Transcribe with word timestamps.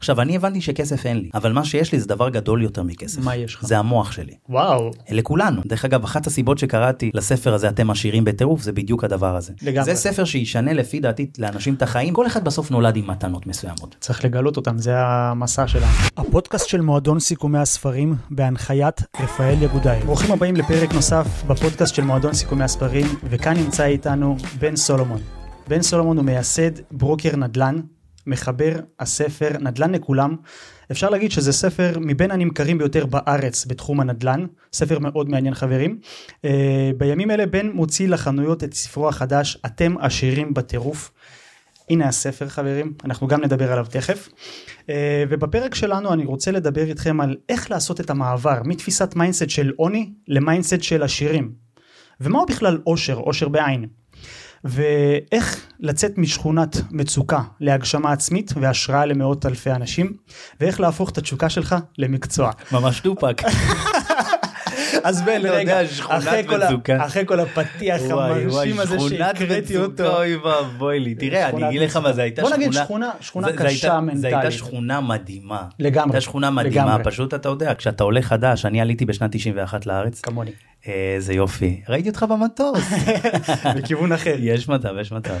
עכשיו 0.00 0.20
אני 0.20 0.36
הבנתי 0.36 0.60
שכסף 0.60 1.06
אין 1.06 1.16
לי 1.16 1.30
אבל 1.34 1.52
מה 1.52 1.64
שיש 1.64 1.92
לי 1.92 2.00
זה 2.00 2.06
דבר 2.06 2.28
גדול 2.28 2.62
יותר 2.62 2.82
מכסף 2.82 3.24
מה 3.24 3.36
יש 3.36 3.54
לך? 3.54 3.66
זה 3.66 3.78
המוח 3.78 4.12
שלי 4.12 4.32
וואו. 4.48 4.90
לכולנו 5.10 5.62
דרך 5.66 5.84
אגב 5.84 6.04
אחת 6.04 6.26
הסיבות 6.26 6.58
שקראתי 6.58 7.10
לספר 7.14 7.54
הזה 7.54 7.68
אתם 7.68 7.90
עשירים 7.90 8.24
בטירוף 8.24 8.62
זה 8.62 8.72
בדיוק 8.72 9.04
הדבר 9.04 9.36
הזה 9.36 9.52
לגמרי. 9.62 9.84
זה 9.84 10.00
ספר 10.00 10.24
שישנה 10.24 10.72
לפי 10.72 11.00
דעתי 11.00 11.30
לאנשים 11.38 11.74
את 11.74 11.82
החיים 11.82 12.14
כל 12.14 12.26
אחד 12.26 12.44
בסוף 12.44 12.70
נולד 12.70 12.96
עם 12.96 13.10
מתנות 13.10 13.46
מסוימות. 13.46 13.96
צריך 14.00 14.24
לגלות 14.24 14.56
אותם, 14.56 14.78
זה 14.78 14.92
המסע 14.96 15.68
שלנו. 15.68 15.92
הפודקאסט 16.16 16.68
של 16.68 16.80
מועדון 16.80 17.20
סיכומי 17.20 17.58
הספרים 17.58 18.14
בהנחיית 18.30 19.02
רפאל 19.20 19.62
יגודאי. 19.62 20.00
ברוכים 20.00 20.32
הבאים 20.32 20.56
לפרק 20.56 20.94
נוסף 20.94 21.42
בפודקאסט 21.46 21.94
של 21.94 22.02
מועדון 22.02 22.34
סיכומי 22.34 22.64
הספרים, 22.64 23.06
וכאן 23.24 23.56
נמצא 23.56 23.84
איתנו 23.84 24.36
בן 24.58 24.76
סולומון. 24.76 25.20
בן 25.68 25.82
סולומון 25.82 26.16
הוא 26.16 26.24
מייסד 26.24 26.70
ברוקר 26.90 27.36
נדל"ן, 27.36 27.80
מחבר 28.30 28.76
הספר 29.00 29.48
נדל"ן 29.60 29.94
לכולם. 29.94 30.36
אפשר 30.90 31.10
להגיד 31.10 31.32
שזה 31.32 31.52
ספר 31.52 31.98
מבין 32.00 32.30
הנמכרים 32.30 32.78
ביותר 32.78 33.06
בארץ 33.06 33.66
בתחום 33.66 34.00
הנדל"ן, 34.00 34.46
ספר 34.72 34.98
מאוד 34.98 35.28
מעניין 35.28 35.54
חברים. 35.54 35.98
אה, 36.34 36.48
בימים 36.96 37.30
אלה 37.30 37.46
בן 37.46 37.70
מוציא 37.70 38.08
לחנויות 38.08 38.64
את 38.64 38.74
ספרו 38.74 39.08
החדש 39.08 39.58
אתם 39.66 39.94
עשירים 39.98 40.54
בטירוף. 40.54 41.10
הנה 41.90 42.08
הספר 42.08 42.48
חברים, 42.48 42.92
אנחנו 43.04 43.26
גם 43.26 43.44
נדבר 43.44 43.72
עליו 43.72 43.86
תכף. 43.90 44.28
אה, 44.88 45.24
ובפרק 45.28 45.74
שלנו 45.74 46.12
אני 46.12 46.24
רוצה 46.24 46.50
לדבר 46.50 46.84
איתכם 46.84 47.20
על 47.20 47.36
איך 47.48 47.70
לעשות 47.70 48.00
את 48.00 48.10
המעבר 48.10 48.60
מתפיסת 48.64 49.16
mindset 49.16 49.50
של 49.50 49.72
עוני 49.76 50.12
ל 50.28 50.35
mindset 50.35 50.82
של 50.82 51.02
עשירים. 51.02 51.52
ומהו 52.20 52.46
בכלל 52.46 52.78
עושר, 52.84 53.14
עושר 53.14 53.48
בעין. 53.48 53.86
ואיך 54.64 55.66
לצאת 55.80 56.18
משכונת 56.18 56.76
מצוקה 56.90 57.42
להגשמה 57.60 58.12
עצמית 58.12 58.52
והשראה 58.56 59.06
למאות 59.06 59.46
אלפי 59.46 59.70
אנשים, 59.70 60.12
ואיך 60.60 60.80
להפוך 60.80 61.10
את 61.10 61.18
התשוקה 61.18 61.48
שלך 61.48 61.76
למקצוע. 61.98 62.50
ממש 62.72 63.00
טופק. 63.00 63.42
אז 65.04 65.22
בן, 65.22 65.40
רגע, 65.44 65.80
אחרי 66.98 67.22
כל, 67.26 67.40
הפתיח 67.40 68.00
המרשים 68.10 68.80
הזה 68.80 68.96
שהקראתי 69.08 69.76
אותו. 69.76 70.16
אוי 70.16 70.36
ואבוי 70.36 71.00
לי 71.00 71.14
תראה 71.14 71.48
אני 71.48 71.68
אגיד 71.68 71.80
לך 71.82 71.96
מה 71.96 72.12
זה 72.12 72.22
הייתה 72.22 72.42
בוא 72.42 72.48
שכונה. 72.50 72.66
נגיד 72.66 72.72
שכונה- 72.82 73.10
שכונה 73.20 73.52
קשה 73.52 74.00
מנטלית. 74.00 74.24
הייתה 74.24 74.50
שכונה 74.50 75.00
מדהימה. 75.00 75.62
לגמרי, 75.78 76.08
הייתה 76.08 76.20
שכונה 76.20 76.50
מדהימה. 76.50 76.98
פשוט 77.04 77.34
אתה 77.34 77.48
יודע 77.48 77.74
כשאתה 77.74 78.04
עולה 78.04 78.22
חדש 78.22 78.64
אני 78.66 78.80
עליתי 78.80 79.04
בשנת 79.06 79.30
91 79.36 79.86
לארץ. 79.86 80.20
כמוני. 80.20 80.50
אה, 80.86 81.12
איזה 81.14 81.32
יופי 81.32 81.80
ראיתי 81.88 82.08
אותך 82.08 82.22
במטוס. 82.22 82.84
בכיוון 83.76 84.12
אחר. 84.12 84.34
יש 84.38 84.68
מצב 84.68 84.94
יש 85.00 85.12
מצב. 85.12 85.34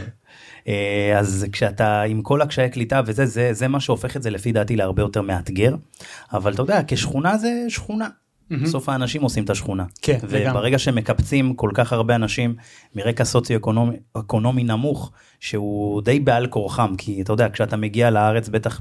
אה, 0.68 1.14
אז 1.18 1.46
כשאתה 1.52 2.02
עם 2.02 2.22
כל 2.22 2.42
הקשיי 2.42 2.70
קליטה 2.70 3.00
וזה 3.06 3.26
זה 3.26 3.48
זה 3.52 3.68
מה 3.68 3.80
שהופך 3.80 4.16
את 4.16 4.22
זה 4.22 4.30
לפי 4.30 4.52
דעתי 4.52 4.76
להרבה 4.76 5.02
יותר 5.02 5.22
מאתגר 5.22 5.74
אבל 6.32 6.52
אתה 6.54 6.62
יודע 6.62 6.80
כשכונה 6.88 7.36
זה 7.38 7.50
שכונה. 7.68 8.08
בסוף 8.50 8.88
האנשים 8.88 9.22
עושים 9.22 9.44
את 9.44 9.50
השכונה. 9.50 9.84
כן, 10.02 10.18
לגמרי. 10.22 10.50
וברגע 10.50 10.78
שמקפצים 10.78 11.54
כל 11.54 11.70
כך 11.74 11.92
הרבה 11.92 12.14
אנשים 12.14 12.54
מרקע 12.94 13.24
סוציו-אקונומי 13.24 13.96
אקונומי 14.12 14.64
נמוך 14.64 15.12
שהוא 15.40 16.02
די 16.02 16.20
בעל 16.20 16.46
כורחם 16.46 16.94
כי 16.98 17.22
אתה 17.22 17.32
יודע 17.32 17.48
כשאתה 17.52 17.76
מגיע 17.76 18.10
לארץ 18.10 18.48
בטח 18.48 18.80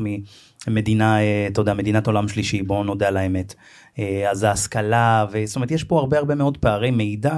ממדינה 0.68 1.22
אה, 1.22 1.48
אתה 1.48 1.62
יודע 1.62 1.74
מדינת 1.74 2.08
עולם 2.08 2.28
שלישי 2.28 2.62
בוא 2.62 2.86
נודה 2.86 3.08
על 3.08 3.18
האמת 3.18 3.54
אה, 4.00 4.32
אז 4.32 4.44
ההשכלה 4.44 5.26
וזאת 5.32 5.56
אומרת 5.56 5.72
יש 5.72 5.84
פה 5.84 6.00
הרבה 6.00 6.18
הרבה 6.18 6.36
מאוד 6.36 6.58
פערי 6.58 6.92
מידע 6.92 7.38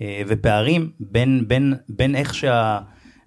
אה, 0.00 0.22
ופערים 0.28 0.90
בין 1.00 1.44
בין 1.48 1.74
בין 1.88 2.16
איך 2.16 2.34
שה... 2.34 2.78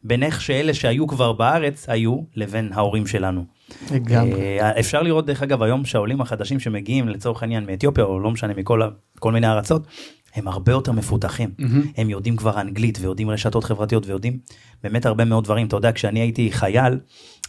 בין 0.03 0.23
איך 0.23 0.41
שאלה 0.41 0.73
שהיו 0.73 1.07
כבר 1.07 1.33
בארץ 1.33 1.89
היו 1.89 2.17
לבין 2.35 2.69
ההורים 2.73 3.07
שלנו. 3.07 3.45
לגמרי. 3.91 4.59
אה, 4.59 4.79
אפשר 4.79 5.01
לראות 5.01 5.25
דרך 5.25 5.43
אגב 5.43 5.63
היום 5.63 5.85
שהעולים 5.85 6.21
החדשים 6.21 6.59
שמגיעים 6.59 7.09
לצורך 7.09 7.43
העניין 7.43 7.65
מאתיופיה 7.65 8.03
או 8.03 8.19
לא 8.19 8.31
משנה 8.31 8.53
מכל 8.53 9.31
מיני 9.31 9.47
ארצות 9.47 9.87
הם 10.35 10.47
הרבה 10.47 10.71
יותר 10.71 10.91
מפותחים 10.91 11.49
הם 11.97 12.09
יודעים 12.09 12.35
כבר 12.35 12.61
אנגלית 12.61 12.97
ויודעים 13.01 13.29
רשתות 13.29 13.63
חברתיות 13.63 14.07
ויודעים 14.07 14.37
באמת 14.83 15.05
הרבה 15.05 15.25
מאוד 15.25 15.43
דברים 15.43 15.67
אתה 15.67 15.75
יודע 15.75 15.91
כשאני 15.91 16.19
הייתי 16.19 16.51
חייל 16.51 16.99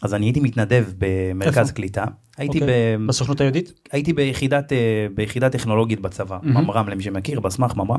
אז 0.03 0.15
אני 0.15 0.27
הייתי 0.27 0.41
מתנדב 0.41 0.85
במרכז 0.99 1.59
איפה? 1.59 1.73
קליטה 1.73 2.05
הייתי 2.37 2.61
אוקיי. 2.61 2.97
ב... 2.99 3.07
בסוכנות 3.07 3.41
היהודית? 3.41 3.73
הייתי 3.93 4.13
ביחידת 4.13 4.73
אה, 4.73 5.07
ביחידה 5.15 5.51
טכנולוגית 5.51 6.01
בצבא 6.01 6.39
ממר"ם 6.43 6.89
למי 6.89 7.03
שמכיר 7.03 7.41
בסמך 7.41 7.77
ממר"ם 7.77 7.99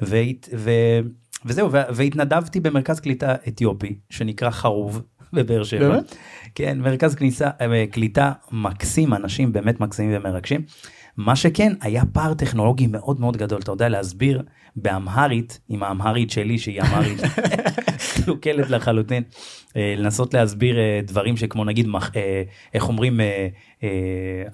והת- 0.00 0.48
ו- 0.56 1.00
וזהו 1.44 1.70
והתנדבתי 1.72 2.60
במרכז 2.60 3.00
קליטה 3.00 3.34
אתיופי 3.48 3.98
שנקרא 4.10 4.50
חרוב 4.50 5.02
בבאר 5.32 5.64
שבע. 5.64 5.88
באמת? 5.88 6.14
כן 6.54 6.78
מרכז 6.80 7.14
כניסה 7.14 7.50
אה, 7.60 7.84
קליטה 7.90 8.32
מקסים 8.52 9.14
אנשים 9.14 9.52
באמת 9.52 9.80
מקסימים 9.80 10.16
ומרגשים. 10.20 10.60
מה 11.16 11.36
שכן 11.36 11.72
היה 11.80 12.02
פער 12.12 12.34
טכנולוגי 12.34 12.86
מאוד 12.86 13.20
מאוד 13.20 13.36
גדול 13.36 13.60
אתה 13.60 13.72
יודע 13.72 13.88
להסביר 13.88 14.42
באמהרית 14.76 15.60
עם 15.68 15.82
האמהרית 15.82 16.30
שלי 16.30 16.58
שהיא 16.58 16.80
אמהרית 16.82 17.18
קלוקלת 18.24 18.70
לחלוטין 18.70 19.22
אה, 19.76 19.94
לנסות 19.98 20.34
להסביר 20.34 20.78
אה, 20.78 21.00
דברים 21.04 21.36
שכמו 21.36 21.64
נגיד 21.64 21.88
איך 22.74 22.88
אומרים 22.88 23.20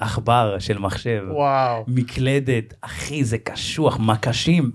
עכבר 0.01 0.57
של 0.59 0.79
מחשב 0.79 1.23
וואו. 1.31 1.85
מקלדת 1.89 2.75
אחי 2.81 3.25
זה 3.25 3.39
קשוח 3.39 3.99
מקשים 4.01 4.71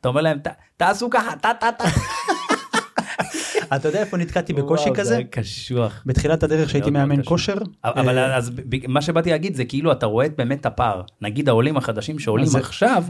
אתה 0.00 0.08
אומר 0.08 0.20
להם 0.22 0.38
"ת- 0.38 0.46
תעשו 0.76 1.10
ככה 1.10 1.36
טה 1.36 1.50
טה 1.60 1.72
טה. 1.78 1.84
אתה 3.76 3.88
יודע 3.88 4.00
איפה 4.00 4.16
נתקעתי 4.16 4.52
בקושי 4.52 4.84
וואו, 4.84 4.94
זה 4.94 5.00
כזה? 5.00 5.16
היה 5.16 5.24
קשוח. 5.24 6.02
בתחילת 6.06 6.42
הדרך 6.42 6.70
שהייתי 6.70 6.90
מאמן. 6.90 7.22
כושר. 7.24 7.54
אבל 7.84 8.18
אה, 8.18 8.36
אז 8.36 8.52
מה 8.88 9.02
שבאתי 9.02 9.30
להגיד 9.30 9.54
זה 9.54 9.64
כאילו 9.64 9.92
אתה 9.92 10.06
רואה 10.06 10.26
באמת 10.38 10.60
את 10.60 10.66
הפער 10.66 11.02
נגיד 11.20 11.48
העולים 11.48 11.76
החדשים 11.76 12.18
שעולים 12.18 12.46
זה- 12.46 12.58
עכשיו 12.58 13.04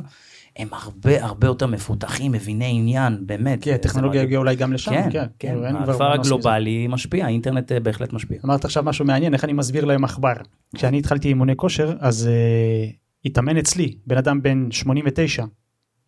הם 0.57 0.69
הרבה 0.73 1.25
הרבה 1.25 1.47
יותר 1.47 1.67
מפותחים 1.67 2.33
מביני 2.33 2.71
עניין 2.79 3.19
באמת. 3.27 3.65
כן, 3.65 3.71
זה 3.71 3.75
הטכנולוגיה. 3.75 4.23
הגיעה 4.23 4.39
אולי 4.39 4.57
גם 4.57 4.73
לשם. 4.73 4.91
כן, 4.91 5.09
כן, 5.11 5.27
כן, 5.39 5.77
הכפר. 5.77 6.13
הגלובלי 6.13 6.87
משפיע 6.87 7.25
האינטרנט 7.27 7.73
אה, 7.73 7.81
בהחלט 7.81 8.13
משפיע. 8.13 8.39
אמרת 8.45 8.65
עכשיו 8.65 8.83
משהו 8.83 9.05
מעניין, 9.05 9.35
איך 9.35 9.45
אני 9.45 9.53
מסביר 9.53 9.85
להם 9.85 10.05
עכבר. 10.05 10.33
כשאני 10.77 10.99
התחלתי 10.99 11.29
אימוני 11.29 11.57
כושר, 11.57 11.93
אז 12.01 12.27
אה, 12.33 12.91
התאמן 13.25 13.57
אצלי 13.57 13.97
בן 14.07 14.17
אדם 14.17 14.43
בן 14.43 14.69
89, 14.71 15.45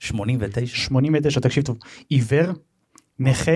89. 0.01 0.67
89, 0.77 1.41
תקשיב 1.41 1.65
טוב, 1.65 1.79
עיוור, 2.09 2.47
נכה, 3.19 3.53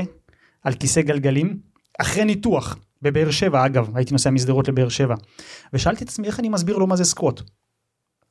על 0.63 0.75
כיסא 0.75 1.01
גלגלים, 1.01 1.59
אחרי 1.99 2.25
ניתוח, 2.25 2.79
בבאר 3.03 3.31
שבע 3.31 3.67
אגב, 3.67 3.97
הייתי 3.97 4.13
נוסע 4.13 4.31
משדרות 4.31 4.69
לבאר 4.69 4.89
שבע, 4.89 5.15
ושאלתי 5.73 6.05
את 6.05 6.09
עצמי 6.09 6.27
איך 6.27 6.41
אני 6.41 6.49
מסביר 6.49 6.77
לו 6.77 6.87
מה 6.87 6.97
זה 6.97 7.05
סקווט. 7.05 7.41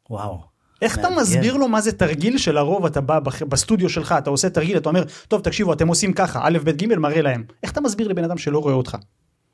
וואו. 0.09 0.49
איך 0.81 0.93
אתה 0.93 1.09
מאתגר. 1.09 1.21
מסביר 1.21 1.57
לו 1.57 1.67
מה 1.67 1.81
זה 1.81 1.91
תרגיל 1.91 2.37
שלרוב 2.37 2.85
אתה 2.85 3.01
בא 3.01 3.19
בסטודיו 3.19 3.89
שלך 3.89 4.15
אתה 4.17 4.29
עושה 4.29 4.49
תרגיל 4.49 4.77
אתה 4.77 4.89
אומר 4.89 5.03
טוב 5.27 5.41
תקשיבו 5.41 5.73
אתם 5.73 5.87
עושים 5.87 6.13
ככה 6.13 6.39
א' 6.43 6.57
ב' 6.63 6.69
ג' 6.69 6.95
מראה 6.95 7.21
להם 7.21 7.43
איך 7.63 7.71
אתה 7.71 7.81
מסביר 7.81 8.07
לבן 8.07 8.23
אדם 8.23 8.37
שלא 8.37 8.59
רואה 8.59 8.73
אותך 8.73 8.97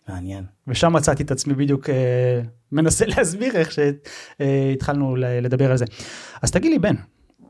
מעניין. 0.09 0.44
ושם 0.68 0.94
מצאתי 0.94 1.24
את 1.24 1.31
עצמי 1.31 1.53
בדיוק 1.53 1.90
אה, 1.90 2.41
מנסה 2.72 3.06
להסביר 3.18 3.56
איך 3.56 3.69
שהתחלנו 3.72 5.16
לדבר 5.16 5.72
על 5.72 5.78
זה 5.78 5.85
אז 6.41 6.52
תגיד 6.52 6.72
לי 6.72 6.80
בן 6.80 6.96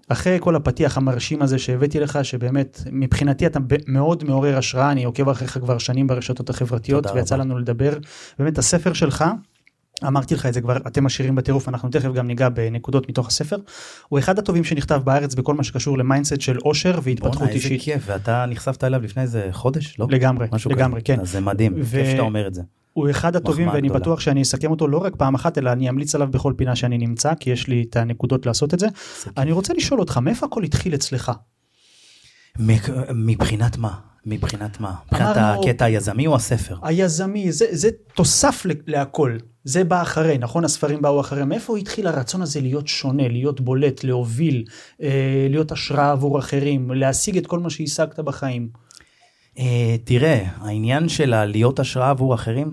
אחרי 0.10 0.38
כל 0.42 0.56
הפתיח 0.56 0.98
המרשים 0.98 1.42
הזה 1.42 1.60
שהבאתי 1.60 2.00
לך 2.00 2.20
שבאמת 2.24 2.82
מבחינתי 2.92 3.46
אתה 3.46 3.60
מאוד 3.88 4.24
מעורר 4.24 4.58
השראה 4.58 4.92
אני 4.92 5.04
עוקב 5.04 5.30
אחריך 5.30 5.58
כבר 5.60 5.78
שנים 5.78 6.08
ברשתות 6.08 6.50
החברתיות 6.50 7.06
ויצא. 7.14 7.36
לנו 7.36 7.58
לדבר 7.58 7.94
באמת 8.40 8.58
הספר 8.58 8.94
שלך. 8.94 9.26
אמרתי 10.08 10.36
לך 10.36 10.46
את 10.46 10.54
זה 10.54 10.62
כבר 10.62 10.78
אתם 10.78 11.06
עשירים 11.06 11.36
בטירוף 11.36 11.70
אנחנו 11.70 11.90
תכף 11.90 12.14
גם 12.14 12.28
ניגע 12.28 12.50
בנקודות 12.50 13.10
מתוך 13.10 13.28
הספר 13.28 13.58
הוא 14.08 14.20
אחד 14.20 14.40
הטובים 14.40 14.64
שנכתב 14.64 15.02
בארץ 15.04 15.36
בכל 15.36 15.54
מה 15.54 15.64
שקשור 15.64 15.98
ל 15.98 16.03
mindset 16.03 16.42
של 16.42 16.58
אושר 16.66 17.00
והתפתחות 17.04 17.38
בואנה 17.38 17.52
איזה 17.52 17.64
אישית 17.68 17.82
כיף 17.82 18.04
ואתה 18.06 18.46
נחשפת 18.46 18.84
אליו 18.84 19.02
לפני 19.02 19.24
איזה 19.24 19.48
חודש 19.52 20.00
לא? 20.00 20.08
לגמרי 20.10 20.48
לגמרי 20.70 21.02
כזה. 21.02 21.16
כן 21.16 21.20
אז 21.20 21.32
זה 21.32 21.40
מדהים 21.40 21.74
ו- 21.78 21.92
כיף 21.92 22.08
שאתה 22.08 22.22
אומר 22.22 22.48
את 22.48 22.54
זה. 22.54 22.62
הוא 22.96 23.10
אחד 23.10 23.36
הטובים 23.36 23.68
ואני 23.68 23.88
גדולה. 23.88 24.00
בטוח 24.00 24.20
שאני 24.20 24.42
אסכם 24.42 24.72
אותו 24.72 24.88
לא 24.88 24.98
רק 24.98 25.16
פעם 25.16 25.36
אחת 25.36 25.58
אלא 25.58 25.72
אני 25.72 25.90
אמליץ 25.90 26.16
עליו 26.16 26.28
בכל 26.32 26.54
פינה 26.58 26.76
שאני 26.76 26.97
נמצא 26.97 27.34
כי 27.40 27.50
יש 27.50 27.68
לי 27.68 27.86
את 27.90 27.96
הנקודות 27.96 28.46
לעשות 28.46 28.74
את 28.74 28.80
זה. 28.80 28.88
אני 29.38 29.52
רוצה 29.52 29.74
לשאול 29.74 30.00
אותך 30.00 30.18
מאיפה 30.18 30.46
הכל 30.46 30.64
התחיל 30.64 30.96
אצלך? 30.96 31.32
מבחינת 33.16 33.78
מה? 33.78 34.00
מבחינת 34.26 34.80
מה? 34.80 34.96
מבחינת 35.12 35.38
הקטע 35.38 35.86
היזמי 35.86 36.28
או 36.28 36.36
הספר? 36.36 36.78
היזמי 36.82 37.52
זה 37.52 37.66
זה 37.72 37.90
תוסף 38.14 38.66
להכל 38.88 39.38
זה 39.64 39.84
בא 39.84 40.02
אחרי 40.02 40.38
נכון 40.38 40.66
הספרים 40.66 41.02
באו 41.02 41.20
אחרי 41.20 41.46
מאיפה 41.46 41.78
התחיל 41.78 42.08
הרצון 42.08 42.41
הזה 42.41 42.62
להיות 42.62 42.88
שונה 42.88 43.28
להיות 43.28 43.62
בולט 43.62 44.03
להוביל 44.03 44.66
אה, 45.02 45.48
להיות 45.50 45.72
השראה 45.72 46.12
עבור 46.12 46.40
אחרים 46.40 46.91
להשיג 46.91 47.38
את 47.38 47.48
כל 47.48 47.59
מה 47.59 47.70
שהשגת 47.70 48.20
בחיים. 48.20 48.84
אה, 49.59 49.96
תראה, 50.03 50.43
העניין 50.57 51.09
של 51.09 51.46
להיות 51.46 51.79
השראה 51.79 52.09
עבור 52.09 52.34
אחרים, 52.34 52.69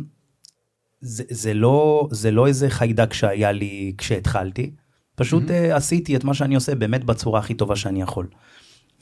זה, 1.00 1.24
זה, 1.30 1.54
לא, 1.54 2.08
זה 2.10 2.30
לא 2.30 2.46
איזה 2.46 2.70
חיידק 2.70 3.12
שהיה 3.12 3.52
לי 3.52 3.94
כשהתחלתי, 3.98 4.70
פשוט 5.14 5.50
אה, 5.50 5.76
עשיתי 5.76 6.16
את 6.16 6.24
מה 6.24 6.34
שאני 6.34 6.54
עושה 6.54 6.74
באמת 6.74 7.04
בצורה 7.04 7.40
הכי 7.40 7.54
טובה 7.54 7.76
שאני 7.76 8.02
יכול. 8.02 8.26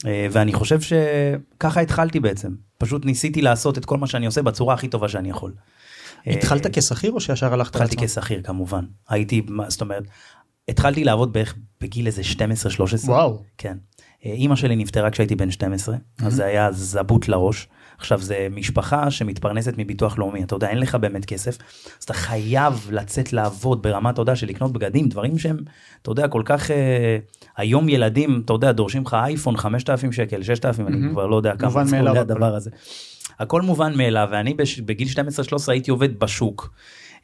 אה, 0.05 0.27
ואני 0.31 0.53
חושב 0.53 0.79
שככה 0.81 1.81
התחלתי 1.81 2.19
בעצם, 2.19 2.55
פשוט 2.77 3.05
ניסיתי 3.05 3.41
לעשות 3.41 3.77
את 3.77 3.85
כל 3.85 3.97
מה 3.97 4.07
שאני 4.07 4.25
עושה 4.25 4.41
בצורה 4.41 4.73
הכי 4.73 4.87
טובה 4.87 5.09
שאני 5.09 5.29
יכול. 5.29 5.53
התחלת 6.27 6.77
כשכיר 6.77 7.11
או 7.11 7.19
שישר 7.19 7.53
הלכת 7.53 7.75
התחלתי 7.75 7.95
לעצמך? 7.95 8.23
כשכיר 8.23 8.41
כמובן. 8.41 8.85
הייתי, 9.09 9.41
זאת 9.67 9.81
אומרת, 9.81 10.03
התחלתי 10.67 11.03
לעבוד 11.03 11.33
בערך 11.33 11.55
בגיל 11.81 12.07
איזה 12.07 12.21
12-13. 12.21 12.35
וואו. 13.05 13.43
כן. 13.57 13.77
אה, 14.25 14.31
אימא 14.31 14.55
שלי 14.55 14.75
נפטרה 14.75 15.09
כשהייתי 15.11 15.35
בן 15.35 15.51
12, 15.51 15.95
אז 16.19 16.33
זה 16.33 16.45
היה 16.45 16.71
זבוט 16.71 17.27
לראש. 17.27 17.67
עכשיו 17.97 18.21
זה 18.21 18.47
משפחה 18.51 19.11
שמתפרנסת 19.11 19.73
מביטוח 19.77 20.17
לאומי, 20.17 20.43
אתה 20.43 20.55
יודע, 20.55 20.69
אין 20.69 20.77
לך 20.77 20.95
באמת 20.95 21.25
כסף, 21.25 21.57
אז 21.99 22.03
אתה 22.03 22.13
חייב 22.13 22.87
לצאת 22.91 23.33
לעבוד 23.33 23.81
ברמה, 23.81 24.09
אתה 24.09 24.21
יודע, 24.21 24.35
של 24.35 24.47
לקנות 24.47 24.73
בגדים, 24.73 25.09
דברים 25.09 25.37
שהם, 25.37 25.57
אתה 26.01 26.11
יודע, 26.11 26.27
כל 26.27 26.41
כך, 26.45 26.71
אה, 26.71 27.17
היום 27.57 27.89
ילדים, 27.89 28.41
אתה 28.45 28.53
יודע, 28.53 28.71
דורשים 28.71 29.03
לך 29.03 29.13
אייפון 29.13 29.57
5,000 29.57 30.11
שקל, 30.11 30.43
6,000, 30.43 30.87
אני 30.87 30.97
מהמם. 30.97 31.11
כבר 31.11 31.27
לא 31.27 31.35
יודע 31.35 31.55
כמה 31.55 31.69
מובן 31.69 31.85
זה 31.85 31.99
עולה. 31.99 32.19
הדבר 32.19 32.55
הזה. 32.55 32.69
הכל 33.39 33.61
מובן 33.61 33.97
מאליו, 33.97 34.27
ואני 34.31 34.55
בגיל 34.85 35.07
12-13 35.07 35.17
הייתי 35.67 35.91
עובד 35.91 36.19
בשוק, 36.19 36.73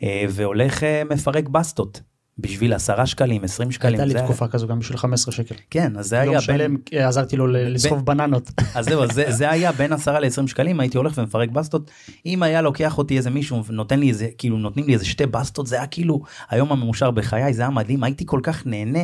אה, 0.03 0.25
והולך 0.29 0.83
אה, 0.83 1.03
מפרק 1.09 1.47
בסטות. 1.47 2.01
בשביל 2.39 2.73
10 2.73 3.05
שקלים, 3.05 3.43
20 3.43 3.71
שקלים. 3.71 3.93
הייתה 3.93 4.05
לי 4.05 4.11
זה 4.11 4.17
היה- 4.17 4.27
תקופה 4.27 4.47
כזו 4.47 4.67
גם 4.67 4.79
בשביל 4.79 4.97
15 4.97 5.31
שקל. 5.33 5.55
כן, 5.69 5.97
אז 5.97 6.07
זה 6.07 6.15
לא 6.25 6.31
היה 6.31 6.39
בין... 6.57 6.77
אה, 6.93 7.07
עזרתי 7.07 7.35
לו 7.37 7.47
לסחוב 7.47 8.05
בננות. 8.05 8.51
אז 8.75 8.85
זהו, 8.85 9.11
זה, 9.13 9.25
זה 9.31 9.49
היה 9.51 9.71
בין 9.71 9.93
10 9.93 10.19
ל-20 10.19 10.47
שקלים, 10.47 10.79
הייתי 10.79 10.97
הולך 10.97 11.13
ומפרק 11.17 11.49
בסטות. 11.49 11.91
אם 12.25 12.43
היה 12.43 12.61
לוקח 12.61 12.97
אותי 12.97 13.17
איזה 13.17 13.29
מישהו 13.29 13.65
ונותן 13.65 13.99
לי 13.99 14.09
איזה, 14.09 14.27
כאילו 14.37 14.57
נותנים 14.57 14.87
לי 14.87 14.93
איזה 14.93 15.05
שתי 15.05 15.25
בסטות, 15.25 15.67
זה 15.67 15.75
היה 15.75 15.87
כאילו 15.87 16.21
היום 16.49 16.71
המאושר 16.71 17.11
בחיי, 17.11 17.53
זה 17.53 17.61
היה 17.61 17.69
מדהים, 17.71 18.03
הייתי 18.03 18.23
כל 18.27 18.39
כך 18.43 18.65
נהנה 18.65 18.99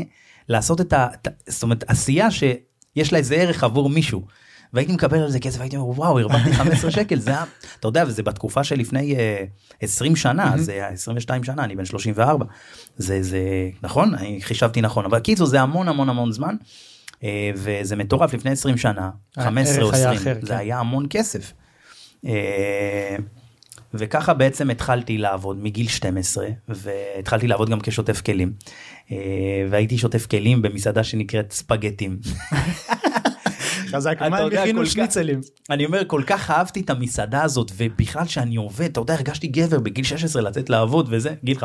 לעשות 0.50 0.82
את 0.82 0.94
ה... 0.94 1.08
את 1.22 1.28
ה- 1.28 1.32
זאת 1.48 1.64
אומרת, 1.64 1.84
עשייה 1.88 2.32
שיש 2.32 3.12
לה 3.12 3.18
איזה 3.18 3.36
ערך 3.36 3.64
עבור 3.64 3.90
מישהו. 3.90 4.22
והייתי 4.74 4.94
מקבל 4.94 5.18
על 5.18 5.32
זה 5.32 5.40
כסף, 5.40 5.62
הייתי 5.62 5.78
אומר, 5.78 6.00
וואו, 6.00 6.20
הרווחתי 6.20 6.54
15 6.64 6.92
שקל, 6.92 7.20
זה 7.20 7.32
היה, 7.32 7.44
אתה 7.80 7.88
יודע, 7.88 8.04
וזה 8.08 8.24
בתקופה 8.24 8.64
שלפני 8.64 9.16
אה, 9.16 9.44
20 9.82 10.16
שנה, 10.16 10.54
זה 10.58 10.72
היה 10.72 10.88
22 10.88 11.44
שנה, 11.44 11.64
אני 11.64 11.76
בן 11.76 11.86
34. 11.86 12.46
זה, 12.98 13.24
זה, 13.24 13.40
נכון? 13.84 14.16
אני 14.16 14.42
חישבתי 14.42 14.82
נכון, 14.82 15.06
אבל 15.06 15.20
קיצור, 15.20 15.48
זה 15.48 15.62
המון 15.62 15.88
המון 15.88 16.10
המון 16.10 16.32
זמן. 16.32 16.56
אה, 17.24 17.52
וזה 17.56 17.96
מטורף 17.96 18.34
לפני 18.34 18.52
20 18.52 18.78
שנה, 18.78 19.10
15 19.40 19.84
או 19.84 19.92
הערך 19.92 19.94
היה 19.94 20.12
20, 20.12 20.22
אחר, 20.22 20.42
זה 20.42 20.48
כן. 20.48 20.58
היה 20.58 20.80
המון 20.80 21.06
כסף. 21.10 21.54
אה, 22.26 23.16
וככה 23.94 24.34
בעצם 24.34 24.70
התחלתי 24.70 25.18
לעבוד 25.18 25.64
מגיל 25.64 25.88
12 25.88 26.48
והתחלתי 26.70 27.48
לעבוד 27.48 27.70
גם 27.70 27.80
כשוטף 27.82 28.22
כלים 28.22 28.54
אה, 29.12 29.18
והייתי 29.70 29.98
שוטף 29.98 30.26
כלים 30.26 30.62
במסעדה 30.62 31.04
שנקראת 31.04 31.52
ספגטים. 31.52 32.18
חזק, 33.96 34.22
מה 34.22 34.38
הם 34.38 34.50
הכינו 34.58 34.86
שניצלים? 34.86 35.42
אני 35.70 35.86
אומר 35.86 36.02
כל 36.08 36.22
כך 36.28 36.52
אהבתי 36.52 36.82
את 36.82 36.90
המסעדה 36.90 37.44
הזאת 37.44 37.72
ובכלל 37.78 38.28
שאני 38.28 38.56
עובד 38.56 38.90
אתה 38.90 39.00
יודע 39.00 39.14
הרגשתי 39.14 39.48
גבר 39.48 39.80
בגיל 39.80 40.04
16 40.04 40.42
לצאת 40.42 40.70
לעבוד 40.70 41.08
וזה 41.12 41.34
גיל 41.44 41.58
15-16 41.58 41.64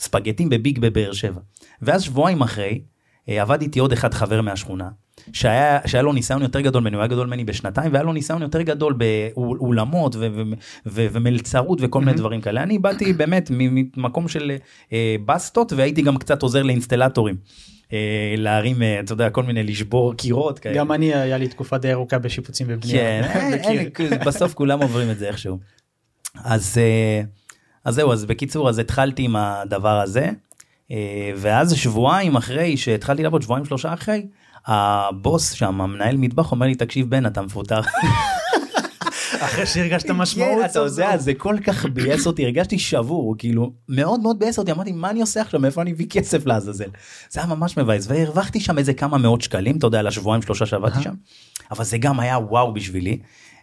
ספגטים 0.00 0.48
בביג 0.48 0.78
בבאר 0.78 1.12
שבע. 1.12 1.40
ואז 1.82 2.02
שבועיים 2.02 2.42
אחרי 2.42 2.80
אה, 3.28 3.42
עבד 3.42 3.62
איתי 3.62 3.78
עוד 3.78 3.92
אחד 3.92 4.14
חבר 4.14 4.40
מהשכונה 4.40 4.88
שהיה, 5.32 5.78
שהיה 5.86 6.02
לו 6.02 6.12
ניסיון 6.12 6.42
יותר 6.42 6.60
גדול 6.60 6.82
ממני 6.82 6.96
הוא 6.96 7.00
היה 7.00 7.08
גדול 7.08 7.26
ממני 7.26 7.44
בשנתיים 7.44 7.92
והיה 7.92 8.02
לו 8.04 8.12
ניסיון 8.12 8.42
יותר 8.42 8.62
גדול 8.62 8.94
באולמות 8.94 10.16
ו- 10.16 10.18
ו- 10.18 10.42
ו- 10.86 11.06
ומלצרות 11.12 11.78
וכל 11.82 12.00
מיני 12.00 12.12
דברים 12.12 12.40
כאלה 12.40 12.62
אני 12.62 12.78
באתי 12.78 13.12
באמת 13.12 13.50
ממקום 13.50 14.28
של 14.28 14.52
אה, 14.92 15.16
בסטות 15.26 15.72
והייתי 15.72 16.02
גם 16.02 16.16
קצת 16.16 16.42
עוזר 16.42 16.62
לאינסטלטורים. 16.62 17.36
אה, 17.92 18.34
להרים 18.36 18.82
אה, 18.82 19.00
אתה 19.00 19.12
יודע 19.12 19.30
כל 19.30 19.42
מיני 19.42 19.62
לשבור 19.62 20.14
קירות 20.14 20.58
כאלה. 20.58 20.76
גם 20.76 20.92
אני, 20.92 21.14
היה 21.14 21.38
לי 21.38 21.48
תקופה 21.48 21.78
די 21.78 21.92
ארוכה 21.92 22.18
בשיפוצים 22.18 22.66
ובנייה. 22.70 23.22
כן. 23.22 23.28
אין, 23.64 23.88
בסוף 24.26 24.54
כולם 24.54 24.82
עוברים 24.82 25.10
את 25.10 25.18
זה 25.18 25.28
איכשהו. 25.28 25.58
אז, 26.44 26.78
אה, 26.78 27.22
אז 27.84 27.94
זהו, 27.94 28.12
אז 28.12 28.24
בקיצור, 28.24 28.68
אז 28.68 28.78
התחלתי 28.78 29.22
עם 29.22 29.36
הדבר 29.36 30.00
הזה, 30.00 30.30
אה, 30.90 31.32
ואז 31.36 31.74
שבועיים 31.74 32.36
אחרי 32.36 32.76
שהתחלתי 32.76 33.22
לעבוד, 33.22 33.42
שבועיים 33.42 33.64
שלושה 33.64 33.94
אחרי, 33.94 34.26
הבוס 34.66 35.50
שם, 35.50 35.80
המנהל 35.80 36.16
מטבח, 36.16 36.52
אומר 36.52 36.66
לי, 36.66 36.74
תקשיב 36.74 37.10
בן, 37.10 37.26
אתה 37.26 37.42
מפוטר. 37.42 37.80
אחרי 39.40 39.66
שהרגשת 39.66 40.10
משמעות, 40.10 40.58
כן, 40.58 40.64
אתה 40.64 40.72
סוף 40.72 40.98
יודע. 40.98 41.16
זה 41.16 41.34
כל 41.34 41.56
כך 41.64 41.86
ביאס 41.86 42.26
אותי, 42.26 42.44
הרגשתי 42.44 42.78
שבור, 42.78 43.34
כאילו, 43.38 43.72
מאוד 43.88 44.20
מאוד 44.20 44.38
ביאס 44.38 44.58
אותי, 44.58 44.72
אמרתי, 44.72 44.92
מה 44.92 45.10
אני 45.10 45.20
עושה 45.20 45.40
עכשיו, 45.40 45.60
מאיפה 45.60 45.82
אני 45.82 45.92
מביא 45.92 46.06
כסף 46.10 46.46
לעזאזל? 46.46 46.88
זה 47.30 47.40
היה 47.40 47.54
ממש 47.54 47.76
מבאס, 47.76 48.06
והרווחתי 48.08 48.60
שם 48.60 48.78
איזה 48.78 48.94
כמה 48.94 49.18
מאות 49.18 49.42
שקלים, 49.42 49.76
אתה 49.76 49.86
יודע, 49.86 50.02
לשבועיים 50.02 50.42
שלושה 50.42 50.66
שעבדתי 50.66 51.02
שם, 51.02 51.14
אבל 51.70 51.84
זה 51.84 51.98
גם 51.98 52.20
היה 52.20 52.38
וואו 52.38 52.74
בשבילי, 52.74 53.18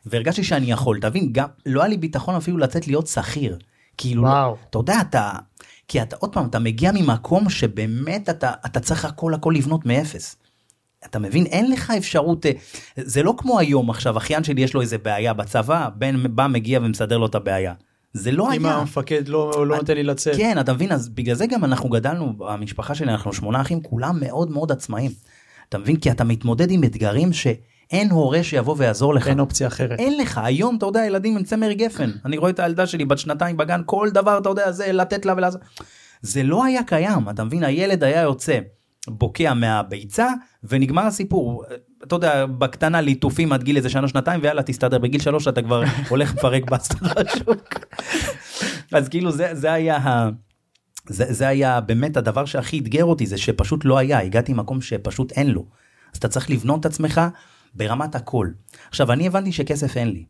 והרגשתי 0.05 0.43
שאני 0.43 0.71
יכול, 0.71 0.99
תבין, 1.01 1.29
גם, 1.31 1.47
לא 1.65 1.81
היה 1.81 1.89
לי 1.89 1.97
ביטחון 1.97 2.35
אפילו 2.35 2.57
לצאת 2.57 2.87
להיות 2.87 3.07
שכיר, 3.07 3.57
כאילו, 3.97 4.23
וואו. 4.23 4.55
אתה 4.69 4.77
יודע, 4.77 5.01
אתה, 5.01 5.31
כי 5.87 6.01
אתה, 6.01 6.15
עוד 6.19 6.33
פעם, 6.33 6.47
אתה 6.47 6.59
מגיע 6.59 6.91
ממקום 6.93 7.49
שבאמת 7.49 8.29
אתה, 8.29 8.51
אתה 8.65 8.79
צריך 8.79 9.05
הכל 9.05 9.33
הכל 9.33 9.53
לבנות 9.57 9.85
מאפס. 9.85 10.35
אתה 11.09 11.19
מבין 11.19 11.45
אין 11.45 11.71
לך 11.71 11.93
אפשרות 11.97 12.45
אה, 12.45 12.51
זה 12.95 13.23
לא 13.23 13.33
כמו 13.37 13.59
היום 13.59 13.89
עכשיו 13.89 14.17
אחיין 14.17 14.43
שלי 14.43 14.61
יש 14.61 14.73
לו 14.73 14.81
איזה 14.81 14.97
בעיה 14.97 15.33
בצבא 15.33 15.89
בן 15.95 16.35
בא 16.35 16.47
מגיע 16.47 16.79
ומסדר 16.83 17.17
לו 17.17 17.25
את 17.25 17.35
הבעיה 17.35 17.73
זה 18.13 18.31
לא 18.31 18.53
אם 18.53 18.65
היה. 18.65 18.75
המפקד 18.75 19.27
לא 19.27 19.67
לא 19.67 19.77
נותן 19.77 19.93
לי 19.93 20.03
לצאת. 20.03 20.35
כן 20.35 20.57
אתה 20.59 20.73
מבין 20.73 20.91
אז 20.91 21.09
בגלל 21.09 21.35
זה 21.35 21.45
גם 21.45 21.65
אנחנו 21.65 21.89
גדלנו 21.89 22.33
המשפחה 22.47 22.95
שלי 22.95 23.11
אנחנו 23.11 23.33
שמונה 23.33 23.61
אחים 23.61 23.81
כולם 23.81 24.19
מאוד 24.19 24.51
מאוד 24.51 24.71
עצמאים. 24.71 25.11
אתה 25.69 25.77
מבין 25.77 25.95
כי 25.95 26.11
אתה 26.11 26.23
מתמודד 26.23 26.71
עם 26.71 26.83
אתגרים 26.83 27.33
שאין 27.33 28.09
הורה 28.11 28.43
שיבוא 28.43 28.75
ויעזור 28.77 29.13
לך. 29.13 29.27
אין 29.27 29.39
אופציה 29.39 29.67
אחרת. 29.67 29.99
אין 29.99 30.17
לך 30.17 30.41
היום 30.43 30.77
אתה 30.77 30.85
יודע 30.85 31.05
ילדים 31.05 31.37
עם 31.37 31.43
צמר 31.43 31.71
גפן 31.71 32.11
אני 32.25 32.37
רואה 32.37 32.49
את 32.49 32.59
הילדה 32.59 32.87
שלי 32.87 33.05
בת 33.05 33.17
שנתיים 33.17 33.57
בגן 33.57 33.81
כל 33.85 34.09
דבר 34.13 34.37
אתה 34.37 34.49
יודע 34.49 34.71
זה 34.71 34.91
לתת 34.91 35.25
לה 35.25 35.33
ולעזור. 35.37 35.61
זה 36.21 36.43
לא 36.43 36.65
היה 36.65 36.83
קיים 36.83 37.29
אתה 37.29 37.43
מבין 37.43 37.63
הילד 37.63 38.03
היה 38.03 38.21
יוצא 38.21 38.59
בוקע 39.07 39.53
מהביצה 39.53 40.27
ונגמר 40.63 41.01
הסיפור 41.01 41.63
אתה 42.03 42.15
יודע 42.15 42.45
בקטנה 42.45 43.01
ליטופים 43.01 43.53
עד 43.53 43.63
גיל 43.63 43.77
איזה 43.77 43.89
שנה 43.89 44.07
שנתיים 44.07 44.39
ויאללה 44.43 44.63
תסתדר 44.63 44.97
בגיל 44.97 45.21
שלוש 45.21 45.47
אתה 45.47 45.61
כבר 45.61 45.83
הולך 46.09 46.35
לפרק 46.35 46.71
בסטות 46.71 46.99
בשוק. 47.01 47.73
אז 48.91 49.09
כאילו 49.09 49.31
זה 49.31 49.49
זה 49.53 49.73
היה. 49.73 49.97
ה... 49.97 50.29
זה, 51.09 51.25
זה 51.33 51.47
היה 51.47 51.81
באמת 51.81 52.17
הדבר 52.17 52.45
שהכי 52.45 52.79
אתגר 52.79 53.03
אותי 53.03 53.25
זה 53.25 53.37
שפשוט 53.37 53.85
לא 53.85 53.97
היה 53.97 54.21
הגעתי 54.21 54.53
למקום 54.53 54.81
שפשוט 54.81 55.31
אין 55.31 55.51
לו. 55.51 55.65
אז 56.13 56.17
אתה 56.17 56.27
צריך 56.27 56.49
לבנות 56.49 56.79
את 56.79 56.85
עצמך 56.85 57.21
ברמת 57.73 58.15
הכל. 58.15 58.47
עכשיו 58.89 59.11
אני 59.11 59.27
הבנתי 59.27 59.51
שכסף 59.51 59.97
אין 59.97 60.09
לי. 60.09 60.25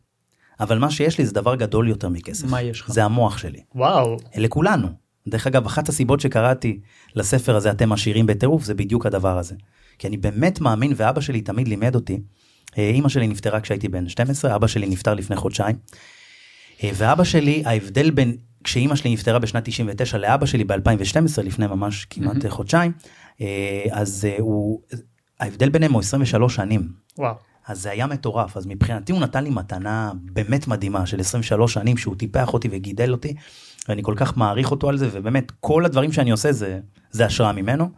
אבל 0.60 0.78
מה 0.78 0.90
שיש 0.90 1.18
לי 1.18 1.26
זה 1.26 1.32
דבר 1.32 1.54
גדול 1.54 1.88
יותר 1.88 2.08
מכסף. 2.08 2.50
מה 2.50 2.62
יש 2.62 2.80
לך? 2.80 2.92
זה 2.92 3.04
המוח 3.04 3.38
שלי. 3.38 3.60
וואו. 3.74 4.16
לכולנו. 4.36 4.88
דרך 5.28 5.46
אגב 5.46 5.66
אחת 5.66 5.88
הסיבות 5.88 6.20
שקראתי 6.20 6.80
לספר 7.14 7.56
הזה 7.56 7.70
אתם 7.70 7.92
עשירים 7.92 8.26
בטירוף 8.26 8.64
זה 8.64 8.74
בדיוק 8.74 9.06
הדבר 9.06 9.38
הזה. 9.38 9.54
כי 9.98 10.06
אני 10.06 10.16
באמת 10.16 10.60
מאמין 10.60 10.92
ואבא 10.96 11.20
שלי 11.20 11.40
תמיד 11.40 11.68
לימד 11.68 11.94
אותי. 11.94 12.20
אה, 12.78 12.90
אימא 12.90 13.08
שלי 13.08 13.28
נפטרה 13.28 13.60
כשהייתי 13.60 13.88
בן 13.88 14.08
12 14.08 14.56
אבא 14.56 14.66
שלי 14.66 14.86
נפטר 14.86 15.14
לפני 15.14 15.36
חודשיים. 15.36 15.76
אה, 16.84 16.90
ואבא 16.94 17.24
שלי 17.24 17.62
ההבדל 17.66 18.10
בין 18.10 18.36
כשאימא 18.64 18.96
שלי 18.96 19.12
נפטרה 19.12 19.38
בשנת 19.38 19.64
99 19.64 20.18
לאבא 20.18 20.46
שלי 20.46 20.64
ב-2012 20.64 21.42
לפני 21.42 21.66
ממש 21.66 22.04
כמעט 22.10 22.46
חודשיים 22.48 22.92
אה, 23.40 23.84
אז 23.90 24.26
הוא 24.38 24.80
ההבדל 25.40 25.68
ביניהם 25.68 25.92
הוא 25.92 26.00
23 26.00 26.54
שנים. 26.54 26.88
וואו. 27.18 27.34
אז 27.68 27.82
זה 27.82 27.90
היה 27.90 28.06
מטורף, 28.06 28.56
אז 28.56 28.66
מבחינתי 28.66 29.12
הוא 29.12 29.20
נתן 29.20 29.44
לי 29.44 29.50
מתנה 29.50 30.12
באמת 30.22 30.68
מדהימה 30.68 31.06
של 31.06 31.20
23 31.20 31.74
שנים 31.74 31.96
שהוא 31.96 32.14
טיפח 32.14 32.54
אותי 32.54 32.68
וגידל 32.70 33.12
אותי, 33.12 33.34
ואני 33.88 34.02
כל 34.02 34.14
כך 34.16 34.36
מעריך 34.36 34.70
אותו 34.70 34.88
על 34.88 34.96
זה, 34.96 35.08
ובאמת 35.12 35.52
כל 35.60 35.84
הדברים 35.84 36.12
שאני 36.12 36.30
עושה 36.30 36.52
זה, 36.52 36.80
זה 37.10 37.26
השראה 37.26 37.52
ממנו, 37.52 37.88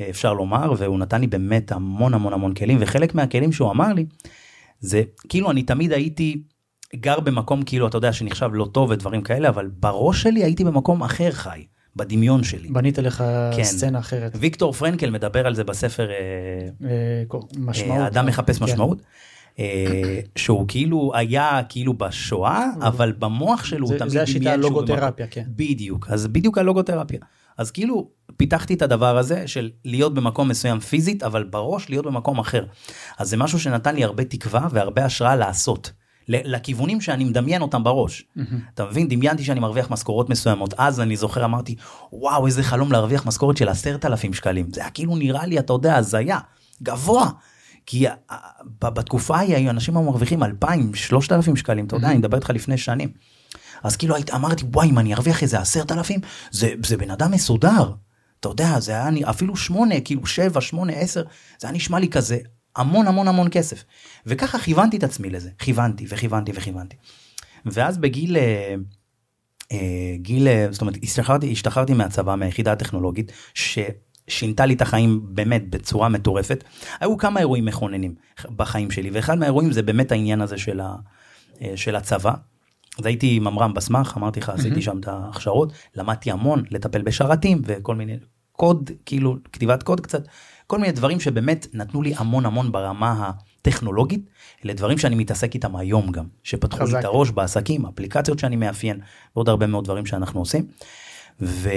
אה, 0.00 0.06
אפשר 0.10 0.32
לומר, 0.32 0.72
והוא 0.78 0.98
נתן 0.98 1.20
לי 1.20 1.26
באמת 1.26 1.72
המון 1.72 2.14
המון 2.14 2.32
המון 2.32 2.54
כלים, 2.54 2.78
וחלק 2.80 3.14
מהכלים 3.14 3.52
שהוא 3.52 3.70
אמר 3.70 3.92
לי, 3.92 4.06
זה 4.80 5.02
כאילו 5.28 5.50
אני 5.50 5.62
תמיד 5.62 5.92
הייתי 5.92 6.42
גר 6.96 7.20
במקום 7.20 7.62
כאילו 7.62 7.86
אתה 7.86 7.96
יודע 7.96 8.12
שנחשב 8.12 8.50
לא 8.52 8.68
טוב 8.72 8.90
ודברים 8.90 9.22
כאלה, 9.22 9.48
אבל 9.48 9.70
בראש 9.80 10.22
שלי 10.22 10.44
הייתי 10.44 10.64
במקום 10.64 11.02
אחר 11.02 11.30
חי, 11.30 11.64
בדמיון 11.96 12.44
שלי. 12.44 12.68
בנית 12.68 12.98
לך 12.98 13.24
כן. 13.56 13.64
סצנה 13.64 13.98
אחרת. 13.98 14.32
ויקטור 14.40 14.72
פרנקל 14.72 15.10
מדבר 15.10 15.46
על 15.46 15.54
זה 15.54 15.64
בספר 15.64 16.08
אה, 16.10 16.16
אה, 16.88 17.22
משמעות. 17.58 18.00
האדם 18.00 18.26
מחפש 18.26 18.58
כן. 18.58 18.64
משמעות. 18.64 19.02
אה, 19.58 20.20
שהוא 20.36 20.64
כאילו 20.68 21.12
היה 21.14 21.60
כאילו 21.68 21.94
בשואה 21.94 22.66
אבל 22.80 23.12
במוח 23.18 23.64
שלו 23.64 23.86
הוא 23.86 23.92
זה- 23.92 23.98
תמיד 23.98 24.10
זה 24.12 24.22
השיטה 24.22 24.52
הלוגותרפיה, 24.52 25.26
כן. 25.26 25.42
בדיוק 25.48 26.06
אז 26.10 26.26
בדיוק 26.26 26.58
הלוגותרפיה 26.58 27.18
אז 27.58 27.70
כאילו 27.70 28.08
פיתחתי 28.36 28.74
את 28.74 28.82
הדבר 28.82 29.18
הזה 29.18 29.46
של 29.46 29.70
להיות 29.84 30.14
במקום 30.14 30.48
מסוים 30.48 30.80
פיזית 30.80 31.22
אבל 31.22 31.44
בראש 31.44 31.90
להיות 31.90 32.06
במקום 32.06 32.38
אחר 32.38 32.64
אז 33.18 33.28
זה 33.30 33.36
משהו 33.36 33.60
שנתן 33.60 33.94
לי 33.94 34.04
הרבה 34.04 34.24
תקווה 34.24 34.66
והרבה 34.70 35.04
השראה 35.04 35.36
לעשות. 35.36 35.92
לכיוונים 36.44 37.00
שאני 37.00 37.24
מדמיין 37.24 37.62
אותם 37.62 37.84
בראש. 37.84 38.24
אתה 38.74 38.84
מבין? 38.84 39.08
דמיינתי 39.08 39.44
שאני 39.44 39.60
מרוויח 39.60 39.90
משכורות 39.90 40.30
מסוימות. 40.30 40.74
אז 40.78 41.00
אני 41.00 41.16
זוכר 41.16 41.44
אמרתי, 41.44 41.74
וואו 42.12 42.46
איזה 42.46 42.62
חלום 42.62 42.92
להרוויח 42.92 43.26
משכורת 43.26 43.56
של 43.56 43.68
עשרת 43.68 44.04
אלפים 44.04 44.34
שקלים. 44.34 44.66
זה 44.72 44.80
היה 44.80 44.90
כאילו 44.90 45.16
נראה 45.16 45.46
לי, 45.46 45.58
אתה 45.58 45.72
יודע, 45.72 45.96
הזיה, 45.96 46.38
גבוה. 46.82 47.30
כי 47.86 48.08
אה, 48.08 48.12
בתקופה 48.80 49.36
ההיא 49.36 49.56
היו 49.56 49.70
אנשים 49.70 49.96
היו 49.96 50.04
מרוויחים 50.06 50.42
אלפיים, 50.42 50.94
שלושת 50.94 51.32
אלפים 51.32 51.56
שקלים, 51.56 51.86
אתה 51.86 51.96
יודע, 51.96 52.08
אני 52.10 52.18
מדבר 52.18 52.36
איתך 52.36 52.50
לפני 52.50 52.78
שנים. 52.78 53.08
אז 53.82 53.96
כאילו 53.96 54.14
היית- 54.14 54.34
אמרתי, 54.34 54.64
וואי, 54.72 54.90
אם 54.90 54.98
אני 54.98 55.14
ארוויח 55.14 55.42
איזה 55.42 55.60
עשרת 55.60 55.92
אלפים, 55.92 56.20
זה, 56.50 56.72
זה 56.86 56.96
בן 56.96 57.10
אדם 57.10 57.30
מסודר. 57.30 57.92
אתה 58.40 58.48
יודע, 58.48 58.80
זה 58.80 58.92
היה 58.92 59.08
אפילו 59.30 59.56
שמונה, 59.56 60.00
כאילו 60.00 60.26
שבע, 60.26 60.60
שמונה, 60.60 60.92
עשר, 60.92 61.22
זה 61.60 61.66
היה 61.68 61.76
נשמע 61.76 61.98
לי 61.98 62.08
כזה 62.08 62.38
המון 62.76 63.06
המון 63.06 63.28
המון 63.28 63.48
כסף. 63.50 63.84
וככה 64.26 64.58
כיוונתי 64.58 64.96
את 64.96 65.04
עצמי 65.04 65.30
לזה, 65.30 65.50
כיוונתי 65.58 66.06
וכיוונתי 66.08 66.52
וכיוונתי. 66.54 66.96
ואז 67.66 67.98
בגיל, 67.98 68.36
אה, 68.36 68.74
אה, 69.72 70.16
גיל, 70.16 70.48
אה, 70.48 70.66
זאת 70.70 70.80
אומרת, 70.80 70.96
השתחררתי, 71.02 71.52
השתחררתי 71.52 71.94
מהצבא, 71.94 72.34
מהיחידה 72.34 72.72
הטכנולוגית, 72.72 73.32
ששינתה 73.54 74.66
לי 74.66 74.74
את 74.74 74.82
החיים 74.82 75.20
באמת 75.24 75.70
בצורה 75.70 76.08
מטורפת. 76.08 76.64
היו 77.00 77.16
כמה 77.16 77.40
אירועים 77.40 77.64
מכוננים 77.64 78.14
בחיים 78.56 78.90
שלי, 78.90 79.10
ואחד 79.10 79.38
מהאירועים 79.38 79.72
זה 79.72 79.82
באמת 79.82 80.12
העניין 80.12 80.40
הזה 80.40 80.58
של, 80.58 80.80
ה, 80.80 80.94
אה, 81.62 81.72
של 81.76 81.96
הצבא. 81.96 82.32
אז 82.98 83.06
הייתי 83.06 83.38
ממר"ם 83.38 83.74
בסמך, 83.74 84.14
אמרתי 84.16 84.40
לך, 84.40 84.48
עשיתי 84.48 84.82
שם 84.82 84.98
את 84.98 85.08
ההכשרות, 85.08 85.72
למדתי 85.96 86.30
המון 86.30 86.62
לטפל 86.70 87.02
בשרתים 87.02 87.62
וכל 87.64 87.94
מיני 87.94 88.16
קוד, 88.52 88.90
כאילו 89.06 89.36
כתיבת 89.52 89.82
קוד 89.82 90.00
קצת, 90.00 90.22
כל 90.72 90.78
מיני 90.78 90.92
דברים 90.92 91.20
שבאמת 91.20 91.66
נתנו 91.74 92.02
לי 92.02 92.14
המון 92.16 92.46
המון 92.46 92.72
ברמה 92.72 93.30
הטכנולוגית, 93.60 94.20
אלה 94.64 94.72
דברים 94.72 94.98
שאני 94.98 95.14
מתעסק 95.14 95.54
איתם 95.54 95.76
היום 95.76 96.12
גם, 96.12 96.24
שפתחו 96.42 96.84
לי. 96.84 96.98
את 96.98 97.04
הראש 97.04 97.30
בעסקים, 97.30 97.86
אפליקציות 97.86 98.38
שאני 98.38 98.56
מאפיין, 98.56 99.00
ועוד 99.36 99.48
הרבה 99.48 99.66
מאוד 99.66 99.84
דברים 99.84 100.06
שאנחנו 100.06 100.40
עושים. 100.40 100.66
ו... 101.40 101.70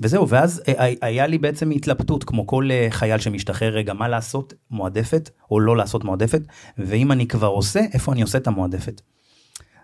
וזהו, 0.00 0.28
ואז 0.28 0.62
אה, 0.68 0.92
היה 1.00 1.26
לי 1.26 1.38
בעצם 1.38 1.70
התלבטות, 1.70 2.24
כמו 2.24 2.46
כל 2.46 2.68
אה, 2.70 2.86
חייל 2.90 3.18
שמשתחרר, 3.18 3.72
רגע, 3.72 3.92
מה 3.92 4.08
לעשות 4.08 4.54
מועדפת, 4.70 5.30
או 5.50 5.60
לא 5.60 5.76
לעשות 5.76 6.04
מועדפת, 6.04 6.42
ואם 6.78 7.12
אני 7.12 7.26
כבר 7.26 7.48
עושה, 7.48 7.80
איפה 7.92 8.12
אני 8.12 8.22
עושה 8.22 8.38
את 8.38 8.46
המועדפת. 8.46 9.00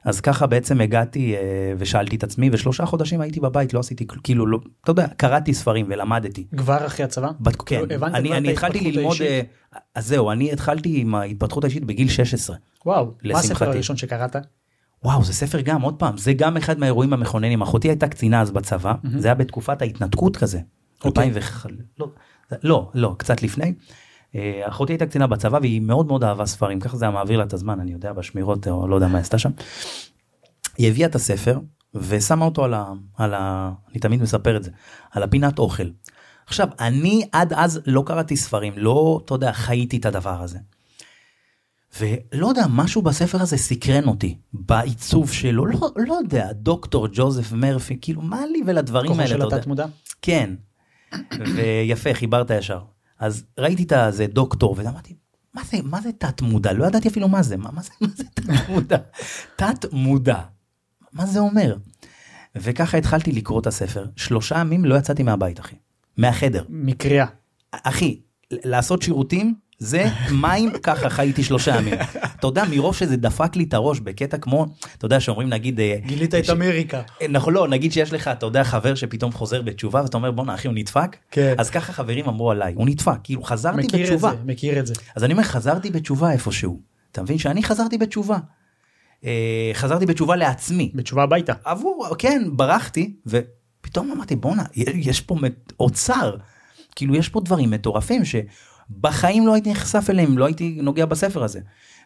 אז 0.05 0.21
ככה 0.21 0.47
בעצם 0.47 0.81
הגעתי 0.81 1.37
אה, 1.37 1.73
ושאלתי 1.79 2.17
את 2.17 2.25
עצמי, 2.25 2.51
ושלושה 2.53 2.87
חודשים 2.87 3.21
הייתי 3.21 3.41
בבית, 3.41 3.75
לא 3.75 3.81
עשיתי, 3.81 4.07
כאילו, 4.25 4.47
לא, 4.47 4.59
אתה 4.83 4.91
יודע, 4.91 5.07
קראתי 5.17 5.55
ספרים 5.55 5.87
ולמדתי. 5.89 6.47
כבר 6.57 6.87
אחרי 6.87 7.05
הצבא? 7.05 7.31
בת, 7.41 7.57
כן, 7.57 7.65
כאילו, 7.65 7.95
הבנת 7.95 8.15
אני, 8.15 8.37
אני 8.37 8.53
התחלתי 8.53 8.81
ללמוד, 8.81 9.17
האישית? 9.21 9.47
אה, 9.75 9.79
אז 9.95 10.07
זהו, 10.07 10.31
אני 10.31 10.53
התחלתי 10.53 11.01
עם 11.01 11.15
ההתפתחות 11.15 11.65
האישית 11.65 11.85
בגיל 11.85 12.09
16. 12.09 12.57
וואו, 12.87 13.05
מה 13.05 13.39
הספר 13.39 13.53
לשמחתי. 13.53 13.65
הראשון 13.65 13.97
שקראת? 13.97 14.37
וואו, 15.05 15.25
זה 15.25 15.33
ספר 15.33 15.61
גם, 15.61 15.83
עוד 15.83 15.95
פעם, 15.95 16.17
זה 16.17 16.33
גם 16.33 16.57
אחד 16.57 16.79
מהאירועים 16.79 17.13
המכוננים. 17.13 17.63
אחותי 17.63 17.89
הייתה 17.89 18.09
קצינה 18.09 18.41
אז 18.41 18.51
בצבא, 18.51 18.95
זה 19.19 19.29
היה 19.29 19.35
בתקופת 19.35 19.83
ההתנתקות 19.83 20.37
כזה. 20.37 20.61
אוקיי. 21.05 21.25
2001, 21.25 21.71
לא, 21.99 22.09
לא, 22.63 22.91
לא, 22.95 23.15
קצת 23.19 23.43
לפני. 23.43 23.75
אה, 24.35 24.63
אחותי 24.69 24.93
הייתה 24.93 25.07
קצינה 25.07 25.27
בצבא 25.27 25.59
והיא 25.63 25.81
מאוד 25.81 26.07
מאוד 26.07 26.25
אהבה 26.25 26.47
ספרים, 26.47 26.81
ככה 26.81 26.97
זה 26.97 27.05
היה 27.05 27.13
מעביר 27.13 27.39
לה 27.39 27.45
את 27.45 27.53
הזמן, 27.53 27.81
אני 27.81 27.93
יודע, 27.93 28.13
בשמירות, 28.13 28.69
או 28.69 28.89
לא 28.89 28.95
יודע 28.95 29.09
מה 29.09 29.19
עשתה 29.19 29.39
שם. 29.39 29.51
היא 30.79 30.89
הביאה 30.89 31.09
את 31.09 31.15
הספר 31.15 31.59
ושמה 31.95 32.45
אותו 32.45 32.65
על 32.65 32.75
ה... 32.75 32.93
על 33.17 33.35
ה... 33.35 33.73
אני 33.91 34.01
תמיד 34.01 34.23
מספר 34.23 34.57
את 34.57 34.63
זה, 34.63 34.71
על 35.11 35.23
הפינת 35.23 35.59
אוכל. 35.59 35.89
עכשיו, 36.47 36.69
אני 36.81 37.29
עד 37.33 37.53
אז 37.53 37.81
לא 37.87 38.03
קראתי 38.07 38.37
ספרים, 38.37 38.73
לא, 38.77 39.21
אתה 39.25 39.35
יודע, 39.35 39.53
חייתי 39.53 39.97
את 39.97 40.07
הדבר 40.07 40.43
הזה. 40.43 40.59
ולא 42.01 42.47
יודע, 42.47 42.67
משהו 42.71 43.03
בספר 43.03 43.43
הזה 43.43 43.57
סקרן 43.57 44.09
אותי, 44.09 44.37
בעיצוב 44.53 45.33
שלו, 45.33 45.67
לא, 45.67 45.91
לא 45.97 46.15
יודע, 46.15 46.53
דוקטור 46.53 47.09
ג'וזף 47.13 47.53
מרפי, 47.53 47.99
כאילו, 48.01 48.23
מה 48.23 48.47
לי 48.47 48.61
ולדברים 48.67 49.09
כוחו 49.09 49.21
האלה, 49.21 49.31
של 49.31 49.37
אתה 49.37 49.45
יודע. 49.45 49.57
התת 49.57 49.67
מודע? 49.67 49.87
כן, 50.23 50.55
ויפה, 51.55 52.15
חיברת 52.15 52.51
ישר. 52.51 52.81
אז 53.21 53.45
ראיתי 53.59 53.83
את 53.83 53.93
הזה 53.93 54.27
דוקטור, 54.27 54.75
ואמרתי, 54.79 55.15
מה 55.55 55.63
זה, 55.71 55.77
מה 55.83 56.01
זה 56.01 56.13
תת 56.13 56.43
מודע? 56.43 56.73
לא 56.73 56.87
ידעתי 56.87 57.09
אפילו 57.09 57.29
מה 57.29 57.43
זה, 57.43 57.57
מה, 57.57 57.71
מה 57.73 57.83
זה, 57.83 57.91
מה 58.01 58.09
זה 58.17 58.25
תת 58.35 58.69
מודע? 58.69 58.99
תת 59.57 59.93
מודע, 59.93 60.41
מה 61.13 61.27
זה 61.27 61.39
אומר? 61.39 61.77
וככה 62.55 62.99
התחלתי 62.99 63.33
לקרוא 63.33 63.61
את 63.61 63.67
הספר, 63.67 64.07
שלושה 64.17 64.59
ימים 64.59 64.85
לא 64.85 64.95
יצאתי 64.95 65.23
מהבית, 65.23 65.61
אחי, 65.61 65.77
מהחדר. 66.17 66.65
מקריאה. 66.69 67.27
אחי, 67.73 68.21
לעשות 68.51 69.03
שירותים 69.03 69.55
זה 69.79 70.05
מים, 70.33 70.73
ככה 70.83 71.11
חייתי 71.11 71.45
שלושה 71.45 71.77
ימים. 71.77 71.95
אתה 72.41 72.47
יודע, 72.47 72.65
מרוב 72.71 72.95
שזה 72.97 73.17
דפק 73.17 73.57
לי 73.57 73.65
את 73.65 73.75
הראש 73.75 74.01
בקטע 74.01 74.39
כמו, 74.39 74.67
אתה 74.99 75.07
יודע, 75.07 75.21
שאומרים 75.21 75.49
נגיד... 75.49 75.81
אה, 75.81 75.97
גילית 76.07 76.35
את 76.35 76.45
ש- 76.45 76.51
אמריקה. 76.51 77.03
נכון, 77.29 77.55
לא, 77.55 77.69
נגיד 77.69 77.93
שיש 77.93 78.13
לך, 78.13 78.29
אתה 78.29 78.47
יודע, 78.47 78.65
חבר 78.65 78.95
שפתאום 78.95 79.33
חוזר 79.33 79.63
בתשובה, 79.63 80.03
ואתה 80.03 80.17
אומר, 80.17 80.31
בואנה, 80.31 80.55
אחי, 80.55 80.69
הוא 80.69 80.75
נדפק? 80.75 81.17
כן. 81.31 81.55
אז 81.59 81.71
ככה 81.71 81.93
חברים 81.93 82.29
אמרו 82.29 82.51
עליי, 82.51 82.75
הוא 82.75 82.87
נדפק, 82.87 83.19
כאילו 83.25 83.43
חזרתי 83.43 83.77
מכיר 83.79 84.01
את 84.01 84.07
זה, 84.07 84.13
בתשובה. 84.15 84.33
מכיר 84.45 84.79
את 84.81 84.87
זה. 84.87 84.95
אז 85.17 85.25
אני 85.25 85.33
אומר, 85.33 85.45
חזרתי 85.45 85.91
בתשובה 85.91 86.33
איפשהו. 86.33 86.81
אתה 87.13 87.23
מבין 87.23 87.39
שאני 87.39 87.63
חזרתי 87.63 87.99
בתשובה. 87.99 88.39
אה, 89.25 89.71
חזרתי 89.75 90.07
בתשובה 90.07 90.37
לעצמי. 90.37 90.91
בתשובה 90.95 91.23
הביתה. 91.23 91.53
עבור, 91.65 92.07
כן, 92.19 92.43
ברחתי, 92.53 93.15
ופתאום 93.27 94.13
אמרתי, 94.13 94.37
בואנה, 94.37 94.63
יש 94.95 95.21
פה 95.21 95.37
אוצר. 95.81 96.37
כאילו, 96.97 97.15
יש 97.15 97.29
פה 97.29 97.41
דברים 97.41 97.71
מטורפים 97.71 98.23
שבחיים 98.25 99.47
לא 99.47 99.55
הייתי 99.55 99.71
נחשף 99.71 100.07
אליהם, 100.11 100.39
לא 100.39 100.47
הייתי 100.47 100.79
נוגע 100.83 101.07
בספר 101.07 101.45
הזה. 101.45 101.61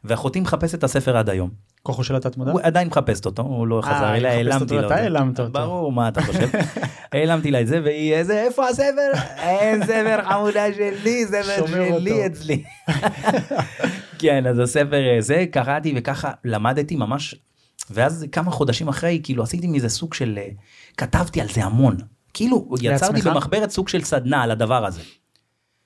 ואחותי 0.05 0.41
מחפשת 0.41 0.75
את 0.75 0.85
הספר 0.85 1.17
עד 1.17 1.29
היום. 1.31 1.51
כוחו 1.83 2.05
של 2.05 2.17
התת 2.17 2.37
מודע? 2.37 2.53
הוא 2.53 2.61
עדיין 2.63 2.89
מחפשת 2.89 3.27
אותו, 3.27 3.43
הוא 3.43 3.67
לא 3.67 3.81
חזר 3.83 4.05
היא 4.05 4.17
אליה, 4.17 4.33
העלמתי 4.33 4.75
לה 4.75 4.87
אתה. 4.87 4.95
העלמת 4.95 5.41
אותו. 5.41 5.53
ברור, 5.53 5.93
מה 5.93 6.09
אתה 6.09 6.23
חושב? 6.23 6.49
העלמתי 7.13 7.51
לה 7.51 7.61
את 7.61 7.67
זה, 7.67 7.81
והיא, 7.85 8.15
איזה, 8.15 8.43
איפה 8.43 8.69
הספר? 8.69 9.11
אין 9.37 9.87
ספר 9.87 10.25
חמודה 10.29 10.75
שלי, 10.75 11.25
ספר. 11.27 11.67
שלי 11.67 12.27
אצלי. 12.27 12.63
כן, 14.19 14.47
אז 14.47 14.59
הספר 14.59 15.15
אה, 15.15 15.21
זה, 15.21 15.45
קראתי 15.51 15.95
וככה 15.97 16.33
למדתי 16.45 16.97
ממש, 16.97 17.35
ואז 17.91 18.27
כמה 18.33 18.51
חודשים 18.51 18.89
אחרי, 18.89 19.21
כאילו 19.23 19.43
עשיתי 19.43 19.67
מזה 19.67 19.89
סוג 19.89 20.15
של, 20.15 20.39
אה, 20.39 20.49
כתבתי 20.97 21.41
על 21.41 21.49
זה 21.49 21.65
המון. 21.65 21.97
כאילו, 22.35 22.69
יצרתי? 22.81 23.23
במחברת 23.23 23.71
סוג 23.71 23.89
של 23.89 24.03
סדנה 24.03 24.43
על 24.43 24.51
הדבר 24.51 24.87
הזה. 24.87 25.01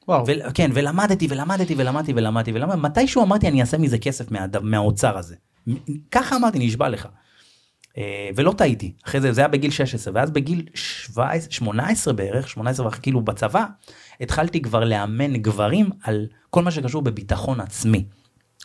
וואו. 0.08 0.24
כן, 0.54 0.70
ולמדתי 0.74 1.26
ולמדתי 1.30 1.74
ולמדתי 1.78 2.12
ולמדתי 2.16 2.52
ולמדתי, 2.52 2.80
מתישהו 2.80 3.22
אמרתי 3.22 3.48
אני 3.48 3.60
אעשה 3.60 3.78
מזה 3.78 3.98
כסף 3.98 4.30
מה, 4.30 4.46
מהאוצר 4.62 5.18
הזה. 5.18 5.36
ככה 6.10 6.36
אמרתי, 6.36 6.58
נשבע 6.58 6.88
לך. 6.88 7.08
אה, 7.98 8.30
ולא 8.36 8.52
טעיתי, 8.52 8.92
אחרי 9.06 9.20
זה, 9.20 9.32
זה 9.32 9.40
היה 9.40 9.48
בגיל 9.48 9.70
16, 9.70 10.14
ואז 10.16 10.30
בגיל 10.30 10.66
17, 10.74 11.50
18 11.50 12.14
בערך, 12.14 12.48
18 12.48 12.86
וחצי, 12.86 13.02
כאילו 13.02 13.20
בצבא, 13.20 13.64
התחלתי 14.20 14.62
כבר 14.62 14.84
לאמן 14.84 15.36
גברים 15.36 15.90
על 16.02 16.26
כל 16.50 16.62
מה 16.62 16.70
שקשור 16.70 17.02
בביטחון 17.02 17.60
עצמי. 17.60 18.04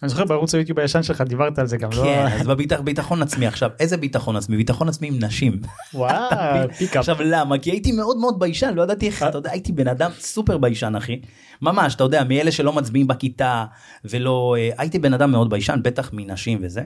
אני 0.01 0.09
זוכר 0.09 0.25
בערוץ 0.25 0.55
היוטיוב 0.55 0.79
הישן 0.79 1.03
שלך 1.03 1.21
דיברת 1.21 1.59
על 1.59 1.67
זה 1.67 1.77
גם, 1.77 1.89
לא? 1.91 2.03
כן, 2.03 2.25
אז 2.39 2.47
בביטחון 2.47 3.21
עצמי 3.21 3.47
עכשיו, 3.47 3.69
איזה 3.79 3.97
ביטחון 3.97 4.35
עצמי? 4.35 4.57
ביטחון 4.57 4.89
עצמי 4.89 5.07
עם 5.07 5.19
נשים. 5.19 5.59
וואו, 5.93 6.69
pickup. 6.77 6.97
עכשיו 6.97 7.17
למה? 7.19 7.57
כי 7.57 7.71
הייתי 7.71 7.91
מאוד 7.91 8.17
מאוד 8.17 8.39
ביישן, 8.39 8.73
לא 8.73 8.83
ידעתי 8.83 9.07
איך, 9.07 9.23
אתה 9.23 9.37
יודע, 9.37 9.51
הייתי 9.51 9.71
בן 9.71 9.87
אדם 9.87 10.11
סופר 10.19 10.57
ביישן 10.57 10.95
אחי. 10.95 11.21
ממש, 11.61 11.95
אתה 11.95 12.03
יודע, 12.03 12.23
מאלה 12.23 12.51
שלא 12.51 12.73
מצביעים 12.73 13.07
בכיתה, 13.07 13.65
ולא, 14.05 14.55
אה, 14.57 14.69
הייתי 14.77 14.99
בן 14.99 15.13
אדם 15.13 15.31
מאוד 15.31 15.49
ביישן, 15.49 15.79
בטח 15.83 16.09
מנשים 16.13 16.59
וזה. 16.61 16.81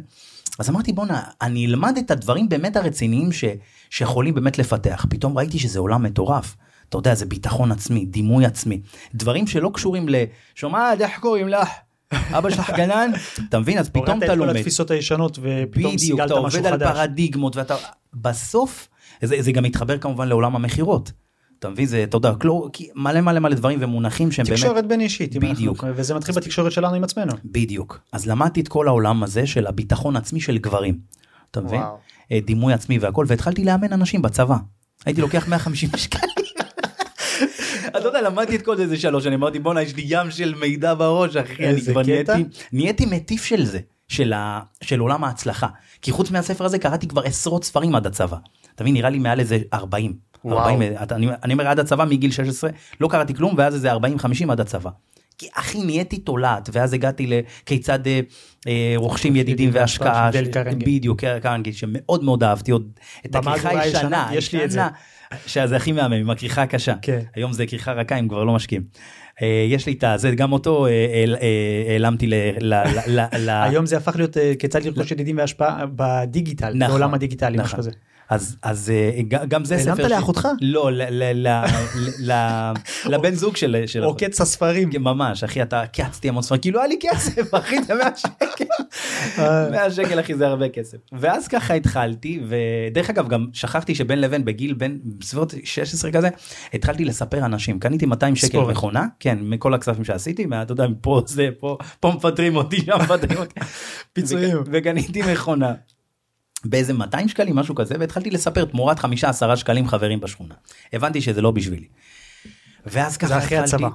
אז 0.60 0.70
אמרתי 0.70 0.94
בואנה, 0.94 1.22
אני 1.42 1.66
אלמד 1.66 1.98
את 1.98 2.12
הדברים 2.12 2.50
באמת 2.50 2.76
הרציניים 2.76 3.32
ש, 3.32 3.44
שיכולים 3.90 4.34
באמת 4.34 4.58
לפתח. 4.58 5.06
פתאום 5.10 5.38
ראיתי 5.38 5.60
שזה 5.60 5.80
עולם 5.80 6.04
מטורף. 6.04 6.56
אתה 6.90 6.98
יודע, 6.98 7.16
זה 7.16 7.26
ביטחון 7.26 7.72
עצמי, 7.72 8.06
דימוי 8.06 8.46
עצמי. 8.46 8.82
דברים 9.16 9.48
שלא 9.48 9.72
קשורים 9.74 10.10
ל... 10.10 10.16
שומעת, 10.56 11.02
איך 11.02 11.20
קוראים 11.20 11.48
לך? 11.48 11.70
אבא 12.14 12.50
שלך 12.50 12.72
גנן? 12.78 13.12
אתה 13.50 13.60
מבין? 13.60 13.78
אז 13.78 13.90
פתאום 13.90 14.06
הורדת 14.08 14.24
אתה 14.24 14.34
את 14.34 14.40
כל 14.40 14.46
לומד. 14.46 14.56
התפיסות 14.56 14.92
הישנות 14.92 15.32
ופתאום 15.42 15.68
בדיוק, 15.96 16.00
סיגלת 16.00 16.32
אתה 16.32 16.42
משהו 16.42 16.60
עובד 16.60 16.72
על 16.72 16.80
חדש. 16.80 16.88
פרדיגמות 16.92 17.56
ואתה 17.56 17.76
בסוף 18.14 18.88
זה, 19.22 19.36
זה 19.40 19.52
גם 19.52 19.64
מתחבר 19.64 19.98
כמובן 19.98 20.28
לעולם 20.28 20.56
המכירות. 20.56 21.12
אתה 21.60 21.70
מבין 21.70 21.86
זה 21.86 22.04
אתה 22.04 22.18
יודע 22.18 22.34
כלו, 22.42 22.70
כי 22.74 22.90
מלא 22.96 23.22
מלא 23.22 23.40
מלא 23.40 23.56
דברים 23.56 23.80
ומונחים 23.82 24.32
שהם 24.32 24.46
באמת 24.46 24.58
תקשורת 24.60 24.88
בין 24.88 25.02
אישית, 25.02 25.36
אם 25.36 25.42
אנחנו- 25.42 25.56
בדיוק. 25.56 25.84
וזה 25.96 26.14
מתחיל 26.14 26.36
בתקשורת 26.36 26.72
שלנו 26.72 26.96
עם 26.96 27.04
עצמנו. 27.04 27.34
בדיוק 27.46 28.00
אז 28.14 28.26
למדתי 28.28 28.62
את 28.62 28.68
כל 28.68 28.88
העולם 28.88 29.24
הזה 29.24 29.48
של 29.48 29.68
הביטחון 29.68 30.16
עצמי 30.16 30.42
של 30.42 30.58
גברים. 30.58 31.00
אתה 31.52 31.62
מבין? 31.62 31.80
וואו. 31.82 31.98
אה, 32.32 32.40
דימוי 32.46 32.74
עצמי 32.74 32.98
והכל 33.00 33.26
והתחלתי 33.28 33.64
לאמן 33.64 33.94
אנשים 33.94 34.22
בצבא. 34.22 34.56
הייתי 35.06 35.22
לוקח 35.22 35.48
150 35.48 35.90
שקלים. 35.98 36.24
אתה 37.88 38.08
יודע 38.08 38.22
למדתי 38.22 38.56
את 38.56 38.62
כל 38.62 38.78
זה 38.78 38.84
איזה 38.84 38.98
שלוש 38.98 39.24
שנים 39.24 39.40
אמרתי 39.44 39.60
בואנה 39.60 39.82
יש 39.82 39.96
לי 39.96 40.04
ים 40.08 40.32
של 40.32 40.54
מידע 40.60 40.94
בראש 40.94 41.36
אחי 41.36 41.70
אני 41.70 41.82
כבר. 41.82 42.02
נהייתי 42.02 42.32
נהייתי 42.74 43.06
מטיף 43.06 43.44
של 43.46 43.66
זה 43.66 43.80
של, 44.08 44.34
ה, 44.34 44.60
של 44.82 45.00
עולם 45.00 45.24
ההצלחה 45.24 45.68
כי 46.02 46.12
חוץ 46.12 46.32
מהספר 46.32 46.66
הזה 46.66 46.80
קראתי 46.80 47.08
כבר 47.08 47.22
עשרות 47.22 47.64
ספרים 47.64 47.96
עד 47.96 48.08
הצבא. 48.08 48.38
אתה 48.76 48.84
מבין 48.84 48.94
נראה 48.94 49.10
לי 49.10 49.20
מעל 49.20 49.40
איזה 49.40 49.58
40. 49.74 50.14
וואו. 50.46 50.60
40 50.60 50.82
אתה- 51.04 51.16
אני, 51.16 51.28
אני 51.44 51.54
אומר 51.54 51.68
עד 51.68 51.80
הצבא 51.80 52.06
מגיל 52.06 52.32
16 52.32 52.70
לא 53.02 53.08
קראתי 53.08 53.34
כלום 53.34 53.54
ואז 53.58 53.74
איזה 53.76 53.92
40 53.92 54.20
50 54.20 54.50
עד 54.50 54.60
הצבא. 54.60 54.90
כי 55.38 55.48
אחי 55.54 55.82
נהייתי 55.84 56.18
תולעת 56.18 56.70
ואז 56.74 56.94
הגעתי 56.94 57.28
לכיצד 57.28 58.08
אה, 58.08 58.20
אה, 58.68 58.94
רוכשים 58.96 59.36
ידידים 59.36 59.70
והשקעה 59.74 60.30
ש-. 60.34 60.36
בדיוק 60.86 61.24
קרנגי 61.42 61.74
שמאוד 61.74 62.24
מאוד 62.24 62.44
אהבתי 62.44 62.72
עוד 62.72 62.90
את 63.26 63.36
הכריכה 63.36 63.70
הישנה 63.70 63.84
הישנה, 64.02 64.30
יש 64.34 64.54
לי 64.54 64.64
את 64.64 64.72
זה. 64.72 64.82
שזה 65.46 65.76
הכי 65.76 65.92
מהמם, 65.92 66.14
עם 66.14 66.30
הכריכה 66.30 66.62
הקשה. 66.62 66.94
כן. 67.02 67.20
היום 67.36 67.54
זה 67.54 67.68
כריכה 67.68 67.94
רכה, 67.94 68.16
הם 68.16 68.28
כבר 68.28 68.44
לא 68.44 68.54
משקיעים. 68.54 68.84
אה, 69.42 69.66
יש 69.70 69.86
לי 69.86 69.94
את 69.94 70.04
הזה, 70.04 70.32
גם 70.32 70.52
אותו 70.52 70.86
אה, 70.86 70.92
אה, 71.42 71.92
העלמתי 71.92 72.28
ל... 72.28 72.74
היום 73.48 73.86
זה 73.86 73.98
הפך 73.98 74.16
להיות 74.16 74.38
כיצד 74.60 74.86
לרכוש 74.86 75.12
ידידים 75.12 75.38
והשפעה 75.38 75.86
בדיגיטל, 75.96 76.74
נכון, 76.74 76.88
בעולם 76.88 77.14
הדיגיטלי, 77.14 77.58
משהו 77.58 77.66
נכון. 77.66 77.80
כזה. 77.80 77.92
אז 78.30 78.58
אז 78.64 78.90
אה, 78.90 79.22
גם 79.48 79.66
זה 79.66 79.78
ספר... 79.78 79.90
העלמת 79.92 80.08
ש- 80.10 80.12
לאחותך? 80.12 80.48
לא, 80.62 80.92
ל- 80.92 81.02
ל- 81.24 81.48
ל- 81.48 82.32
ל- 82.32 82.74
לבן 83.06 83.34
זוג 83.36 83.56
של... 83.56 83.76
או 84.04 84.10
אחותי. 84.10 84.26
קץ 84.26 84.42
הספרים. 84.42 84.92
כן, 84.92 85.02
ממש 85.02 85.44
אחי 85.44 85.62
אתה 85.62 85.84
קצתי 85.94 86.30
המון 86.30 86.44
ספרים 86.44 86.62
כאילו 86.62 86.80
היה 86.80 86.88
לי 86.88 86.98
כסף 87.02 87.54
אחי 87.56 87.84
זה 87.84 87.94
100 87.96 88.10
שקל 88.16 88.66
אה. 89.40 89.70
100 89.72 89.92
שקל 89.92 90.20
אחי 90.20 90.36
זה 90.36 90.48
הרבה 90.48 90.70
כסף 90.70 90.98
ואז 91.12 91.48
ככה 91.48 91.74
התחלתי 91.74 92.42
ודרך 92.48 93.10
אגב 93.10 93.28
גם 93.28 93.46
שכחתי 93.54 93.96
שבין 93.96 94.22
לבין 94.22 94.46
בגיל 94.46 94.74
בין 94.74 95.00
בסביבות 95.04 95.54
16 95.64 96.12
כזה 96.12 96.30
התחלתי 96.74 97.06
לספר 97.06 97.46
אנשים 97.46 97.80
קניתי 97.80 98.06
200 98.06 98.36
שקל. 98.36 98.60
מכונה 98.60 99.06
כן 99.20 99.38
מכל 99.42 99.74
הכספים 99.74 100.04
שעשיתי 100.04 100.46
מה- 100.46 100.62
אתה 100.62 100.72
יודע 100.72 100.86
פה 101.02 101.22
זה 101.28 101.50
פה 101.60 101.78
פה 102.00 102.12
מפטרים 102.16 102.56
אותי 102.56 102.78
שם 102.86 102.92
מפטרים 103.02 103.38
אותי 103.38 103.60
פיצויים. 104.14 104.58
וק- 104.62 104.68
וקניתי 104.72 105.22
מכונה. 105.34 105.74
באיזה 106.70 106.94
200 106.94 107.28
שקלים 107.28 107.56
משהו 107.56 107.76
כזה 107.76 107.96
והתחלתי 108.00 108.30
לספר 108.30 108.66
תמורת 108.66 109.00
5-10 109.00 109.06
שקלים 109.56 109.88
חברים 109.88 110.20
בשכונה 110.20 110.56
הבנתי 110.94 111.22
שזה 111.22 111.42
לא 111.42 111.52
בשבילי. 111.52 111.88
ואז 112.86 113.18
ככה 113.18 113.38
אחרי 113.38 113.58
הצבא. 113.58 113.90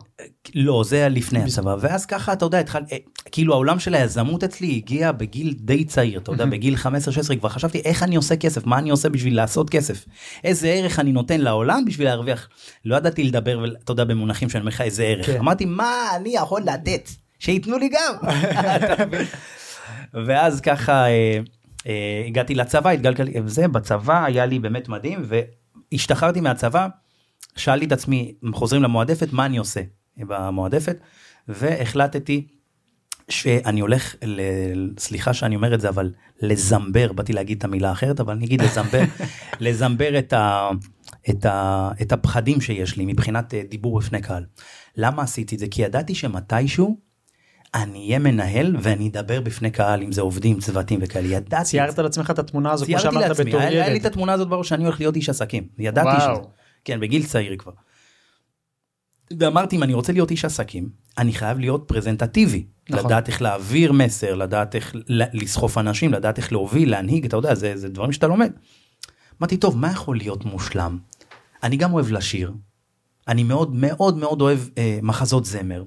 לא 0.54 0.84
זה 0.84 1.08
לפני 1.08 1.42
הצבא 1.42 1.76
ואז 1.80 2.06
ככה 2.06 2.32
אתה 2.32 2.44
יודע 2.44 2.58
התחל 2.58 2.82
אה, 2.92 2.96
כאילו 3.32 3.54
העולם 3.54 3.78
של 3.78 3.94
היזמות 3.94 4.44
אצלי 4.44 4.76
הגיע 4.76 5.12
בגיל 5.12 5.54
די 5.58 5.84
צעיר 5.84 6.20
אתה 6.20 6.32
יודע 6.32 6.44
בגיל 6.44 6.74
15-16 6.74 7.36
כבר 7.38 7.48
חשבתי 7.48 7.80
איך 7.84 8.02
אני 8.02 8.16
עושה 8.16 8.36
כסף 8.36 8.66
מה 8.66 8.78
אני 8.78 8.90
עושה 8.90 9.08
בשביל 9.08 9.36
לעשות 9.36 9.70
כסף 9.70 10.04
איזה 10.44 10.68
ערך 10.68 10.98
אני 10.98 11.12
נותן 11.12 11.40
לעולם 11.40 11.84
בשביל 11.84 12.06
להרוויח 12.06 12.48
לא 12.84 12.96
ידעתי 12.96 13.24
לדבר 13.24 13.58
ואתה 13.62 13.92
יודע 13.92 14.04
במונחים 14.04 14.48
שאני 14.48 14.60
אומר 14.60 14.68
לך 14.68 14.80
איזה 14.80 15.02
ערך 15.02 15.26
כן. 15.26 15.38
אמרתי 15.38 15.64
מה 15.64 16.08
אני 16.16 16.34
יכול 16.34 16.62
לתת 16.62 17.08
שייתנו 17.38 17.78
לי 17.78 17.88
גם. 17.88 18.14
אתה? 18.76 19.04
ואז 20.26 20.60
ככה 20.60 21.06
אה, 21.06 21.38
הגעתי 22.26 22.54
לצבא 22.54 22.90
התגלגלתי 22.90 23.32
זה 23.46 23.68
בצבא 23.68 24.24
היה 24.24 24.46
לי 24.46 24.58
באמת 24.58 24.88
מדהים 24.88 25.22
והשתחררתי 25.92 26.40
מהצבא 26.40 26.88
שאלתי 27.56 27.84
את 27.84 27.92
עצמי 27.92 28.34
חוזרים 28.52 28.82
למועדפת? 28.82 29.32
מה 29.32 29.46
אני 29.46 29.56
עושה? 29.56 29.80
במועדפת 30.16 30.96
והחלטתי 31.48 32.46
שאני 33.28 33.80
הולך 33.80 34.14
ל... 34.22 34.40
סליחה 34.98 35.34
שאני 35.34 35.56
אומר 35.56 35.74
את 35.74 35.80
זה 35.80 35.88
אבל 35.88 36.12
לזמבר 36.40 37.12
באתי 37.12 37.32
להגיד 37.32 37.58
את 37.58 37.64
המילה 37.64 37.88
האחרת 37.88 38.20
אבל 38.20 38.32
אני 38.32 38.44
אגיד 38.44 38.62
לזמבר 38.62 39.02
לזמבר 39.60 40.18
את, 40.18 40.32
ה... 40.32 40.70
את, 41.30 41.44
ה... 41.44 41.90
את 42.02 42.12
הפחדים 42.12 42.60
שיש 42.60 42.96
לי 42.96 43.06
מבחינת 43.06 43.54
אה, 43.54 43.62
דיבור 43.68 43.98
בפני 43.98 44.22
קהל. 44.22 44.44
למה 44.96 45.22
עשיתי 45.22 45.54
את 45.54 45.60
זה? 45.60 45.66
כי 45.70 45.82
ידעתי 45.82 46.14
שמתישהו 46.14 46.98
אני 47.74 48.06
אהיה 48.06 48.18
מנהל 48.18 48.76
ואני 48.80 49.08
אדבר 49.08 49.40
בפני 49.40 49.70
קהל 49.70 50.02
אם 50.02 50.12
זה 50.12 50.20
עובדים 50.20 50.60
צוותים 50.60 50.98
וכאלה 51.02 51.28
ידעתי. 51.28 51.64
ציירת 51.64 51.98
לעצמך 51.98 52.30
את 52.30 52.38
התמונה 52.38 52.72
הזו 52.72 52.86
כמו 52.86 52.98
שאמרת 52.98 53.40
בתור 53.40 53.60
היה, 53.60 53.68
היה 53.68 53.86
לי 53.88 53.92
ילד. 53.94 54.00
את 54.00 54.06
התמונה 54.06 54.32
הזאת 54.32 54.48
בראש 54.48 54.68
שאני 54.68 54.84
הולך 54.84 55.00
להיות 55.00 55.16
איש 55.16 55.28
עסקים, 55.28 55.68
ידעתי. 55.78 56.20
שזה, 56.20 56.48
כן 56.84 57.00
בגיל 57.00 57.26
צעיר 57.26 57.56
כבר. 57.56 57.72
ואמרתי 59.40 59.76
אם 59.76 59.82
אני 59.82 59.94
רוצה 59.94 60.12
להיות 60.12 60.30
איש 60.30 60.44
עסקים, 60.44 60.88
אני 61.18 61.32
חייב 61.32 61.58
להיות 61.58 61.84
פרזנטטיבי, 61.86 62.66
נכון. 62.90 63.06
לדעת 63.06 63.28
איך 63.28 63.42
להעביר 63.42 63.92
מסר, 63.92 64.34
לדעת 64.34 64.74
איך 64.74 64.92
לסחוף 65.08 65.78
אנשים, 65.78 66.12
לדעת 66.12 66.38
איך 66.38 66.52
להוביל, 66.52 66.90
להנהיג, 66.90 67.24
אתה 67.24 67.36
יודע, 67.36 67.54
זה, 67.54 67.76
זה 67.76 67.88
דברים 67.88 68.12
שאתה 68.12 68.26
לומד. 68.26 68.52
אמרתי 69.40 69.56
טוב 69.56 69.78
מה 69.78 69.90
יכול 69.90 70.16
להיות 70.16 70.44
מושלם? 70.44 70.98
אני 71.62 71.76
גם 71.76 71.92
אוהב 71.92 72.10
לשיר, 72.10 72.52
אני 73.28 73.44
מאוד 73.44 73.74
מאוד 73.74 74.16
מאוד 74.16 74.40
אוהב 74.40 74.58
אה, 74.78 74.98
מחזות 75.02 75.44
זמר. 75.44 75.84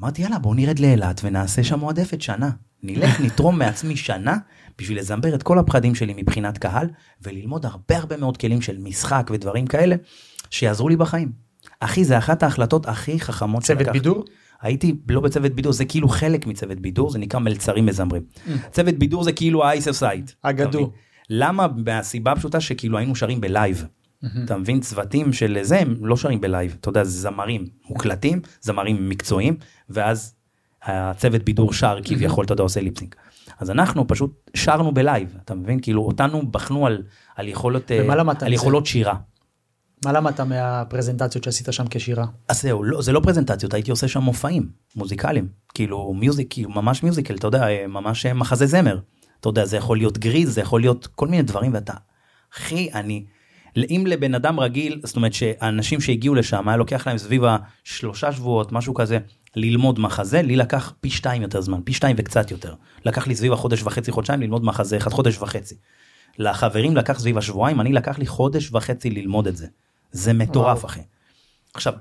אמרתי 0.00 0.22
יאללה 0.22 0.38
בוא 0.38 0.54
נרד 0.54 0.78
לאילת 0.78 1.20
ונעשה 1.24 1.64
שם 1.64 1.78
מועדפת 1.78 2.22
שנה. 2.22 2.50
נלך 2.82 3.20
נתרום 3.24 3.58
מעצמי 3.58 3.96
שנה 3.96 4.36
בשביל 4.78 4.98
לזמבר 4.98 5.34
את 5.34 5.42
כל 5.42 5.58
הפחדים 5.58 5.94
שלי 5.94 6.14
מבחינת 6.16 6.58
קהל 6.58 6.86
וללמוד 7.22 7.66
הרבה 7.66 7.96
הרבה 7.96 8.16
מאוד 8.16 8.36
כלים 8.36 8.62
של 8.62 8.78
משחק 8.78 9.30
ודברים 9.32 9.66
כאלה 9.66 9.96
שיעזרו 10.50 10.88
לי 10.88 10.96
בחיים. 10.96 11.32
אחי 11.80 12.04
זה 12.04 12.18
אחת 12.18 12.42
ההחלטות 12.42 12.86
הכי 12.86 13.20
חכמות 13.20 13.62
צוות 13.62 13.78
שלקחתי. 13.78 13.98
בידור? 13.98 14.24
הייתי 14.60 14.96
לא 15.08 15.20
בצוות 15.20 15.52
בידור 15.52 15.72
זה 15.72 15.84
כאילו 15.84 16.08
חלק 16.08 16.46
מצוות 16.46 16.80
בידור 16.80 17.10
זה 17.10 17.18
נקרא 17.18 17.40
מלצרים 17.40 17.86
מזמרים. 17.86 18.22
צוות 18.70 18.94
בידור 18.94 19.24
זה 19.24 19.32
כאילו 19.32 19.64
האייס 19.64 19.88
סייד. 19.88 20.30
אגדו. 20.42 20.92
למה? 21.30 21.66
מהסיבה 21.84 22.32
הפשוטה 22.32 22.60
שכאילו 22.60 22.98
היינו 22.98 23.16
שרים 23.16 23.40
בלייב. 23.40 23.84
אתה 24.44 24.56
מבין 24.56 24.80
צוותים 24.80 25.32
של 25.32 25.58
זה 25.62 25.78
הם 25.78 25.94
לא 26.00 26.16
שרים 26.16 26.40
בלייב 26.40 26.76
אתה 26.80 26.88
יודע 26.88 27.04
זה 27.04 27.20
זמרים 27.20 27.66
מוקלטים 27.88 28.40
זמרים 28.60 29.08
מקצועיים 29.08 29.56
ואז 29.88 30.34
הצוות 30.82 31.42
בידור 31.42 31.72
שר 31.72 31.98
כביכול 32.04 32.44
אתה 32.44 32.52
יודע 32.52 32.62
עושה 32.62 32.80
lip 32.80 32.93
sync. 32.93 33.14
אז 33.58 33.70
אנחנו 33.70 34.06
פשוט 34.06 34.50
שרנו 34.54 34.94
בלייב 34.94 35.36
אתה 35.44 35.54
מבין 35.54 35.80
כאילו 35.80 36.02
אותנו 36.02 36.50
בחנו 36.50 36.86
על, 36.86 37.02
על 37.36 37.48
יכולות 37.48 37.92
אה, 37.92 38.22
על? 38.40 38.52
יכולות 38.52 38.86
שירה. 38.86 39.14
מה 40.04 40.12
למדת 40.12 40.40
מהפרזנטציות 40.40 41.44
שעשית 41.44 41.68
שם 41.70 41.84
כשירה? 41.90 42.26
אז 42.48 42.62
זהו 42.62 42.82
לא, 42.82 43.02
זה 43.02 43.12
לא 43.12 43.20
פרזנטציות 43.20 43.74
הייתי 43.74 43.90
עושה 43.90 44.08
שם 44.08 44.20
מופעים 44.20 44.68
מוזיקליים 44.96 45.48
כאילו 45.74 46.14
music 46.14 46.46
כאילו 46.50 46.70
ממש 46.70 47.02
musical 47.02 47.34
אתה 47.34 47.46
יודע 47.46 47.68
אה, 47.68 47.86
ממש 47.86 48.26
אה, 48.26 48.34
מחזה 48.34 48.66
זמר. 48.66 48.98
אתה 49.40 49.48
יודע 49.48 49.64
זה 49.64 49.76
יכול 49.76 49.96
להיות 49.96 50.18
גריז 50.18 50.54
זה 50.54 50.60
יכול 50.60 50.80
להיות 50.80 51.06
כל 51.06 51.28
מיני 51.28 51.42
דברים 51.42 51.74
ואתה 51.74 51.94
אחי 52.54 52.88
אני 52.94 53.24
אם 53.90 54.04
לבן 54.06 54.34
אדם 54.34 54.60
רגיל 54.60 55.00
זאת 55.04 55.16
אומרת 55.16 55.32
שאנשים 55.32 56.00
שהגיעו 56.00 56.34
לשם 56.34 56.68
היה 56.68 56.76
לוקח 56.76 57.06
להם 57.06 57.18
סביב 57.18 57.42
השלושה 57.44 58.32
שבועות 58.32 58.72
משהו 58.72 58.94
כזה 58.94 59.18
ללמוד 59.56 60.00
מחזה 60.00 60.42
לי 60.42 60.56
לקח 60.56 60.92
פי 61.00 61.10
שתיים 61.10 61.42
יותר 61.42 61.60
זמן 61.60 61.80
פי 61.84 61.92
שתיים 61.92 62.16
וקצת 62.18 62.50
יותר 62.50 62.74
לקח 63.04 63.26
לי 63.26 63.34
סביב 63.34 63.52
החודש 63.52 63.82
וחצי 63.82 64.12
חודשיים 64.12 64.40
ללמוד 64.40 64.64
מחזה 64.64 64.96
אחד 64.96 65.10
חודש 65.10 65.38
וחצי. 65.38 65.74
לחברים 66.38 66.96
לקח 66.96 67.18
סביב 67.18 67.38
השבועיים 67.38 67.80
אני 67.80 67.92
לקח 67.92 68.18
לי 68.18 68.26
חודש 68.26 68.72
וחצי 68.72 69.10
ללמוד 69.10 69.46
את 69.46 69.56
זה 69.56 69.66
זה 70.12 70.32
מטורף 70.32 70.78
וואו. 70.78 70.86
אחי. 70.86 71.00
עכשיו 71.74 71.92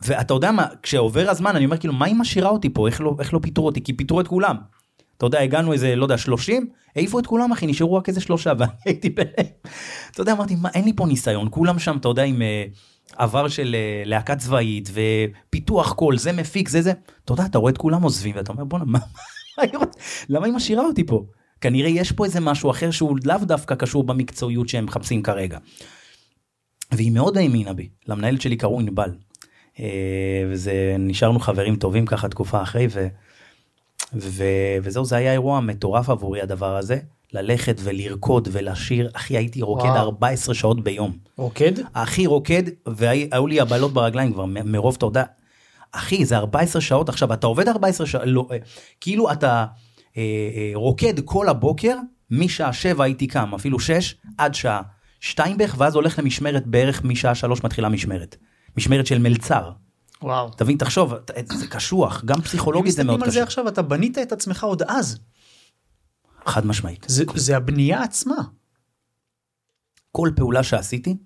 ואתה 0.00 0.34
יודע 0.34 0.52
מה 0.52 0.66
כשעובר 0.82 1.30
הזמן 1.30 1.56
אני 1.56 1.64
אומר 1.64 1.76
כאילו 1.76 1.94
מה 1.94 2.06
היא 2.06 2.14
משאירה 2.14 2.50
אותי 2.50 2.70
פה 2.70 2.86
איך 2.86 3.00
לא 3.00 3.16
איך 3.20 3.34
לא 3.34 3.38
פיטרו 3.42 3.66
אותי 3.66 3.84
כי 3.84 3.92
פיטרו 3.92 4.20
את 4.20 4.28
כולם. 4.28 4.56
אתה 5.20 5.26
יודע 5.26 5.40
הגענו 5.40 5.72
איזה 5.72 5.96
לא 5.96 6.04
יודע 6.04 6.18
30 6.18 6.68
העיפו 6.96 7.18
את 7.18 7.26
כולם 7.26 7.52
אחי 7.52 7.66
נשארו 7.66 7.94
רק 7.94 8.08
איזה 8.08 8.20
שלושה 8.20 8.52
ואני 8.58 8.72
הייתי 8.84 9.10
ביניהם. 9.10 9.52
אתה 10.10 10.20
יודע 10.20 10.32
אמרתי 10.32 10.54
מה 10.54 10.68
אין 10.74 10.84
לי 10.84 10.92
פה 10.96 11.06
ניסיון 11.06 11.48
כולם 11.50 11.78
שם 11.78 11.96
אתה 11.96 12.08
יודע 12.08 12.22
עם 12.22 12.42
אה, 12.42 12.64
עבר 13.16 13.48
של 13.48 13.76
אה, 13.78 14.02
להקה 14.06 14.36
צבאית 14.36 14.90
ופיתוח 14.92 15.92
קול 15.92 16.18
זה 16.18 16.32
מפיק 16.32 16.68
זה 16.68 16.82
זה 16.82 16.92
אתה 17.24 17.32
יודע 17.32 17.44
אתה 17.44 17.58
רואה 17.58 17.72
את 17.72 17.78
כולם 17.78 18.02
עוזבים 18.02 18.36
ואתה 18.36 18.52
אומר 18.52 18.64
בואנה 18.64 18.84
מה, 18.84 18.98
למה 20.28 20.46
היא 20.46 20.54
משאירה 20.54 20.84
אותי 20.84 21.06
פה 21.06 21.24
כנראה 21.60 21.90
יש 21.90 22.12
פה 22.12 22.24
איזה 22.24 22.40
משהו 22.40 22.70
אחר 22.70 22.90
שהוא 22.90 23.18
לאו 23.24 23.38
דווקא 23.42 23.74
קשור 23.74 24.04
במקצועיות 24.04 24.68
שהם 24.68 24.84
מחפשים 24.84 25.22
כרגע. 25.22 25.58
והיא 26.92 27.10
מאוד 27.10 27.36
האמינה 27.36 27.72
בי 27.72 27.88
למנהלת 28.08 28.40
שלי 28.40 28.56
קראו 28.56 28.80
ענבל. 28.80 29.10
אה, 29.80 30.44
וזה 30.50 30.96
נשארנו 30.98 31.40
חברים 31.40 31.76
טובים 31.76 32.06
ככה 32.06 32.28
תקופה 32.28 32.62
אחרי 32.62 32.86
ו, 32.90 33.08
ו, 34.14 34.44
וזהו 34.82 35.04
זה 35.04 35.16
היה 35.16 35.32
אירוע 35.32 35.60
מטורף 35.60 36.08
עבורי 36.08 36.40
הדבר 36.42 36.76
הזה 36.76 36.98
ללכת 37.32 37.80
ולרקוד 37.82 38.48
ולשיר 38.52 39.10
אחי 39.12 39.36
הייתי 39.36 39.62
רוקד 39.62 39.84
וואו. 39.84 40.00
14 40.00 40.54
שעות 40.54 40.84
ביום 40.84 41.12
רוקד? 41.36 41.72
אחי 41.92 42.26
רוקד 42.26 42.62
והיו 42.86 43.46
לי 43.46 43.60
הבלות 43.60 43.92
ברגליים 43.92 44.32
כבר 44.32 44.44
מ- 44.44 44.72
מרוב 44.72 44.96
יודע. 45.02 45.24
אחי 45.92 46.24
זה 46.24 46.36
14 46.36 46.82
שעות 46.82 47.08
עכשיו 47.08 47.32
אתה 47.32 47.46
עובד 47.46 47.68
14 47.68 48.06
שעות 48.06 48.24
לא, 48.26 48.48
אה, 48.52 48.56
כאילו 49.00 49.32
אתה 49.32 49.66
אה, 50.16 50.22
אה, 50.56 50.70
רוקד 50.74 51.20
כל 51.24 51.48
הבוקר 51.48 51.96
משעה 52.30 52.72
7 52.72 53.04
הייתי 53.04 53.26
קם 53.26 53.54
אפילו 53.54 53.80
6 53.80 54.14
עד 54.38 54.54
שעה 54.54 54.82
2 55.20 55.56
בערך 55.56 55.74
ואז 55.78 55.94
הולך 55.94 56.18
למשמרת 56.18 56.66
בערך 56.66 57.04
משעה 57.04 57.34
3 57.34 57.64
מתחילה 57.64 57.88
משמרת. 57.88 58.36
משמרת 58.76 59.06
של 59.06 59.18
מלצר. 59.18 59.70
וואו. 60.22 60.50
תבין 60.50 60.76
תחשוב 60.76 61.14
זה 61.52 61.66
קשוח 61.66 62.24
גם 62.24 62.36
אם 62.36 62.42
פסיכולוגית 62.42 62.92
זה 62.94 63.04
מאוד 63.04 63.16
מסתכלים 63.16 63.22
על 63.28 63.30
זה 63.30 63.38
קשה. 63.40 63.44
עכשיו 63.44 63.68
אתה 63.68 63.82
בנית 63.82 64.18
את 64.18 64.32
עצמך 64.32 64.64
עוד 64.64 64.82
אז. 64.82 65.18
חד 66.46 66.66
משמעית. 66.66 67.06
זה- 67.08 67.24
זה 67.34 67.56
הבנייה 67.56 68.02
עצמה. 68.02 68.34
כל 70.12 70.30
פעולה 70.36 70.62
שעשיתי 70.62 71.16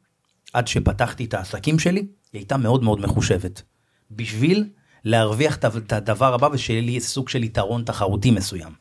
עד 0.53 0.69
שפתחתי 0.69 1.25
את 1.25 1.35
העסקים 1.35 1.79
שלי 1.79 2.01
היא 2.01 2.09
הייתה 2.41 2.57
מאוד 2.57 2.83
מאוד 2.83 3.01
מחושבת. 3.01 3.63
בשביל 4.11 4.71
להרוויח 5.05 5.57
את 5.57 5.93
הדבר 5.93 6.35
הבא 6.35 6.49
ושיהיה 6.53 6.81
לי 6.81 7.01
סוג 7.01 7.29
של 7.29 7.45
יתרון 7.45 7.85
תחרותי 7.85 8.31
מסוים. 8.31 8.73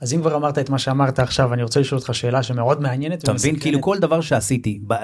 אז 0.00 0.14
אם 0.14 0.20
כבר 0.20 0.36
אמרת 0.36 0.58
את 0.58 0.70
מה 0.70 0.78
שאמרת 0.78 1.18
עכשיו 1.18 1.54
אני 1.54 1.62
רוצה 1.62 1.80
לשאול 1.80 1.98
אותך 2.00 2.14
שאלה 2.14 2.42
שמאוד 2.42 2.80
מעניינת. 2.82 3.24
אתה 3.24 3.32
מבין. 3.32 3.58
כאילו 3.58 3.80
כל 3.80 3.98
דבר 3.98 4.20
שעשיתי 4.20 4.80
ב- 4.86 4.94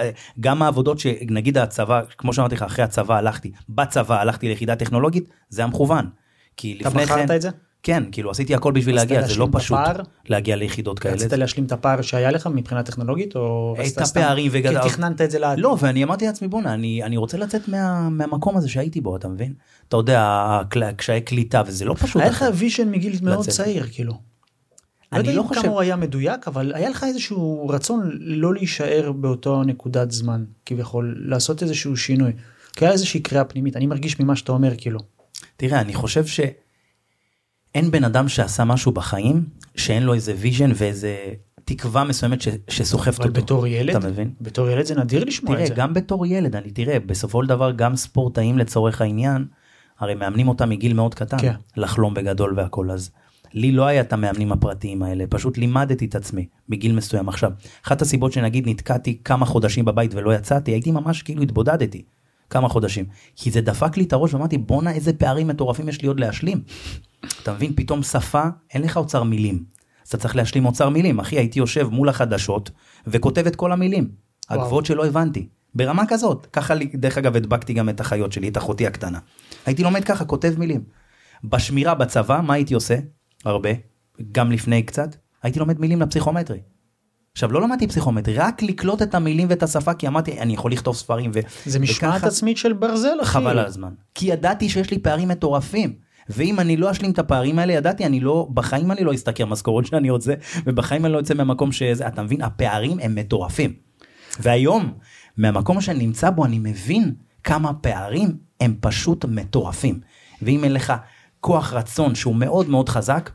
גם 0.41 0.62
העבודות 0.62 0.99
שנגיד 0.99 1.59
הצבא 1.59 2.01
כמו 2.19 2.33
שאמרתי 2.33 2.55
לך 2.55 2.62
אחרי 2.62 2.85
הצבא 2.85 3.14
הלכתי 3.17 3.53
בצבא 3.69 4.21
הלכתי 4.21 4.49
ליחידה 4.49 4.77
טכנולוגית 4.77 5.29
זה 5.49 5.62
היה 5.62 5.69
מכוון. 5.69 6.07
כי 6.57 6.79
אתה 6.81 6.88
לפני 6.88 7.07
כן 7.07 7.14
בחרת 7.14 7.31
את 7.31 7.43
זה? 7.43 7.49
כן, 7.83 8.05
כאילו 8.12 8.31
עשיתי 8.31 8.55
הכל 8.55 8.73
בשביל 8.73 8.95
להגיע, 8.97 9.23
זה 9.23 9.37
לא 9.37 9.49
פשוט 9.53 9.79
הפער? 9.79 10.03
להגיע 10.29 10.57
ליחידות 10.57 10.99
כאלה. 10.99 11.14
רצית 11.14 11.33
להשלים 11.33 11.67
את 11.67 11.73
הפער 11.73 12.03
שהיה 12.03 12.31
לך 12.31 12.47
מבחינה 12.47 12.83
טכנולוגית, 12.83 13.37
או 13.37 13.77
את 13.97 13.99
הפערים 14.03 14.51
וגדל- 14.55 14.83
כי 14.83 14.88
תכננת 14.88 15.21
את 15.21 15.31
זה 15.31 15.38
לעתיד? 15.38 15.64
לא, 15.64 15.77
ואני 15.81 16.05
אמרתי 16.05 16.27
לעצמי, 16.27 16.49
בואנה, 16.49 16.75
אני, 16.75 17.03
אני 17.03 17.17
רוצה 17.17 17.38
לצאת 17.38 17.69
מה, 17.69 18.09
מהמקום 18.09 18.57
הזה 18.57 18.69
שהייתי 18.69 19.01
בו, 19.01 19.17
אתה 19.17 19.29
מבין? 19.29 19.53
אתה 19.88 19.97
יודע, 19.97 20.61
קשיי 20.97 21.21
קליטה, 21.21 21.62
וזה 21.67 21.85
לא 21.85 21.95
פשוט. 21.99 22.23
היה 22.23 22.31
לך. 22.31 22.45
vision 22.55 22.91
מגיל 22.91 23.19
מאוד 23.23 23.38
לצאת. 23.41 23.55
צעיר, 23.55 23.87
כאילו. 23.93 24.14
אני 25.12 25.23
לא 25.23 25.29
יודע 25.29 25.42
לא 25.42 25.47
חושב- 25.49 25.61
כמה 25.62 25.71
הוא 25.71 25.81
היה 25.81 25.97
מדויק, 25.97 26.49
אבל 26.49 26.73
היה 26.75 26.90
לך 26.90 27.05
איזשהו 27.05 27.68
רצון 27.68 28.11
לא 28.21 28.55
להישאר 28.55 29.12
באותו 29.12 29.62
נקודת 29.62 30.11
זמן, 30.11 30.44
כביכול, 30.66 31.23
לעשות 31.27 31.62
איזשהו 31.62 31.97
שינוי. 31.97 32.33
כי 32.73 32.85
היה 32.85 32.92
איזושהי 32.92 33.21
קריאה 33.21 33.44
פנימית, 33.44 33.77
אני 33.77 33.87
מרגיש 33.87 34.21
ממה 34.21 34.37
שאתה 34.37 34.53
אומר, 34.53 34.73
כאילו. 34.79 35.01
תראה, 35.57 35.81
אני 35.81 35.94
חושב 35.94 36.27
שאין 36.27 37.90
בן 37.90 38.05
אדם 38.05 38.29
שעשה 38.29 38.64
משהו 38.64 38.92
בחיים, 38.92 39.44
שאין 39.77 40.03
לו 40.03 40.14
איזה 40.14 40.35
vision 40.38 40.71
ואיזה 40.75 41.16
תקווה 41.64 42.05
מסוימת 42.05 42.40
ש, 42.40 42.49
שסוחפת 42.68 43.21
אבל 43.21 43.29
אותו. 43.29 43.40
בתור 43.42 43.66
ילד, 43.66 43.97
אתה 43.97 44.09
מבין? 44.09 44.31
בתור 44.40 44.68
ילד 44.68 44.85
זה 44.87 44.94
נדיר 44.94 45.25
לשמוע 45.25 45.53
תראה, 45.55 45.64
את 45.64 45.68
זה. 45.68 45.75
גם 45.75 45.94
בתור 45.94 46.27
ילד, 46.27 46.57
אני 46.57 46.71
תראה, 46.71 47.01
בסופו 47.01 47.42
של 47.42 47.49
דבר 47.49 47.71
גם 47.73 47.97
ספורטאים 47.97 48.59
לצורך 48.59 49.01
העניין, 49.01 49.47
הרי 49.99 50.14
מאמנים 50.14 50.49
אותם 50.49 50.68
מגיל 50.68 50.92
מאוד 50.92 51.14
קטן, 51.14 51.38
כן. 51.38 51.55
לחלום 51.77 52.14
בגדול 52.14 52.55
והכל, 52.57 52.90
אז 52.90 53.11
לי 53.53 53.73
לא 53.73 53.87
היה 53.87 54.01
את 54.01 54.13
המאמנים 54.13 54.53
הפרטיים 54.53 55.03
האלה, 55.03 55.25
פשוט 55.31 55.59
לימדתי 55.59 56.05
את 56.05 56.15
עצמי 56.15 56.47
בגיל 56.69 56.93
מסוים. 56.95 57.29
עכשיו, 57.29 57.53
אחת 57.87 58.03
הסיבות 58.03 58.33
שנגיד 58.33 58.69
נתקעתי 58.69 59.19
כמה 59.25 59.47
חודשים 59.47 59.85
בבית 59.85 60.15
ולא 60.15 60.35
יצאתי, 60.35 60.71
הייתי 60.71 60.91
ממש 60.91 61.23
כאילו 61.23 61.43
התבודדתי 61.43 62.03
כמה 62.51 62.69
חודשים, 62.69 63.05
כי 63.37 63.51
זה 63.51 63.61
דפק 63.61 63.97
לי 63.97 64.05
את 64.05 64.13
הראש 64.13 64.35
ואמרתי 64.35 64.59
בואנה 64.59 64.93
איזה 64.93 65.13
פערים 65.13 65.47
מטורפים 65.49 65.89
יש 65.89 66.03
לי 66.03 66.09
עוד 66.09 66.21
להשלים. 66.21 66.61
אתה 67.43 67.53
מבין, 67.53 67.73
פתאום 67.77 68.03
שפה, 68.03 68.43
אין 68.75 68.83
לך 68.83 68.97
אוצר 68.97 69.23
מילים. 69.23 69.65
אז 70.03 70.09
אתה 70.09 70.17
צריך 70.19 70.37
להשלים 70.37 70.67
אוצר 70.67 70.89
מילים. 70.89 71.21
אחי, 71.21 71.39
הייתי 71.39 71.59
יושב 71.59 71.89
מול 71.93 72.09
החדשות 72.09 72.71
וכותב 73.07 73.47
את 73.47 73.57
כל 73.57 73.73
המילים. 73.73 74.11
הגבוהות 74.51 74.87
שלא 74.87 75.07
הבנתי. 75.07 75.49
ברמה 75.75 76.03
כזאת. 76.09 76.47
ככה, 76.53 76.75
לי- 76.75 76.91
דרך 76.95 77.19
אגב, 77.19 77.37
הדבקתי 77.37 77.73
גם 77.73 77.89
את 77.89 78.01
החיות 78.01 78.33
שלי, 78.33 78.49
את 78.49 78.57
אחותי 78.57 78.87
הקטנה. 78.87 79.19
הייתי 79.67 79.83
לומד 79.83 80.05
ככה, 80.05 80.25
כותב 80.25 80.55
מילים. 80.59 80.81
בשמירה 81.45 81.95
בצבא, 81.95 82.41
מה 82.47 82.55
הייתי 82.55 82.75
עושה? 82.75 82.97
הרבה. 83.44 83.70
גם 84.33 84.53
לפני 84.53 84.83
קצת. 84.83 85.16
הייתי 85.42 85.59
לומד 85.59 85.81
מילים 85.81 86.03
לפסיכומטרי. 86.03 86.59
עכשיו, 87.33 87.53
לא 87.53 87.62
למדתי 87.62 87.87
פסיכומטרי, 87.87 88.35
רק 88.35 88.62
לקלוט 88.62 89.03
את 89.03 89.14
המילים 89.14 89.46
ואת 89.51 89.62
השפה, 89.62 89.94
כי 89.94 90.09
אמרתי, 90.09 90.40
אני 90.40 90.55
יכול 90.55 90.72
לכתוב 90.72 90.96
ספרים 90.96 91.31
ו... 91.35 91.38
זה 91.66 91.79
משמעת 91.79 92.14
וככה- 92.16 92.27
עצמית 92.27 92.57
של 92.57 92.72
ברזל, 92.72 93.16
אחי. 93.22 93.33
חבל 93.33 93.59
על 93.59 93.66
הזמן. 93.66 93.92
כי 94.14 94.27
ידעתי 94.27 94.68
שיש 94.68 94.90
לי 94.90 94.98
פערים 94.98 95.29
מטורפים. 95.29 95.94
ואם 96.29 96.61
אני 96.61 96.77
לא 96.77 96.90
אשלים 96.90 97.11
את 97.11 97.18
הפערים 97.18 97.59
האלה, 97.59 97.72
ידעתי, 97.72 98.07
אני 98.07 98.20
לא, 98.20 98.48
בחיים 98.55 98.92
אני 98.92 99.05
לא 99.05 99.14
אשתכר 99.14 99.46
משכורות 99.46 99.87
שאני 99.87 100.11
רוצה, 100.11 100.35
ובחיים 100.66 101.05
אני 101.05 101.12
לא 101.12 101.18
יוצא 101.18 101.35
מהמקום 101.35 101.72
שזה, 101.72 102.07
אתה 102.09 102.22
מבין, 102.22 102.42
הפערים 102.42 102.98
הם 103.03 103.14
מטורפים. 103.14 103.72
והיום, 104.40 104.92
מהמקום 105.37 105.81
שאני 105.81 106.07
נמצא 106.07 106.31
בו, 106.31 106.44
אני 106.44 106.59
מבין 106.59 107.14
כמה 107.44 107.74
פערים 107.74 108.29
הם 108.61 108.74
פשוט 108.81 109.24
מטורפים. 109.24 110.01
ואם 110.42 110.64
אין 110.64 110.72
לך 110.72 110.92
כוח 111.40 111.72
רצון 111.72 112.14
שהוא 112.14 112.37
מאוד 112.37 112.68
מאוד 112.68 112.88
חזק, 112.88 113.31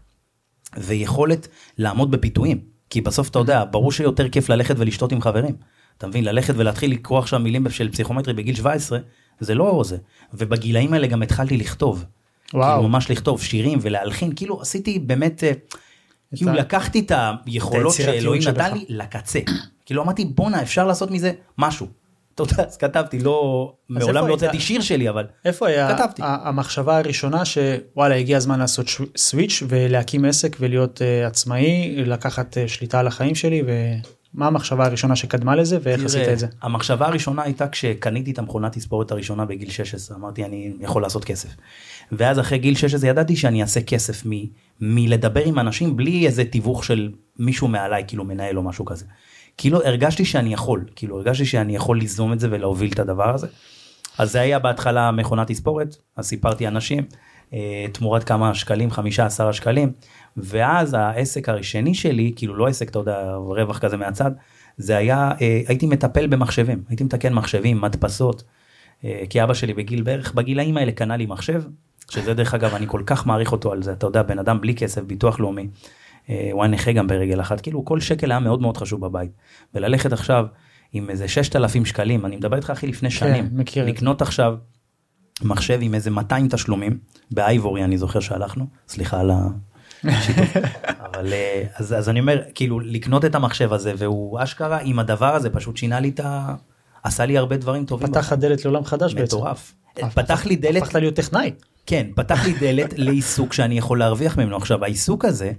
ויכולת 0.78 1.48
לעמוד 1.78 2.12
בפיתויים. 2.12 2.60
כי 2.90 3.02
בסוף 3.02 3.30
אתה 3.30 3.40
יודע, 3.40 3.64
ברור 3.72 3.92
שיותר 3.92 4.30
כיף 4.30 4.50
ללכת 4.50 4.76
ולשתות 4.78 5.12
עם 5.12 5.22
חברים. 5.22 5.56
אתה 5.98 6.08
מבין, 6.08 6.26
ללכת 6.26 6.54
ולהתחיל 6.58 6.92
לקרוא 6.92 7.20
עכשיו 7.20 7.40
מילים 7.40 7.70
של 7.70 7.92
פסיכומטרי 7.92 8.34
בגיל 8.34 8.56
17, 8.56 9.00
זה 9.40 9.56
לא 9.56 9.82
זה. 9.86 9.98
ובגילאים 10.34 10.94
האלה 10.94 11.08
גם 11.08 11.22
התחלתי 11.22 11.58
לכתוב. 11.58 12.06
וואו. 12.54 12.78
כאילו 12.78 12.90
ממש 12.90 13.12
לכתוב 13.12 13.42
שירים 13.42 13.80
ולהלחין, 13.82 14.36
כאילו 14.36 14.62
עשיתי 14.62 15.00
באמת, 15.00 15.44
אה, 15.44 15.52
כאילו 16.36 16.54
לקחתי 16.54 17.00
את 17.00 17.12
היכולות 17.46 17.94
שאלוהים. 17.94 18.42
נתן 18.48 18.74
לי 18.74 18.86
לקצה. 18.90 19.40
כאילו 19.86 20.04
אמרתי 20.04 20.26
בואנה 20.26 20.62
אפשר 20.62 20.86
לעשות 20.86 21.12
מזה 21.12 21.32
משהו. 21.58 21.88
יודע, 22.40 22.64
אז 22.64 22.78
כתבתי, 22.78 23.20
לא, 23.20 23.74
מעולם 23.90 24.28
לא? 24.28 24.32
הוצאתי 24.32 24.60
שיר 24.60 24.82
שלי, 24.82 25.10
אבל 25.10 25.26
איפה 25.46 25.68
היה 25.68 25.98
כתבתי. 25.98 26.22
המחשבה 26.26 26.98
הראשונה 26.98 27.46
שוואלה 27.46 28.16
הגיע 28.16 28.38
הזמן 28.38 28.60
לעשות 28.60 28.88
סוויץ' 29.18 29.64
ולהקים 29.68 30.26
עסק 30.26 30.58
ולהיות 30.60 31.02
uh, 31.02 31.28
עצמאי 31.28 31.96
לקחת 32.06 32.58
uh, 32.58 32.68
שליטה 32.68 33.00
על 33.00 33.08
החיים 33.08 33.36
שלי 33.36 33.64
ומה 33.66 34.48
המחשבה 34.48 34.86
הראשונה 34.86 35.16
שקדמה 35.16 35.56
לזה 35.56 35.78
ואיך 35.82 36.06
עשית 36.06 36.22
תראה, 36.22 36.34
את 36.34 36.40
זה. 36.40 36.48
המחשבה 36.62 37.08
הראשונה 37.08 37.44
הייתה 37.44 37.68
כשקניתי 37.68 38.32
את 38.32 38.40
המכונת 38.40 38.72
תספורת 38.72 39.12
הראשונה 39.12 39.46
בגיל 39.46 39.70
16 39.70 40.18
אמרתי 40.18 40.46
אני 40.46 40.74
יכול 40.80 41.02
לעשות 41.02 41.26
כסף. 41.26 41.50
ואז 42.12 42.40
אחרי 42.40 42.58
גיל 42.58 42.76
16 42.76 43.10
ידעתי 43.10 43.36
שאני 43.36 43.62
אעשה 43.62 43.82
כסף 43.82 44.26
מ, 44.26 44.32
מלדבר 44.82 45.44
עם 45.46 45.60
אנשים 45.60 45.98
בלי 45.98 46.28
איזה 46.28 46.46
תיווך 46.46 46.84
של 46.84 47.12
מישהו 47.40 47.68
מעליי 47.68 48.04
כאילו 48.08 48.24
מנהל 48.24 48.58
או 48.58 48.64
משהו 48.64 48.86
כזה. 48.86 49.06
כאילו 49.58 49.84
הרגשתי 49.84 50.26
שאני 50.26 50.54
יכול 50.54 50.86
כאילו 50.96 51.18
הרגשתי 51.18 51.46
שאני 51.46 51.76
יכול 51.76 52.00
ליזום 52.00 52.34
את 52.34 52.40
זה 52.40 52.48
ולהוביל 52.52 52.92
את 52.92 53.00
הדבר 53.00 53.34
הזה. 53.34 53.48
אז 54.18 54.32
זה 54.32 54.42
היה 54.42 54.60
בהתחלה 54.60 55.12
מכונת 55.12 55.48
תספורת 55.48 55.96
אז 56.18 56.26
סיפרתי 56.26 56.68
אנשים 56.68 57.04
אה, 57.54 57.86
תמורת 57.92 58.24
כמה 58.24 58.54
שקלים 58.54 58.92
חמישה 58.92 59.26
עשרה 59.26 59.54
שקלים 59.54 59.92
ואז 60.38 60.94
העסק 60.94 61.50
הראשני 61.50 61.94
שלי 61.94 62.34
כאילו 62.36 62.56
לא 62.56 62.68
עסק 62.68 62.90
אתה 62.90 63.00
יודע 63.00 63.34
רווח 63.36 63.80
כזה 63.80 63.98
מהצד 63.98 64.32
זה 64.78 64.98
היה 64.98 65.32
אה, 65.42 65.62
הייתי 65.68 65.86
מטפל 65.86 66.28
במחשבים 66.28 66.84
הייתי 66.90 67.04
מתקן 67.04 67.34
מחשבים 67.34 67.82
מדפסות 67.82 68.44
אה, 69.04 69.24
כי 69.30 69.44
אבא 69.44 69.54
שלי 69.54 69.74
בגיל 69.74 70.02
בערך 70.02 70.34
בגילאים 70.34 70.78
האלה 70.78 70.92
קנה 70.92 71.18
לי 71.18 71.26
מחשב 71.26 71.64
שזה 72.10 72.34
דרך 72.34 72.54
אגב 72.54 72.76
אני 72.76 72.86
כל 72.88 73.02
כך 73.06 73.28
מעריך 73.28 73.52
אותו 73.52 73.72
על 73.72 73.84
זה 73.84 73.92
אתה 73.92 74.08
יודע 74.08 74.22
בן 74.22 74.40
אדם 74.40 74.62
בלי 74.62 74.76
כסף 74.76 75.02
ביטוח 75.02 75.40
לאומי. 75.40 75.68
אה, 76.30 76.50
הוא 76.52 76.64
היה 76.64 76.72
נכה 76.72 76.92
גם 76.92 77.08
ברגל 77.08 77.42
אחת 77.42 77.62
כאילו 77.62 77.86
כל 77.86 78.00
שקל 78.00 78.32
היה 78.32 78.40
מאוד 78.40 78.62
מאוד 78.62 78.78
חשוב 78.78 79.02
בבית 79.02 79.32
וללכת 79.74 80.14
עכשיו 80.14 80.46
עם 80.94 81.10
איזה 81.10 81.28
6,000 81.28 81.86
שקלים 81.86 82.26
אני 82.26 82.36
מדבר 82.36 82.56
איתך 82.56 82.70
אחי 82.70 82.88
לפני 82.88 83.10
שנים 83.12 83.50
מכיר 83.52 83.84
את 83.84 83.88
זה. 83.88 83.94
לקנות 83.94 84.22
עכשיו 84.22 84.56
מחשב 85.44 85.80
עם 85.82 85.94
איזה 85.96 86.12
200 86.12 86.48
תשלומים 86.48 86.98
באייבורי 87.32 87.84
אני 87.84 87.98
זוכר 87.98 88.20
שהלכנו 88.20 88.66
סליחה 88.88 89.20
על 89.20 89.32
השיתוף 90.04 90.56
אבל 91.14 91.34
אה, 91.34 91.64
אז, 91.76 91.94
אז 91.94 92.10
אני 92.10 92.20
אומר 92.20 92.42
כאילו 92.56 92.80
לקנות 92.80 93.26
את 93.26 93.36
המחשב 93.36 93.74
הזה 93.74 93.94
והוא 93.98 94.44
אשכרה 94.44 94.80
עם 94.84 95.00
הדבר 95.00 95.36
הזה 95.36 95.50
פשוט 95.50 95.78
שינה 95.78 96.00
לי 96.00 96.10
את 96.10 96.20
ה... 96.20 96.56
עשה 97.04 97.26
לי 97.26 97.38
הרבה 97.38 97.58
דברים 97.58 97.86
טובים. 97.86 98.08
פתח 98.08 98.20
לך 98.20 98.34
דלת 98.34 98.66
לעולם 98.66 98.86
חדש 98.86 99.14
בעצם. 99.14 99.38
מטורף. 99.38 99.74
הפך- 99.98 100.14
פתח 100.22 100.46
לי 100.46 100.56
דלת 100.56 100.82
הפכת 100.82 100.96
להיות 100.96 101.16
טכנאי. 101.16 101.52
כן, 101.86 102.08
פתח 102.16 102.46
לי 102.46 102.54
דלת 102.54 102.94
לעיסוק 102.98 103.54
שאני 103.54 103.78
יכול 103.78 104.00
להרוויח 104.00 104.38
ממנו. 104.38 104.58
עכשיו, 104.58 104.84
העיסוק 104.84 105.26
הזה 105.26 105.52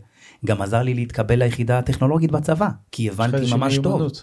גם 0.46 0.62
עזר 0.62 0.82
לי 0.82 0.94
להתקבל 0.94 1.38
ליחידה 1.38 1.78
הטכנולוגית 1.78 2.30
בצבא, 2.30 2.68
כי 2.92 3.08
הבנתי 3.10 3.36
ממש 3.54 3.76
טוב. 3.78 3.86
מיומנות. 3.86 4.22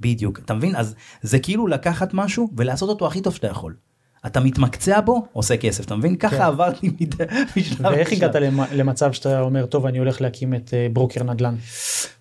בדיוק, 0.00 0.38
אתה 0.38 0.54
מבין? 0.54 0.76
אז 0.76 0.94
זה 1.22 1.38
כאילו 1.38 1.66
לקחת 1.66 2.14
משהו 2.14 2.48
ולעשות 2.56 2.88
אותו 2.88 3.06
הכי 3.06 3.20
טוב 3.20 3.34
שאתה 3.34 3.46
יכול. 3.46 3.74
אתה 4.26 4.40
מתמקצע 4.40 5.00
בו, 5.00 5.26
עושה 5.32 5.56
כסף, 5.56 5.84
אתה 5.86 5.96
מבין? 5.96 6.16
כן. 6.18 6.28
ככה 6.28 6.46
עברתי 6.46 6.88
מד- 7.00 7.14
משלב 7.56 7.86
ואיך. 7.86 8.12
הגעת 8.12 8.34
למ- 8.34 8.60
למצב 8.74 9.12
שאתה 9.12 9.40
אומר 9.40 9.66
טוב 9.66 9.86
אני 9.86 9.98
הולך 9.98 10.20
להקים 10.20 10.54
את 10.54 10.74
אה, 10.74 10.86
ברוקר 10.92 11.22
נדל"ן. 11.22 11.54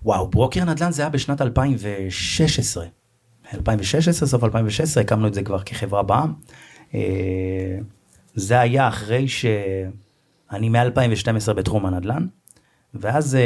וואו, 0.03 0.27
ברוקר 0.29 0.65
נדל"ן 0.65 0.91
זה 0.91 1.01
היה 1.01 1.09
בשנת 1.09 1.41
2016. 1.41 2.85
2016, 3.53 4.27
סוף 4.27 4.43
2016, 4.43 5.03
הקמנו 5.03 5.27
את 5.27 5.33
זה 5.33 5.43
כבר 5.43 5.59
כחברה 5.59 6.03
בע"מ. 6.03 6.33
אה, 6.95 6.99
זה 8.35 8.59
היה 8.59 8.87
אחרי 8.87 9.27
שאני 9.27 10.69
מ-2012 10.69 11.53
בתחום 11.53 11.85
הנדל"ן, 11.85 12.27
ואז 12.93 13.37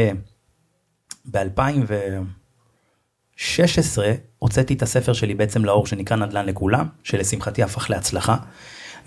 ב-2016 1.31 4.01
הוצאתי 4.39 4.73
את 4.73 4.81
הספר 4.81 5.13
שלי 5.13 5.35
בעצם 5.35 5.65
לאור 5.65 5.87
שנקרא 5.87 6.17
נדל"ן 6.17 6.45
לכולם, 6.45 6.87
שלשמחתי 7.03 7.63
הפך 7.63 7.89
להצלחה. 7.89 8.37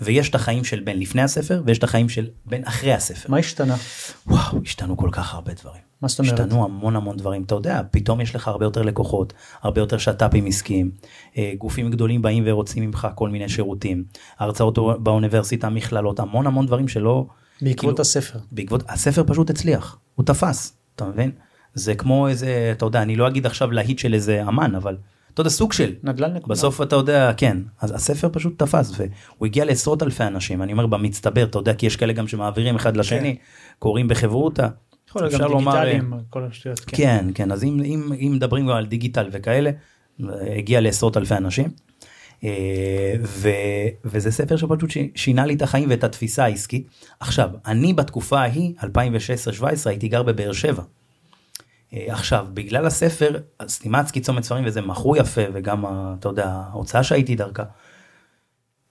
ויש 0.01 0.29
את 0.29 0.35
החיים 0.35 0.63
של 0.63 0.79
בין 0.79 0.99
לפני 0.99 1.21
הספר 1.21 1.61
ויש 1.65 1.77
את 1.77 1.83
החיים 1.83 2.09
של 2.09 2.27
בין 2.45 2.63
אחרי 2.65 2.93
הספר. 2.93 3.29
מה 3.29 3.37
השתנה? 3.37 3.75
וואו, 4.27 4.61
השתנו 4.63 4.97
כל 4.97 5.09
כך 5.11 5.33
הרבה 5.33 5.53
דברים. 5.53 5.81
מה 6.01 6.07
זאת 6.07 6.19
אומרת? 6.19 6.33
השתנו 6.33 6.65
המון 6.65 6.95
המון 6.95 7.17
דברים, 7.17 7.43
אתה 7.43 7.55
יודע, 7.55 7.81
פתאום 7.91 8.21
יש 8.21 8.35
לך 8.35 8.47
הרבה 8.47 8.65
יותר 8.65 8.81
לקוחות, 8.81 9.33
הרבה 9.61 9.81
יותר 9.81 9.97
שת"פים 9.97 10.45
עסקיים, 10.45 10.91
אה, 11.37 11.53
גופים 11.57 11.91
גדולים 11.91 12.21
באים 12.21 12.43
ורוצים 12.47 12.83
ממך 12.83 13.07
כל 13.15 13.29
מיני 13.29 13.49
שירותים, 13.49 14.03
הרצאות 14.39 15.03
באוניברסיטה, 15.03 15.69
מכללות, 15.69 16.19
המון 16.19 16.47
המון 16.47 16.65
דברים 16.65 16.87
שלא... 16.87 17.27
בעקבות 17.61 17.79
כאילו, 17.79 18.01
הספר. 18.01 18.39
בעקבות, 18.51 18.83
הספר 18.89 19.23
פשוט 19.27 19.49
הצליח, 19.49 19.99
הוא 20.15 20.25
תפס, 20.25 20.77
אתה 20.95 21.05
מבין? 21.05 21.31
זה 21.73 21.95
כמו 21.95 22.27
איזה, 22.27 22.69
אתה 22.77 22.85
יודע, 22.85 23.01
אני 23.01 23.15
לא 23.15 23.27
אגיד 23.27 23.45
עכשיו 23.45 23.71
להיט 23.71 23.99
של 23.99 24.13
איזה 24.13 24.43
אמן, 24.47 24.75
אבל 24.75 24.97
אתה 25.33 25.41
יודע, 25.41 25.49
סוג 25.49 25.73
של, 25.73 25.93
נדל"ן 26.03 26.33
לכולם. 26.33 26.49
בסוף 26.49 26.81
אתה 26.81 26.95
יודע, 26.95 27.31
כן, 27.37 27.57
אז 27.81 27.91
הספר 27.91 28.29
פשוט 28.31 28.59
תפס, 28.59 28.91
והוא 28.97 29.45
הגיע 29.45 29.65
לעשרות 29.65 30.03
אלפי 30.03 30.23
אנשים, 30.23 30.61
אני 30.61 30.71
אומר 30.71 30.85
במצטבר, 30.87 31.43
אתה 31.43 31.59
יודע, 31.59 31.73
כי 31.73 31.85
יש 31.85 31.95
כאלה 31.95 32.13
גם 32.13 32.27
שמעבירים 32.27 32.75
אחד 32.75 32.97
לשני, 32.97 33.37
קוראים 33.79 34.07
בחברותה. 34.07 34.67
יכול 35.09 35.21
להיות 35.21 35.41
גם 35.41 35.57
דיגיטליים, 35.57 36.13
כל 36.29 36.43
השטויות. 36.43 36.79
כן. 36.79 36.97
כן, 36.97 37.25
כן, 37.35 37.51
אז 37.51 37.63
אם, 37.63 37.81
אם, 37.83 38.13
אם 38.13 38.31
מדברים 38.35 38.69
על 38.69 38.85
דיגיטל 38.85 39.29
וכאלה, 39.31 39.71
הגיע 40.57 40.81
לעשרות 40.81 41.17
אלפי 41.17 41.35
אנשים. 41.35 41.69
אה, 42.43 43.13
ו, 43.23 43.49
וזה 44.05 44.31
ספר 44.31 44.55
שפשוט 44.57 44.89
שינה 45.15 45.45
לי 45.45 45.53
את 45.53 45.61
החיים 45.61 45.89
ואת 45.89 46.03
התפיסה 46.03 46.43
העסקית. 46.43 46.87
עכשיו, 47.19 47.49
אני 47.65 47.93
בתקופה 47.93 48.39
ההיא, 48.39 48.73
2016-2017, 48.81 48.85
הייתי 49.85 50.07
גר 50.07 50.23
בבאר 50.23 50.53
שבע. 50.53 50.83
אה, 51.93 52.05
עכשיו, 52.07 52.47
בגלל 52.53 52.85
הספר, 52.85 53.39
סטימצקי 53.67 54.19
צומת 54.19 54.43
ספרים 54.43 54.65
וזה 54.65 54.81
מכרו 54.81 55.15
יפה, 55.15 55.41
וגם, 55.53 55.85
ה- 55.85 56.15
אתה 56.19 56.29
יודע, 56.29 56.47
ההוצאה 56.71 57.03
שהייתי 57.03 57.35
דרכה, 57.35 57.63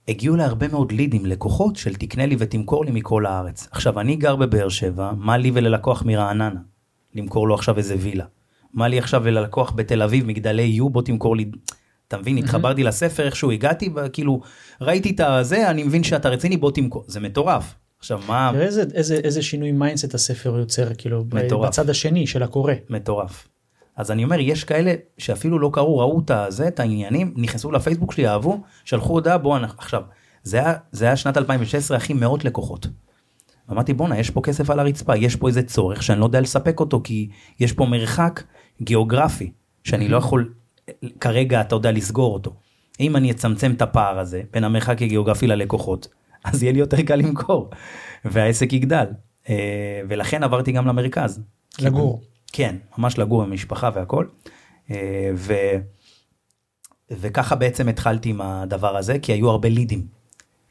הגיעו 0.07 0.35
להרבה 0.35 0.67
מאוד 0.67 0.91
לידים, 0.91 1.25
לקוחות 1.25 1.75
של 1.75 1.95
תקנה 1.95 2.25
לי 2.25 2.35
ותמכור 2.39 2.85
לי 2.85 2.91
מכל 2.91 3.25
הארץ. 3.25 3.67
עכשיו, 3.71 3.99
אני 3.99 4.15
גר 4.15 4.35
בבאר 4.35 4.69
שבע, 4.69 5.11
מה 5.17 5.37
לי 5.37 5.51
וללקוח 5.53 6.03
מרעננה? 6.05 6.59
למכור 7.15 7.47
לו 7.47 7.55
עכשיו 7.55 7.77
איזה 7.77 7.95
וילה. 7.99 8.25
מה 8.73 8.87
לי 8.87 8.99
עכשיו 8.99 9.21
וללקוח 9.23 9.71
בתל 9.75 10.01
אביב, 10.01 10.25
מגדלי 10.25 10.63
יו, 10.63 10.89
בוא 10.89 11.01
תמכור 11.01 11.35
לי... 11.35 11.51
אתה 12.07 12.17
מבין, 12.17 12.37
התחברתי 12.37 12.83
לספר, 12.83 13.25
איכשהו 13.25 13.51
הגעתי, 13.51 13.89
כאילו, 14.13 14.41
ראיתי 14.81 15.09
את 15.09 15.19
הזה, 15.19 15.69
אני 15.69 15.83
מבין 15.83 16.03
שאתה 16.03 16.29
רציני, 16.29 16.57
בוא 16.57 16.71
תמכור. 16.71 17.03
זה 17.07 17.19
מטורף. 17.19 17.75
עכשיו, 17.99 18.19
מה... 18.27 18.49
תראה 18.53 18.65
איזה, 18.65 18.83
איזה, 18.93 19.15
איזה 19.23 19.41
שינוי 19.41 19.71
mindset 19.71 20.13
הספר 20.13 20.57
יוצר 20.59 20.93
כאילו 20.97 21.25
מטורף. 21.33 21.67
בצד 21.69 21.89
השני 21.89 22.27
של 22.27 22.43
הקורא. 22.43 22.73
מטורף. 22.89 23.47
אז 23.95 24.11
אני 24.11 24.23
אומר, 24.23 24.39
יש 24.39 24.63
כאלה 24.63 24.93
שאפילו 25.17 25.59
לא 25.59 25.69
קראו, 25.73 25.97
ראו 25.97 26.19
את 26.19 26.31
הזה, 26.31 26.67
את 26.67 26.79
העניינים, 26.79 27.33
נכנסו 27.37 27.71
לפייסבוק 27.71 28.11
שלי, 28.11 28.27
אהבו, 28.27 28.61
שלחו 28.85 29.13
הודעה, 29.13 29.37
בוא, 29.37 29.57
אנחנו- 29.57 29.79
עכשיו, 29.79 30.01
זה 30.43 30.57
היה, 30.57 30.73
זה 30.91 31.05
היה 31.05 31.15
שנת 31.15 31.37
2016, 31.37 31.97
אחי, 31.97 32.13
מאות 32.13 32.45
לקוחות. 32.45 32.87
אמרתי, 33.71 33.93
בואנה, 33.93 34.19
יש 34.19 34.29
פה 34.29 34.41
כסף 34.41 34.69
על 34.69 34.79
הרצפה, 34.79 35.17
יש 35.17 35.35
פה 35.35 35.47
איזה 35.47 35.63
צורך 35.63 36.03
שאני 36.03 36.19
לא 36.19 36.25
יודע 36.25 36.41
לספק 36.41 36.79
אותו, 36.79 37.01
כי 37.03 37.29
יש 37.59 37.73
פה 37.73 37.85
מרחק 37.85 38.43
גיאוגרפי, 38.81 39.51
שאני 39.83 40.07
לא 40.07 40.17
יכול 40.17 40.53
כרגע, 41.19 41.61
אתה 41.61 41.75
יודע, 41.75 41.91
לסגור 41.91 42.33
אותו. 42.33 42.53
אם 42.99 43.15
אני 43.15 43.31
אצמצם 43.31 43.71
את 43.71 43.81
הפער 43.81 44.19
הזה 44.19 44.41
בין 44.51 44.63
המרחק 44.63 45.01
הגיאוגרפי 45.01 45.47
ללקוחות, 45.47 46.07
אז 46.43 46.63
יהיה 46.63 46.73
לי 46.73 46.79
יותר 46.79 47.01
קל 47.01 47.15
למכור, 47.15 47.69
והעסק 48.25 48.73
יגדל. 48.73 49.05
אה, 49.49 50.01
ולכן 50.09 50.43
עברתי 50.43 50.71
גם 50.71 50.87
למרכז. 50.87 51.41
לגור. 51.79 52.21
כן, 52.51 52.75
ממש 52.97 53.17
לגור 53.17 53.43
עם 53.43 53.51
משפחה 53.51 53.89
והכל. 53.93 54.25
אה, 54.91 55.31
ו... 55.35 55.53
וככה 57.11 57.55
בעצם 57.55 57.87
התחלתי 57.87 58.29
עם 58.29 58.41
הדבר 58.41 58.97
הזה, 58.97 59.19
כי 59.19 59.33
היו 59.33 59.49
הרבה 59.49 59.69
לידים. 59.69 60.07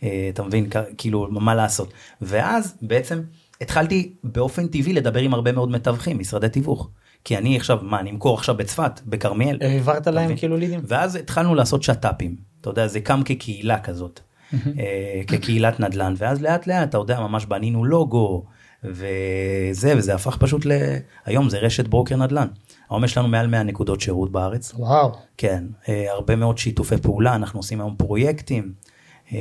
אה, 0.02 0.28
אתה 0.32 0.42
מבין, 0.42 0.68
כאילו, 0.98 1.28
מה 1.30 1.54
לעשות. 1.54 1.92
ואז 2.20 2.76
בעצם 2.82 3.22
התחלתי 3.60 4.14
באופן 4.24 4.68
טבעי 4.68 4.92
לדבר 4.92 5.20
עם 5.20 5.34
הרבה 5.34 5.52
מאוד 5.52 5.70
מתווכים, 5.70 6.18
משרדי 6.18 6.48
תיווך. 6.48 6.90
כי 7.26 7.36
אני 7.38 7.56
עכשיו, 7.56 7.78
מה, 7.82 8.00
אני 8.00 8.10
אמכור 8.10 8.34
עכשיו 8.34 8.54
בצפת, 8.54 9.00
בכרמיאל. 9.06 9.58
העברת 9.60 10.06
להם? 10.06 10.36
כאילו 10.36 10.56
לידים? 10.56 10.80
ואז 10.84 11.16
התחלנו 11.16 11.54
לעשות 11.54 11.82
שת"פים. 11.82 12.36
אתה 12.60 12.70
יודע, 12.70 12.86
זה 12.86 13.00
קם 13.00 13.22
כקהילה 13.24 13.78
כזאת. 13.78 14.20
אה, 14.54 15.20
כקהילת 15.26 15.80
נדל"ן, 15.80 16.14
ואז 16.16 16.42
לאט 16.42 16.66
לאט, 16.66 16.88
אתה 16.88 16.98
יודע, 16.98 17.20
ממש 17.20 17.46
בנינו 17.46 17.84
לוגו, 17.84 18.44
וזה, 18.84 19.94
וזה 19.96 20.14
הפך 20.14 20.36
פשוט 20.40 20.66
ל... 20.66 20.70
היום 21.24 21.48
זה 21.48 21.58
רשת 21.58 21.88
ברוקר 21.88 22.16
נדל"ן. 22.16 22.46
היום 22.90 23.04
יש 23.04 23.18
לנו 23.18 23.28
מעל 23.28 23.46
100 23.46 23.62
נקודות 23.62 24.00
שירות 24.00 24.32
בארץ. 24.32 24.72
וואו. 24.76 25.12
כן, 25.36 25.64
אה, 25.88 26.12
הרבה 26.12 26.36
מאוד 26.36 26.58
שיתופי 26.58 26.96
פעולה, 26.96 27.34
אנחנו 27.34 27.58
עושים 27.58 27.80
היום 27.80 27.94
פרויקטים. 27.96 28.72
אה, 29.32 29.38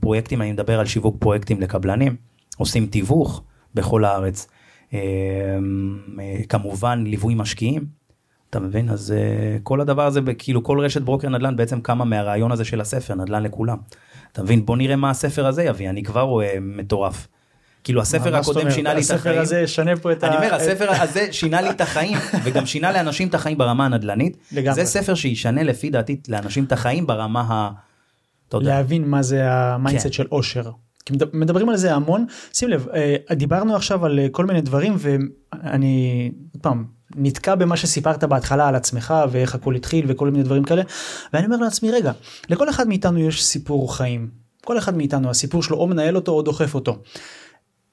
פרויקטים, 0.00 0.42
אני 0.42 0.52
מדבר 0.52 0.80
על 0.80 0.86
שיווק 0.86 1.16
פרויקטים 1.18 1.60
לקבלנים, 1.60 2.16
עושים 2.56 2.86
תיווך 2.86 3.42
בכל 3.74 4.04
הארץ. 4.04 4.48
אה, 4.94 5.00
אה, 6.20 6.40
כמובן 6.48 7.04
ליווי 7.06 7.34
משקיעים, 7.34 7.84
אתה 8.50 8.60
מבין? 8.60 8.88
אז 8.88 9.12
אה, 9.12 9.58
כל 9.62 9.80
הדבר 9.80 10.06
הזה, 10.06 10.20
כאילו 10.38 10.62
כל 10.62 10.80
רשת 10.80 11.02
ברוקר 11.02 11.28
נדל"ן 11.28 11.56
בעצם 11.56 11.80
קמה 11.80 12.04
מהרעיון 12.04 12.52
הזה 12.52 12.64
של 12.64 12.80
הספר, 12.80 13.14
נדל"ן 13.14 13.42
לכולם. 13.42 13.76
אתה 14.32 14.42
מבין? 14.42 14.66
בוא 14.66 14.76
נראה 14.76 14.96
מה 14.96 15.10
הספר 15.10 15.46
הזה 15.46 15.62
יביא, 15.62 15.90
אני 15.90 16.02
כבר 16.02 16.20
רואה 16.20 16.54
מטורף. 16.60 17.28
כאילו 17.84 18.00
הספר 18.00 18.36
הקודם? 18.36 18.70
שינה 18.70 18.94
לי 18.94 19.00
את 19.00 19.10
החיים. 19.10 19.18
הספר 19.18 19.40
הזה 19.40 19.60
ישנה 19.60 19.96
פה 19.96 20.12
את 20.12 20.24
ה... 20.24 20.28
אני 20.28 20.36
אומר, 20.36 20.54
הספר 20.54 20.92
הזה 20.92 21.32
שינה 21.32 21.60
לי 21.60 21.70
את 21.70 21.80
החיים, 21.80 22.18
וגם 22.44 22.66
שינה 22.66 22.92
לאנשים 22.92 23.28
את 23.28 23.34
החיים 23.34 23.58
ברמה 23.58 23.86
הנדל"נית. 23.86 24.36
לגמרי. 24.52 24.74
זה 24.74 24.84
ספר 24.84 25.14
שישנה 25.14 25.62
לפי 25.62 25.90
דעתי 25.90 26.20
לאנשים 26.28 26.64
את 26.64 26.72
החיים 26.72 27.06
ברמה 27.06 27.40
ה... 27.40 27.70
אתה 28.48 28.56
יודע, 28.56 28.68
להבין 28.68 29.08
מה 29.08 29.22
זה 29.22 29.52
ה 29.52 29.59
mindset 29.59 30.06
כן. 30.06 30.12
של 30.12 30.26
אושר. 30.32 30.70
כי 31.08 31.14
מד- 31.14 31.36
מדברים 31.36 31.68
על 31.68 31.76
זה 31.76 31.94
המון 31.94 32.26
שים 32.52 32.68
לב 32.68 32.86
אה, 32.88 33.34
דיברנו 33.34 33.76
עכשיו 33.76 34.06
על 34.06 34.18
אה, 34.18 34.26
כל 34.30 34.46
מיני 34.46 34.60
דברים 34.60 34.96
ואני 34.98 36.30
עוד 36.54 36.62
פעם 36.62 36.84
נתקע 37.16 37.54
במה 37.54 37.76
שסיפרת 37.76 38.24
בהתחלה 38.24 38.68
על 38.68 38.74
עצמך 38.74 39.14
ואיך 39.30 39.54
הכל 39.54 39.74
התחיל 39.74 40.04
וכל 40.08 40.30
מיני 40.30 40.44
דברים 40.44 40.64
כאלה 40.64 40.82
ואני 41.32 41.46
אומר 41.46 41.56
לעצמי 41.56 41.90
רגע 41.90 42.12
לכל 42.48 42.70
אחד 42.70 42.88
מאיתנו 42.88 43.18
יש 43.18 43.44
סיפור 43.44 43.96
חיים 43.96 44.30
כל 44.64 44.78
אחד 44.78 44.96
מאיתנו 44.96 45.30
הסיפור 45.30 45.62
שלו 45.62 45.76
או 45.76 45.86
מנהל 45.86 46.16
אותו 46.16 46.32
או 46.32 46.42
דוחף 46.42 46.74
אותו. 46.74 47.02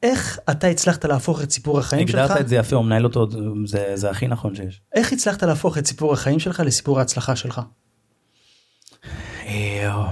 איך 0.04 0.40
אתה 0.50 0.68
הצלחת 0.68 1.06
להפוך 1.06 1.44
את 1.44 1.52
סיפור 1.52 1.80
החיים 1.80 2.08
שלך 2.08 2.20
הגדרת 2.22 2.42
את 2.42 2.48
זה 2.48 2.56
יפה, 2.56 2.76
הוא 2.76 2.86
מנהל 2.86 3.04
אותו, 3.06 3.28
זה, 3.66 3.92
זה 3.94 4.10
הכי 4.10 4.28
נכון 4.28 4.56
שיש. 4.56 4.82
איך 4.94 5.14
הצלחת 5.14 5.44
להפוך 5.44 5.78
את 5.78 5.88
סיפור 5.88 6.14
החיים 6.14 6.40
שלך 6.40 6.60
לסיפור 6.66 7.00
ההצלחה 7.00 7.36
שלך. 7.36 7.62
אה, 9.46 10.12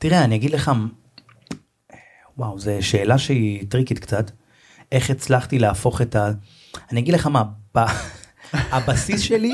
תראה, 0.00 0.24
אני 0.24 0.36
אגיד 0.36 0.50
לך, 0.50 0.70
וואו, 2.38 2.58
זו 2.58 2.70
שאלה 2.80 3.18
שהיא 3.18 3.66
טריקית 3.68 3.98
קצת. 3.98 4.30
איך 4.92 5.10
הצלחתי 5.10 5.58
להפוך 5.58 6.02
את 6.02 6.16
ה... 6.16 6.30
אני 6.92 7.00
אגיד 7.00 7.14
לך 7.14 7.26
מה, 7.26 7.44
ב... 7.76 7.78
הבסיס 8.74 9.20
שלי, 9.20 9.52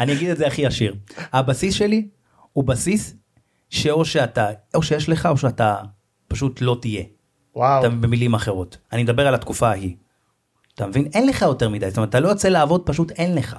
אני 0.00 0.12
אגיד 0.12 0.30
את 0.30 0.36
זה 0.36 0.46
הכי 0.46 0.66
עשיר, 0.66 0.94
הבסיס 1.32 1.74
שלי 1.74 2.08
הוא 2.52 2.64
בסיס 2.64 3.14
שאו 3.70 4.04
שאתה, 4.04 4.48
או 4.74 4.82
שיש 4.82 5.08
לך 5.08 5.26
או 5.26 5.36
שאתה 5.36 5.76
פשוט 6.28 6.60
לא 6.60 6.76
תהיה. 6.80 7.02
וואו. 7.56 7.80
אתה 7.80 7.88
במילים 7.88 8.34
אחרות. 8.34 8.76
אני 8.92 9.02
מדבר 9.02 9.26
על 9.26 9.34
התקופה 9.34 9.68
ההיא. 9.68 9.96
אתה 10.74 10.86
מבין? 10.86 11.06
אין 11.14 11.26
לך 11.26 11.42
יותר 11.42 11.68
מדי, 11.68 11.88
זאת 11.88 11.96
אומרת, 11.96 12.08
אתה 12.08 12.20
לא 12.20 12.28
יוצא 12.28 12.48
לעבוד, 12.48 12.82
פשוט 12.86 13.10
אין 13.10 13.34
לך. 13.34 13.56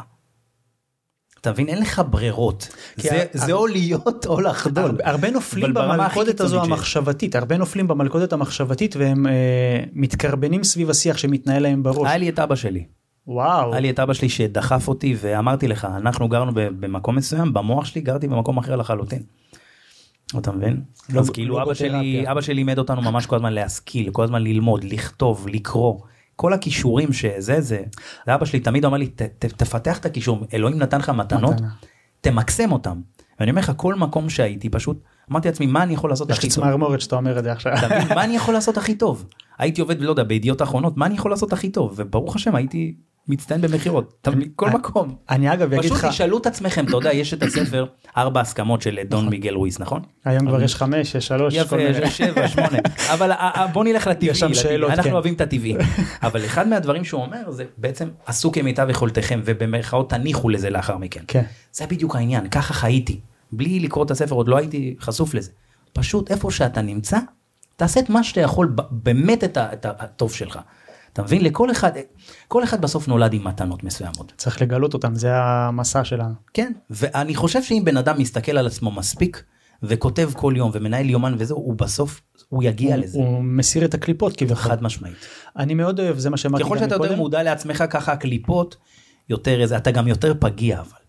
אתה 1.46 1.54
מבין? 1.54 1.68
אין 1.68 1.82
לך 1.82 2.02
ברירות. 2.10 2.70
זה, 2.98 3.22
ה- 3.22 3.26
זה 3.34 3.52
או 3.54 3.68
להיות 3.68 4.26
או 4.26 4.42
לחדול. 4.42 4.84
הרבה, 4.86 5.10
הרבה 5.10 5.32
נופלים 5.32 5.74
במלכודת 5.74 6.42
הזו. 6.42 6.62
המחשבתית, 6.64 7.36
הרבה 7.36 7.58
נופלים 7.58 7.88
במלכודת 7.88 8.34
המחשבתית 8.34 8.96
והם 8.96 9.28
אה, 9.28 9.32
מתקרבנים 9.94 10.64
סביב 10.64 10.90
השיח 10.90 11.18
שמתנהל 11.18 11.64
להם 11.64 11.84
בראש. 11.84 12.08
היה 12.08 12.18
לי 12.18 12.30
את 12.30 12.40
אבא 12.40 12.56
שלי. 12.56 12.84
וואו. 13.28 13.72
היה 13.72 13.80
לי 13.82 13.90
את 13.90 14.00
אבא 14.00 14.14
שלי 14.14 14.30
שדחף 14.30 14.88
אותי 14.88 15.16
ואמרתי 15.22 15.68
לך, 15.68 15.88
אנחנו 15.98 16.28
גרנו 16.30 16.52
במקום 16.56 17.16
מסוים, 17.16 17.54
במוח 17.54 17.86
שלי 17.86 18.02
גרתי 18.02 18.28
במקום 18.28 18.58
אחר 18.58 18.76
לחלוטין. 18.76 19.22
אתה 20.38 20.52
מבין? 20.52 20.82
לא- 21.10 21.20
אז 21.20 21.30
כאילו 21.30 21.56
אבא 21.56 21.62
לוגותרפיה. 21.64 21.90
שלי, 22.02 22.32
אבא 22.32 22.42
שלי 22.42 22.54
לימד 22.54 22.78
אותנו 22.78 23.02
ממש 23.02 23.26
כל 23.26 23.36
הזמן 23.36 23.54
להשכיל, 23.54 24.10
כל 24.12 24.24
הזמן 24.24 24.44
ללמוד, 24.44 24.84
לכתוב, 24.84 25.48
לקרוא. 25.52 26.00
כל 26.36 26.54
הכישורים 26.54 27.14
שזה 27.14 27.62
זה, 27.62 27.84
זה 28.26 28.36
אבא 28.36 28.46
שלי 28.46 28.60
תמיד 28.60 28.86
אומר 28.86 28.98
לי 28.98 29.08
"ת- 29.08 29.22
ת- 29.22 29.46
תפתח 29.46 29.98
את 29.98 30.06
הכישור, 30.06 30.46
אלוהים 30.54 30.78
נתן 30.80 30.98
לך 31.00 31.10
מתנות, 31.10 31.54
מתנה. 31.56 31.68
תמקסם 32.22 32.72
אותם. 32.72 33.02
ואני 33.40 33.52
אומר 33.52 33.62
לך 33.62 33.72
כל 33.76 33.96
מקום 33.96 34.30
שהייתי 34.30 34.70
פשוט 34.70 35.00
אמרתי 35.32 35.48
לעצמי 35.48 35.66
מה 35.66 35.84
אני 35.84 35.94
יכול 35.94 36.10
לעשות 36.10 36.30
יש 36.30 36.38
הכי 36.38 36.48
לי 36.48 36.54
טוב. 36.54 36.64
צמרמורת 36.64 37.02
שאתה 37.02 37.16
אומר 37.16 37.40
את 37.40 37.44
זה 37.44 37.52
עכשיו. 37.52 37.74
מה 38.16 38.24
אני 38.24 38.36
יכול 38.36 38.54
לעשות 38.54 38.78
הכי 38.78 38.96
טוב? 38.96 39.26
הייתי 39.58 39.82
עובד, 39.82 40.02
לא 40.02 40.10
יודע, 40.10 40.24
בידיעות 40.24 40.62
אחרונות, 40.62 40.98
מה 40.98 41.06
אני 41.06 41.16
יכול 41.16 41.32
לעשות 41.32 41.54
הכי 41.54 41.70
טוב? 41.70 41.94
וברוך 41.96 42.36
השם 42.36 42.56
הייתי 42.56 42.96
מצטיין 43.28 43.62
במכירות? 43.62 44.28
כל 44.56 44.70
מקום. 44.70 45.16
אני 45.30 45.54
אגב 45.54 45.74
אגיד 45.74 45.80
פשוט 45.80 45.98
לך, 45.98 46.06
תשאלו 46.06 46.38
את 46.38 46.46
עצמכם, 46.46 46.86
אתה 46.86 46.98
יודע, 46.98 47.14
יש 47.14 47.34
את 47.34 47.44
הספר 47.44 47.86
ארבע 48.18 48.42
הסכמות 48.42 48.82
של 48.82 49.00
דון 49.10 49.30
מיגל 49.30 49.54
רויס, 49.54 49.80
נכון? 49.80 50.02
היום 50.26 50.48
כבר 50.48 50.62
יש 50.62 50.76
חמש, 50.76 51.16
יש 51.16 51.28
שלוש, 51.28 51.54
יפה, 51.54 51.78
שבע, 52.10 52.48
שמונה, 52.54 52.78
אבל 53.14 53.32
אה, 53.32 53.52
אה, 53.56 53.68
בוא 53.68 53.84
נלך 53.84 54.08
לטבעי, 54.08 54.30
אנחנו 54.84 55.04
כן. 55.04 55.12
אוהבים 55.12 55.34
את 55.34 55.42
הטבעי, 55.42 55.76
אבל 56.24 56.46
אחד 56.46 56.68
מהדברים 56.68 57.04
שהוא 57.04 57.22
אומר 57.22 57.52
זה 57.52 57.64
בעצם 57.78 58.10
עשו 58.26 58.52
כמיטב 58.52 58.88
יכולתכם 58.90 59.42
ובמרכאות 59.46 60.10
תניחו 60.10 60.50
לזה 60.50 60.70
לאחר 60.70 60.98
מכן. 60.98 61.24
כן. 61.28 61.44
זה 61.72 61.88
בדיוק 61.88 62.16
העניין, 62.16 62.50
ככה 62.50 62.74
חייתי. 62.74 63.20
בלי 63.52 63.80
לקרוא 63.80 64.06
את 64.06 64.12
הספר, 64.12 64.36
עוד 64.36 64.48
לא 64.48 64.58
הייתי 64.58 64.96
חשוף 65.00 65.34
לזה. 65.34 65.52
פשוט 65.94 66.32
איפה 66.32 66.52
שאתה 66.52 66.82
נמצא, 66.82 67.18
תעשה 67.76 68.00
את 68.00 68.10
מה 68.10 68.24
שאתה 68.24 68.42
יכול, 68.42 68.76
באמת 68.92 69.44
את 69.44 69.86
הטוב 69.86 70.34
שלך. 70.34 70.60
אתה 71.16 71.24
מבין? 71.24 71.44
לכל 71.44 71.72
אחד, 71.72 71.92
כל 72.48 72.64
אחד 72.64 72.82
בסוף 72.82 73.08
נולד 73.08 73.34
עם 73.34 73.44
מתנות 73.48 73.84
מסוימות. 73.84 74.34
צריך 74.38 74.62
לגלות 74.62 74.94
אותם, 74.94 75.16
זה 75.16 75.36
המסע 75.36 76.04
שלנו. 76.04 76.34
כן, 76.54 76.72
ואני 76.90 77.36
חושב 77.36 77.64
שאם 77.64 77.82
בן 77.86 77.98
אדם 77.98 78.20
מסתכל 78.20 78.58
על 78.58 78.68
עצמו 78.68 78.92
מספיק, 78.92 79.44
וכותב 79.84 80.32
כל 80.34 80.54
יום 80.58 80.72
ומנהל 80.74 81.10
יומן 81.10 81.36
וזהו, 81.38 81.58
הוא 81.58 81.76
בסוף, 81.76 82.22
הוא 82.50 82.64
יגיע 82.64 82.98
לזה. 82.98 83.20
הוא 83.20 83.44
מסיר 83.44 83.86
את 83.86 83.94
הקליפות 83.94 84.38
כביכול. 84.38 84.56
חד 84.56 84.84
משמעית. 84.84 85.16
אני 85.58 85.74
מאוד 85.74 86.00
אוהב, 86.00 86.18
זה 86.18 86.30
מה 86.30 86.38
שאמרתי 86.38 86.64
ככל 86.64 86.76
גם 86.76 86.84
שאתה 86.84 86.96
יותר 86.96 87.06
מקודם. 87.06 87.20
מודע 87.20 87.44
לעצמך 87.44 87.84
ככה 87.90 88.12
הקליפות, 88.12 88.76
יותר 89.30 89.62
איזה, 89.62 89.78
אתה 89.78 89.92
גם 89.92 90.08
יותר 90.08 90.34
פגיע 90.40 90.80
אבל. 90.80 91.05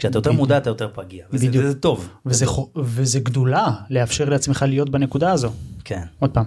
כשאתה 0.00 0.18
יותר. 0.18 0.32
מודע 0.32 0.56
אתה 0.58 0.70
יותר 0.70 0.88
פגיע. 0.94 1.24
וזה, 1.30 1.48
בדיוק. 1.48 1.64
וזה 1.64 1.74
טוב. 1.74 2.08
וזה 2.26 2.46
וזה 2.76 3.20
גדולה 3.20 3.68
לאפשר 3.90 4.28
לעצמך 4.28 4.64
להיות 4.68 4.90
בנקודה 4.90 5.32
הזו. 5.32 5.50
כן. 5.84 6.02
עוד 6.18 6.30
פעם. 6.30 6.44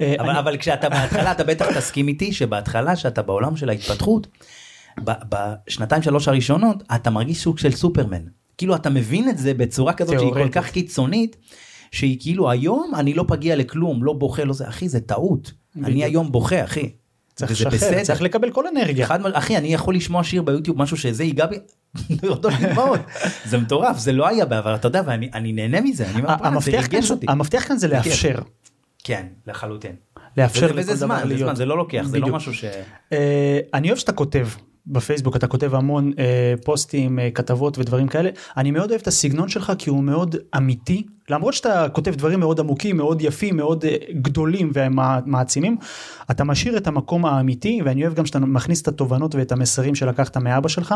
אה, 0.00 0.14
אבל, 0.20 0.30
אני- 0.30 0.38
אבל 0.38 0.56
כשאתה 0.56 0.88
בהתחלה 0.88 1.32
אתה 1.32 1.44
בטח 1.44 1.66
תסכים 1.78 2.08
איתי 2.08 2.32
שבהתחלה 2.32 2.96
שאתה 2.96 3.22
בעולם 3.22 3.56
של 3.56 3.68
ההתפתחות 3.68 4.26
בשנתיים 5.04 6.02
שלוש 6.02 6.28
הראשונות 6.28 6.82
אתה 6.94 7.10
מרגיש 7.10 7.42
סוג 7.42 7.58
של 7.58 7.70
סופרמן 7.72 8.22
כאילו 8.58 8.74
אתה 8.76 8.90
מבין 8.90 9.28
את 9.28 9.38
זה 9.38 9.54
בצורה 9.54 9.92
כזאת 9.92 10.18
שהיא 10.20 10.32
כל. 10.32 10.48
כך 10.52 10.70
קיצונית, 10.70 11.36
שהיא 11.92 12.16
כאילו 12.20 12.50
היום 12.50 12.92
אני 12.96 13.14
לא 13.14 13.24
פגיע 13.28 13.56
לכלום, 13.56 14.04
לא 14.04 14.12
בוכה, 14.12 14.44
לא 14.44 14.52
זה, 14.52 14.68
אחי 14.68 14.88
זה 14.88 15.00
טעות. 15.00 15.52
אני. 15.84 16.04
היום 16.04 16.32
בוכה, 16.32 16.64
אחי. 16.64 16.90
צריך 17.34 17.52
וזה 17.52 17.64
לשחרר. 17.68 18.04
צריך 18.04 18.22
לקבל 18.22 18.50
כל 18.50 18.64
אנרגיה. 18.66 19.04
אחד, 19.06 19.18
אחי, 19.32 19.56
אני 19.56 19.74
יכול 19.74 19.94
לשמוע 19.94 20.24
שיר 20.24 20.42
ביוטיוב, 20.42 20.78
משהו 20.78 20.96
שזה 20.96 21.24
ייגע 21.24 21.46
בי, 21.46 21.58
אותו 22.28 22.48
דמעות. 22.60 23.00
זה 23.44 23.58
מטורף, 23.58 23.98
זה 23.98 24.12
לא 24.12 24.28
היה 24.28 24.44
בעבר, 24.46 24.74
אתה 24.74 24.88
יודע, 24.88 25.02
ואני 25.06 25.30
אני 25.34 25.52
נהנה 25.52 25.80
מזה, 25.80 26.06
אני 26.10 26.20
אומר, 26.20 26.30
ה- 26.30 26.36
"בואנה, 26.36 26.60
זה 26.60 26.70
ריגש 26.80 27.10
אותי. 27.10 27.26
המפתח 27.28 27.64
כאן 27.68 27.76
זה. 27.76 27.88
לאפשר. 27.88 28.38
כן, 29.04 29.26
לחלוטין. 29.46 29.92
לאפשר 30.36 30.66
וזה- 30.66 30.80
וזה 30.80 30.92
לכל 30.92 31.06
דבר 31.06 31.06
זמן, 31.06 31.18
זה 31.22 31.34
להיות. 31.34 31.40
זמן, 31.40 31.54
זה 31.56 31.64
לא 31.66 31.76
לוקח, 31.76 32.02
זה 32.04 32.18
לא. 32.18 32.28
משהו 32.28 32.54
ש... 32.54 32.64
אה, 33.12 33.58
אני 33.74 33.88
אוהב 33.88 33.98
שאתה 33.98 34.12
כותב 34.12 34.48
בפייסבוק 34.86 35.36
אתה 35.36 35.46
כותב 35.46 35.74
המון 35.74 36.12
אה, 36.18 36.54
פוסטים 36.64 37.18
אה, 37.18 37.30
כתבות 37.30 37.78
ודברים 37.78 38.08
כאלה. 38.08 38.30
אני 38.56 38.70
מאוד 38.70 38.90
אוהב 38.90 39.00
את 39.00 39.06
הסגנון 39.06 39.48
שלך 39.48 39.72
כי 39.78 39.90
הוא 39.90 40.04
מאוד 40.04 40.36
אמיתי. 40.56 41.06
למרות 41.30 41.54
שאתה 41.54 41.86
כותב 41.92 42.14
דברים 42.14 42.40
מאוד 42.40 42.60
עמוקים 42.60 42.96
מאוד 42.96 43.22
יפים 43.22 43.56
מאוד 43.56 43.84
אה, 43.84 43.96
גדולים 44.12 44.70
ומעצימים 44.74 45.76
אתה 46.30 46.44
משאיר 46.44 46.76
את 46.76 46.86
המקום 46.86 47.26
האמיתי 47.26 47.80
ואני 47.84 48.02
אוהב 48.02 48.14
גם 48.14 48.26
שאתה 48.26 48.38
מכניס 48.38 48.82
את 48.82 48.88
התובנות 48.88 49.34
ואת 49.34 49.52
המסרים 49.52 49.94
שלקחת 49.94 50.36
מאבא 50.36 50.68
שלך. 50.68 50.94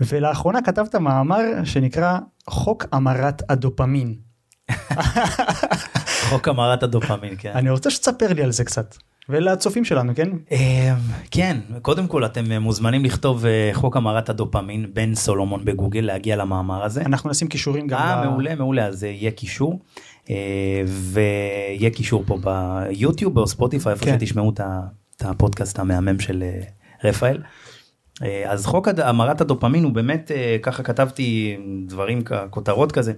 ולאחרונה 0.00 0.62
כתבת 0.62 0.94
מאמר 0.94 1.64
שנקרא 1.64 2.18
חוק 2.50 2.84
המרת 2.92 3.42
הדופמין 3.50 4.14
חוק 6.30 6.48
המרת 6.48 6.82
הדופמין, 6.82 7.34
כן. 7.38 7.52
אני 7.54 7.70
רוצה 7.70 7.90
שתספר 7.90 8.32
לי 8.32 8.42
על 8.42 8.52
זה 8.52 8.64
קצת 8.64 8.96
ולצופים 9.28 9.84
שלנו 9.84 10.12
כן 10.14 10.30
אה, 10.52 10.94
כן, 11.30 11.56
קודם 11.82 12.06
כל 12.06 12.24
אתם 12.24 12.52
אה, 12.52 12.58
מוזמנים 12.58 13.04
לכתוב 13.04 13.46
אה, 13.46 13.70
חוק 13.72 13.96
המרת 13.96 14.28
הדופמין 14.28 14.86
בן 14.94 15.14
סולומון 15.14 15.64
בגוגל 15.64 16.00
להגיע 16.00 16.36
למאמר 16.36 16.84
הזה. 16.84 17.00
אנחנו 17.00 17.30
נשים 17.30 17.48
קישורים 17.48 17.86
גם 17.86 17.98
אה, 17.98 18.24
ל- 18.24 18.28
מעולה, 18.28 18.54
מעולה, 18.54 18.86
אז 18.86 19.04
אה, 19.04 19.08
יהיה 19.08 19.30
קישור. 19.30 19.80
ויהיה 20.96 21.90
קישור 21.94 22.24
פה 22.26 22.38
ביוטיוב 22.42 23.38
או 23.38 23.46
ספוטיפיי, 23.46 23.92
איפה 23.92 24.04
כן. 24.04 24.16
שתשמעו 24.20 24.50
את 24.50 24.60
הפודקאסט 25.22 25.78
המהמם 25.78 26.20
של 26.20 26.44
רפאל. 27.04 27.42
אז 28.46 28.66
חוק 28.66 28.88
המרת 28.88 29.40
הדופמין 29.40 29.84
הוא 29.84 29.92
באמת, 29.92 30.30
ככה 30.62 30.82
כתבתי 30.82 31.56
דברים, 31.86 32.22
כותרות 32.50 32.92
כזה. 32.92 33.12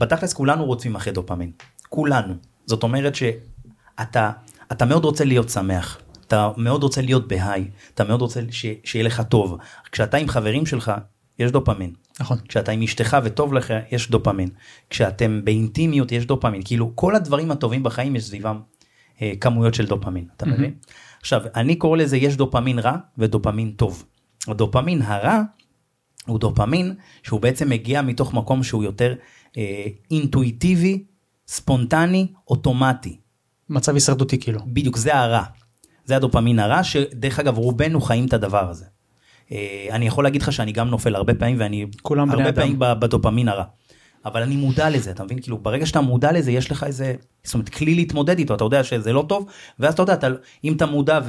בתכלס 0.00 0.32
כולנו 0.32 0.64
רוצים 0.64 0.96
אחרי 0.96 1.12
דופמין. 1.12 1.50
כולנו. 1.88 2.34
זאת 2.66 2.82
אומרת 2.82 3.14
שאתה 3.14 4.30
אתה 4.72 4.84
מאוד 4.84 5.04
רוצה 5.04 5.24
להיות 5.24 5.48
שמח. 5.48 5.98
אתה 6.26 6.50
מאוד 6.56 6.82
רוצה 6.82 7.02
להיות 7.02 7.28
בהיי, 7.28 7.70
אתה 7.94 8.04
מאוד 8.04 8.20
רוצה 8.20 8.40
ש, 8.50 8.66
שיהיה 8.84 9.04
לך 9.04 9.22
טוב. 9.28 9.58
כשאתה 9.92 10.16
עם 10.16 10.28
חברים 10.28 10.66
שלך, 10.66 10.92
יש 11.38 11.50
דופמין. 11.50 11.92
נכון 12.20 12.38
כשאתה 12.48 12.72
עם 12.72 12.82
אשתך 12.82 13.16
וטוב 13.24 13.54
לך, 13.54 13.72
יש 13.90 14.10
דופמין. 14.10 14.48
כשאתם 14.90 15.40
באינטימיות, 15.44 16.12
יש 16.12 16.26
דופמין. 16.26 16.62
כאילו, 16.64 16.92
כל 16.94 17.16
הדברים 17.16 17.50
הטובים 17.50 17.82
בחיים 17.82 18.16
יש 18.16 18.24
סביבם 18.24 18.60
אה, 19.22 19.32
כמויות 19.40 19.74
של 19.74 19.86
דופמין, 19.86 20.26
אתה 20.36 20.46
מהמם. 20.46 20.58
מבין? 20.58 20.74
עכשיו, 21.20 21.42
אני 21.56 21.76
קורא 21.76 21.96
לזה, 21.96 22.16
יש 22.16 22.36
דופמין 22.36 22.78
רע 22.78 22.96
ודופמין 23.18 23.70
טוב. 23.70 24.04
הדופמין 24.48 25.02
הרע 25.02 25.42
הוא 26.26 26.38
דופמין 26.38 26.94
שהוא 27.22 27.40
בעצם 27.40 27.68
מגיע 27.68 28.02
מתוך 28.02 28.34
מקום 28.34 28.62
שהוא 28.62 28.84
יותר 28.84 29.14
אה, 29.58 29.86
אינטואיטיבי, 30.10 31.04
ספונטני, 31.46 32.26
אוטומטי. 32.48 33.21
מצב 33.72 33.94
הישרדותי 33.94 34.38
כאילו. 34.38 34.60
בדיוק, 34.66 34.96
זה 34.96 35.16
הרע. 35.16 35.42
זה 36.04 36.16
הדופמין 36.16 36.58
הרע, 36.58 36.84
שדרך 36.84 37.38
אגב 37.38 37.58
רובנו 37.58 38.00
חיים 38.00 38.26
את 38.26 38.32
הדבר 38.32 38.70
הזה. 38.70 38.84
אה, 39.52 39.86
אני 39.90 40.06
יכול 40.06 40.24
להגיד 40.24 40.42
לך 40.42 40.52
שאני 40.52 40.72
גם 40.72 40.88
נופל 40.88 41.14
הרבה 41.14 41.34
פעמים 41.34 41.56
ואני 41.60 41.86
כולם 42.02 42.30
הרבה 42.30 42.48
אדם. 42.48 42.54
פעמים 42.54 42.76
בדופמין 42.78 43.48
הרע. 43.48 43.64
אבל 44.24 44.42
אני 44.42 44.56
מודע 44.56 44.90
לזה, 44.90 45.10
אתה 45.10 45.24
מבין? 45.24 45.40
כאילו 45.40 45.58
ברגע 45.58 45.86
שאתה 45.86 46.00
מודע 46.00 46.32
לזה 46.32 46.50
יש 46.52 46.70
לך 46.70 46.84
איזה, 46.84 47.14
זאת 47.44 47.54
אומרת 47.54 47.68
כלי 47.68 47.94
להתמודד 47.94 48.38
איתו, 48.38 48.54
אתה 48.54 48.64
יודע 48.64 48.84
שזה 48.84 49.12
לא 49.12 49.24
טוב, 49.28 49.46
ואז 49.78 49.94
אתה 49.94 50.02
יודע, 50.02 50.14
אתה, 50.14 50.26
אם 50.64 50.72
אתה 50.72 50.86
מודע 50.86 51.20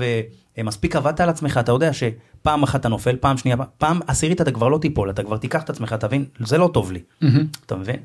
ומספיק 0.57 0.95
עבדת 0.95 1.19
על 1.19 1.29
עצמך, 1.29 1.57
אתה 1.57 1.71
יודע 1.71 1.91
שפעם 1.93 2.63
אחת 2.63 2.79
אתה 2.79 2.89
נופל, 2.89 3.15
פעם 3.15 3.37
שנייה, 3.37 3.57
פעם 3.77 3.99
עשירית 4.07 4.41
אתה 4.41 4.51
כבר 4.51 4.67
לא 4.67 4.77
תיפול, 4.77 5.09
אתה 5.09 5.23
כבר 5.23 5.37
תיקח 5.37 5.63
את 5.63 5.69
עצמך, 5.69 5.93
תבין? 5.93 6.25
זה 6.39 6.57
לא 6.57 6.69
טוב 6.73 6.91
לי. 6.91 6.99
אתה 7.65 7.75
מבין? 7.75 7.99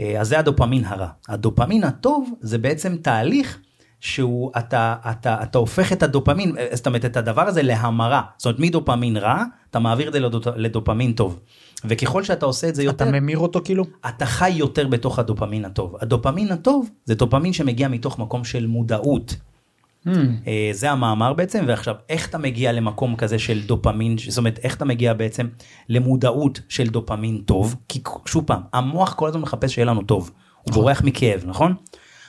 אה, 0.00 0.20
אז 0.20 0.28
זה 0.28 0.38
הדופמין 0.38 0.84
הרע. 0.84 1.08
הדופמין 1.28 1.84
הטוב 1.84 2.30
זה 2.40 2.58
בעצם 2.58 2.96
תהליך 2.96 3.58
שהוא, 4.00 4.50
אתה, 4.58 4.96
אתה, 5.10 5.42
אתה 5.42 5.58
הופך 5.58 5.92
את 5.92 6.02
הדופמין, 6.02 6.56
אה, 6.58 6.66
זאת 6.72 6.86
אומרת 6.86 7.04
את 7.04 7.16
הדבר 7.16 7.42
הזה 7.42 7.62
להמרה. 7.62 8.22
זאת 8.38 8.46
אומרת 8.46 8.60
מדופמין 8.60 9.16
רע, 9.16 9.44
אתה 9.70 9.78
מעביר 9.78 10.08
את 10.08 10.12
זה 10.12 10.20
לדופ, 10.20 10.46
לדופמין 10.56 11.12
טוב. 11.12 11.40
וככל 11.84 12.22
שאתה 12.22 12.46
עושה 12.46 12.68
את 12.68 12.74
זה 12.74 12.82
יותר, 12.82 13.04
אתה 13.04 13.12
ממיר 13.12 13.38
אותו 13.38 13.60
כאילו? 13.64 13.84
אתה 14.08 14.26
חי 14.26 14.50
יותר 14.50 14.88
בתוך 14.88 15.18
הדופמין 15.18 15.64
הטוב. 15.64 15.96
הדופמין 16.00 16.52
הטוב 16.52 16.90
זה 17.04 17.14
דופמין 17.14 17.52
שמגיע 17.52 17.88
מתוך 17.88 18.18
מקום 18.18 18.44
של 18.44 18.66
מודעות. 18.66 19.36
אה, 20.46 20.70
זה 20.72 20.90
המאמר 20.90 21.32
בעצם 21.32 21.64
ועכשיו 21.68 21.94
איך 22.08 22.28
אתה 22.28 22.38
מגיע 22.38 22.72
למקום 22.72 23.16
כזה 23.16 23.38
של 23.38 23.60
דופמין 23.66 24.16
זאת 24.28 24.38
אומרת 24.38 24.58
איך 24.62 24.76
אתה 24.76 24.84
מגיע 24.84 25.14
בעצם 25.14 25.48
למודעות 25.88 26.60
של 26.68 26.88
דופמין 26.88 27.38
טוב 27.38 27.76
כי 27.88 28.02
שוב 28.26 28.44
פעם 28.46 28.60
המוח 28.72 29.14
כל 29.14 29.28
הזמן 29.28 29.40
מחפש 29.40 29.74
שיהיה 29.74 29.86
לנו 29.86 30.02
טוב 30.02 30.30
הוא 30.62 30.74
בורח 30.74 31.02
מכאב 31.04 31.42
נכון 31.46 31.74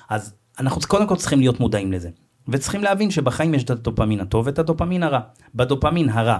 אז 0.09 0.33
אנחנו 0.59 0.81
קודם 0.87 1.07
כל 1.07 1.15
צריכים 1.15 1.39
להיות 1.39 1.59
מודעים 1.59 1.91
לזה 1.91 2.09
וצריכים 2.47 2.83
להבין 2.83 3.11
שבחיים 3.11 3.53
יש 3.53 3.63
את 3.63 3.69
הדופמין 3.69 4.19
הטוב 4.19 4.47
ואת 4.47 4.59
הדופמין 4.59 5.03
הרע. 5.03 5.19
בדופמין 5.55 6.09
הרע. 6.09 6.37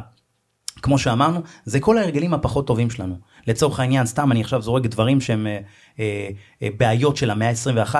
כמו 0.81 0.97
שאמרנו 0.99 1.41
זה 1.65 1.79
כל 1.79 1.97
ההרגלים 1.97 2.33
הפחות 2.33 2.67
טובים 2.67 2.89
שלנו. 2.89 3.15
לצורך 3.47 3.79
העניין 3.79 4.05
סתם 4.05 4.31
אני 4.31 4.41
עכשיו 4.41 4.61
זורק 4.61 4.85
דברים 4.85 5.21
שהם 5.21 5.47
אה, 5.47 5.59
אה, 5.99 6.29
אה, 6.61 6.67
בעיות 6.77 7.17
של 7.17 7.31
המאה 7.31 7.49
ה-21 7.49 7.95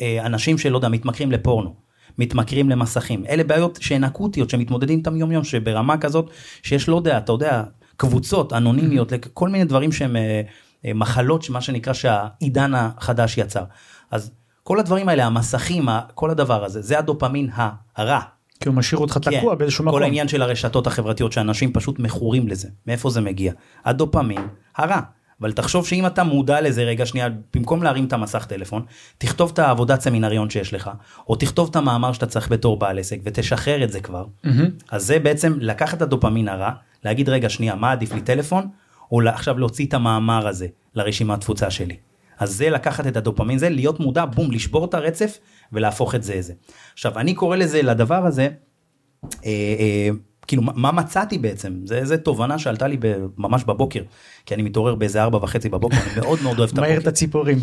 אה, 0.00 0.26
אנשים 0.26 0.58
שלא 0.58 0.76
יודע 0.76 0.88
מתמכרים 0.88 1.32
לפורנו 1.32 1.74
מתמכרים 2.18 2.70
למסכים. 2.70 3.26
אלה 3.26 3.44
בעיות 3.44 3.78
שהן 3.82 4.04
אקוטיות 4.04 4.50
שמתמודדים 4.50 4.98
איתם 4.98 5.16
יום 5.16 5.32
יום 5.32 5.44
שברמה 5.44 5.98
כזאת 5.98 6.30
שיש 6.62 6.88
לא 6.88 6.96
יודע 6.96 7.18
אתה 7.18 7.32
יודע 7.32 7.62
קבוצות 7.96 8.52
אנונימיות 8.52 9.12
כל 9.34 9.48
מיני 9.48 9.64
דברים 9.64 9.92
שהם 9.92 10.16
אה, 10.16 10.42
אה, 10.84 10.94
מחלות 10.94 11.50
מה 11.50 11.60
שנקרא 11.60 11.92
שהעידן 11.92 12.74
החדש 12.74 13.38
יצר. 13.38 13.64
אז 14.10 14.30
כל 14.62 14.80
הדברים 14.80 15.08
האלה 15.08 15.26
המסכים 15.26 15.88
כל 16.14 16.30
הדבר 16.30 16.64
הזה 16.64 16.82
זה 16.82 16.98
הדופמין 16.98 17.50
הרע. 17.96 18.20
כי 18.60 18.68
הוא 18.68 18.76
משאיר 18.76 19.00
אותך 19.00 19.18
תקוע 19.18 19.54
באיזשהו 19.54 19.84
מקום. 19.84 19.94
כן. 19.94 19.98
כל 19.98 20.02
העניין 20.02 20.28
של 20.28 20.42
הרשתות 20.42 20.86
החברתיות 20.86 21.32
שאנשים 21.32 21.72
פשוט 21.72 21.98
מכורים 21.98 22.48
לזה 22.48 22.68
מאיפה 22.86 23.10
זה 23.10 23.20
מגיע 23.20 23.52
הדופמין 23.84 24.46
הרע 24.76 25.00
אבל 25.40 25.52
תחשוב 25.52 25.86
שאם 25.86 26.06
אתה 26.06 26.24
מודע 26.24 26.60
לזה 26.60 26.82
רגע 26.82 27.06
שנייה 27.06 27.28
במקום 27.54 27.82
להרים 27.82 28.04
את 28.04 28.12
המסך 28.12 28.44
טלפון 28.44 28.82
תכתוב 29.18 29.50
את 29.54 29.58
העבודת 29.58 30.00
סמינריון 30.00 30.50
שיש 30.50 30.74
לך 30.74 30.90
או 31.28 31.36
תכתוב 31.36 31.68
את 31.70 31.76
המאמר 31.76 32.12
שאתה 32.12 32.26
צריך 32.26 32.52
בתור 32.52 32.76
בעל 32.76 32.98
עסק 32.98 33.18
ותשחרר 33.24 33.84
את 33.84 33.92
זה 33.92 34.00
כבר 34.00 34.24
מהמם. 34.44 34.68
אז 34.90 35.06
זה 35.06 35.18
בעצם 35.18 35.54
לקחת 35.60 35.96
את 35.96 36.02
הדופמין 36.02 36.48
הרע 36.48 36.70
להגיד 37.04 37.28
רגע 37.28 37.48
שנייה 37.48 37.74
מה 37.74 37.92
עדיף 37.92 38.12
לי 38.12 38.20
טלפון 38.20 38.68
או 39.12 39.20
עכשיו 39.28 39.58
להוציא 39.58 39.86
את 39.86 39.94
המאמר 39.94 40.48
הזה 40.48 40.66
לרשימת 40.94 41.40
תפוצה 41.40 41.70
שלי. 41.70 41.96
אז 42.42 42.56
זה 42.56 42.70
לקחת 42.70 43.06
את 43.06 43.16
הדופמין 43.16 43.58
זה 43.58 43.68
להיות 43.68 44.00
מודע 44.00 44.24
בום 44.24 44.50
לשבור 44.50 44.84
את 44.84 44.94
הרצף 44.94 45.38
ולהפוך 45.72 46.14
את 46.14 46.22
זה 46.22 46.32
איזה. 46.32 46.52
עכשיו 46.92 47.18
אני 47.18 47.34
קורא 47.34 47.56
לזה 47.56 47.82
לדבר 47.82 48.26
הזה 48.26 48.42
אה, 48.42 49.28
אה, 49.44 50.08
כאילו 50.46 50.62
מה- 50.62 50.92
מצאתי 50.92 51.38
בעצם 51.38 51.80
זה 51.84 51.98
איזה 51.98 52.16
תובנה 52.18 52.58
שעלתה 52.58 52.86
לי 52.86 52.96
ב- 53.00 53.14
ממש 53.38 53.64
בבוקר 53.64 54.02
כי 54.46 54.54
אני 54.54 54.62
מתעורר 54.62 54.94
באיזה 54.94 55.22
ארבע 55.22 55.38
וחצי 55.42 55.68
בבוקר 55.68 55.96
אני 55.96 56.20
מאוד 56.20 56.38
מאוד 56.42 56.58
אוהב 56.58 56.70
את 56.70 56.74
מהר 56.78 56.90
את 56.90 56.96
הבוקר. 56.96 57.08
הציפורים. 57.08 57.58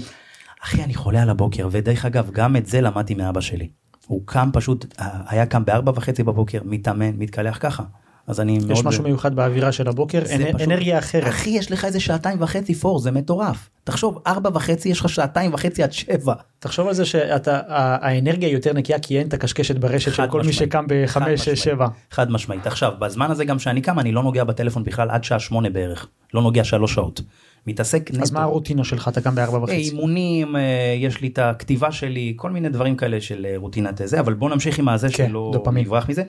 אחי 0.64 0.84
אני 0.84 0.94
חולה 0.94 1.22
על 1.22 1.30
הבוקר 1.30 1.68
ודרך 1.72 2.06
אגב 2.06 2.30
גם 2.32 2.56
את 2.56 2.66
זה 2.66 2.82
למדתי 2.82 3.14
מאבא 3.16 3.42
שלי. 3.42 3.70
הוא 4.08 4.22
קם 4.26 4.50
פשוט 4.54 4.86
היה 5.28 5.46
קם 5.46 5.66
בארבע 5.66 5.92
וחצי 5.96 6.24
בבוקר 6.24 6.60
מתאמן 6.66 7.12
מתקלח 7.18 7.58
ככה. 7.62 7.84
אז 8.30 8.40
אני 8.40 8.58
מאוד 8.60 8.72
יש 8.72 8.84
משהו 8.86 9.04
מיוחד 9.04 9.36
באווירה 9.36 9.72
של 9.72 9.88
הבוקר, 9.88 10.20
אנ- 10.20 10.26
פשוט- 10.48 10.62
אנרגיה 10.62 10.98
אחרת. 11.00 11.28
אחי 11.28 11.50
יש 11.50 11.72
לך 11.72 11.86
איזה 11.86 12.00
שעתיים 12.00 12.42
וחצי 12.42 12.76
פור 12.76 13.00
זה 13.00 13.12
מטורף 13.12 13.70
תחשוב 13.84 14.22
ארבע 14.28 14.50
וחצי 14.54 14.90
יש 14.90 15.00
לך 15.00 15.10
שעתיים 15.10 15.54
וחצי 15.54 15.84
עד 15.84 15.92
שבע. 15.94 16.34
תחשוב 16.60 16.88
על 16.88 16.94
זה 16.94 17.06
שאתה, 17.06 17.56
ה- 17.68 18.08
האנרגיה 18.08 18.48
היא 18.50 18.56
יותר 18.56 18.74
נקייה 18.74 19.00
כי 19.00 19.20
אין 19.20 19.28
את 19.28 19.34
הקשקשת 19.34 19.76
ברשת 19.76 20.14
של 20.14 20.28
כל 20.28 20.44
מי. 20.44 20.54
שקם 20.54 20.86
בחמש. 20.90 21.42
שש, 21.42 21.64
שבע. 21.64 21.88
חד 22.12 22.32
משמעית 22.32 22.68
עכשיו 22.68 22.92
בזמן 23.00 23.32
הזה 23.32 23.46
גם 23.46 23.60
שאני 23.60 23.82
קם 23.82 24.00
אני 24.00 24.12
לא 24.12 24.24
נוגע 24.24 24.44
בטלפון 24.44 24.84
בכלל 24.84 25.10
עד 25.10 25.24
שעה 25.24 25.40
שמונה 25.40 25.70
בערך 25.70 26.08
לא 26.34 26.42
נוגע 26.42 26.64
שלוש 26.64 26.94
שעות. 26.94 27.22
מתעסק 27.68 28.12
נטו. 28.14 28.22
אז 28.24 28.32
מה 28.32 28.42
הרוטינה 28.42 28.84
שלך? 28.84 29.08
אתה 29.08 29.22
קם 29.22 29.36
בארבע 29.36 29.58
אה, 29.58 29.64
וחצי. 29.64 29.76
אימונים 29.76 30.56
אה, 30.56 30.62
יש 30.98 31.22
לי 31.22 31.28
את 31.28 31.40
הכתיבה 31.40 31.92
שלי 31.92 32.34
כל 32.36 32.52
מיני 32.52 32.70
דברים 32.70 32.96
כאלה 32.96 33.22
של 33.22 33.46
אה, 33.50 33.54
רוטינת 33.58 34.02
זה 34.06 34.20
אבל 34.20 34.34
בוא 34.34 34.50
נמשיך 34.50 34.80
עם 34.80 34.90
הזה 34.90 35.08
כן, 35.14 35.28
שלא. 35.30 35.64
נברח 35.74 36.10
מזה. 36.10 36.24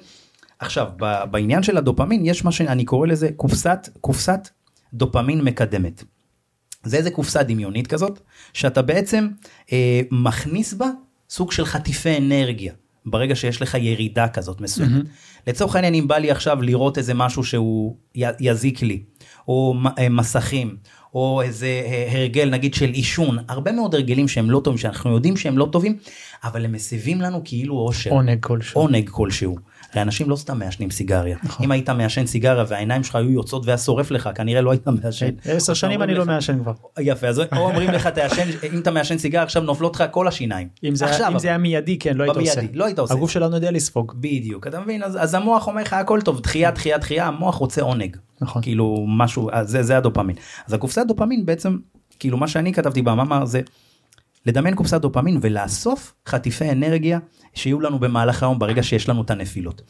עכשיו 0.60 0.86
ב- 0.96 1.24
בעניין 1.30 1.62
של 1.62 1.76
הדופמין 1.76 2.24
יש 2.26 2.44
מה 2.44 2.52
שאני 2.52 2.84
קורא 2.84 3.06
לזה 3.06 3.28
קופסת 3.36 3.88
קופסת 4.00 4.48
דופמין 4.94 5.40
מקדמת. 5.40 6.04
זה 6.84 6.96
איזה 6.96 7.10
קופסה 7.10 7.42
דמיונית 7.42 7.86
כזאת 7.86 8.20
שאתה 8.52 8.82
בעצם 8.82 9.28
אה, 9.72 10.00
מכניס 10.10 10.74
בה 10.74 10.86
סוג 11.30 11.52
של 11.52 11.64
חטיפי 11.64 12.16
אנרגיה 12.16 12.72
ברגע 13.06 13.34
שיש 13.36 13.62
לך 13.62 13.74
ירידה 13.74 14.28
כזאת 14.28 14.60
מסוימת. 14.60 15.04
לצורך 15.46 15.74
העניין 15.76 15.94
אם 15.94 16.08
בא 16.08 16.16
לי 16.18 16.30
עכשיו 16.30 16.62
לראות 16.62 16.98
איזה 16.98 17.14
משהו 17.14 17.44
שהוא 17.44 17.96
י- 18.16 18.22
יזיק 18.40 18.82
לי 18.82 19.02
או 19.48 19.74
אה, 19.98 20.08
מסכים, 20.08 20.76
או 21.14 21.42
איזה 21.42 21.66
אה, 21.66 22.08
הרגל 22.12 22.50
נגיד 22.50 22.74
של 22.74 22.90
עישון, 22.90 23.38
הרבה 23.48 23.72
מאוד 23.72 23.94
הרגלים 23.94 24.28
שהם 24.28 24.50
לא 24.50 24.60
טובים, 24.64 24.78
שאנחנו 24.78 25.10
יודעים 25.14 25.36
שהם 25.36 25.58
לא 25.58 25.68
טובים, 25.72 25.96
אבל 26.44 26.64
הם 26.64 26.72
מסיבים 26.72 27.20
לנו 27.20 27.40
כאילו 27.44 27.74
אושר. 27.78 28.10
עונג 28.10 28.38
כלשהו. 28.40 28.80
עונג 28.80 29.08
כלשהו. 29.08 29.56
הרי 29.92 30.02
אנשים 30.02 30.30
לא 30.30 30.36
סתם 30.36 30.58
מעשנים 30.58 30.90
סיגריה. 30.90 31.36
נכון. 31.42 31.66
אם 31.66 31.70
היית 31.70 31.90
מעשן 31.90 32.26
סיגריה 32.26 32.64
והעיניים 32.68 33.04
שלך 33.04 33.16
היו 33.16 33.30
יוצאות 33.30 33.66
והיה 33.66 33.78
שורף 33.78 34.10
לך, 34.10 34.30
כנראה 34.34 34.60
לא 34.60 34.70
היית 34.70 34.86
מעשן. 34.86 35.30
עשר 35.44 35.74
שנים 35.74 36.02
אני 36.02 36.14
לא 36.14 36.26
מעשן 36.26 36.58
כבר. 36.62 36.72
יפה, 37.00 37.26
אז 37.26 37.38
או 37.38 37.44
אומרים 37.52 37.90
לך 37.90 38.06
תעשן, 38.06 38.48
אם 38.72 38.78
אתה 38.78 38.90
מעשן 38.90 39.18
סיגריה 39.18 39.42
עכשיו 39.42 39.62
נופלות 39.62 39.94
לך 39.96 40.04
כל 40.10 40.28
השיניים. 40.28 40.68
אם 40.84 40.94
זה 40.94 41.06
עכשיו, 41.06 41.32
אם 41.32 41.38
זה 41.38 41.48
היה 41.48 41.58
מיידי 41.58 41.98
כן 41.98 42.16
לא 42.16 42.24
היית 42.24 42.36
עושה. 42.36 42.60
לא 42.72 42.84
היית 42.84 42.98
עושה. 42.98 43.14
הגוף 43.14 43.30
שלנו 43.30 43.54
יודע 43.54 43.70
לספוג. 43.70 44.14
בדיוק, 44.16 44.66
אתה 44.66 44.80
מבין? 44.80 45.02
אז, 45.02 45.22
אז 45.22 45.34
המוח 45.34 45.66
אומר 45.66 45.82
לך 45.82 45.92
הכל 45.92 46.20
טוב, 46.20 46.40
דחייה, 46.40 46.70
דחייה, 46.70 46.98
דחייה, 46.98 47.26
המוח 47.26 47.54
רוצה 47.54 47.82
עונג. 47.82 48.16
נכון. 48.40 48.62
כאילו 48.62 49.04
משהו, 49.08 49.50
זה, 49.62 49.82
זה 49.82 49.96
הדופמין. 49.96 50.36
אז 50.66 50.72
הקופסת 50.72 51.02
דופמין 51.08 51.46
בעצם, 51.46 51.76
כאילו 52.18 52.38
מה 52.38 52.48
שאני 52.48 52.72
כתבתי 52.72 53.02
במאמר 53.02 53.44
זה 53.44 53.60
לדמיין 54.46 54.74
קופסת 54.74 55.00
דופמין 55.00 55.38
ולאסוף 55.42 56.14
חטיפי 56.28 56.70
אנרגיה 56.70 57.18
שיהיו 57.54 57.80
לנו 57.80 57.98
במהלך 57.98 58.42
היום 58.42 58.58
ברגע 58.58 58.82
שיש 58.82 59.08
לנו 59.08 59.22
את 59.22 59.30
הנפילות. 59.30 59.82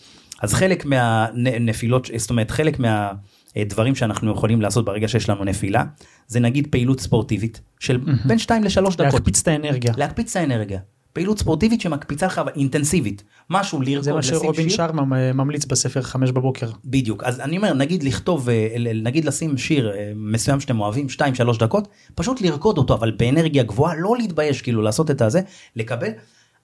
אז 0.42 0.54
חלק 0.54 0.84
מהנפילות, 0.86 2.10
זאת 2.16 2.30
אומרת 2.30 2.50
חלק 2.50 2.78
מהדברים 2.78 3.94
שאנחנו 3.94 4.32
יכולים 4.32 4.60
לעשות 4.60 4.84
ברגע 4.84 5.08
שיש 5.08 5.28
לנו 5.28 5.44
נפילה, 5.44 5.84
זה 6.26 6.40
נגיד 6.40 6.66
פעילות 6.70 7.00
ספורטיבית 7.00 7.60
של 7.80 8.00
בין 8.24 8.38
2 8.38 8.64
ל-3 8.64 8.80
דקות. 8.80 9.00
להקפיץ 9.00 9.40
את 9.40 9.48
האנרגיה. 9.48 9.92
להקפיץ 9.96 10.36
את 10.36 10.42
האנרגיה. 10.42 10.80
פעילות 11.12 11.38
ספורטיבית 11.38 11.80
שמקפיצה 11.80 12.26
לך 12.26 12.40
אינטנסיבית. 12.56 13.24
משהו 13.50 13.80
לרקוד, 13.80 14.02
זה 14.04 14.12
מה 14.12 14.22
שרובין. 14.22 14.70
שרמה 14.70 15.32
ממליץ 15.32 15.64
בספר 15.64 16.02
חמש 16.02 16.30
בבוקר. 16.30 16.70
בדיוק 16.84 17.24
אז 17.24 17.40
אני 17.40 17.56
אומר 17.56 17.72
נגיד 17.72 18.02
לכתוב 18.02 18.48
אה, 18.48 18.76
נגיד 18.94 19.24
לשים 19.24 19.58
שיר 19.58 19.92
אה, 19.92 20.12
מסוים 20.16 20.60
שאתם 20.60 20.80
אוהבים 20.80 21.06
2-3 21.54 21.58
דקות 21.58 21.88
פשוט 22.14 22.40
לרקוד 22.40 22.78
אותו 22.78 22.94
אבל 22.94 23.10
באנרגיה 23.10 23.62
גבוהה 23.62 23.94
לא 23.98 24.16
להתבייש 24.16 24.62
כאילו 24.62 24.82
לעשות 24.82 25.10
את 25.10 25.22
הזה 25.22 25.40
לקבל 25.76 26.10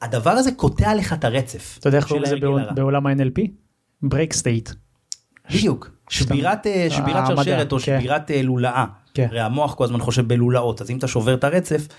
הדבר 0.03 0.31
הזה 0.31 0.53
קוטע 0.53 0.95
לך 0.95 1.13
את 1.13 1.25
הרצף. 1.25 1.77
אתה 1.79 1.89
יודע 1.89 1.99
איך 1.99 2.07
קוראים 2.09 2.23
לזה. 2.23 2.37
בעולם 2.75 3.07
ה-NLP? 3.07 3.41
break 4.03 4.33
state. 4.33 4.71
בדיוק 5.51 5.91
שבירת 6.09 6.67
אה, 6.67 6.87
שבירת 6.91 7.27
שרשרת 7.27 7.73
או 7.73 7.79
כן. 7.79 8.01
שבירת 8.01 8.31
אה, 8.31 8.43
לולאה. 8.43 8.85
כן. 9.15 9.27
הרי 9.31 9.41
המוח 9.41 9.75
כל 9.75 9.85
הזמן 9.85 10.01
חושב 10.01 10.29
בלולאות 10.29 10.81
אז 10.81 10.91
אם 10.91 10.99
אתה 10.99 11.09
שובר 11.09 11.35
את 11.35 11.45
הרצף 11.45 11.89
אה, 11.91 11.95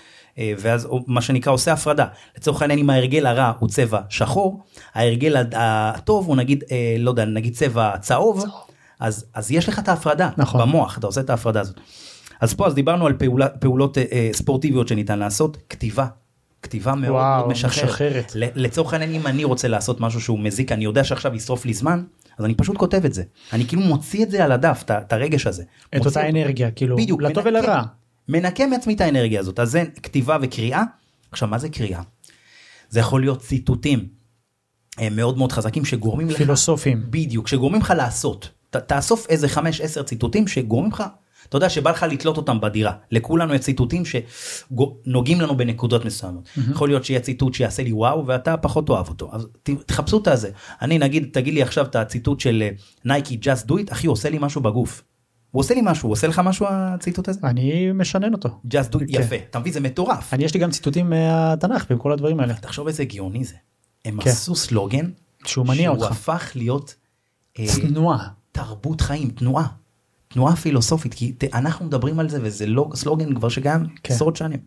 ואז 0.58 0.84
הוא- 0.84 1.00
מה 1.06 1.20
שנקרא 1.20 1.52
עושה 1.52 1.72
הפרדה 1.72 2.06
לצורך 2.36 2.62
העניין 2.62 2.78
אם 2.80 2.90
ההרגל 2.90 3.26
הרע 3.26 3.52
הוא 3.58 3.68
צבע 3.68 4.00
שחור 4.08 4.62
ההרגל 4.94 5.36
הטוב 5.52 6.26
הוא 6.26 6.36
נגיד 6.36 6.64
אה, 6.70 6.96
לא 6.98 7.10
יודע 7.10 7.24
נגיד 7.24 7.54
צבע 7.54 7.98
צהוב 7.98 8.44
אז 9.00 9.24
אז 9.34 9.50
יש 9.50 9.68
לך 9.68 9.78
את 9.78 9.88
ההפרדה 9.88 10.30
נכון. 10.36 10.60
במוח 10.60 10.98
אתה 10.98 11.06
עושה 11.06 11.20
את 11.20 11.30
ההפרדה 11.30 11.60
הזאת. 11.60 11.76
אז 12.40 12.54
פה 12.54 12.66
אז 12.66 12.74
דיברנו 12.74 13.06
על 13.06 13.12
פעולה, 13.12 13.48
פעולות 13.48 13.98
אה, 13.98 14.04
אה, 14.12 14.30
ספורטיביות 14.32 14.88
שניתן 14.88 15.18
לעשות 15.18 15.56
כתיבה. 15.68 16.06
כתיבה 16.62 16.94
מאוד 16.94 17.12
וואו, 17.12 17.38
מאוד 17.40 17.50
משחררת. 17.50 17.84
משחררת. 17.88 18.32
לצורך 18.34 18.92
העניין 18.92 19.14
אם 19.14 19.26
אני 19.26 19.44
רוצה 19.44 19.68
לעשות 19.68 20.00
משהו 20.00 20.20
שהוא 20.20 20.38
מזיק 20.38 20.72
אני 20.72 20.84
יודע 20.84 21.04
שעכשיו 21.04 21.34
ישרוף 21.34 21.64
לי 21.66 21.74
זמן 21.74 22.04
אז 22.38 22.44
אני 22.44 22.54
פשוט 22.54 22.76
כותב 22.76 23.04
את 23.04 23.14
זה 23.14 23.22
אני 23.52 23.64
כאילו 23.66 23.82
מוציא 23.82 24.24
את 24.24 24.30
זה 24.30 24.44
על 24.44 24.52
הדף 24.52 24.82
את 24.84 24.90
את 24.90 25.12
הרגש 25.12 25.46
הזה. 25.46 25.62
את 25.90 25.94
מוציא 25.94 26.08
אותה 26.10 26.20
אותו. 26.28 26.38
אנרגיה 26.38 26.70
כאילו 26.70 26.96
בדיוק, 26.96 27.22
לטוב 27.22 27.44
ולרע. 27.46 27.82
מנקה 28.28 28.66
מעצמי 28.66 28.94
את 28.94 29.00
האנרגיה 29.00 29.40
הזאת 29.40 29.60
אז 29.60 29.70
זה 29.70 29.84
כתיבה 30.02 30.38
וקריאה. 30.42 30.82
עכשיו 31.30 31.48
מה 31.48 31.58
זה 31.58 31.68
קריאה? 31.68 32.02
זה 32.90 33.00
יכול 33.00 33.20
להיות 33.20 33.40
ציטוטים 33.40 34.08
אה, 35.00 35.10
מאוד 35.10 35.38
מאוד 35.38 35.52
חזקים 35.52 35.84
שגורמים 35.84 36.28
לך 36.28 36.36
פילוסופים. 36.36 37.02
בדיוק 37.10 37.48
שגורמים 37.48 37.80
לך 37.80 37.92
לעשות 37.96 38.50
ת, 38.70 38.76
תאסוף 38.76 39.26
איזה 39.28 39.46
5-10 39.46 40.02
ציטוטים 40.02 40.48
שגורמים 40.48 40.92
לך 40.92 41.04
אתה 41.48 41.56
יודע 41.56 41.68
שבא 41.68 41.90
לך 41.90 42.06
לתלות 42.10 42.36
אותם 42.36 42.60
בדירה 42.60 42.92
לכולנו 43.10 43.54
יש 43.54 43.60
ציטוטים 43.60 44.02
שנוגעים 44.04 45.40
לנו 45.40 45.56
בנקודות 45.56 46.04
מסוימות 46.04 46.48
יכול 46.70 46.88
להיות 46.88 47.04
שיהיה 47.04 47.20
ציטוט 47.20 47.54
שיעשה 47.54 47.82
לי 47.82 47.92
וואו 47.92 48.26
ואתה 48.26 48.56
פחות 48.56 48.86
תאהב 48.86 49.08
אותו 49.08 49.30
אז 49.32 49.46
תחפשו 49.62 50.18
את 50.18 50.28
הזה 50.28 50.50
אני 50.82 50.98
נגיד 50.98 51.28
תגיד 51.32 51.54
לי 51.54 51.62
עכשיו 51.62 51.86
את 51.86 51.96
הציטוט 51.96 52.40
של 52.40 52.62
נייקי 53.04 53.38
just 53.42 53.68
do 53.68 53.72
it 53.72 53.92
אחי 53.92 54.06
עושה 54.06 54.30
לי 54.30 54.38
משהו 54.40 54.60
בגוף. 54.60 55.02
הוא 55.50 55.60
עושה 55.60 55.74
לי 55.74 55.80
משהו 55.84 56.06
הוא 56.06 56.12
עושה 56.12 56.26
לך 56.26 56.38
משהו 56.38 56.66
הציטוט 56.70 57.28
הזה? 57.28 57.40
אני 57.44 57.92
משנן 57.92 58.32
אותו. 58.32 58.48
just 58.66 58.92
do 58.92 58.96
it 58.96 58.98
כן. 58.98 59.20
יפה 59.20 59.36
אתה 59.50 59.58
מבין 59.58 59.72
זה 59.72 59.80
מטורף. 59.80 60.34
אני 60.34 60.44
יש 60.44 60.54
לי 60.54 60.60
גם 60.60 60.70
ציטוטים 60.70 61.10
מהתנ"ך 61.10 61.86
וכל 61.90 62.12
הדברים 62.12 62.40
האלה. 62.40 62.54
תחשוב 62.54 62.86
איזה 62.86 63.04
גאוני 63.04 63.44
זה. 63.44 63.54
הם 64.04 64.20
כן. 64.20 64.30
עשו 64.30 64.56
סלוגן 64.56 65.10
שהוא 65.44 65.66
מניע 65.66 65.90
שהוא 65.90 65.96
אותך. 65.96 66.12
הפך 66.12 66.52
להיות 66.54 66.94
אה, 67.58 67.64
תנועה. 67.88 68.28
תרבות 68.52 69.00
חיים, 69.00 69.30
תנועה. 69.30 69.66
תנועה 70.28 70.56
פילוסופית, 70.56 71.14
כי 71.14 71.34
אנחנו 71.54 71.86
מדברים 71.86 72.20
על 72.20 72.28
זה 72.28 72.38
וזה 72.42 72.66
לא 72.66 72.90
סלוגן 72.94 73.34
כבר 73.34 73.48
שקיים 73.48 73.86
כן. 74.02 74.14
עשרות 74.14 74.36
שנים. 74.36 74.60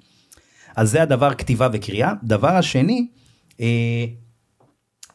אז 0.76 0.92
זה 0.92 1.02
הדבר 1.02 1.34
כתיבה 1.34 1.68
וקריאה. 1.74 2.14
דבר 2.24 2.48
השני, 2.48 3.08
אה, 3.60 4.06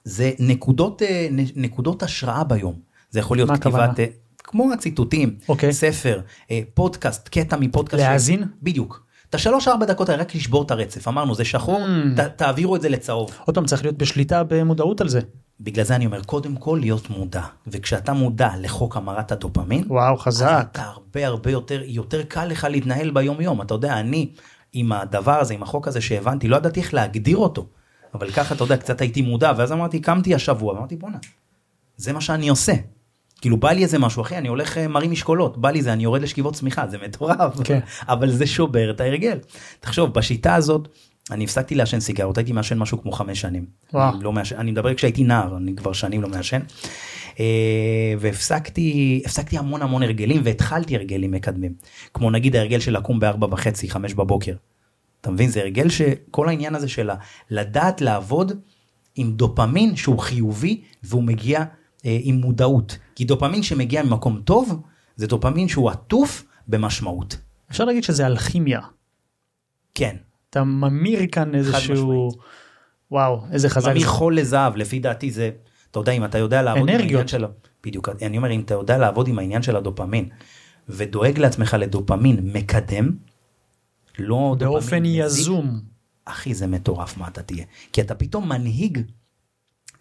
זה 0.05 0.33
נקודות, 0.39 1.03
אה, 1.03 1.29
נקודות 1.57 2.03
השראה 2.03 2.45
ביום. 2.45 2.81
זה 3.11 3.19
יכול 3.19 3.37
להיות 3.37 3.51
כתיבת? 3.51 4.01
אה, 4.01 4.07
כמו 4.47 4.73
הציטוטים, 4.73 5.37
אוקיי. 5.49 5.73
ספר, 5.73 6.21
אה, 6.51 6.61
פודקאסט, 6.75 7.29
קטע 7.29 7.57
מפודקאסט. 7.57 8.03
להאזין? 8.03 8.45
בדיוק. 8.63 9.07
את 9.31 9.35
השלוש 9.35 9.69
ארבע 9.69 9.87
דקות 9.87 10.09
האלה 10.09 10.23
רק 10.23 10.35
לשבור 10.35 10.63
את 10.63 10.71
הרצף, 10.71 11.09
אמרנו 11.09 11.35
זה 11.35 11.45
שחור, 11.45 11.81
Mm. 11.87 12.21
ת, 12.21 12.21
תעבירו 12.21 12.77
את 12.77 12.83
זה 12.83 12.89
לצהוב. 12.89 13.31
עוד 13.45 13.55
פעם 13.55 13.67
צריך 13.67 13.83
להיות 13.83 13.99
בשליטה 13.99 14.45
במודעות 14.45 15.01
על 15.01 15.09
זה. 15.09 15.21
בגלל 15.61 15.85
זה 15.85 15.97
אני 15.97 16.07
אומר 16.07 16.23
קודם 16.23 16.57
כל 16.57 16.79
להיות 16.81 17.11
מודע 17.11 17.43
וכשאתה 17.67 18.13
מודע 18.13 18.51
לחוק 18.61 18.97
המרת 18.97 19.33
הדופמין 19.33 19.85
וואו 19.87 20.17
חזק. 20.17 20.69
אתה 20.73 20.83
הרבה 20.83 21.27
הרבה 21.27 21.51
יותר 21.51 21.83
יותר 21.85 22.23
קל 22.23 22.45
לך 22.45 22.67
להתנהל 22.71 23.11
ביום 23.11 23.41
יום 23.41 23.63
אתה 23.63 23.75
יודע 23.75 24.01
אני 24.01 24.29
עם 24.73 24.93
הדבר 24.93 25.41
הזה 25.41 25.55
עם 25.55 25.63
החוק 25.63 25.89
הזה 25.89 26.01
שהבנתי 26.01 26.49
לא 26.49 26.57
ידעתי 26.57 26.81
איך 26.81 26.95
להגדיר 26.95 27.37
אותו 27.37 27.67
אבל 28.15 28.31
ככה 28.31 28.55
אתה 28.55 28.65
יודע 28.65 28.77
קצת 28.77 29.01
הייתי 29.01 29.23
מודע 29.23 29.53
ואז 29.57 29.73
אמרתי 29.73 30.01
קמתי 30.01 30.35
השבוע 30.35 30.79
אמרתי 30.79 30.97
בואנה 30.97 31.19
זה 31.97 32.13
מה 32.13 32.21
שאני 32.21 32.49
עושה. 32.49 32.73
כאילו 33.41 33.57
בא 33.57 33.73
לי 33.73 33.83
איזה 33.83 33.99
משהו 33.99 34.23
אחי 34.23 34.39
אני 34.39 34.49
הולך 34.49 34.79
אה, 34.79 34.89
מרים 34.89 35.11
משקולות 35.11 35.59
בא 35.59 35.71
לי 35.71 35.83
זה 35.83 35.93
אני 35.93 36.03
יורד 36.03 36.23
לשכיבות 36.23 36.55
צמיחה 36.55 36.87
זה 36.87 36.99
מטורף 37.05 37.61
כן. 37.65 37.81
אבל 38.09 38.31
זה 38.31 38.47
שובר 38.47 38.91
את 38.91 39.01
ההרגל. 39.01 39.39
תחשוב 39.81 40.15
בשיטה 40.15 40.55
הזאת 40.55 40.89
אני 41.31 41.45
הפסקתי 41.45 41.75
לעשן 41.75 42.01
סיגרות 42.01 42.39
הייתי 42.39 42.53
מעשן 42.53 42.79
משהו 42.79 43.03
כמו 43.03 43.13
חמש 43.13 43.41
שנים. 43.41 43.67
וואו. 43.93 44.15
אני, 44.15 44.25
לא 44.25 44.33
מעשן, 44.33 44.57
אני 44.57 44.71
מדבר 44.71 44.95
כשהייתי 44.95 45.25
נער 45.25 45.57
אני 45.57 45.77
כבר 45.77 45.93
שנים 45.93 46.23
לא 46.23 46.29
מעשן. 46.29 46.61
אה, 47.41 48.15
והפסקתי 48.19 49.23
הפסקתי 49.25 49.59
המון 49.59 49.83
המון 49.83 50.03
הרגלים 50.03 50.41
והתחלתי 50.45 50.97
הרגלים 50.97 51.31
מקדמים 51.31 51.73
כמו 52.15 52.31
נגיד 52.31 52.57
ההרגל 52.57 52.81
של 52.81 52.97
לקום 52.97 53.21
בארבע 53.21 53.47
וחצי 53.51 53.91
חמש 53.91 54.15
בבוקר. 54.15 54.55
אתה 55.21 55.31
מבין 55.31 55.51
זה 55.51 55.61
הרגל 55.61 55.89
שכל 55.89 56.49
העניין 56.49 56.75
הזה 56.75 56.89
של 56.89 57.11
לדעת 57.51 58.01
לעבוד 58.01 58.53
עם 59.17 59.33
דופמין 59.33 59.97
שהוא 59.97 60.19
חיובי 60.19 60.81
והוא 61.03 61.23
מגיע 61.23 61.65
עם 62.23 62.35
מודעות 62.35 62.99
כי 63.15 63.25
דופמין 63.25 63.63
שמגיע 63.63 64.03
ממקום 64.03 64.41
טוב 64.45 64.83
זה 65.17 65.27
דופמין 65.27 65.69
שהוא 65.69 65.91
עטוף 65.91 66.45
במשמעות. 66.69 67.37
אפשר 67.71 67.85
להגיד 67.85 68.05
שזה 68.05 68.27
אלכימיה. 68.27 68.81
כן. 69.95 70.17
אתה 70.51 70.65
ממיר 70.65 71.21
כאן 71.33 71.55
איזשהו 71.55 72.31
וואו 73.11 73.41
איזה 73.53 73.69
חזק. 73.69 73.91
ממיר. 73.91 74.07
חול 74.07 74.37
לזהב 74.37 74.77
לפי 74.77 74.99
דעתי 74.99 75.31
זה 75.31 75.51
אתה 75.91 76.01
יודע 76.01 76.13
אם 76.13 76.25
אתה 76.25 76.39
יודע 76.39 76.63
לעבוד 76.63 76.83
עם 76.83 76.89
אנרגיות. 76.89 77.11
העניין 77.11 77.29
של 77.29 77.45
בדיוק 77.85 78.09
אני 78.23 78.37
אומר 78.37 78.51
אם 78.51 78.61
אתה 78.61 78.75
יודע 78.75 78.99
לעבוד 78.99 79.29
עם 79.29 79.39
העניין 79.39 79.63
של 79.63 79.77
הדופמין 79.77 80.29
ודואג 80.89 81.39
לעצמך 81.39 81.77
לדופמין 81.79 82.51
מקדם. 82.53 83.11
לא 84.19 84.57
באופן 84.59 84.81
דופמין 84.81 85.03
מזיק, 85.03 85.41
יזום. 85.41 85.81
אחי 86.25 86.55
זה 86.55 86.67
מטורף 86.67 87.17
מה 87.17 87.29
אתה 87.29 87.43
תהיה 87.43 87.65
כי 87.93 88.01
אתה 88.01 88.15
פתאום 88.15 88.49
מנהיג 88.49 88.99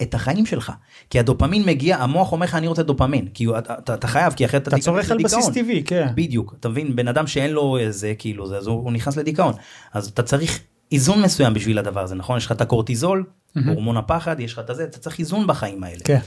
את 0.01 0.13
החיים 0.13 0.45
שלך. 0.45 0.71
כי 1.09 1.19
הדופמין 1.19 1.65
מגיע 1.65 1.97
המוח 1.97 2.31
אומר 2.31 2.45
לך 2.45 2.55
אני 2.55 2.67
רוצה 2.67 2.83
דופמין. 2.83 3.27
כי 3.33 3.43
הוא- 3.43 3.57
אתה, 3.57 3.73
אתה, 3.73 3.93
אתה 3.93 4.07
חייב 4.07 4.33
כי 4.33 4.45
אחרת 4.45 4.61
אתה 4.61 4.69
תיכנס 4.71 4.85
צורך 4.85 5.11
על 5.11 5.17
בסיס. 5.23 5.49
טבעי 5.49 5.83
כן. 5.83 6.07
בדיוק. 6.15 6.55
אתה 6.59 6.69
מבין 6.69 6.95
בן 6.95 7.07
אדם 7.07 7.27
שאין 7.27 7.51
לו 7.51 7.77
איזה 7.77 8.13
כאילו 8.17 8.47
זה 8.47 8.57
אז 8.57 8.67
הוא, 8.67 8.83
הוא 8.83 8.91
נכנס 8.91 9.17
לדיכאון. 9.17 9.53
אז 9.93 10.07
אתה 10.07 10.23
צריך 10.23 10.59
איזון 10.91 11.21
מסוים 11.21 11.53
בשביל 11.53 11.79
הדבר 11.79 12.03
הזה 12.03 12.15
נכון? 12.15 12.37
יש 12.37 12.45
לך 12.45 12.51
את 12.51 12.61
הקורטיזול 12.61 13.23
הורמון 13.67 13.97
הפחד 13.97 14.39
יש 14.39 14.53
לך 14.53 14.59
את 14.59 14.69
הזה 14.69 14.83
אתה 14.83 14.97
צריך 14.99 15.19
איזון 15.19 15.47
בחיים 15.47 15.83
האלה. 15.83 15.99
כן. 16.03 16.19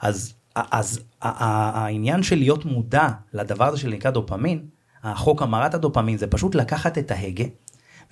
אז 0.00 0.34
אז 0.56 1.00
העניין 1.20 2.22
של 2.22 2.36
להיות 2.38 2.64
מודע 2.64 3.08
לדבר 3.34 3.64
הזה 3.64 3.76
שנקרא 3.78 4.10
דופמין 4.10 4.60
החוק 5.02 5.42
המרת 5.42 5.74
הדופמין 5.74 6.18
זה 6.18 6.26
פשוט 6.26 6.54
לקחת 6.54 6.98
את 6.98 7.10
ההגה 7.10 7.44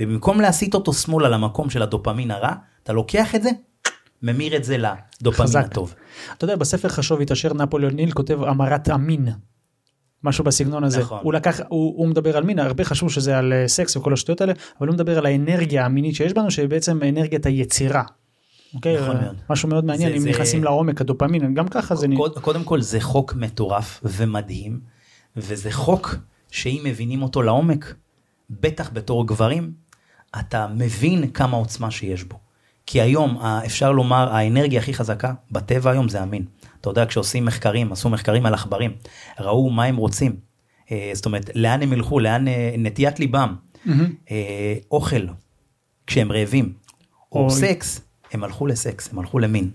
ובמקום 0.01 0.41
להסיט 0.41 0.75
אותו 0.75 0.93
שמאלה 0.93 1.29
למקום 1.29 1.71
של 1.71 1.83
הדופמין 1.83 2.31
הרע 2.31 2.53
אתה 2.83 2.93
לוקח 2.93 3.35
את 3.35 3.43
זה 3.43 3.51
ממיר 4.25 4.57
את 4.57 4.65
זה 4.65 4.77
לדופמין. 4.79 5.57
הטוב. 5.57 5.95
אתה 6.37 6.45
יודע 6.45 6.57
בספר 6.57 6.89
חשוב 6.89 7.21
התעשר 7.21 7.55
נפוליאון 7.55 7.95
ניל 7.95 8.13
כותב 8.13 8.43
המרת 8.43 8.89
המין. 8.89 9.29
משהו 10.25 10.45
בסגנון 10.45 10.85
הזה 10.85 11.01
נכון. 11.01 11.21
הוא 11.23 11.33
לקח 11.33 11.61
הוא, 11.69 11.95
הוא 11.99 12.09
מדבר 12.09 12.37
על 12.37 12.43
מין 12.45 12.59
הרבה 12.59 12.85
חשוב 12.85 13.11
שזה 13.11 13.39
על 13.39 13.53
אה, 13.53 13.69
סקס 13.69 13.97
וכל 13.97 14.13
השטויות 14.13 14.41
האלה 14.41 14.53
אבל 14.81 14.89
הוא 14.89 14.95
מדבר 14.95 15.19
על 15.19 15.27
האנרגיה 15.27 15.85
המינית 15.85 16.15
שיש 16.15 16.33
בנו 16.33 16.51
שבעצם 16.51 17.01
אנרגיית 17.09 17.47
היצירה. 17.47 18.03
אוקיי? 18.75 19.01
נכון 19.03 19.17
אה, 19.17 19.23
מאוד. 19.23 19.37
משהו 19.51 19.69
מאוד 19.69 19.85
מעניין 19.85 20.11
זה- 20.11 20.17
אם 20.17 20.23
זה- 20.23 20.31
נכנסים 20.31 20.65
לעומק 20.65 21.01
הדופמין 21.01 21.55
גם 21.55 21.69
ככה 21.69 21.95
זה 21.95 22.07
קוד- 22.17 22.39
קודם 22.39 22.65
כל 22.65 22.81
זה 22.81 23.01
חוק 23.01 23.35
מטורף 23.35 24.01
ומדהים 24.05 24.81
וזה 25.37 25.71
חוק 25.73 26.15
שאם 26.51 26.81
מבינים 26.85 27.23
אותו 27.23 27.43
לעומק, 27.43 27.95
בטח 28.51 28.91
בתור 28.93 29.27
גברים, 29.27 29.73
אתה 30.41 30.67
מבין 30.77 31.31
כמה 31.31 31.57
עוצמה 31.57 31.91
שיש 31.91 32.25
בו. 32.25 32.39
כי 32.87 33.01
היום 33.01 33.39
אפשר 33.67 33.93
לומר 33.93 34.33
האנרגיה 34.33 34.81
הכי 34.81 34.95
חזקה 34.95 35.33
בטבע 35.51 35.91
היום 35.91 36.09
זה 36.09 36.23
המין. 36.23 36.45
אתה 36.81 36.91
יודע 36.91 37.07
כשעושים 37.07 37.45
מחקרים 37.45 37.93
עשו 37.93 38.09
מחקרים 38.09 38.47
על 38.47 38.55
עכברים 38.55 38.93
ראו 39.41 39.71
מה 39.71 39.85
הם 39.85 39.97
רוצים. 39.97 40.37
אה, 40.91 41.11
זאת 41.15 41.27
אומרת 41.27 41.51
לאן 41.55 41.83
הם 41.83 41.93
ילכו 41.93 42.21
לאן 42.21 42.49
אה, 42.49 42.75
נטיית 42.79 43.21
ליבם 43.21 43.55
mm-hmm. 43.87 43.91
אוכל 44.91 45.27
כשהם 46.07 46.33
רעבים 46.33 46.73
או, 47.33 47.45
או 47.45 47.51
סקס 47.51 48.01
הם 48.33 48.45
הלכו 48.45 48.67
לסקס 48.67 49.13
הם 49.13 49.19
הלכו 49.19 49.39
למין. 49.39 49.71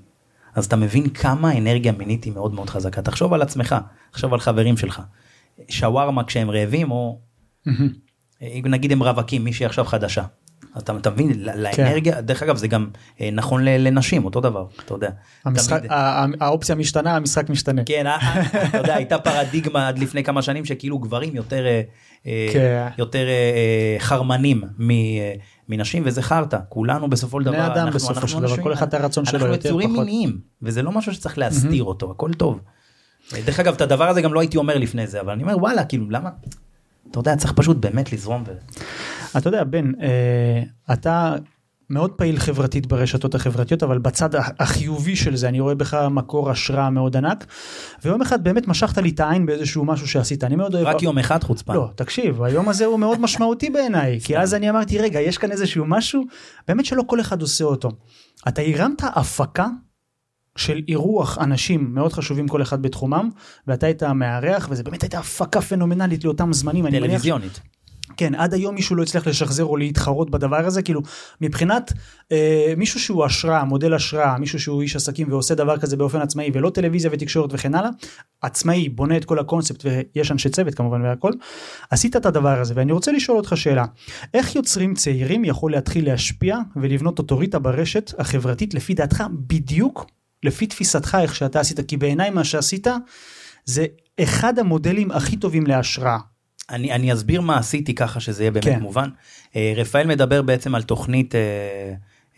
אז 0.55 0.65
אתה 0.65 0.75
מבין 0.75 1.09
כמה 1.09 1.57
אנרגיה 1.57 1.91
מינית 1.91 2.23
היא 2.23 2.33
מאוד 2.33 2.53
מאוד 2.53 2.69
חזקה 2.69 3.01
תחשוב 3.01 3.33
על 3.33 3.41
עצמך 3.41 3.75
תחשוב 4.11 4.33
על 4.33 4.39
חברים 4.39 4.77
שלך 4.77 5.01
שווארמה 5.69 6.23
כשהם 6.23 6.51
רעבים 6.51 6.91
או 6.91 7.19
mm-hmm. 7.67 8.69
נגיד 8.69 8.91
הם 8.91 9.03
רווקים 9.03 9.43
מישהי 9.43 9.65
עכשיו 9.65 9.85
חדשה 9.85 10.23
אתה, 10.79 10.93
אתה 10.97 11.09
מבין 11.09 11.43
לאנרגיה 11.43 12.15
כן. 12.15 12.21
דרך 12.21 12.43
אגב 12.43 12.57
זה 12.57 12.67
גם 12.67 12.87
אה, 13.21 13.29
נכון 13.31 13.65
לנשים 13.65 14.25
אותו 14.25 14.41
דבר 14.41 14.65
אתה 14.85 14.93
יודע. 14.93 15.09
המשחק, 15.45 15.77
תמיד... 15.77 15.91
האופציה 16.39 16.75
משתנה 16.75 17.15
המשחק 17.15 17.49
משתנה. 17.49 17.81
כן 17.85 18.07
אה, 18.07 18.17
אה, 18.17 18.67
אתה 18.67 18.77
יודע 18.77 18.95
הייתה 18.95 19.17
פרדיגמה 19.17 19.87
עד 19.87 19.99
לפני 19.99 20.23
כמה 20.23 20.41
שנים 20.41 20.65
שכאילו 20.65 20.97
גברים 20.97 21.35
יותר 21.35 21.65
כן. 22.53 22.87
יותר 22.97 23.25
חרמנים 23.99 24.63
מנשים 25.69 26.03
וזה 26.05 26.21
חרטא 26.21 26.57
כולנו 26.69 27.09
בסופו 27.09 27.39
של 27.39 27.45
דבר 27.45 27.65
אדם 27.65 27.77
אנחנו, 27.77 27.91
בסופו 27.91 28.27
של 28.27 28.39
דבר 28.39 28.61
כל 28.63 28.73
אחד 28.73 28.95
הרצון 28.95 29.25
שלו 29.25 29.39
יותר 29.39 29.49
פחות. 29.49 29.65
אנחנו 29.65 29.81
יצורים 29.81 29.93
מיניים 29.93 30.37
וזה 30.61 30.81
לא 30.81 30.91
משהו 30.91 31.13
שצריך 31.13 31.37
להסתיר 31.37 31.83
אותו 31.83 32.11
הכל 32.11 32.33
טוב. 32.33 32.59
דרך 33.45 33.59
אגב 33.59 33.73
את 33.73 33.81
הדבר 33.81 34.09
הזה 34.09 34.21
גם 34.21 34.33
לא 34.33 34.39
הייתי 34.39 34.57
אומר 34.57 34.77
לפני 34.77 35.07
זה 35.07 35.21
אבל 35.21 35.33
אני 35.33 35.43
אומר 35.43 35.57
וואלה 35.57 35.85
כאילו 35.85 36.09
למה 36.09 36.29
אתה 37.11 37.19
יודע 37.19 37.35
צריך 37.35 37.53
פשוט 37.53 37.77
באמת 37.77 38.13
לזרום. 38.13 38.43
ו... 38.47 38.51
אתה 39.37 39.47
יודע 39.47 39.63
בן 39.63 39.91
אה, 40.01 40.63
אתה 40.93 41.35
מאוד 41.89 42.11
פעיל 42.11 42.39
חברתית 42.39 42.85
ברשתות 42.85 43.35
החברתיות 43.35 43.83
אבל 43.83 43.97
בצד 43.97 44.29
החיובי 44.35 45.15
של 45.15 45.35
זה 45.35 45.49
אני 45.49 45.59
רואה 45.59 45.75
בך 45.75 45.93
מקור 46.11 46.49
השראה 46.49 46.89
מאוד 46.89 47.17
ענק. 47.17 47.45
ויום 48.05 48.21
אחד 48.21 48.43
באמת 48.43 48.67
משכת 48.67 48.97
לי 48.97 49.09
את 49.09 49.19
העין 49.19 49.45
באיזשהו 49.45 49.85
משהו 49.85 50.07
שעשית 50.07 50.43
אני 50.43 50.55
מאוד 50.55 50.75
אוהב. 50.75 50.87
רק 50.87 51.01
יום 51.01 51.17
אחד 51.17 51.43
חוצפן. 51.43 51.73
לא 51.73 51.89
תקשיב 51.95 52.43
היום 52.43 52.69
הזה 52.69 52.85
הוא 52.85 52.99
מאוד 52.99 53.21
משמעותי 53.21 53.69
בעיניי 53.69 54.19
כי 54.23 54.37
אז 54.37 54.53
אני 54.53 54.69
אמרתי 54.69 54.97
רגע 54.97 55.21
יש 55.21 55.37
כאן 55.37 55.51
איזשהו 55.51 55.85
משהו 55.85 56.23
באמת 56.67 56.85
שלא 56.85 57.03
כל 57.07 57.21
אחד 57.21 57.41
עושה 57.41 57.63
אותו. 57.63 57.89
אתה 58.47 58.61
הרמת 58.61 59.01
הפקה 59.03 59.67
של 60.55 60.81
אירוח 60.87 61.37
אנשים 61.37 61.93
מאוד 61.93 62.13
חשובים 62.13 62.47
כל 62.47 62.61
אחד 62.61 62.81
בתחומם 62.81 63.29
ואתה 63.67 63.85
היית 63.85 64.03
מארח 64.03 64.67
וזה 64.71 64.83
באמת 64.83 65.01
הייתה 65.01 65.19
הפקה 65.19 65.61
פנומנלית 65.61 66.23
לאותם 66.23 66.53
זמנים. 66.53 66.89
טלוויזיונית. 66.89 67.59
כן 68.19 68.35
עד 68.35 68.53
היום 68.53 68.75
מישהו 68.75 68.95
לא 68.95 69.03
הצליח 69.03 69.27
לשחזר 69.27 69.63
או 69.63 69.77
להתחרות 69.77 70.29
בדבר 70.29 70.65
הזה 70.65 70.81
כאילו 70.81 71.01
מבחינת 71.41 71.93
אה, 72.31 72.73
מישהו 72.77 72.99
שהוא 72.99 73.25
השראה 73.25 73.63
מודל 73.63 73.93
השראה 73.93 74.37
מישהו 74.37 74.59
שהוא 74.59 74.81
איש 74.81 74.95
עסקים 74.95 75.31
ועושה 75.31 75.55
דבר 75.55 75.77
כזה 75.77 75.97
באופן 75.97 76.21
עצמאי 76.21 76.51
ולא 76.53 76.69
טלוויזיה 76.69 77.11
ותקשורת 77.13 77.49
וכן 77.53 77.75
הלאה 77.75 77.89
עצמאי 78.41 78.89
בונה 78.89 79.17
את 79.17 79.25
כל 79.25 79.39
הקונספט 79.39 79.85
ויש 79.85 80.31
אנשי 80.31 80.49
צוות 80.49 80.75
כמובן 80.75 81.01
והכל 81.01 81.31
עשית 81.89 82.15
את 82.15 82.25
הדבר 82.25 82.59
הזה 82.59 82.73
ואני 82.77 82.91
רוצה 82.91 83.11
לשאול 83.11 83.37
אותך 83.37 83.57
שאלה 83.57 83.85
איך 84.33 84.55
יוצרים 84.55 84.93
צעירים 84.93 85.45
יכול 85.45 85.71
להתחיל 85.71 86.05
להשפיע 86.05 86.57
ולבנות 86.75 87.19
אוטוריטה 87.19 87.59
ברשת 87.59 88.11
החברתית 88.17 88.73
לפי 88.73 88.93
דעתך 88.93 89.23
בדיוק 89.31 90.05
לפי 90.43 90.67
תפיסתך 90.67 91.17
איך 91.21 91.35
שאתה 91.35 91.59
עשית 91.59 91.79
כי 91.87 91.97
בעיניי 91.97 92.29
מה 92.29 92.43
שעשית 92.43 92.87
זה 93.65 93.85
אחד 94.19 94.59
המודלים 94.59 95.11
הכי 95.11 95.37
טובים 95.37 95.67
להשראה. 95.67 96.17
אני, 96.71 96.91
אני 96.91 97.13
אסביר 97.13 97.41
מה 97.41 97.57
עשיתי 97.57 97.95
ככה 97.95 98.19
שזה 98.19 98.43
יהיה 98.43 98.51
באמת 98.51 98.65
כן. 98.65 98.79
מובן. 98.79 99.09
אה, 99.55 99.73
רפאל 99.75 100.07
מדבר 100.07 100.41
בעצם 100.41 100.75
על 100.75 100.83
תוכנית 100.83 101.35
אה, 101.35 101.41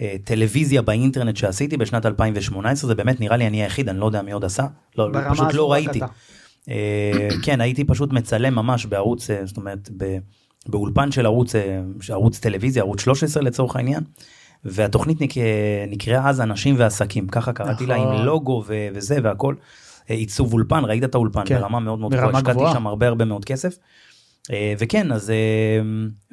אה, 0.02 0.16
טלוויזיה 0.24 0.82
באינטרנט 0.82 1.38
שעשיתי 1.38 1.78
בשנת 1.78 2.06
2018 2.06 2.88
זה 2.88 2.96
באמת 2.96 3.20
נראה 3.20 3.38
לי 3.38 3.48
אני 3.48 3.62
היחיד 3.64 3.90
אני 3.90 4.00
לא 4.00 4.06
יודע 4.06 4.22
מי 4.22 4.32
עוד 4.32 4.46
עשה 4.46 4.66
לא, 4.98 5.10
פשוט 5.32 5.54
לא 5.54 5.72
ראיתי. 5.72 6.00
כן 7.44 7.62
הייתי 7.62 7.84
פשוט 7.84 8.14
מצלם 8.14 8.56
ממש 8.56 8.86
בערוץ 8.86 9.30
זאת 9.46 9.58
אומרת 9.58 9.90
באולפן 10.68 11.12
של 11.12 11.26
ערוץ 11.26 11.56
ערוץ 12.10 12.40
טלוויזיה 12.40 12.84
ערוץ 12.84 13.02
13 13.02 13.44
לצורך 13.44 13.76
העניין. 13.76 14.04
והתוכנית 14.66 15.22
נק... 15.22 15.32
נקראה 15.88 16.30
אז 16.30 16.42
אנשים 16.42 16.76
ועסקים 16.78 17.28
ככה 17.28 17.54
קראתי 17.54 17.86
לה 17.86 17.96
עם 17.96 18.12
נכון. 18.12 18.26
לוגו 18.26 18.64
ו... 18.68 18.88
וזה 18.94 19.18
והכל. 19.24 19.56
עיצוב 20.08 20.54
אולפן 20.54 20.86
ראית 20.86 21.04
את 21.04 21.16
האולפן 21.16 21.44
כן. 21.46 21.60
ברמה 21.60 21.80
מאוד 21.80 22.00
מאוד 22.00 22.12
גבוהה 22.12 22.38
השקעתי 22.38 22.64
שם 22.74 22.88
הרבה 22.88 23.08
הרבה 23.08 23.26
מאוד 23.26 23.46
כסף. 23.46 23.78
אה, 24.52 24.74
וכן 24.80 25.12
אז 25.12 25.30
אה, 25.30 25.36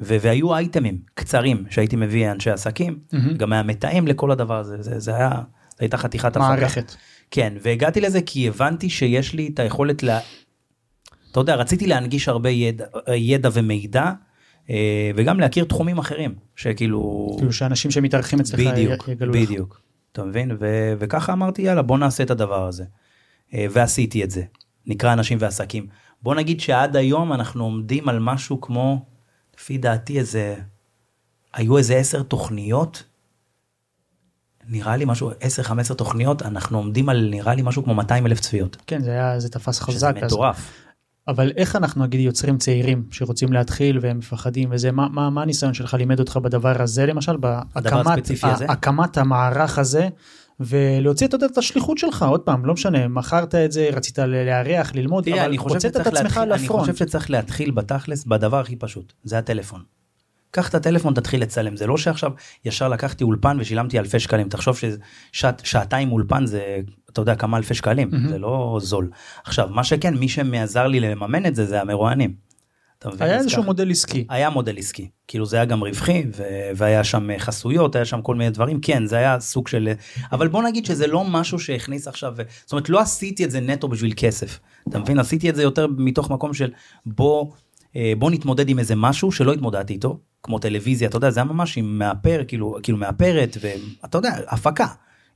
ו... 0.01 0.17
והיו 0.21 0.55
אייטמים 0.55 0.97
קצרים 1.13 1.63
שהייתי 1.69 1.95
מביא 1.95 2.31
אנשי 2.31 2.51
עסקים 2.51 2.99
mm-hmm. 3.13 3.33
גם 3.37 3.53
היה 3.53 3.63
מתאם 3.63 4.07
לכל 4.07 4.31
הדבר 4.31 4.59
הזה 4.59 4.81
זה, 4.81 4.99
זה 4.99 5.15
היה 5.15 5.29
זה 5.69 5.85
הייתה 5.85 5.97
חתיכת 5.97 6.37
מערכת. 6.37 6.95
כן 7.31 7.53
והגעתי 7.61 8.01
לזה 8.01 8.21
כי 8.21 8.47
הבנתי 8.47 8.89
שיש 8.89 9.33
לי 9.33 9.49
את 9.53 9.59
היכולת 9.59 10.03
ל... 10.03 10.17
אתה 11.31 11.39
יודע 11.39 11.55
רציתי 11.55 11.87
להנגיש 11.87 12.27
הרבה 12.27 12.49
ידע, 12.49 12.85
ידע 13.15 13.49
ומידע 13.53 14.11
אה, 14.69 15.11
וגם 15.15 15.39
להכיר 15.39 15.65
תחומים 15.65 15.97
אחרים 15.97 16.35
שכאילו 16.55 17.33
כאילו 17.37 17.53
שאנשים 17.53 17.91
שמתארחים 17.91 18.39
אצלך 18.39 18.59
בדיוק 18.59 19.07
יגלו 19.07 19.33
בדיוק 19.33 19.73
לך. 19.73 19.79
אתה 20.11 20.23
מבין 20.23 20.51
ו- 20.59 20.93
וככה 20.99 21.33
אמרתי 21.33 21.61
יאללה 21.61 21.81
בוא 21.81 21.97
נעשה 21.97 22.23
את 22.23 22.31
הדבר 22.31 22.67
הזה 22.67 22.83
ועשיתי 23.53 24.23
את 24.23 24.31
זה 24.31 24.43
נקרא 24.85 25.13
אנשים 25.13 25.37
ועסקים 25.41 25.87
בוא 26.21 26.35
נגיד 26.35 26.59
שעד 26.59 26.95
היום 26.95 27.33
אנחנו 27.33 27.63
עומדים 27.63 28.09
על 28.09 28.19
משהו 28.19 28.61
כמו 28.61 29.05
לפי 29.57 29.77
דעתי 29.77 30.19
איזה 30.19 30.55
היו 31.53 31.77
איזה 31.77 31.95
עשר 31.95 32.23
תוכניות. 32.23 33.03
נראה 34.67 34.97
לי 34.97 35.05
משהו 35.05 35.31
10-15 35.31 35.93
תוכניות 35.93 36.41
אנחנו 36.41 36.77
עומדים 36.77 37.09
על 37.09 37.27
נראה 37.31 37.55
לי 37.55 37.61
משהו 37.61 37.83
כמו 37.83 37.95
200 37.95 38.25
אלף 38.25 38.39
צפיות. 38.39 38.77
כן 38.87 39.01
זה 39.01 39.11
היה 39.11 39.39
זה 39.39 39.49
תפס 39.49 39.79
חזק. 39.79 39.91
שזה 39.91 40.25
מטורף. 40.25 40.88
אבל 41.27 41.51
איך 41.57 41.75
אנחנו 41.75 42.03
נגיד 42.03 42.19
יוצרים 42.19 42.57
צעירים 42.57 43.03
שרוצים 43.11 43.53
להתחיל 43.53 43.99
והם 44.01 44.17
מפחדים 44.17 44.69
וזה 44.71 44.91
מה 44.91 45.07
מה 45.09 45.29
מה 45.29 45.41
הניסיון 45.41 45.73
שלך 45.73 45.93
לימד 45.93 46.19
אותך 46.19 46.37
בדבר 46.37 46.81
הזה 46.81 47.05
למשל 47.05 47.37
בהקמת 47.37 48.31
הקמת 48.69 49.17
המערך 49.17 49.79
הזה 49.79 50.07
ולהוציא 50.59 51.27
אתה 51.27 51.35
יודע, 51.35 51.45
את 51.45 51.57
השליחות 51.57 51.97
שלך 51.97 52.23
עוד 52.23 52.41
פעם 52.41 52.65
לא 52.65 52.73
משנה 52.73 53.07
מכרת 53.07 53.55
את 53.55 53.71
זה 53.71 53.89
רצית 53.93 54.19
לארח 54.19 54.95
ללמוד 54.95 55.23
תראה, 55.23 55.45
אבל 55.45 55.57
הוצאת 55.57 55.95
את 55.97 56.07
עצמך 56.07 56.41
לפרונט. 56.47 56.51
אני 56.51 56.67
חושב 56.67 56.95
שצריך 56.95 57.31
להתחיל 57.31 57.71
בתכלס 57.71 58.25
בדבר 58.25 58.59
הכי 58.59 58.75
פשוט 58.75 59.13
זה 59.23 59.37
הטלפון. 59.37 59.81
קח 60.51 60.69
את 60.69 60.75
הטלפון 60.75 61.13
תתחיל 61.13 61.41
לצלם 61.41 61.77
זה 61.77 61.87
לא 61.87 61.97
שעכשיו 61.97 62.31
ישר 62.65 62.87
לקחתי 62.87 63.23
אולפן 63.23 63.57
ושילמתי 63.59 63.99
אלפי 63.99 64.19
שקלים 64.19 64.49
תחשוב 64.49 64.77
ששעתיים 65.31 66.11
אולפן 66.11 66.45
זה 66.45 66.77
אתה 67.13 67.21
יודע 67.21 67.35
כמה 67.35 67.57
אלפי 67.57 67.73
שקלים 67.73 68.09
mm-hmm. 68.11 68.29
זה 68.29 68.39
לא 68.39 68.79
זול. 68.81 69.09
עכשיו 69.45 69.69
מה 69.71 69.83
שכן 69.83 70.13
מי 70.13 70.29
שעזר 70.29 70.87
לי 70.87 70.99
לממן 70.99 71.45
את 71.45 71.55
זה 71.55 71.65
זה 71.65 71.81
המרואיינים. 71.81 72.49
היה 73.19 73.37
איזשהו 73.37 73.63
מודל 73.63 73.91
עסקי. 73.91 74.25
היה 74.29 74.49
מודל 74.49 74.77
עסקי. 74.77 75.09
כאילו 75.27 75.45
זה 75.45 75.55
היה 75.55 75.65
גם 75.65 75.83
רווחי 75.83 76.25
ו... 76.35 76.43
והיה 76.75 77.03
שם 77.03 77.29
חסויות 77.37 77.95
היה 77.95 78.05
שם 78.05 78.21
כל 78.21 78.35
מיני 78.35 78.49
דברים. 78.49 78.79
כן 78.81 79.05
זה 79.05 79.17
היה 79.17 79.39
סוג 79.39 79.67
של 79.67 79.89
אבל 80.31 80.47
בוא 80.47 80.63
נגיד 80.63 80.85
שזה 80.85 81.07
לא 81.07 81.23
משהו 81.23 81.59
שהכניס 81.59 82.07
עכשיו 82.07 82.35
זאת 82.65 82.71
אומרת 82.71 82.89
לא 82.89 82.99
עשיתי 82.99 83.45
את 83.45 83.51
זה 83.51 83.59
נטו 83.59 83.87
בשביל 83.87 84.13
כסף. 84.17 84.59
אתה 84.89 84.99
מבין? 84.99 85.19
עשיתי 85.19 85.49
את 85.49 85.55
זה 85.55 85.63
יותר 85.63 85.87
מתוך 85.97 86.31
מקום 86.31 86.53
של 86.53 86.71
בוא 87.05 87.51
אה, 87.95 88.13
בוא 88.17 88.31
נתמודד 88.31 88.69
עם 88.69 88.79
איזה 88.79 88.95
משהו 88.95 89.31
שלא 89.31 89.53
התמודדתי 89.53 89.93
איתו 89.93 90.19
כמו 90.43 90.59
טלוויזיה 90.59 91.07
אתה 91.07 91.17
יודע 91.17 91.29
זה 91.29 91.39
היה 91.39 91.45
ממש 91.45 91.77
עם 91.77 91.99
מאפר 91.99 92.43
כאילו 92.47 92.77
כאילו 92.83 92.97
מאפרת 92.97 93.57
ואתה 93.61 94.17
יודע 94.17 94.29
הפקה 94.47 94.87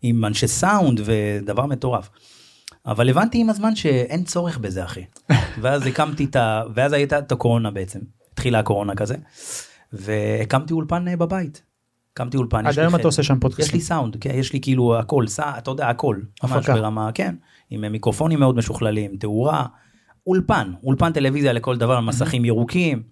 עם 0.03 0.25
אנשי 0.25 0.47
סאונד 0.47 1.01
ודבר 1.05 1.65
מטורף. 1.65 2.09
אבל 2.85 3.09
הבנתי 3.09 3.37
עם 3.37 3.49
הזמן 3.49 3.75
שאין 3.75 4.23
צורך 4.23 4.57
בזה 4.57 4.83
אחי. 4.83 5.03
ואז 5.61 5.87
הקמתי 5.87 6.25
את 6.25 6.35
ה... 6.35 6.63
ואז 6.75 6.93
הייתה 6.93 7.19
את 7.19 7.31
הקורונה 7.31 7.71
בעצם. 7.71 7.99
התחילה 8.33 8.59
הקורונה 8.59 8.95
כזה. 8.95 9.15
והקמתי 9.93 10.73
אולפן 10.73 11.07
אה, 11.07 11.17
בבית. 11.17 11.63
הקמתי 12.13 12.37
אולפן. 12.37 12.67
עד 12.67 12.79
היום 12.79 12.95
אתה 12.95 13.07
עושה 13.07 13.23
שם 13.23 13.39
פודקאסט. 13.39 13.69
יש 13.69 13.73
לי 13.73 13.81
סאונד, 13.81 14.17
כן, 14.21 14.31
יש 14.33 14.53
לי 14.53 14.61
כאילו 14.61 14.99
הכל, 14.99 15.27
סע, 15.27 15.57
אתה 15.57 15.71
יודע 15.71 15.89
הכל. 15.89 16.19
ממש 16.43 16.69
ברמה, 16.69 17.11
כן. 17.11 17.35
עם 17.69 17.91
מיקרופונים 17.91 18.39
מאוד 18.39 18.55
משוכללים, 18.55 19.17
תאורה. 19.17 19.65
אולפן, 20.27 20.73
אולפן 20.83 21.13
טלוויזיה 21.13 21.53
לכל 21.53 21.77
דבר, 21.77 21.99
מסכים 21.99 22.45
ירוקים. 22.45 23.03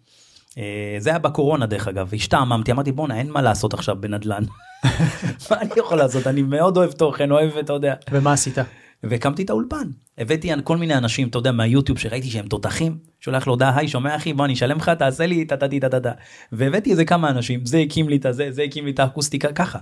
אה, 0.58 0.96
זה 1.00 1.10
היה 1.10 1.20
בקורונה 1.20 1.66
דרך 1.66 1.88
אגב, 1.88 2.14
השתעממתי, 2.14 2.72
אמרתי 2.72 2.92
בואנה 2.92 3.18
אין 3.18 3.32
מה 3.32 3.42
לעשות 3.42 3.74
עכשיו 3.74 3.96
בנדל"ן. 4.00 4.44
מה 5.52 5.62
אני 5.62 5.72
יכול 5.78 5.98
לעשות, 5.98 6.28
אני 6.28 6.42
מאוד 6.42 6.78
אוהב 6.78 6.92
תוכן, 6.92 7.32
אוהב, 7.32 7.58
אתה 7.58 7.74
יודע. 7.74 7.94
ומה 8.12 8.34
עשית? 8.34 8.58
והקמתי 9.04 9.44
את 9.44 9.50
האולפן. 9.50 9.90
הבאתי 10.18 10.52
כל 10.64 10.78
מיני 10.78 10.96
אנשים, 10.96 11.28
אתה 11.28 11.38
יודע, 11.38 11.52
מהיוטיוב 11.52 11.98
שראיתי 11.98 12.30
שהם 12.30 12.48
תותחים, 12.48 12.98
שולח 13.20 13.48
לו 13.48 13.54
הודעה, 13.54 13.78
היי, 13.78 13.88
שומע 13.88 14.16
אחי, 14.16 14.34
בוא 14.34 14.46
אני 14.46 14.54
אשלם 14.54 14.78
לך, 14.78 14.90
תעשה 14.90 15.26
לי 15.26 15.46
טה 15.46 15.58
טה 15.58 15.68
טה 15.68 15.90
טה 15.90 16.00
טה. 16.00 16.12
והבאתי 16.52 16.92
איזה 16.92 17.06
כמה 17.06 17.30
אנשים, 17.30 17.66
זה 17.66 17.78
הקים 17.78 18.10
לי 18.10 18.16
את 18.16 18.26
הזה, 18.26 18.52
זה 18.52 18.64
הקים 18.64 18.86
לי 18.86 18.92
את 18.92 19.00
האקוסטיקה, 19.00 19.54
ככה. 19.54 19.80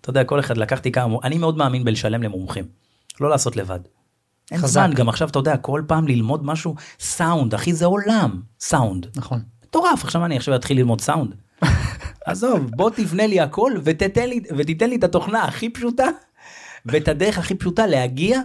אתה 0.00 0.10
יודע, 0.10 0.24
כל 0.24 0.40
אחד 0.40 0.56
לקחתי 0.56 0.92
כמה, 0.92 1.16
אני 1.24 1.38
מאוד 1.38 1.56
מאמין 1.56 1.84
בלשלם 1.84 2.22
למומחים, 2.22 2.64
לא 3.20 3.30
לעשות 3.30 3.56
לבד. 3.56 3.80
אין. 4.50 4.66
זמן, 4.66 4.90
גם 4.94 5.08
עכשיו 5.08 5.28
אתה 5.28 5.38
יודע, 5.38 5.56
כל 5.56 5.82
פעם 5.86 6.08
ללמוד 6.08 6.44
משהו, 6.44 6.74
סאונד, 7.00 7.54
אחי, 7.54 7.72
זה 7.72 7.86
עולם, 7.86 8.40
סאונד. 8.60 9.06
נכון. 9.16 9.40
מטורף, 9.68 10.04
עכשיו 10.04 10.24
אני 10.24 10.36
עכשיו 10.36 10.54
אתחיל 10.54 10.76
ללמוד 10.78 11.00
סאונד. 11.00 11.34
עזוב, 12.26 12.70
בוא 12.76 12.90
תבנה 12.90 13.26
לי 13.26 13.40
הכל 13.40 13.72
ותתן 13.84 14.28
לי, 14.28 14.40
ותיתן 14.56 14.90
לי 14.90 14.96
את 14.96 15.04
התוכנה 15.04 15.44
הכי 15.44 15.70
פשוטה, 15.70 16.06
ואת 16.86 17.08
הדרך 17.08 17.38
הכי 17.38 17.54
פשוטה 17.54 17.86
להגיע 17.86 18.40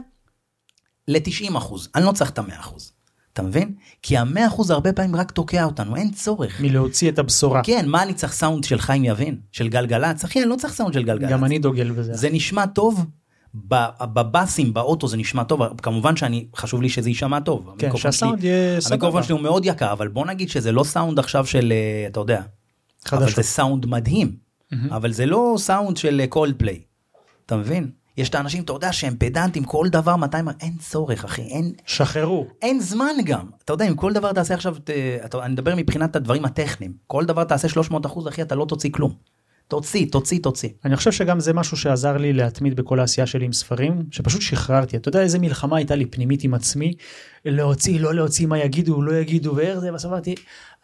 ל-90 1.07 1.57
אחוז. 1.57 1.89
אני 1.95 2.05
לא 2.05 2.11
צריך 2.11 2.29
את 2.29 2.39
ה-100 2.39 2.59
אחוז. 2.59 2.93
אתה 3.33 3.41
מבין? 3.41 3.73
כי 4.01 4.17
ה-100 4.17 4.47
אחוז 4.47 4.71
הרבה 4.71 4.93
פעמים 4.93 5.15
רק 5.15 5.31
תוקע 5.31 5.63
אותנו, 5.63 5.95
אין 5.95 6.11
צורך. 6.11 6.61
מלהוציא 6.61 7.11
את 7.11 7.19
הבשורה. 7.19 7.61
כן, 7.63 7.87
מה 7.87 8.03
אני 8.03 8.13
צריך 8.13 8.33
סאונד 8.33 8.63
של 8.63 8.79
חיים 8.79 9.05
יבין? 9.05 9.39
של 9.51 9.67
גלגלצ? 9.67 10.23
אחי, 10.23 10.41
אני 10.41 10.49
לא 10.49 10.55
צריך 10.55 10.73
סאונד 10.73 10.93
של 10.93 11.03
גלגלצ. 11.03 11.29
גם 11.29 11.45
אני 11.45 11.59
דוגל 11.59 11.91
בזה. 11.91 12.13
זה 12.13 12.29
נשמע 12.29 12.65
טוב, 12.65 13.05
בבאסים, 13.53 14.73
באוטו 14.73 15.07
זה 15.07 15.17
נשמע 15.17 15.43
טוב, 15.43 15.61
כמובן 15.81 16.15
שאני, 16.15 16.47
חשוב 16.55 16.81
לי 16.81 16.89
שזה 16.89 17.09
יישמע 17.09 17.39
טוב. 17.39 17.75
כן, 17.77 17.97
שהסאונד 17.97 18.43
יהיה 18.43 18.81
סבבה. 18.81 18.95
המיקרופון 18.95 19.23
שלי 19.23 19.33
הוא 19.33 19.41
מאוד 19.41 19.65
יקר, 19.65 19.91
אבל 19.91 20.07
בוא 20.07 20.25
נגיד 20.25 20.49
שזה 20.49 20.71
לא 20.71 20.83
סאונד 20.83 21.19
עכשיו 21.19 21.45
של, 21.45 21.73
אה, 21.75 22.07
אתה 22.07 22.19
יודע, 22.19 22.37
אבל 22.39 22.45
חדשות. 23.19 23.35
זה 23.35 23.43
סאונד 23.43 23.85
מדהים, 23.85 24.35
אבל 24.89 25.11
זה 25.11 25.25
לא 25.25 25.55
סאונד 25.57 25.97
של 25.97 26.21
קולד 26.29 26.55
פליי, 26.57 26.81
אתה 27.45 27.57
מבין? 27.57 27.91
יש 28.17 28.29
את 28.29 28.35
האנשים, 28.35 28.63
אתה 28.63 28.73
יודע, 28.73 28.93
שהם 28.93 29.15
פדנטים, 29.19 29.63
כל 29.63 29.87
דבר 29.89 30.15
200, 30.15 30.49
אין 30.61 30.73
צורך, 30.79 31.25
אחי, 31.25 31.41
אין, 31.41 31.73
שחררו. 31.85 32.47
אין 32.61 32.79
זמן 32.79 33.13
גם. 33.25 33.45
אתה 33.65 33.73
יודע, 33.73 33.87
אם 33.87 33.95
כל 33.95 34.13
דבר 34.13 34.33
תעשה 34.33 34.53
עכשיו, 34.53 34.75
ת, 34.83 34.89
אתה, 35.25 35.45
אני 35.45 35.53
מדבר 35.53 35.75
מבחינת 35.75 36.15
הדברים 36.15 36.45
הטכניים, 36.45 36.93
כל 37.07 37.25
דבר 37.25 37.43
תעשה 37.43 37.69
300 37.69 38.05
אחוז, 38.05 38.27
אחי, 38.27 38.41
אתה 38.41 38.55
לא 38.55 38.65
תוציא 38.65 38.89
כלום. 38.93 39.13
תוציא, 39.71 40.05
תוציא, 40.11 40.39
תוציא. 40.43 40.69
אני 40.85 40.95
חושב 40.95 41.11
שגם 41.11 41.39
זה 41.39 41.53
משהו 41.53 41.77
שעזר 41.77 42.17
לי 42.17 42.33
להתמיד 42.33 42.75
בכל 42.75 42.99
העשייה 42.99 43.27
שלי 43.27 43.45
עם 43.45 43.53
ספרים, 43.53 44.03
שפשוט 44.11 44.41
שחררתי. 44.41 44.97
אתה 44.97 45.09
יודע 45.09 45.21
איזה 45.21 45.39
מלחמה 45.39 45.77
הייתה 45.77 45.95
לי 45.95 46.05
פנימית 46.05 46.43
עם 46.43 46.53
עצמי, 46.53 46.93
להוציא, 47.45 47.99
לא 47.99 48.13
להוציא, 48.13 48.47
מה 48.47 48.57
יגידו, 48.57 49.01
לא 49.01 49.13
יגידו, 49.15 49.55
ואיך 49.55 49.79
זה, 49.79 49.91
בסוף 49.91 50.11
אמרתי, 50.11 50.35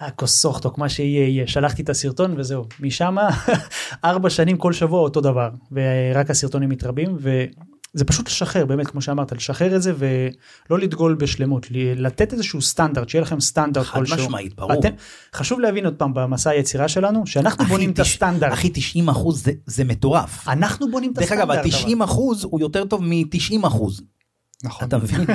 אה, 0.01 0.11
כוסוכטוק, 0.11 0.77
מה 0.77 0.89
שיהיה 0.89 1.27
יהיה. 1.27 1.47
שלחתי 1.47 1.81
את 1.81 1.89
הסרטון 1.89 2.33
וזהו. 2.37 2.65
משם 2.79 3.15
ארבע 4.05 4.29
שנים 4.29 4.57
כל 4.57 4.73
שבוע 4.73 4.99
אותו 4.99 5.21
דבר, 5.21 5.49
ורק 5.71 6.29
הסרטונים 6.29 6.69
מתרבים, 6.69 7.17
וזה 7.97 8.05
פשוט 8.05 8.27
לשחרר, 8.27 8.65
באמת, 8.65 8.87
כמו 8.87 9.01
שאמרת, 9.01 9.31
לשחרר 9.31 9.75
את 9.75 9.81
זה 9.81 9.93
ולא 9.97 10.79
לדגול 10.79 11.15
בשלמות, 11.15 11.67
לתת 11.95 12.33
איזשהו 12.33 12.61
סטנדרט, 12.61 13.09
שיהיה 13.09 13.21
לכם 13.21 13.39
סטנדרט 13.39 13.85
חד 13.85 13.99
כלשהו. 13.99 14.15
משמעית, 14.17 14.55
ברור. 14.55 14.79
אתם, 14.79 14.89
חשוב 15.33 15.59
להבין 15.59 15.85
עוד 15.85 15.93
פעם 15.93 16.13
במסע 16.13 16.49
היצירה 16.49 16.87
שלנו, 16.87 17.27
שאנחנו 17.27 17.63
אחי, 17.63 17.71
בונים 17.71 17.89
את 17.91 17.95
תש- 17.99 17.99
הסטנדרט. 18.13 18.53
אחי, 18.53 18.69
90 18.73 19.09
אחוז 19.09 19.43
זה, 19.43 19.51
זה 19.65 19.83
מטורף. 19.83 20.47
אנחנו 20.47 20.91
בונים 20.91 21.11
את 21.11 21.15
דרך 21.15 21.31
הסטנדרט. 21.31 21.49
אגב, 21.65 21.73
ה-90 21.73 22.03
אחוז 22.03 22.43
הוא 22.43 22.59
יותר 22.59 22.85
טוב 22.85 23.03
מ-90 23.03 23.67
אחוז. 23.67 24.01
נכון. 24.63 24.87
אתה 24.87 24.97
מבין? 24.97 25.25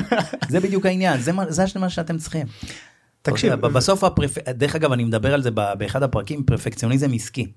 זה 0.49 0.61
בדיוק 0.61 0.87
העניין, 0.87 1.21
זה 1.21 1.33
מה- 1.33 1.51
זה 1.51 1.65
מה 1.77 1.91
שאתם 1.91 2.19
צריכים. 2.19 2.47
תקשיב, 3.23 3.51
יודע, 3.53 3.69
בסוף, 3.69 4.05
הפרפ... 4.05 4.39
דרך 4.49 4.75
אגב, 4.75 4.93
אני 4.93 5.05
מדבר 5.05 5.35
על 5.35 5.43
זה 5.43 5.51
באחד 5.51 6.03
הפרקים, 6.03 6.45
פרפקציוניזם 6.45 7.13
עסקי. 7.15 7.53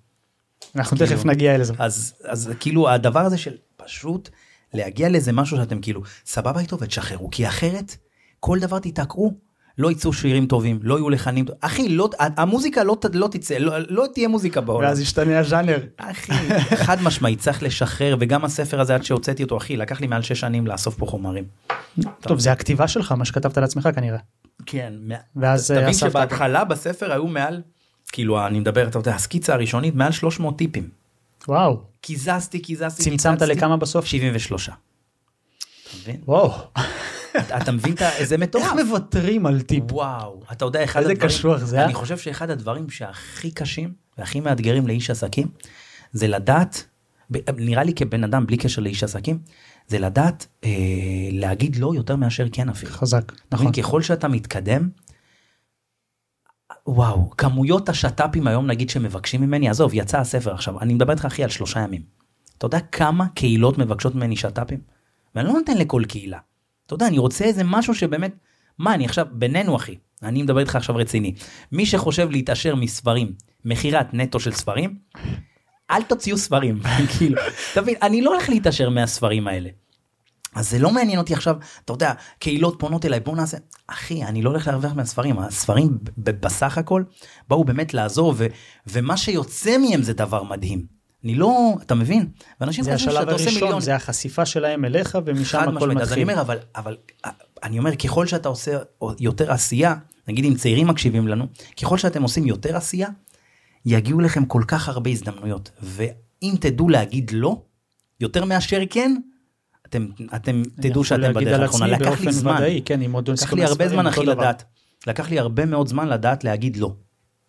אנחנו 0.75 0.97
כאילו- 0.97 1.11
תכף 1.11 1.25
נגיע 1.25 1.57
לזה. 1.57 1.73
אז, 1.77 2.13
אז 2.23 2.51
כאילו 2.59 2.89
הדבר 2.89 3.19
הזה 3.19 3.37
של 3.37 3.51
פשוט 3.77 4.29
להגיע 4.75 5.09
לאיזה 5.09 5.31
משהו 5.31 5.57
שאתם 5.57 5.81
כאילו 5.81 6.01
סבבה 6.25 6.59
איתו 6.59 6.79
ותשחררו 6.79 7.29
כי 7.31 7.47
אחרת 7.47 7.95
כל 8.39 8.59
דבר 8.59 8.79
תיתקעו 8.79 9.33
לא 9.77 9.91
יצאו 9.91 10.13
שירים 10.13 10.45
טובים 10.45 10.79
לא 10.81 10.95
יהיו 10.95 11.09
לחנים 11.09 11.45
טוב- 11.45 11.55
אחי 11.61 11.89
לא 11.89 12.09
המוזיקה 12.19 12.83
לא, 12.83 12.97
לא 13.13 13.27
תצא 13.27 13.57
לא, 13.57 13.73
לא 13.89 14.05
תהיה 14.13 14.27
מוזיקה 14.27 14.61
בעולם. 14.61 14.87
ואז 14.87 14.99
ישתנה 14.99 15.39
הז'אנר. 15.39 15.77
אחי 15.97 16.31
חד 16.75 17.01
משמעית 17.01 17.39
צריך 17.39 17.63
לשחרר 17.63 18.15
וגם 18.19 18.45
הספר 18.45 18.79
הזה 18.81 18.95
עד 18.95 19.03
שהוצאתי 19.03 19.43
אותו 19.43 19.57
אחי 19.57 19.77
לקח 19.77 20.01
לי 20.01 20.07
מעל 20.07 20.21
שש 20.21 20.39
שנים 20.39 20.67
לאסוף 20.67 20.95
פה 20.97 21.05
חומרים. 21.05 21.43
טוב, 22.21 22.39
זה 22.39 22.51
הכתיבה 22.51 22.87
שלך, 22.87 23.11
מה 23.11 23.25
שכתבת 23.25 23.57
לעצמך 23.57 23.89
כנראה. 23.95 24.19
כן. 24.65 24.93
ואז 25.35 25.71
תבין 25.71 25.85
אה. 25.87 25.93
שבהתחלה 25.93 26.63
בספר 26.63 27.11
היו 27.11 27.27
מעל 27.27 27.61
כאילו 28.11 28.47
אני 28.47 28.59
מדבר 28.59 28.87
אתה 28.87 28.99
יודע 28.99 29.15
הסקיצה 29.15 29.53
הראשונית 29.53 29.95
מעל 29.95 30.11
300 30.11 30.57
טיפים. 30.57 31.04
וואו, 31.47 31.81
קיזזתי 32.01 32.59
קיזזתי 32.59 33.03
צמצמת. 33.03 33.41
לכמה 33.41 33.77
בסוף? 33.77 34.05
73. 34.05 34.69
אתה 34.69 34.77
מבין? 36.01 36.21
וואו. 36.25 36.51
אתה 37.57 37.71
מבין 37.71 37.95
איזה 38.17 38.37
מטורף. 38.37 38.65
איך 38.65 38.73
מוותרים 38.73 39.45
על 39.45 39.61
טיפ? 39.61 39.91
וואו, 39.91 40.41
אתה 40.51 40.65
יודע, 40.65 40.83
אחד 40.83 40.99
איזה 40.99 41.11
הדברים, 41.11 41.29
קשוח 41.29 41.63
זה, 41.63 41.79
אה? 41.79 41.85
אני 41.85 41.93
חושב 41.93 42.17
שאחד 42.17 42.49
הדברים 42.49 42.89
שהכי 42.89 43.51
קשים 43.51 43.93
והכי 44.17 44.39
מאתגרים 44.39 44.87
לאיש 44.87 45.09
עסקים, 45.09 45.47
זה 46.11 46.27
לדעת, 46.27 46.85
נראה 47.57 47.83
לי 47.83 47.93
כבן 47.93 48.23
אדם 48.23 48.45
בלי 48.45 48.57
קשר 48.57 48.81
לאיש 48.81 49.03
עסקים, 49.03 49.39
זה 49.87 49.99
לדעת 49.99 50.47
אה, 50.63 50.69
להגיד 51.31 51.75
לא 51.75 51.95
יותר 51.95 52.15
מאשר 52.15 52.47
כן 52.51 52.69
אפילו. 52.69 52.91
חזק. 52.91 53.31
נכון. 53.51 53.71
ככל 53.71 54.01
שאתה 54.01 54.27
מתקדם, 54.27 54.89
וואו, 56.87 57.29
כמויות 57.37 57.89
השת"פים 57.89 58.47
היום 58.47 58.67
נגיד 58.67 58.89
שמבקשים 58.89 59.41
ממני, 59.41 59.69
עזוב, 59.69 59.91
יצא 59.93 60.19
הספר 60.19 60.53
עכשיו, 60.53 60.79
אני 60.79 60.93
מדבר 60.93 61.13
איתך 61.13 61.25
אחי 61.25 61.43
על 61.43 61.49
שלושה 61.49 61.79
ימים. 61.79 62.01
אתה 62.57 62.65
יודע 62.65 62.79
כמה 62.79 63.27
קהילות 63.27 63.77
מבקשות 63.77 64.15
ממני 64.15 64.35
שת"פים? 64.35 64.79
ואני 65.35 65.47
לא 65.47 65.53
נותן 65.53 65.77
לכל 65.77 66.03
קהילה. 66.07 66.39
אתה 66.85 66.93
יודע, 66.93 67.07
אני 67.07 67.17
רוצה 67.17 67.45
איזה 67.45 67.63
משהו 67.63 67.95
שבאמת, 67.95 68.35
מה, 68.79 68.93
אני 68.93 69.05
עכשיו, 69.05 69.25
בינינו 69.31 69.75
אחי, 69.75 69.95
אני 70.23 70.43
מדבר 70.43 70.59
איתך 70.59 70.75
עכשיו 70.75 70.95
רציני. 70.95 71.35
מי 71.71 71.85
שחושב 71.85 72.29
להתעשר 72.31 72.75
מספרים, 72.75 73.33
מכירת 73.65 74.13
נטו 74.13 74.39
של 74.39 74.51
ספרים, 74.51 74.97
אל 75.91 76.03
תוציאו 76.03 76.37
ספרים, 76.37 76.79
כאילו, 77.17 77.41
אתה 77.71 77.81
מבין, 77.81 77.95
אני 78.01 78.21
לא 78.21 78.33
הולך 78.33 78.49
להתעשר 78.49 78.89
מהספרים 78.89 79.47
האלה. 79.47 79.69
אז 80.55 80.69
זה 80.69 80.79
לא 80.79 80.91
מעניין 80.91 81.19
אותי 81.19 81.33
עכשיו, 81.33 81.55
אתה 81.85 81.93
יודע, 81.93 82.13
קהילות 82.39 82.75
פונות 82.79 83.05
אליי, 83.05 83.19
בוא 83.19 83.35
נעשה, 83.35 83.57
אחי, 83.87 84.23
אני 84.23 84.41
לא 84.41 84.49
הולך 84.49 84.67
להרוויח 84.67 84.93
מהספרים, 84.93 85.39
הספרים 85.39 85.97
בסך 86.17 86.77
הכל 86.77 87.03
באו 87.47 87.63
באמת 87.63 87.93
לעזור, 87.93 88.33
ו- 88.37 88.47
ומה 88.87 89.17
שיוצא 89.17 89.77
מהם 89.77 90.03
זה 90.03 90.13
דבר 90.13 90.43
מדהים. 90.43 90.95
אני 91.23 91.35
לא, 91.35 91.73
אתה 91.81 91.95
מבין? 91.95 92.27
ואנשים 92.61 92.83
זה 92.83 92.93
חושבים 92.93 93.13
שאתה 93.13 93.31
עושה 93.31 93.43
הראשון, 93.43 93.63
מיליון. 93.63 93.81
זה 93.81 93.95
החשיפה 93.95 94.45
שלהם 94.45 94.85
אליך 94.85 95.17
ומשם 95.25 95.59
הכל 95.59 95.71
משמעית, 95.71 96.01
אז 96.01 96.13
אני 96.13 96.23
מתחיל. 96.23 96.23
אומר, 96.23 96.41
אבל, 96.41 96.57
אבל 96.75 96.97
אני 97.63 97.79
אומר, 97.79 97.95
ככל 97.95 98.27
שאתה 98.27 98.49
עושה 98.49 98.77
יותר 99.19 99.51
עשייה, 99.51 99.95
נגיד 100.27 100.45
אם 100.45 100.55
צעירים 100.55 100.87
מקשיבים 100.87 101.27
לנו, 101.27 101.47
ככל 101.81 101.97
שאתם 101.97 102.23
עושים 102.23 102.45
יותר 102.45 102.77
עשייה, 102.77 103.07
יגיעו 103.85 104.19
לכם 104.19 104.45
כל 104.45 104.61
כך 104.67 104.89
הרבה 104.89 105.09
הזדמנויות. 105.09 105.71
ואם 105.81 106.53
תדעו 106.59 106.89
להגיד 106.89 107.31
לא, 107.33 107.61
יותר 108.19 108.45
מאשר 108.45 108.81
כן, 108.89 109.15
אתם, 109.85 110.07
אתם 110.35 110.61
תדעו 110.81 111.03
שאתם 111.03 111.33
בדרך 111.33 111.61
הנכונה. 111.61 111.87
לקח 111.87 112.21
לי 112.21 112.31
זמן, 112.31 112.55
ודאי, 112.57 112.81
כן, 112.85 113.01
מועדון 113.01 113.35
לקח 113.41 113.53
לי 113.53 113.63
הרבה 113.63 113.89
זמן 113.89 114.07
אחי. 114.07 114.25
לדעת. 114.25 114.63
לקח 115.07 115.29
לי 115.29 115.39
הרבה 115.39 115.65
מאוד 115.65 115.87
זמן 115.87 116.07
לדעת 116.07 116.43
להגיד 116.43 116.77
לא. 116.77 116.95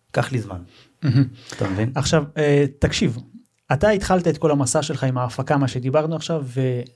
לקח 0.09 0.31
לי 0.31 0.39
זמן. 0.39 0.61
אתה 1.55 1.69
מבין? 1.69 1.91
עכשיו, 1.95 2.23
אה, 2.37 2.65
תקשיב, 2.79 3.17
אתה 3.73 3.89
התחלת 3.89 4.27
את 4.27 4.37
כל 4.37 4.51
המסע 4.51 4.81
שלך 4.81 5.03
עם 5.03 5.17
ההפקה, 5.17 5.57
מה 5.57 5.67
שדיברנו 5.67 6.15
עכשיו, 6.15 6.43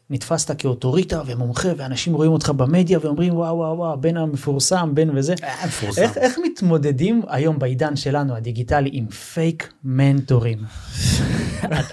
ונתפסת 0.09 0.61
כאוטוריטה 0.61 1.21
ומומחה, 1.25 1.69
ואנשים 1.77 2.13
רואים 2.13 2.31
אותך 2.31 2.49
במדיה 2.49 2.99
ואומרים 3.01 3.35
וואו 3.35 3.55
וואו 3.57 3.77
וואו, 3.77 4.01
בן 4.01 4.17
המפורסם, 4.17 4.89
בן 4.93 5.17
וזה. 5.17 5.33
מפורסם. 5.67 6.01
איך, 6.01 6.17
איך 6.17 6.39
מתמודדים 6.43 7.21
היום 7.27 7.59
בעידן 7.59 7.95
שלנו 7.95 8.35
הדיגיטלי 8.35 8.89
עם 8.93 9.07
פייק 9.09 9.73
מנטורים? 9.83 10.57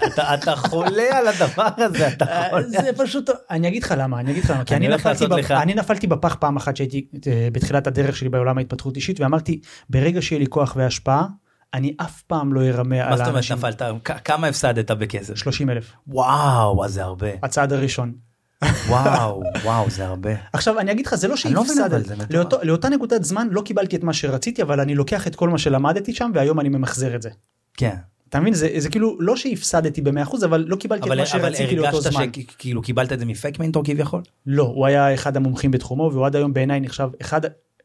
אתה- 0.07 0.33
אתה 0.33 0.55
חולה 0.55 1.17
על 1.17 1.27
הדבר 1.27 1.67
הזה, 1.77 2.07
אתה 2.07 2.25
חולה. 2.49 2.63
זה 2.69 2.89
פשוט, 2.97 3.29
אני 3.51 3.67
אגיד 3.67 3.83
לך 3.83 3.93
למה, 3.97 4.19
אני 4.19 4.31
אגיד 4.31 4.43
לך 4.43 4.49
למה, 4.49 4.65
כי 4.65 4.75
אני 4.75 4.85
אני 4.87 4.95
נפלתי, 4.95 5.27
בפ... 5.27 5.31
לך- 5.37 5.51
אני 5.51 5.73
נפלתי 5.73 6.07
בפח 6.07 6.35
פעם 6.39 6.57
אחת 6.57 6.75
שהייתי 6.77 7.05
אה, 7.27 7.47
בתחילת 7.51 7.87
הדרך 7.87 8.17
שלי 8.17 8.29
בעולם 8.29 8.57
ההתפתחות 8.57 8.95
אישית, 8.95 9.19
ואמרתי, 9.19 9.59
ברגע 9.89 10.21
שיהיה 10.21 10.39
לי 10.39 10.47
כוח 10.47 10.73
והשפעה, 10.77 11.25
אני 11.73 11.93
אף 12.01 12.21
פעם 12.21 12.53
לא 12.53 12.61
ארמה 12.61 12.95
מה 12.97 13.03
על 13.03 13.17
זאת 13.17 13.27
אומרת 13.27 13.35
האנשים. 13.35 13.57
נפלת? 13.57 13.81
כמה 14.25 14.47
הפסדת 14.47 14.91
בכסף? 14.91 15.35
30 15.35 15.69
אלף, 15.69 15.91
וואו, 16.07 16.85
אז 16.85 16.93
זה 16.93 17.03
הרבה. 17.03 17.27
הצעד 17.43 17.73
הראשון. 17.73 18.13
וואו, 18.87 19.41
וואו, 19.63 19.89
זה 19.89 20.05
הרבה. 20.07 20.29
עכשיו 20.53 20.79
אני 20.79 20.91
אגיד 20.91 21.05
לך 21.05 21.15
זה 21.15 21.27
לא 21.27 21.35
לא 21.51 21.59
אבל 21.61 21.67
שהפסדת. 21.69 22.31
לאותו- 22.33 22.57
לאותה 22.63 22.89
נקודת 22.89 23.23
זמן 23.23 23.47
לא 23.51 23.61
קיבלתי 23.61 23.95
את 23.95 24.03
מה 24.03 24.13
שרציתי 24.13 24.61
אבל 24.61 24.79
אני 24.79 24.95
לוקח 24.95 25.27
את 25.27 25.35
כל 25.35 25.49
מה 25.49 25.57
שלמדתי 25.57 26.13
שם 26.13 26.31
והיום 26.35 26.59
אני 26.59 26.69
ממחזר 26.69 27.15
את 27.15 27.21
זה. 27.21 27.29
כן. 27.77 27.95
אתה 28.29 28.39
מבין 28.39 28.53
זה, 28.53 28.69
זה 28.77 28.89
כאילו 28.89 29.17
לא 29.21 29.35
שהפסדתי 29.35 30.01
ב-100% 30.01 30.45
אבל 30.45 30.65
לא 30.67 30.75
קיבלתי 30.75 31.03
אבל 31.09 31.21
את 31.23 31.33
מה 31.33 31.41
אבל 31.41 31.49
שרציתי 31.53 31.75
לאותו 31.75 31.87
הרגשת 31.97 32.11
זמן. 32.11 32.25
שכאילו 32.33 32.81
קיבלת 32.81 33.11
את 33.13 33.19
זה 33.19 33.25
מפייק 33.25 33.59
מנטור 33.59 33.83
כביכול? 33.85 34.21
לא 34.45 34.63
הוא 34.63 34.85
היה 34.85 35.13
אחד 35.13 35.37
המומחים 35.37 35.71
בתחומו 35.71 36.09
והוא 36.13 36.25
עד 36.25 36.35
היום 36.35 36.53
בעיניי 36.53 36.79
נחשב 36.79 37.09
אחד 37.21 37.41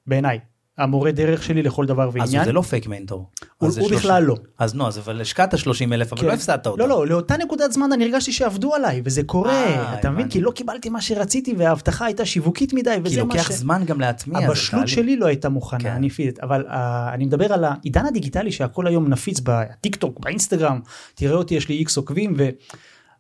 בעיניי 0.07 0.39
המורה 0.79 1.13
דרך 1.13 1.43
שלי 1.43 1.63
לכל 1.63 1.87
דבר 1.87 2.09
אז 2.09 2.15
ועניין. 2.15 2.45
זה 2.45 2.53
לא 2.53 2.63
פייק 2.63 2.87
מנטור. 2.87 3.31
הוא- 3.59 3.69
אז 3.69 3.79
הוא 3.79 3.89
30. 3.89 3.99
בכלל 3.99 4.23
לא. 4.23 4.37
אז 4.59 4.75
נו, 4.75 4.87
אז 4.87 4.99
אבל 4.99 5.21
השקעת 5.21 5.59
30 5.59 5.93
אלף, 5.93 6.13
אבל 6.13 6.21
כן. 6.21 6.27
לא 6.27 6.33
הפסדת 6.33 6.67
אותם. 6.67 6.81
לא 6.81 6.89
לא 6.89 7.07
לאותה 7.07 7.37
נקודת 7.37 7.73
זמן 7.73 7.93
אני 7.93 8.05
הרגשתי 8.05 8.33
שעבדו 8.33 8.75
עליי 8.75 9.03
וזה 9.05 9.23
קורה 9.23 9.53
אה, 9.53 9.95
אתה 9.95 10.11
מבין 10.11 10.21
הבנתי. 10.21 10.39
כי 10.39 10.45
לא 10.45 10.51
קיבלתי 10.51 10.89
מה 10.89 11.01
שרציתי 11.01 11.55
וההבטחה 11.59 12.05
הייתה 12.05 12.25
שיווקית 12.25 12.73
מדי 12.73 12.91
כי 12.95 13.01
וזה 13.05 13.25
מה 13.25 13.35
לוקח 13.35 13.51
ש... 13.51 13.55
זמן 13.55 13.83
גם 13.87 14.01
להטמיע. 14.01 14.47
הבשלות. 14.47 14.89
שלי 14.89 15.17
לא 15.17 15.27
הייתה 15.27 15.49
מוכנה, 15.49 15.81
כן. 15.81 15.91
אני 15.91 16.11
פיזית, 16.11 16.41
אבל 16.41 16.65
uh, 16.69 16.73
אני 17.15 17.25
מדבר 17.25 17.53
על 17.53 17.65
העידן 17.65 18.07
הדיגיטלי 18.07 18.53
שהכל 18.53 18.87
היום 18.87 19.09
נפיץ 19.09 19.41
בטיק 19.45 19.97
טוק, 19.97 20.21
באינסטגרם, 20.21 20.81
תראה 21.15 21.37
אותי 21.37 21.55
יש 21.55 21.69
לי 21.69 21.75
איקס 21.75 21.97
עוקבים 21.97 22.37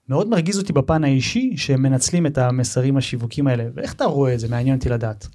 מאוד 0.08 0.28
מרגיז 0.28 0.58
אותי 0.58 0.72
בפן 0.72 1.04
האישי 1.04 1.52
שהם 1.56 1.82
מנצלים 1.82 2.26
את 2.26 2.38
המסרים 2.38 2.96
השיווקים 2.96 3.46
האלה 3.46 3.64
ואיך 3.74 3.92
אתה 3.94 4.04
רואה 4.04 4.34
את 4.34 4.40
זה 4.40 4.48
מעניין 4.48 4.76
אותי 4.76 4.88
לדעת. 4.88 5.28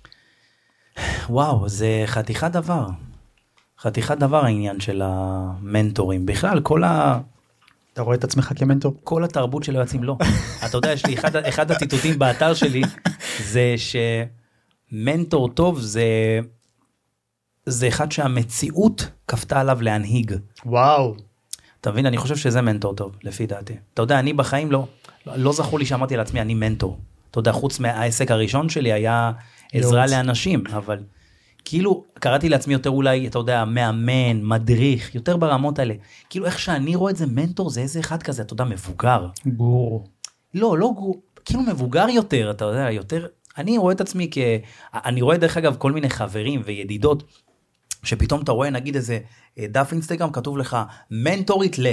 וואו, 1.30 1.70
זה 1.70 2.04
חתיכת 2.06 2.52
דבר. 2.52 2.88
חתיכת 3.80 4.18
דבר 4.18 4.46
העניין 4.46 4.80
של 4.80 5.02
המנטורים. 5.06 6.26
בכלל, 6.26 6.60
כל, 6.60 6.84
ה... 6.84 7.20
אתה 7.94 8.02
רואה 8.02 8.16
את 8.16 8.24
עצמך 8.24 8.52
כמנטור? 8.56 8.96
כל 9.04 9.24
התרבות 9.24 9.64
של 9.64 9.76
היועצים 9.76 10.04
לא. 10.04 10.18
אתה 10.66 10.78
יודע, 10.78 10.92
יש 10.92 11.06
לי 11.06 11.14
אחד, 11.14 11.36
אחד 11.36 11.72
הציטוטים 11.72 12.20
באתר 12.20 12.54
שלי, 12.54 12.82
זה 13.44 13.76
שמנטור 14.92 15.50
טוב 15.50 15.80
זה, 15.80 16.40
זה 17.66 17.88
אחד 17.88 18.12
שהמציאות 18.12 19.10
כפתה 19.28 19.60
עליו 19.60 19.82
להנהיג. 19.82 20.36
וואו. 20.66 21.16
אתה 21.82 21.92
מבין? 21.92 22.06
אני 22.06 22.18
חושב 22.18 22.36
שזה 22.36 22.62
מנטור 22.62 22.96
טוב, 22.96 23.16
לפי 23.24 23.46
דעתי. 23.48 23.74
אתה 23.94 24.02
יודע, 24.02 24.20
אני 24.20 24.34
בחיים 24.34 24.72
לא, 24.72 24.88
לא, 25.26 25.34
לא 25.36 25.54
זכור 25.54 25.80
לי 25.80 25.86
שאמרתי 25.86 26.18
לעצמי, 26.18 26.42
אני 26.42 26.54
מנטור. 26.54 26.98
אתה 27.32 27.40
יודע, 27.40 27.52
חוץ 27.52 27.80
מהעסק 27.80 28.32
הראשון 28.32 28.70
שלי 28.70 28.94
היה 28.94 29.32
עזרה. 29.74 30.08
לאנשים, 30.08 30.64
אבל 30.68 31.00
כאילו, 31.66 32.04
קראתי 32.14 32.50
לעצמי 32.50 32.74
יותר 32.74 32.90
אולי, 32.90 33.28
אתה 33.28 33.40
יודע, 33.40 33.66
מאמן, 33.66 34.42
מדריך, 34.44 35.16
יותר 35.16 35.38
ברמות 35.38 35.80
האלה. 35.80 35.94
כאילו, 36.30 36.46
איך 36.46 36.60
שאני 36.60 36.96
רואה 36.96 37.12
את 37.12 37.18
זה, 37.18 37.26
מנטור 37.26 37.70
זה 37.70 37.82
איזה 37.82 38.00
אחד 38.00 38.24
כזה, 38.24 38.42
אתה 38.42 38.54
יודע, 38.54 38.64
מבוגר. 38.64 39.28
גורו. 39.46 40.04
לא, 40.54 40.78
לא, 40.78 40.92
גרו- 40.96 41.20
כאילו 41.46 41.62
מבוגר 41.62 42.06
יותר, 42.10 42.52
אתה 42.52 42.66
יודע, 42.66 42.92
יותר, 42.92 43.28
אני 43.58 43.78
רואה 43.78 43.94
את 43.94 44.02
עצמי 44.02 44.28
כ... 44.32 44.38
אני 44.94 45.22
רואה 45.22 45.38
דרך 45.38 45.58
אגב 45.58 45.76
כל 45.80 45.92
מיני 45.92 46.10
חברים 46.10 46.62
וידידות, 46.66 47.24
שפתאום 48.04 48.42
אתה 48.42 48.52
רואה 48.52 48.70
נגיד 48.70 48.96
איזה 48.96 49.20
אה, 49.60 49.66
דף 49.70 49.90
אינסטגרם 49.92 50.32
כתוב 50.32 50.58
לך 50.58 50.78
מנטורית 51.12 51.80
ל. 51.80 51.88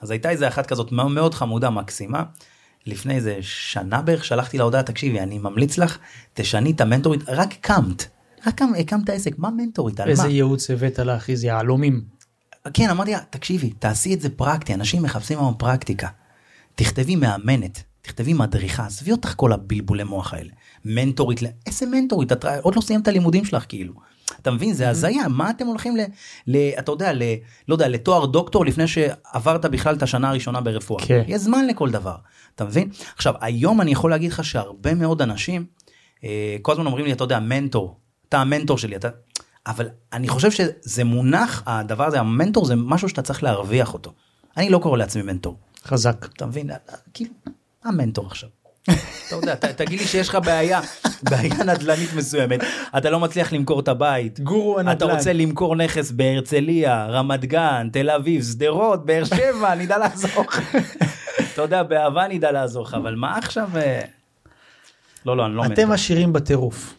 אז 0.00 0.10
הייתה 0.10 0.30
איזה 0.30 0.48
אחת 0.48 0.66
כזאת 0.66 0.92
מאוד 0.92 1.34
חמודה 1.34 1.70
מקסימה. 1.70 2.22
לפני 2.86 3.14
איזה 3.14 3.38
שנה 3.40 4.02
בערך 4.02 4.24
שלחתי 4.24 4.58
לה 4.58 4.64
הודעה 4.64 4.82
תקשיבי 4.82 5.20
אני 5.20 5.38
ממליץ 5.38 5.78
לך 5.78 5.98
תשני 6.34 6.70
את 6.70 6.80
המנטורית. 6.80 7.28
רק 7.28 7.52
הקמת. 7.52 8.06
רק 8.46 8.60
הקמת 8.78 9.10
עסק. 9.10 9.38
מה 9.38 9.50
מנטורית? 9.50 10.00
על 10.00 10.08
איזה 10.08 10.22
מה? 10.22 10.28
ייעוץ 10.28 10.70
הבאת 10.70 10.98
לך 10.98 11.30
איזה 11.30 11.46
יהלומים. 11.46 12.04
כן 12.74 12.90
אמרתי 12.90 13.10
לה 13.10 13.18
תקשיבי 13.30 13.70
תעשי 13.70 14.14
את 14.14 14.20
זה 14.20 14.28
פרקטי 14.30 14.74
אנשים 14.74 15.02
מחפשים 15.02 15.38
היום 15.38 15.54
פרקטיקה. 15.58 16.08
תכתבי 16.74 17.16
מאמנת 17.16 17.82
תכתבי 18.02 18.32
מדריכה 18.32 18.86
עזבי 18.86 19.12
אותך 19.12 19.34
כל 19.36 19.52
הבלבולי 19.52 20.04
מוח 20.04 20.34
האלה. 20.34 20.50
מנטורית 20.84 21.40
איזה 21.66 21.86
מנטורית? 21.86 22.32
את 22.32 22.44
עוד 22.62 22.76
לא 22.76 22.80
סיימת 22.80 23.02
את 23.02 23.08
הלימודים 23.08 23.44
שלך 23.44 23.64
כאילו. 23.68 23.94
אתה 24.40 24.50
מבין 24.50 24.74
זה 24.74 24.88
הזיה 24.88 25.28
מה 25.28 25.50
אתם 25.50 25.66
הולכים 25.66 25.96
ל... 25.96 26.00
ל 26.46 26.56
אתה 26.78 26.92
יודע 26.92 27.12
ל... 27.12 27.22
לא 27.68 27.74
יודע 27.74 27.88
לתואר 27.88 28.26
דוקטור 28.26 28.64
לפני 28.64 28.86
שעברת 28.86 29.66
בכלל 29.66 29.94
את 29.94 30.02
השנה 30.02 30.28
הראשונה 30.28 30.60
ברפואה. 30.60 31.06
כן. 31.06 31.22
יש 31.26 31.40
זמן 31.40 31.66
לכל 31.66 31.90
דבר 31.90 32.16
אתה 32.54 32.64
מבין 32.64 32.88
עכשיו 33.16 33.34
היום 33.40 33.80
אני 33.80 33.92
יכול 33.92 34.10
להגיד 34.10 34.32
לך 34.32 34.44
שהרבה 34.44 34.94
מאוד 34.94 35.22
אנשים 35.22 35.64
אה, 36.24 36.56
כל 36.62 36.72
הזמן 36.72 36.86
אומרים 36.86 37.04
לי 37.04 37.12
אתה 37.12 37.24
יודע 37.24 37.40
מנטור 37.40 37.98
אתה 38.28 38.40
המנטור 38.40 38.78
שלי 38.78 38.96
אתה 38.96 39.08
אבל 39.66 39.88
אני 40.12 40.28
חושב 40.28 40.50
שזה 40.50 41.04
מונח 41.04 41.62
הדבר 41.66 42.04
הזה 42.04 42.20
המנטור 42.20 42.64
זה 42.64 42.76
משהו 42.76 43.08
שאתה 43.08 43.22
צריך 43.22 43.42
להרוויח 43.42 43.94
אותו. 43.94 44.12
אני 44.56 44.70
לא 44.70 44.78
קורא 44.78 44.98
לעצמי 44.98 45.22
מנטור 45.22 45.56
חזק. 45.84 46.26
אתה 46.36 46.46
מבין 46.46 46.70
כאילו 47.14 47.30
מה 47.46 47.52
המנטור 47.84 48.26
עכשיו. 48.26 48.48
אתה 48.82 48.96
יודע 49.36 49.54
ת- 49.54 49.64
תגיד 49.64 50.00
לי 50.00 50.06
שיש 50.06 50.28
לך 50.28 50.38
בעיה 50.44 50.80
בעיה 51.22 51.54
נדל"נית 51.64 52.12
מסוימת 52.16 52.60
אתה 52.98 53.10
לא 53.10 53.20
מצליח 53.20 53.52
למכור 53.52 53.80
את 53.80 53.88
הבית 53.88 54.40
גורו 54.40 54.80
אתה 54.80 54.90
הנדל"ן. 54.90 55.10
רוצה 55.10 55.32
למכור 55.32 55.76
נכס 55.76 56.10
בהרצליה 56.10 57.06
רמת 57.06 57.44
גן 57.44 57.88
תל 57.92 58.10
אביב 58.10 58.42
שדרות 58.44 59.06
באר 59.06 59.24
שבע 59.24 59.74
נדע 59.74 59.98
לעזור 59.98 60.44
לך. 60.48 60.60
אתה 61.54 61.62
יודע 61.62 61.82
באהבה 61.82 62.28
נדע 62.28 62.52
לעזור 62.52 62.82
לך 62.84 62.94
אבל 62.94 63.14
מה 63.14 63.38
עכשיו 63.38 63.68
אה, 63.76 64.00
לא 65.26 65.36
לא 65.36 65.46
אני 65.46 65.54
לא 65.54 65.62
אתם 65.64 65.70
מנטור. 65.80 65.94
עשירים 65.94 66.32
בטירוף. 66.32 66.94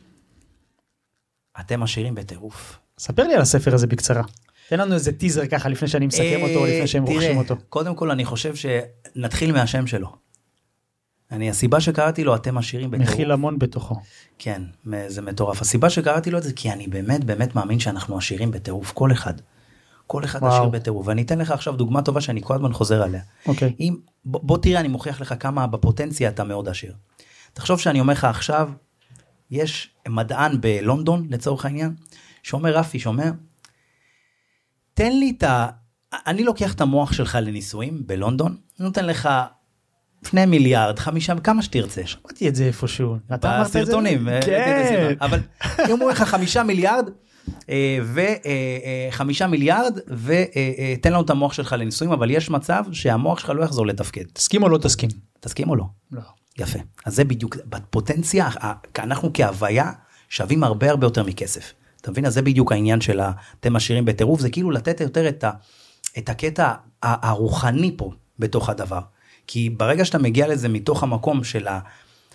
אתם 1.60 1.84
עשירים 1.84 2.16
בטירוף. 2.16 2.80
ספר 3.00 3.24
לי 3.24 3.34
על 3.36 3.42
הספר 3.42 3.74
הזה 3.74 3.88
בקצרה. 3.88 4.24
תן 4.70 4.80
לנו 4.80 4.94
איזה 4.94 5.12
טיזר 5.12 5.46
ככה 5.48 5.70
לפני 5.70 5.88
שאני 5.88 6.08
מסכם 6.08 6.40
אותו 6.42 6.56
או 6.60 6.66
אה, 6.66 6.70
לפני 6.76 6.88
שהם 6.88 7.06
תראה, 7.06 7.16
רוכשים 7.16 7.38
אותו. 7.38 7.56
קודם 7.70 7.96
כל 7.96 8.12
אני 8.12 8.26
חושב 8.26 8.54
שנתחיל 8.56 9.52
מהשם 9.52 9.88
שלו. 9.88 10.23
אני 11.34 11.50
הסיבה 11.50 11.80
שקראתי 11.80 12.24
לו 12.24 12.36
אתם 12.36 12.58
עשירים 12.58 12.92
בטירוף. 12.92 13.10
מכיל 13.10 13.32
המון 13.32 13.60
בתוכו. 13.60 13.96
כן, 14.40 14.62
זה 15.08 15.22
מטורף. 15.22 15.62
הסיבה 15.62 15.90
שקראתי 15.90 16.32
לו 16.32 16.38
את 16.38 16.44
זה 16.44 16.54
כי 16.54 16.72
אני 16.72 16.88
באמת 16.88 17.24
באמת 17.24 17.56
מאמין 17.56 17.80
שאנחנו 17.80 18.18
עשירים 18.18 18.52
בטירוף, 18.52 18.92
כל 18.92 19.12
אחד. 19.12 19.34
כל 20.08 20.24
אחד 20.24 20.44
וואו. 20.44 20.54
עשיר 20.54 20.70
בטירוף. 20.70 21.08
ואני 21.08 21.22
אתן 21.22 21.40
לך 21.40 21.52
עכשיו 21.52 21.76
דוגמה 21.76 22.02
טובה 22.02 22.22
שאני 22.22 22.42
כל 22.44 22.56
הזמן 22.56 22.74
חוזר 22.74 23.04
עליה. 23.04 23.22
אוקיי. 23.48 23.74
אם, 23.80 23.96
בוא, 24.26 24.40
בוא 24.44 24.58
תראה, 24.58 24.80
אני 24.80 24.88
מוכיח 24.88 25.22
לך 25.22 25.36
כמה 25.40 25.68
בפוטנציה 25.68 26.30
אתה 26.30 26.44
מאוד 26.44 26.70
עשיר. 26.70 26.94
תחשוב 27.54 27.80
שאני 27.80 28.00
אומר 28.00 28.14
לך 28.14 28.24
עכשיו, 28.24 28.70
יש 29.52 29.90
מדען 30.08 30.62
בלונדון 30.62 31.28
לצורך 31.30 31.66
העניין, 31.66 31.96
שאומר 32.44 32.78
רפי, 32.78 33.00
שאומר, 33.00 33.32
תן 34.94 35.12
לי 35.12 35.34
את 35.38 35.44
ה... 35.44 35.68
אני 36.14 36.44
לוקח 36.44 36.74
את 36.74 36.82
המוח 36.82 37.14
שלך 37.14 37.38
לניסויים 37.42 38.04
בלונדון, 38.08 38.58
נותן 38.80 39.06
לך 39.06 39.30
שני 40.28 40.46
מיליארד, 40.46 41.00
חמישה, 41.00 41.34
כמה 41.44 41.62
שתרצה. 41.62 42.02
שמעתי 42.06 42.48
את 42.48 42.56
זה 42.56 42.66
איפשהו. 42.66 43.16
אתה 43.34 43.56
אמרת 43.56 43.68
את 43.68 43.72
זה? 43.72 43.82
בסרטונים, 43.82 44.30
אה, 44.30 44.42
כן. 44.42 45.14
אבל 45.22 45.40
אם 45.86 45.92
אומרים 45.92 46.10
לך 46.10 46.22
חמישה 46.22 46.64
מיליארד 46.64 47.10
וחמישה 49.10 49.48
מיליארד 49.48 50.00
ותן 50.08 51.14
לנו 51.14 51.22
את 51.22 51.30
המוח 51.30 51.54
שלך 51.54 51.76
לניסויים 51.80 52.14
אבל 52.14 52.32
יש 52.32 52.50
מצב 52.50 52.84
שהמוח 52.92 53.40
שלך 53.40 53.50
לא 53.50 53.64
יחזור 53.64 53.88
לתפקד 53.88 54.24
תסכים 54.34 54.64
או 54.64 54.70
לא 54.70 54.78
תסכים? 54.78 55.10
תסכים 55.40 55.70
או 55.70 55.76
לא 55.76 55.84
לא. 56.12 56.22
יפה 56.60 56.80
אז 57.06 57.16
זה 57.16 57.24
בדיוק 57.24 57.58
בפוטנציה 57.66 58.50
אנחנו 59.00 59.32
כהוויה 59.34 59.92
שווים 60.30 60.64
הרבה 60.64 60.90
הרבה 60.90 61.06
יותר 61.06 61.24
מכסף 61.24 61.74
אתה 62.02 62.12
מבין 62.12 62.26
אז 62.26 62.34
זה 62.34 62.42
בדיוק 62.42 62.72
העניין 62.72 63.02
של 63.02 63.22
אתם 63.60 63.76
עשירים 63.76 64.06
בטירוף 64.06 64.42
זה 64.42 64.50
כאילו 64.50 64.72
לתת 64.72 65.02
יותר 65.02 65.30
את, 65.30 65.44
ה, 65.44 65.52
את 66.18 66.30
הקטע 66.30 66.74
הרוחני 67.04 67.94
פה 67.98 68.12
בתוך 68.40 68.70
הדבר 68.70 69.00
כי 69.48 69.70
ברגע 69.70 70.06
שאתה 70.06 70.18
מגיע 70.18 70.48
לזה 70.48 70.70
מתוך 70.70 71.04
המקום 71.04 71.44
של 71.44 71.68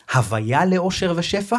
ההוויה 0.09 0.67
לאושר 0.67 1.13
ושפע 1.17 1.57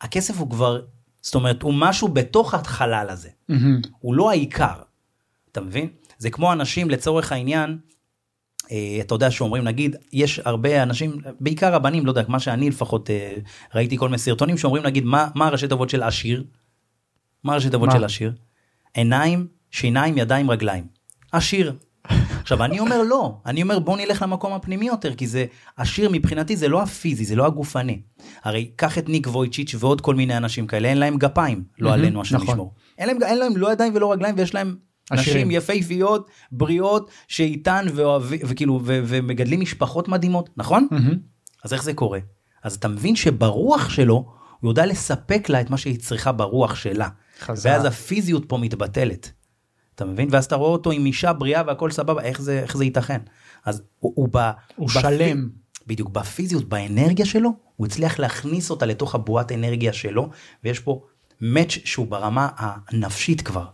הכסף 0.00 0.38
הוא 0.38 0.50
כבר 0.50 0.80
זאת 1.22 1.34
אומרת 1.34 1.62
הוא 1.62 1.74
משהו 1.76 2.08
בתוך 2.08 2.54
החלל 2.54 3.06
הזה 3.10 3.28
מהמם. 3.48 3.80
הוא 3.98 4.14
לא 4.14 4.30
העיקר. 4.30 4.82
אתה 5.52 5.60
מבין? 5.60 5.88
זה 6.18 6.30
כמו 6.30 6.52
אנשים 6.52 6.90
לצורך 6.90 7.32
העניין, 7.32 7.78
אה, 8.70 8.98
אתה 9.00 9.14
יודע 9.14 9.30
שאומרים 9.30 9.64
נגיד 9.64 9.96
יש 10.12 10.40
הרבה 10.44 10.82
אנשים 10.82 11.16
בעיקר 11.40 11.74
רבנים 11.74 12.06
לא 12.06 12.10
יודע 12.10 12.22
מה 12.28 12.40
שאני 12.40 12.70
לפחות 12.70 13.10
אה, 13.10 13.34
ראיתי 13.74 13.98
כל 13.98 14.08
מיני 14.08 14.18
סרטונים 14.18 14.58
שאומרים 14.58 14.82
נגיד 14.82 15.04
מה 15.04 15.28
מה 15.34 15.46
הראשי 15.46 15.68
תיבות 15.68 15.90
של 15.90 16.02
עשיר. 16.02 16.44
מה 17.44 17.52
הראשי 17.52 17.70
תיבות? 17.70 17.90
של 17.92 18.04
עשיר? 18.04 18.32
עיניים 18.94 19.46
שיניים 19.70 20.18
ידיים 20.18 20.50
רגליים. 20.50 20.86
עשיר. 21.32 21.76
עכשיו 22.44 22.64
אני 22.64 22.80
אומר 22.80 23.02
לא 23.02 23.36
אני 23.46 23.62
אומר 23.62 23.78
בוא 23.78 23.96
נלך 23.96 24.22
למקום 24.22 24.52
הפנימי 24.52 24.86
יותר 24.86 25.14
כי 25.14 25.26
זה 25.26 25.44
עשיר 25.76 26.08
מבחינתי 26.12 26.56
זה 26.56 26.68
לא 26.68 26.82
הפיזי 26.82 27.24
זה 27.24 27.36
לא 27.36 27.46
הגופני. 27.46 28.00
הרי 28.42 28.70
קח 28.76 28.98
את 28.98 29.08
ניק 29.08 29.26
וויצ'יץ' 29.26 29.74
ועוד 29.78 30.00
כל 30.00 30.14
מיני 30.14 30.36
אנשים 30.36 30.66
כאלה 30.66 30.88
אין 30.88 30.98
להם 30.98 31.16
גפיים 31.16 31.64
לא 31.78 31.92
עלינו 31.92 32.20
השם 32.20 32.36
נכון. 32.36 32.48
ישמור. 32.48 32.74
אין 32.98 33.08
להם, 33.08 33.22
אין 33.22 33.38
להם 33.38 33.56
לא 33.56 33.72
ידיים 33.72 33.92
ולא 33.96 34.12
רגליים 34.12 34.34
ויש 34.38 34.54
להם 34.54 34.76
עשירים. 35.10 35.48
נשים 35.48 35.50
יפהפיות 35.50 36.30
בריאות 36.52 37.10
שאיתן 37.28 37.86
ואוהבי, 37.94 38.38
וכאילו 38.42 38.80
ו, 38.84 39.00
ומגדלים 39.06 39.60
משפחות 39.60 40.08
מדהימות 40.08 40.50
נכון. 40.56 40.88
אז 41.64 41.72
איך 41.72 41.82
זה 41.82 41.94
קורה 41.94 42.18
אז 42.62 42.74
אתה 42.74 42.88
מבין 42.88 43.16
שברוח 43.16 43.88
שלו 43.88 44.26
הוא 44.60 44.70
יודע 44.70 44.86
לספק 44.86 45.48
לה 45.48 45.60
את 45.60 45.70
מה 45.70 45.76
שהיא 45.76 45.98
צריכה 45.98 46.32
ברוח 46.32 46.74
שלה 46.74 47.08
חזק. 47.40 47.70
ואז 47.70 47.84
הפיזיות 47.84 48.44
פה 48.48 48.58
מתבטלת. 48.58 49.32
אתה 49.94 50.04
מבין 50.04 50.28
ואז 50.32 50.44
אתה 50.44 50.56
רואה 50.56 50.70
אותו 50.70 50.90
עם 50.90 51.06
אישה 51.06 51.32
בריאה 51.32 51.62
והכל 51.66 51.90
סבבה 51.90 52.22
איך 52.22 52.40
זה 52.40 52.60
איך 52.62 52.76
זה 52.76 52.84
ייתכן 52.84 53.20
אז 53.64 53.82
הוא, 53.98 54.12
הוא, 54.16 54.28
ב, 54.32 54.50
הוא 54.76 54.88
בפי- 54.88 55.00
שלם. 55.00 55.48
בדיוק 55.86 56.08
בפיזיות 56.10 56.64
באנרגיה 56.68 57.26
שלו 57.26 57.50
הוא 57.76 57.86
הצליח 57.86 58.18
להכניס 58.18 58.70
אותה 58.70 58.86
לתוך 58.86 59.14
הבועת 59.14 59.52
אנרגיה 59.52 59.92
שלו 59.92 60.30
ויש 60.64 60.80
פה 60.80 61.02
מאץ' 61.40 61.78
שהוא 61.84 62.06
ברמה 62.06 62.48
הנפשית 62.56 63.42
כבר. 63.42 63.66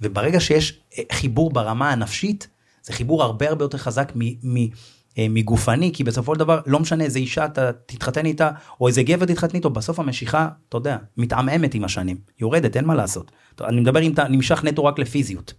וברגע 0.00 0.40
שיש 0.40 0.80
חיבור 1.12 1.50
ברמה 1.50 1.90
הנפשית 1.92 2.48
זה 2.82 2.92
חיבור 2.92 3.22
הרבה 3.22 3.48
הרבה 3.48 3.64
יותר 3.64 3.78
חזק 3.78 4.12
מ, 4.16 4.20
מ, 4.42 4.66
מגופני 5.18 5.92
כי 5.92 6.04
בסופו 6.04 6.34
של 6.34 6.38
דבר 6.38 6.60
לא 6.66 6.80
משנה 6.80 7.04
איזה 7.04 7.18
אישה 7.18 7.44
אתה 7.44 7.72
תתחתן 7.72 8.26
איתה 8.26 8.50
או 8.80 8.88
איזה 8.88 9.02
גבר 9.02 9.26
תתחתן 9.26 9.56
איתו 9.56 9.70
בסוף 9.70 9.98
המשיכה 9.98 10.48
אתה 10.68 10.76
יודע 10.76 10.96
מתעמעמת 11.16 11.74
עם 11.74 11.84
השנים 11.84 12.16
יורדת 12.40 12.76
אין 12.76 12.84
מה 12.84 12.94
לעשות. 12.94 13.32
אני 13.60 13.80
מדבר 13.80 14.02
אם 14.02 14.12
אתה 14.12 14.28
נמשך 14.28 14.64
נטו 14.64 14.84
רק 14.84 14.98
לפיזיות. 14.98 15.52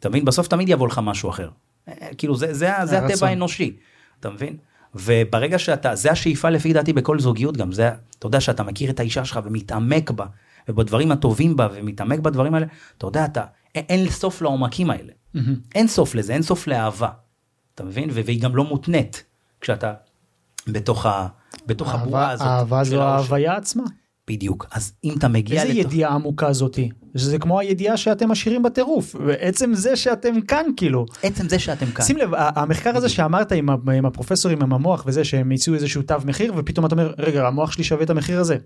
אתה 0.00 0.08
מבין? 0.08 0.24
בסוף 0.24 0.48
תמיד 0.48 0.68
יבוא 0.68 0.86
לך 0.86 1.00
משהו 1.04 1.30
אחר. 1.30 1.48
אה, 1.88 1.94
כאילו 2.18 2.36
זה, 2.36 2.46
זה, 2.46 2.52
זה 2.54 2.98
הרצון. 2.98 3.10
הטבע 3.10 3.28
האנושי, 3.28 3.76
אתה 4.20 4.30
מבין? 4.30 4.56
וברגע 4.94 5.58
שאתה, 5.58 5.94
זה 5.94 6.10
השאיפה 6.10 6.50
לפי 6.50 6.72
דעתי 6.72 6.92
בכל 6.92 7.20
זוגיות 7.20 7.56
גם, 7.56 7.72
זה, 7.72 7.90
אתה 8.18 8.26
יודע 8.26 8.40
שאתה 8.40 8.62
מכיר 8.62 8.90
את 8.90 9.00
האישה 9.00 9.24
שלך 9.24 9.40
ומתעמק 9.44 10.10
בה, 10.10 10.26
ובדברים 10.68 11.12
הטובים 11.12 11.56
בה 11.56 11.68
ומתעמק 11.74 12.18
בדברים 12.18 12.54
האלה, 12.54 12.66
אתה 12.98 13.06
יודע, 13.06 13.24
אתה, 13.24 13.44
אין, 13.74 14.08
סוף 14.10 14.42
לעומקים 14.42 14.90
האלה. 14.90 15.12
אין 15.74 15.88
סוף 15.88 16.14
לזה, 16.14 16.32
אין 16.32 16.42
סוף 16.42 16.66
לאהבה. 16.66 17.08
אתה 17.76 17.84
מבין? 17.84 18.10
והיא 18.12 18.42
גם 18.42 18.56
לא 18.56 18.64
מותנית. 18.64 19.24
כשאתה 19.60 19.94
בתוך, 20.68 21.06
ה, 21.06 21.28
בתוך 21.66 21.94
הבועה 21.94 22.30
הזאת. 22.30 22.46
אהבה 22.46 22.84
זו. 22.84 23.02
ההוויה 23.02 23.56
עצמה. 23.56 23.84
בדיוק. 24.30 24.66
אז 24.70 24.92
אם 25.04 25.14
אתה 25.18 25.28
מגיע 25.28 25.62
איזה 25.62 25.74
לתוך... 25.74 25.92
ידיעה 25.92 26.14
עמוקה 26.14 26.52
זאתי. 26.52 26.90
זה 27.14 27.38
כמו 27.38 27.60
הידיעה 27.60 27.96
שאתם 27.96 28.30
עשירים 28.30 28.62
בטירוף. 28.62 29.16
ועצם 29.26 29.74
זה 29.74 29.96
שאתם 29.96 30.40
כאן 30.40 30.66
כאילו. 30.76 31.06
עצם 31.22 31.48
זה 31.48 31.58
שאתם 31.58 31.86
כאן. 31.86 32.04
שים 32.04 32.16
לב, 32.16 32.30
המחקר 32.34 32.96
הזה 32.96 33.08
שאמרת 33.08 33.52
עם, 33.52 33.68
עם 33.90 34.06
הפרופסורים 34.06 34.62
עם 34.62 34.72
המוח 34.72 35.04
וזה 35.06 35.24
שהם 35.24 35.50
הציעו 35.50 35.76
איזשהו 35.76 36.02
תו 36.02 36.14
מחיר 36.24 36.52
ופתאום 36.56 36.86
אתה 36.86 36.94
אומר 36.94 37.14
רגע 37.18 37.46
המוח 37.46 37.72
שלי 37.72 37.84
שווה 37.84 38.04
את 38.04 38.10
המחיר 38.10 38.40
הזה. 38.40 38.56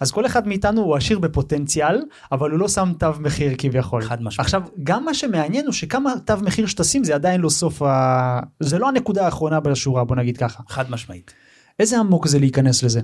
אז 0.00 0.10
כל 0.10 0.26
אחד 0.26 0.48
מאיתנו 0.48 0.82
הוא 0.82 0.96
עשיר 0.96 1.18
בפוטנציאל 1.18 2.02
אבל 2.32 2.50
הוא 2.50 2.58
לא 2.58 2.68
שם 2.68 2.92
תו 2.98 3.06
מחיר 3.20 3.52
כביכול. 3.58 4.02
חד 4.02 4.22
משמעית. 4.22 4.40
עכשיו 4.40 4.62
גם 4.82 5.04
מה 5.04 5.14
שמעניין 5.14 5.64
הוא 5.64 5.72
שכמה 5.72 6.12
תו 6.24 6.34
מחיר 6.42 6.66
שתשים 6.66 7.04
זה 7.04 7.14
עדיין 7.14 7.40
לא 7.40 7.48
סוף 7.48 7.82
ה... 7.82 8.40
זה 8.60 8.78
לא 8.78 8.88
הנקודה 8.88 9.24
האחרונה 9.24 9.60
בשורה 9.60 10.04
בוא 10.04 10.16
נגיד 10.16 10.36
ככה. 10.36 10.62
חד 10.68 10.90
משמעית. 10.90 11.32
איזה 11.78 11.98
עמוק 11.98 12.26
זה 12.26 12.38
להיכנס 12.38 12.82
לזה. 12.82 13.00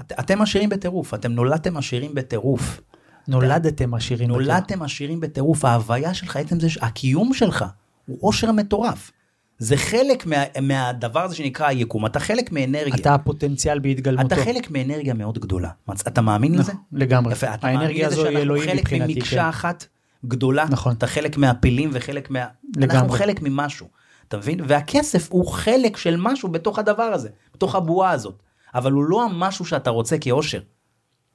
את, 0.00 0.12
אתם 0.20 0.42
עשירים 0.42 0.68
בטירוף, 0.68 1.14
אתם 1.14 1.32
נולדתם 1.32 1.76
עשירים 1.76 2.14
בטירוף. 2.14 2.80
נולדתם 3.28 3.94
עשירים. 3.94 4.28
בטירוף. 4.28 4.46
נולדתם 4.48 4.82
עשירים 4.82 5.20
בטירוף, 5.20 5.64
ההוויה 5.64 6.14
שלך, 6.14 6.36
עצם 6.36 6.60
זה, 6.60 6.68
הקיום 6.80 7.34
שלך 7.34 7.64
הוא 8.06 8.18
עושר 8.20 8.52
מטורף. 8.52 9.10
זה 9.58 9.76
חלק 9.76 10.26
מה, 10.26 10.36
מהדבר 10.62 11.20
הזה 11.20 11.36
שנקרא 11.36 11.66
היקום, 11.66 12.06
אתה 12.06 12.20
חלק 12.20 12.52
מאנרגיה. 12.52 12.94
אתה 12.94 13.14
הפוטנציאל 13.14 13.78
בהתגלמותו. 13.78 14.26
אתה 14.26 14.44
חלק 14.44 14.70
מאנרגיה 14.70 15.14
מאוד 15.14 15.38
גדולה. 15.38 15.70
אתה 15.90 16.20
מאמין 16.20 16.54
לזה? 16.54 16.72
לגמרי. 16.92 17.32
יפה, 17.32 17.54
אתה 17.54 17.66
מאמין 17.66 17.80
האנרגיה 17.80 18.06
לזה 18.06 18.14
הזו 18.14 18.24
היא 18.24 18.30
שאנחנו 18.30 18.42
אלוהים 18.42 18.70
חלק 18.70 18.80
מבחינתי. 18.80 19.14
ממקשה 19.14 19.42
כן. 19.42 19.48
אחת 19.48 19.86
גדולה? 20.26 20.66
נכון. 20.70 20.92
אתה 20.92 21.06
חלק 21.06 21.36
מהפילים 21.36 21.90
וחלק 21.92 22.30
מה... 22.30 22.38
אנחנו 22.40 22.80
לגמרי. 22.80 23.18
חלק 23.18 23.42
ממשהו, 23.42 23.86
אתה 24.28 24.36
מבין? 24.36 24.60
והכסף 24.68 25.28
הוא 25.30 25.46
חלק 25.46 25.96
של 25.96 26.16
משהו 26.18 26.48
בתוך 26.48 26.78
הדבר 26.78 27.02
הזה, 27.02 27.28
בתוך 27.54 27.74
הבועה 27.74 28.10
הזאת. 28.10 28.42
אבל 28.78 28.92
הוא 28.92 29.04
לא 29.04 29.24
המשהו 29.24 29.64
שאתה 29.64 29.90
רוצה 29.90 30.18
כאושר. 30.18 30.60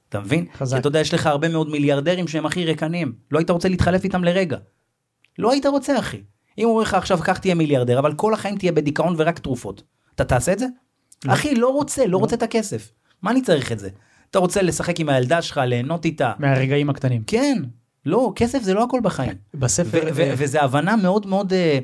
אתה 0.08 0.20
מבין? 0.20 0.46
חזק. 0.56 0.76
כי 0.76 0.80
אתה 0.80 0.88
יודע, 0.88 1.00
יש 1.00 1.14
לך 1.14 1.26
הרבה 1.26 1.48
מאוד 1.48 1.68
מיליארדרים 1.68 2.28
שהם 2.28 2.46
הכי 2.46 2.64
ריקניים. 2.64 3.12
לא 3.30 3.38
היית 3.38 3.50
רוצה 3.50 3.68
להתחלף 3.68 4.04
איתם 4.04 4.24
לרגע. 4.24 4.56
לא 5.38 5.52
היית 5.52 5.66
רוצה, 5.66 5.98
אחי. 5.98 6.20
אם 6.58 6.64
אומרים 6.64 6.86
לך 6.86 6.94
עכשיו, 6.94 7.18
קח 7.22 7.38
תהיה 7.38 7.54
מיליארדר, 7.54 7.98
אבל 7.98 8.14
כל 8.14 8.34
החיים 8.34 8.58
תהיה 8.58 8.72
בדיכאון 8.72 9.14
ורק 9.18 9.38
תרופות. 9.38 9.82
אתה 10.14 10.24
תעשה 10.24 10.52
את 10.52 10.58
זה? 10.58 10.66
אחי, 11.28 11.54
לא 11.54 11.68
רוצה, 11.68 12.06
לא 12.06 12.18
רוצה 12.18 12.36
את 12.36 12.42
הכסף. 12.42 12.92
מה 13.22 13.30
אני 13.30 13.42
צריך 13.42 13.72
את 13.72 13.78
זה? 13.78 13.88
אתה 14.30 14.38
רוצה 14.38 14.62
לשחק 14.62 15.00
עם 15.00 15.08
הילדה 15.08 15.42
שלך, 15.42 15.58
ליהנות 15.58 16.04
איתה. 16.04 16.32
מהרגעים 16.38 16.90
הקטנים. 16.90 17.22
כן. 17.26 17.62
לא, 18.06 18.32
כסף 18.36 18.62
זה 18.62 18.74
לא 18.74 18.84
הכל 18.84 19.00
בחיים. 19.02 19.32
בספר... 19.54 20.00
וזה 20.14 20.62
הבנה 20.62 20.96
מאוד 20.96 21.26
מאוד, 21.26 21.52
אה, 21.52 21.78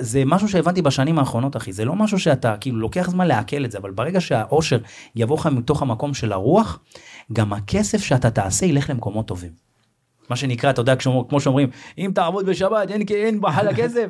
זה 0.00 0.22
משהו 0.26 0.48
שהבנתי 0.48 0.82
בשנים 0.82 1.18
האחרונות, 1.18 1.56
אחי. 1.56 1.72
זה 1.72 1.84
לא 1.84 1.94
משהו 1.94 2.18
שאתה, 2.18 2.56
כאילו, 2.60 2.78
לוקח 2.78 3.10
זמן 3.10 3.26
לעכל 3.26 3.64
את 3.64 3.70
זה, 3.70 3.78
אבל 3.78 3.90
ברגע 3.90 4.20
שהאושר 4.20 4.78
יבוא 5.16 5.36
לך 5.36 5.46
מתוך 5.46 5.82
המקום 5.82 6.14
של 6.14 6.32
הרוח, 6.32 6.80
גם 7.32 7.52
הכסף 7.52 7.98
שאתה 7.98 8.30
תעשה 8.30 8.66
ילך 8.66 8.90
למקומות 8.90 9.26
טובים. 9.28 9.50
מה 10.30 10.36
שנקרא, 10.36 10.70
אתה 10.70 10.80
יודע, 10.80 10.96
כמו 11.28 11.40
שאומרים, 11.40 11.68
אם 11.98 12.10
תעבוד 12.14 12.46
בשבת, 12.46 12.90
אין, 12.90 13.02
אין 13.10 13.40
בחל 13.40 13.68
הכסף. 13.72 14.06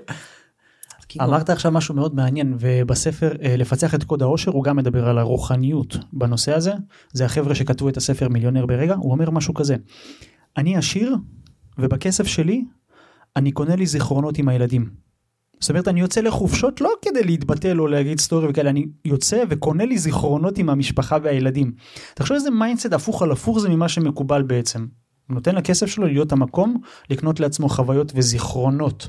כאילו, 1.08 1.24
אמרת 1.24 1.50
עכשיו 1.50 1.72
משהו 1.72 1.94
מאוד 1.94 2.14
מעניין 2.14 2.54
ובספר 2.58 3.32
אה, 3.42 3.56
לפצח 3.56 3.94
את 3.94 4.04
קוד 4.04 4.22
העושר 4.22 4.50
הוא 4.50 4.64
גם 4.64 4.76
מדבר 4.76 5.08
על 5.08 5.18
הרוחניות 5.18 5.96
בנושא 6.12 6.54
הזה 6.54 6.72
זה 7.12 7.24
החבר'ה 7.24 7.54
שכתבו 7.54 7.88
את 7.88 7.96
הספר 7.96 8.28
מיליונר 8.28 8.66
ברגע 8.66 8.94
הוא 8.94 9.12
אומר 9.12 9.30
משהו 9.30 9.54
כזה 9.54 9.76
אני 10.56 10.76
עשיר 10.76 11.16
ובכסף 11.78 12.26
שלי 12.26 12.64
אני 13.36 13.52
קונה 13.52 13.76
לי 13.76 13.86
זיכרונות 13.86 14.38
עם 14.38 14.48
הילדים. 14.48 15.05
זאת 15.60 15.70
אומרת 15.70 15.88
אני 15.88 16.00
יוצא 16.00 16.20
לחופשות 16.20 16.80
לא 16.80 16.92
כדי 17.02 17.24
להתבטל 17.24 17.80
או 17.80 17.86
להגיד 17.86 18.20
סטורי 18.20 18.46
וכאלה 18.50 18.70
אני 18.70 18.86
יוצא 19.04 19.42
וקונה 19.48 19.84
לי 19.84 19.98
זיכרונות 19.98 20.58
עם 20.58 20.70
המשפחה 20.70 21.18
והילדים. 21.22 21.72
תחשוב 22.14 22.34
איזה 22.34 22.50
mindset 22.50 22.92
הפוך 22.92 23.22
על 23.22 23.32
הפוך 23.32 23.58
זה 23.58 23.68
ממה 23.68 23.88
שמקובל 23.88 24.42
בעצם. 24.42 24.86
הוא 25.28 25.34
נותן 25.34 25.54
לכסף 25.54 25.86
שלו 25.86 26.06
להיות 26.06 26.32
המקום 26.32 26.80
לקנות 27.10 27.40
לעצמו 27.40 27.68
חוויות 27.68 28.12
וזיכרונות. 28.14 29.08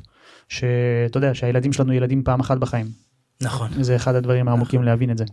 שאתה 0.50 1.18
יודע 1.18 1.34
שהילדים 1.34 1.74
שלנו 1.74 1.93
ילדים 1.93 2.24
פעם 2.24 2.39
אחת 2.39 2.58
בחיים 2.58 2.88
נכון. 3.41 3.84
זה 3.84 3.95
אחד 3.95 4.16
הדברים 4.16 4.48
העמוקים 4.48 4.84
להבין 4.84 5.12
את 5.12 5.18
זה. 5.18 5.26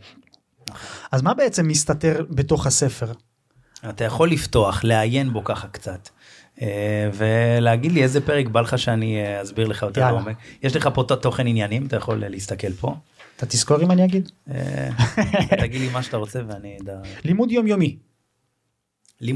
אז 1.12 1.22
מה 1.22 1.34
בעצם 1.34 1.68
מסתתר 1.68 2.24
בתוך 2.30 2.66
הספר? 2.66 3.12
אתה 3.88 4.04
יכול 4.04 4.30
לפתוח, 4.30 4.84
לעיין 4.84 5.32
בו 5.32 5.44
ככה 5.44 5.68
קצת, 5.68 6.08
ולהגיד 7.14 7.92
לי 7.92 8.02
איזה 8.02 8.20
פרק 8.20 8.46
בא 8.46 8.60
לך 8.60 8.78
שאני 8.78 9.20
אה, 9.20 9.42
אסביר 9.42 9.68
לך 9.68 9.82
יותר. 9.82 10.06
לעומק. 10.12 10.36
יש 10.62 10.76
לך 10.76 10.88
פה 10.94 11.02
ת- 11.08 11.12
תוכן 11.12 11.46
עניינים, 11.46 11.86
אתה 11.86 11.96
יכול 11.96 12.24
אה, 12.24 12.28
להסתכל 12.28 12.72
פה. 12.72 12.94
אתה 13.36 13.46
תזכור 13.46 13.82
אם 13.82 13.90
אני 13.90 14.04
אגיד? 14.04 14.30
אה, 14.50 14.88
תגיד 15.60 15.80
לי 15.80 15.88
מה 15.88 16.02
שאתה 16.02 16.16
רוצה 16.16 16.40
ואני 16.48 16.76
אדע. 16.82 16.92
לימוד 17.24 17.50
יומיומי. 17.52 17.96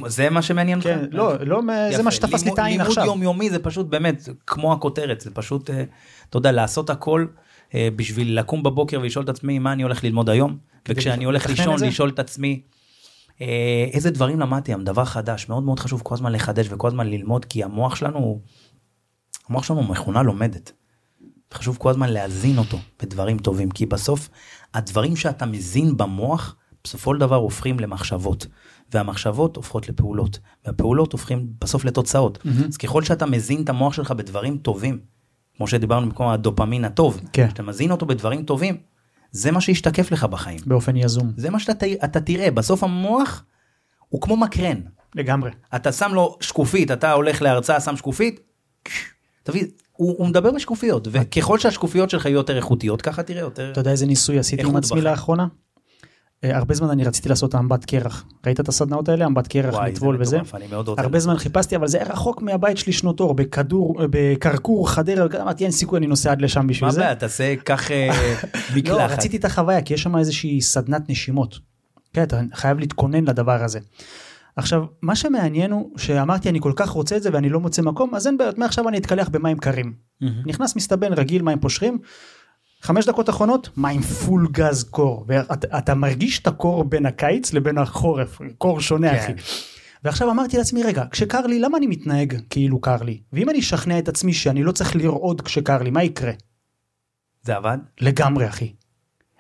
זה 0.07 0.31
מה 0.31 0.43
שמעניין 0.43 0.79
אותך? 0.79 0.89
כן, 0.91 1.05
לא, 1.11 1.33
לא, 1.45 1.61
זה. 1.93 2.03
מה 2.03 2.11
שתפס 2.11 2.33
לי 2.33 2.39
לימוד- 2.45 2.53
את 2.53 2.59
העין 2.59 2.73
לימוד 2.79 2.87
עכשיו. 2.87 3.05
יומיומי 3.07 3.51
זה 3.51 3.59
פשוט 3.59 3.87
באמת 3.87 4.29
כמו 4.47 4.73
הכותרת, 4.73 5.21
זה 5.21 5.31
פשוט, 5.31 5.71
אה, 5.71 5.85
אתה 6.31 6.37
יודע, 6.39 6.53
לעשות 6.53 6.91
הכל 6.91 7.27
אה, 7.75 7.89
בשביל 7.97 8.39
לקום 8.39 8.63
בבוקר 8.63 9.01
ולשאול 9.01 9.25
את 9.25 9.29
עצמי 9.29 9.59
מה 9.59 9.73
אני 9.73 9.83
הולך 9.83 10.05
ללמוד 10.05 10.31
היום, 10.31 10.57
וכשאני 10.89 11.25
הולך 11.25 11.45
את 11.45 11.51
לישון? 11.51 11.85
לשאול 11.85 12.09
את 12.09 12.19
עצמי 12.19 12.61
אה, 12.65 12.78
איזה 13.93 14.11
דברים 14.11 14.41
למדתי 14.41 14.73
היום, 14.73 14.85
דבר 14.85 15.05
חדש, 15.05 15.49
מאוד 15.49 15.63
מאוד 15.63 15.81
חשוב 15.81 16.01
כל 16.05 16.15
הזמן 16.15 16.33
לחדש 16.33 16.67
וכל 16.71 16.89
הזמן 16.89 17.07
ללמוד, 17.07 17.45
כי 17.45 17.65
המוח 17.65 17.97
שלנו, 17.97 18.41
המוח 19.49 19.65
שלנו 19.65 19.81
הוא 19.81 19.89
מכונה 19.89 20.23
לומדת. 20.23 20.73
חשוב 21.55 21.77
כל 21.77 21.91
הזמן 21.91 22.09
להזין 22.09 22.59
אותו 22.59 22.79
בדברים 23.03 23.39
טובים, 23.39 23.71
כי 23.71 23.87
בסוף 23.87 24.29
הדברים 24.75 25.17
שאתה 25.17 25.47
מזין 25.47 25.97
במוח, 25.97 26.57
בסופו 26.85 27.15
של 27.15 27.21
דבר 27.21 27.37
הופכים 27.37 27.81
למחשבות, 27.81 28.47
והמחשבות 28.93 29.57
הופכות 29.57 29.89
לפעולות, 29.89 30.39
והפעולות 30.65 31.13
הופכים 31.13 31.49
בסוף 31.61 31.85
לתוצאות. 31.85 32.39
אז 32.69 32.77
ככל 32.77 33.03
שאתה 33.03 33.27
מזין 33.27 33.63
את 33.63 33.69
המוח 33.69 33.93
שלך 33.93 34.11
בדברים 34.11 34.59
טובים, 34.59 35.01
כמו 35.57 35.67
שדיברנו 35.67 36.07
במקום 36.07 36.29
הדופמין 36.29 36.85
הטוב, 36.85 37.21
כן. 37.33 37.49
שאתה 37.51 37.63
מזין 37.63 37.91
אותו 37.91 38.07
בדברים 38.07 38.43
טובים, 38.45 38.77
זה 39.31 39.51
מה 39.51 39.61
שישתקף 39.61 40.11
לך 40.11 40.25
בחיים. 40.25 40.59
באופן 40.67 40.97
יזום. 40.97 41.33
זה 41.37 41.51
מה 41.51 41.61
שאתה 41.61 41.87
אתה 42.05 42.21
תראה, 42.21 42.51
בסוף 42.51 42.83
המוח 42.85 43.45
הוא 44.09 44.21
כמו 44.21 44.37
מקרן. 44.37 44.81
לגמרי. 45.15 45.51
אתה 45.77 45.93
שם 45.93 46.15
לו 46.15 46.37
שקופית, 46.41 46.91
אתה 46.91 47.13
הולך 47.13 47.43
להרצאה, 47.43 47.81
שם 47.81 47.97
שקופית, 47.97 48.41
תבין, 49.43 49.67
הוא, 49.93 50.15
הוא 50.19 50.27
מדבר 50.27 50.51
בשקופיות, 50.51 51.09
וככל 51.11 51.59
שהשקופיות 51.59 52.11
שלך 52.11 52.27
יהיו 52.27 52.35
יותר 52.35 52.57
איכותיות, 52.57 53.03
ככה 53.03 53.23
תראה 53.23 53.41
יותר. 53.41 53.73
אתה 53.73 53.81
יודע 53.81 53.91
איזה 53.91 54.07
ניסוי 54.07 54.39
עשיתי 54.39 54.63
עם 54.63 54.77
עצמי 54.77 55.01
בחיים. 55.01 55.13
לאחרונה? 55.13 55.47
אה, 56.45 56.57
הרבה 56.57 56.75
זמן 56.75 56.91
אני 56.91 57.05
רציתי 57.05 57.29
לעשות 57.29 57.55
אמבט 57.55 57.85
קרח. 57.85 58.25
ראית 58.47 58.61
את 58.61 58.69
הסדנאות 58.69 59.09
האלה? 59.09 59.27
אמבט 59.27 59.47
קרח, 59.47 59.75
וואי, 59.75 59.87
זה 59.87 59.93
לטבול 59.93 60.17
וזה? 60.21 60.37
מטורף, 60.37 60.55
אני 60.55 60.67
מאוד 60.67 60.89
רוצה. 60.89 61.03
הרבה 61.03 61.19
זמן 61.21 61.37
חיפשתי 61.37 61.77
אבל 61.77 61.89
זה 61.89 61.99
היה 61.99 62.07
רחוק 62.13 62.43
מהבית 62.43 62.79
שלי 62.79 62.93
שנות 62.93 63.21
אור 63.21 63.35
בכדור 63.35 64.01
בקרקור 64.11 64.91
חדרה 64.91 65.27
אמרתי 65.43 65.65
אין 65.65 65.73
סיכוי 65.73 65.99
אני 65.99 66.07
נוסע 66.07 66.33
עד 66.33 66.43
לשם 66.43 66.67
בשביל 66.67 66.87
מה 66.87 66.93
זה. 66.93 67.01
הבעיה, 67.01 67.15
תעשה, 67.15 67.57
קח 67.57 67.91
אה, 67.91 68.09
לא, 68.55 68.77
מקלחת. 68.77 69.11
רציתי 69.11 69.37
את 69.37 69.45
החוויה 69.45 69.83
כי 69.83 69.95
יש 69.95 70.03
שם 70.03 70.17
איזושהי 70.17 70.61
סדנת 70.61 71.11
נשימות. 71.11 71.59
כן, 72.13 72.23
אתה 72.23 72.41
חייב 72.55 72.79
להתכונן 72.79 73.25
לדבר 73.25 73.65
הזה. 73.65 73.79
עכשיו 74.57 74.85
מה 75.03 75.17
שמעניין 75.17 75.73
הוא 75.73 75.99
שאמרתי 75.99 76.49
אני 76.49 76.61
כל 76.61 76.73
כך 76.77 76.91
רוצה 76.91 77.17
את 77.17 77.23
זה 77.23 77.31
ואני 77.33 77.49
לא 77.49 77.61
מוצא 77.61 77.83
מקום 77.83 78.15
אז 78.15 78.27
אין 78.27 78.39
בעיות 78.39 78.59
מעכשיו 78.59 78.89
אני 78.89 78.99
אתקלח 78.99 79.29
במים 79.29 79.59
קרים. 79.59 79.93
מהמם. 80.21 80.43
נכנס 80.47 80.77
מסתבן 80.77 81.13
רגיל 81.13 81.43
מים 81.43 81.61
פושרים. 81.61 81.99
חמש 82.81 83.07
דקות 83.07 83.31
אחרונות 83.31 83.69
מים 83.77 84.01
פול 84.01 84.49
גז 84.53 84.85
קור 84.85 85.25
ואתה 85.29 85.79
אתה 85.79 85.95
מרגיש 85.95 86.39
את 86.39 86.47
הקור 86.47 86.85
בין 86.85 87.07
הקיץ 87.07 87.53
לבין 87.53 87.79
החורף 87.79 88.39
קור 88.59 88.81
שונה 88.81 89.11
כן. 89.11 89.17
אחי. 89.17 89.33
ועכשיו 90.05 90.31
אמרתי 90.31 90.57
לעצמי 90.57 90.83
רגע 90.83 91.05
כשקר 91.11 91.47
לי 91.47 91.59
למה 91.59 91.79
אני 91.79 91.87
מתנהג 91.87 92.41
כאילו 92.51 92.81
קר 92.81 93.03
לי 93.03 93.21
ואם 93.33 93.51
אני 93.51 93.59
אשכנע 93.59 93.99
את 93.99 94.09
עצמי 94.09 94.33
שאני 94.33 94.63
לא 94.63 94.73
צריך 94.73 94.97
לרעוד 94.97 95.41
כשקר 95.41 95.83
לי 95.83 95.91
מה 95.91 96.03
יקרה. 96.03 96.33
זה 97.43 97.57
עבד? 97.57 97.79
לגמרי 98.01 98.49
אחי. 98.49 98.73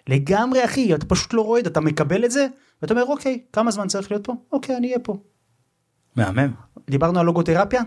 לגמרי 0.08 0.64
אחי 0.64 0.94
אתה 0.94 1.06
פשוט 1.06 1.34
לא 1.34 1.42
רועד 1.42 1.66
אתה 1.66 1.80
מקבל 1.80 2.24
את 2.24 2.30
זה 2.30 2.46
ואתה 2.82 2.94
אומר 2.94 3.04
אוקיי 3.04 3.42
כמה 3.52 3.70
זמן 3.70 3.88
צריך 3.88 4.10
להיות 4.10 4.26
פה 4.26 4.34
אוקיי 4.52 4.76
אני 4.76 4.86
אהיה 4.86 4.98
פה. 4.98 5.16
מהמם. 6.16 6.52
דיברנו 6.90 7.20
על 7.20 7.26
לוגותרפיה 7.26 7.82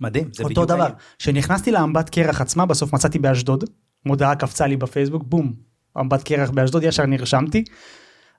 מדהים, 0.00 0.28
זה 0.32 0.42
אותו 0.42 0.62
בדיוק 0.62 0.68
דבר. 0.68 0.88
כשנכנסתי 1.18 1.72
לאמבט 1.72 2.10
קרח 2.10 2.40
עצמה 2.40 2.66
בסוף 2.66 2.92
מצאתי 2.92 3.18
באשדוד 3.18 3.64
מודעה 4.06 4.36
קפצה 4.36 4.66
לי 4.66 4.76
בפייסבוק 4.76 5.22
בום 5.26 5.52
אמבט 6.00 6.22
קרח 6.22 6.50
באשדוד 6.50 6.82
ישר 6.82 7.06
נרשמתי. 7.06 7.64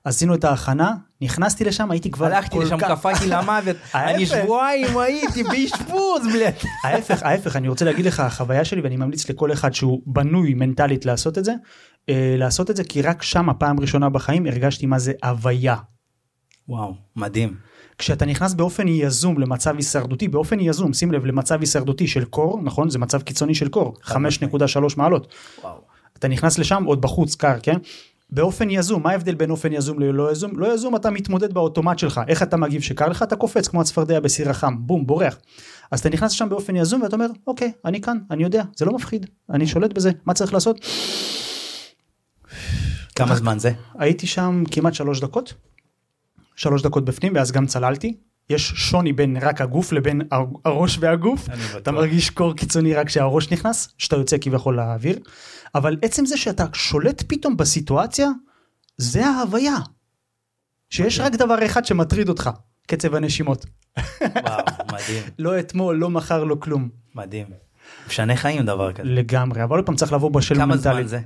עשינו 0.04 0.34
את 0.34 0.44
ההכנה 0.44 0.94
נכנסתי 1.20 1.64
לשם 1.64 1.90
הייתי 1.90 2.10
כבר 2.10 2.26
הלכתי 2.26 2.58
לשם, 2.58 2.76
קפאתי 2.76 3.26
למוות, 3.32 3.76
אני. 3.94 4.26
שבועיים 4.26 4.98
הייתי 4.98 5.42
באשפוז, 5.42 6.26
בלי... 6.32 6.44
ההפך 6.84 7.22
ההפך 7.22 7.56
אני 7.56 7.68
רוצה 7.68 7.84
להגיד 7.84 8.06
לך 8.06 8.20
החוויה 8.20 8.64
שלי 8.64 8.80
ואני 8.80 8.96
ממליץ 8.96 9.30
לכל 9.30 9.52
אחד 9.52 9.74
שהוא 9.74 10.02
בנוי 10.06 10.54
מנטלית 10.54 11.04
לעשות 11.06 11.38
את 11.38 11.44
זה 11.44 11.52
אה, 12.08 12.34
לעשות 12.38 12.70
את 12.70 12.76
זה 12.76 12.84
כי 12.84 13.02
רק 13.02 13.22
שם 13.22 13.48
הפעם 13.48 13.80
ראשונה 13.80 14.08
בחיים 14.08 14.46
הרגשתי 14.46 14.86
מה 14.86 14.98
זה 14.98 15.12
הוויה. 15.24 15.76
וואו, 16.68 16.94
מדהים. 17.16 17.54
כשאתה 17.98 18.26
נכנס 18.26 18.54
באופן 18.54 18.88
יזום 18.88 19.38
למצב 19.38 19.76
הישרדותי 19.76 20.28
באופן 20.28 20.60
יזום 20.60 20.92
שים 20.92 21.12
לב 21.12 21.26
למצב 21.26 21.60
הישרדותי 21.60 22.06
של 22.06 22.24
קור 22.24 22.60
נכון 22.62 22.90
זה 22.90 22.98
מצב 22.98 23.22
קיצוני 23.22 23.54
של 23.54 23.68
קור 23.68 23.94
חד 24.02 24.18
משמעית. 24.18 24.54
5.3 24.54 24.78
מעלות 24.96 25.28
וואו. 25.62 25.78
אתה 26.18 26.28
נכנס 26.28 26.58
לשם 26.58 26.84
עוד 26.84 27.00
בחוץ 27.00 27.34
קר 27.34 27.56
כן 27.62 27.76
באופן 28.30 28.70
יזום, 28.70 29.02
מה 29.02 29.10
ההבדל 29.10 29.34
בין 29.34 29.50
אופן 29.50 29.72
יזום 29.72 29.98
ללא 29.98 30.32
יזום? 30.32 30.58
לא 30.58 30.74
יזום 30.74 30.96
אתה 30.96 31.10
מתמודד 31.10 31.52
באוטומט 31.52 31.98
שלך, 31.98 32.20
איך 32.28 32.42
אתה 32.42 32.56
מגיב 32.56 32.82
שקר 32.82 33.08
לך? 33.08 33.22
אתה 33.22 33.36
קופץ 33.36 33.68
כמו 33.68 33.80
הצפרדע 33.80 34.20
בסיר 34.20 34.50
החם, 34.50 34.76
בום, 34.78 35.06
בורח. 35.06 35.38
אז 35.90 36.00
אתה 36.00 36.08
נכנס 36.08 36.32
שם 36.32 36.48
באופן 36.48 36.76
יזום 36.76 37.02
ואתה 37.02 37.16
אומר, 37.16 37.26
אוקיי, 37.46 37.72
אני 37.84 38.00
כאן, 38.00 38.18
אני 38.30 38.42
יודע, 38.42 38.62
זה 38.76 38.84
לא 38.84 38.92
מפחיד, 38.92 39.26
אני 39.50 39.66
שולט 39.66 39.92
בזה, 39.92 40.10
מה 40.26 40.34
צריך 40.34 40.54
לעשות? 40.54 40.80
כמה 43.14 43.34
זמן 43.34 43.58
זה? 43.58 43.72
הייתי 43.98 44.26
שם 44.26 44.62
כמעט 44.70 44.94
שלוש 44.94 45.20
דקות, 45.20 45.54
שלוש 46.58 46.82
דקות 46.82 47.04
בפנים 47.04 47.32
ואז 47.34 47.52
גם 47.52 47.66
צללתי. 47.66 48.16
יש 48.50 48.72
שוני 48.76 49.12
בין 49.12 49.36
רק 49.36 49.60
הגוף 49.60 49.92
לבין 49.92 50.20
הראש 50.64 50.98
והגוף. 51.00 51.48
אתה 51.76 51.92
מרגיש 51.92 52.30
קור 52.30 52.54
קיצוני 52.54 52.94
רק 52.94 53.06
כשהראש 53.06 53.52
נכנס, 53.52 53.88
שאתה 53.98 54.16
יוצא 54.16 54.36
כביכול 54.40 54.76
לאוויר, 54.76 55.18
אבל 55.74 55.96
עצם 56.02 56.26
זה 56.26 56.36
שאתה 56.36 56.64
שולט 56.72 57.22
פתאום 57.28 57.56
בסיטואציה, 57.56 58.28
זה 58.96 59.26
ההוויה. 59.26 59.76
שיש 60.90 61.20
רק 61.20 61.32
דבר 61.32 61.66
אחד 61.66 61.84
שמטריד 61.84 62.28
אותך, 62.28 62.50
קצב 62.86 63.14
הנשימות. 63.14 63.66
וואו, 63.96 64.64
מדהים, 64.92 65.22
לא 65.38 65.60
אתמול, 65.60 65.96
לא 65.96 66.10
מחר, 66.10 66.44
לא 66.44 66.56
כלום. 66.60 66.88
מדהים. 67.14 67.46
משנה 68.08 68.36
חיים 68.36 68.66
דבר 68.66 68.92
כזה. 68.92 69.08
לגמרי, 69.08 69.64
אבל 69.64 69.76
עוד 69.76 69.86
פעם 69.86 69.96
צריך 69.96 70.12
לבוא 70.12 70.30
בשל 70.30 70.54
כמה 70.54 70.76
זמן. 70.76 71.06
זה? 71.06 71.20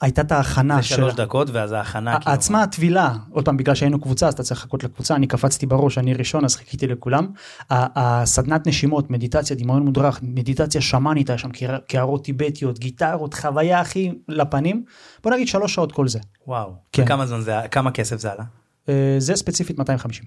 הייתה 0.00 0.20
את 0.22 0.32
ההכנה 0.32 0.76
זה 0.76 0.82
של... 0.82 0.96
שלוש 0.96 1.14
דקות 1.14 1.50
ואז 1.50 1.72
ההכנה. 1.72 2.20
כאילו, 2.20 2.32
עצמה 2.34 2.62
הטבילה, 2.62 3.14
עוד 3.30 3.44
פעם 3.44 3.56
בגלל 3.56 3.74
שהיינו 3.74 4.00
קבוצה 4.00 4.26
אז 4.28 4.34
אתה 4.34 4.42
צריך 4.42 4.60
לחכות 4.60 4.84
לקבוצה, 4.84 5.14
אני 5.16 5.26
קפצתי 5.26 5.66
בראש, 5.66 5.98
אני 5.98 6.14
ראשון 6.14 6.44
אז 6.44 6.56
חיכיתי 6.56 6.86
לכולם. 6.86 7.26
הסדנת 7.70 8.66
נשימות, 8.66 9.10
מדיטציה, 9.10 9.56
דמיון 9.56 9.84
מודרך, 9.84 10.20
מדיטציה 10.22 10.80
שמאנית, 10.80 11.30
היה 11.30 11.38
שם 11.38 11.50
קער- 11.50 11.78
קערות 11.88 12.24
טיבטיות, 12.24 12.78
גיטרות, 12.78 13.34
חוויה 13.34 13.80
הכי 13.80 14.12
לפנים, 14.28 14.84
בוא 15.22 15.32
נגיד 15.32 15.48
שלוש 15.48 15.74
שעות 15.74 15.92
כל 15.92 16.08
זה. 16.08 16.18
וואו. 16.46 16.74
כן. 16.92 17.02
וכמה 17.02 17.26
זמן 17.26 17.40
זה, 17.40 17.54
כמה 17.70 17.90
כסף 17.90 18.16
זה 18.20 18.32
עלה? 18.32 18.44
אה, 18.88 19.14
זה 19.18 19.36
ספציפית 19.36 19.78
250, 19.78 20.24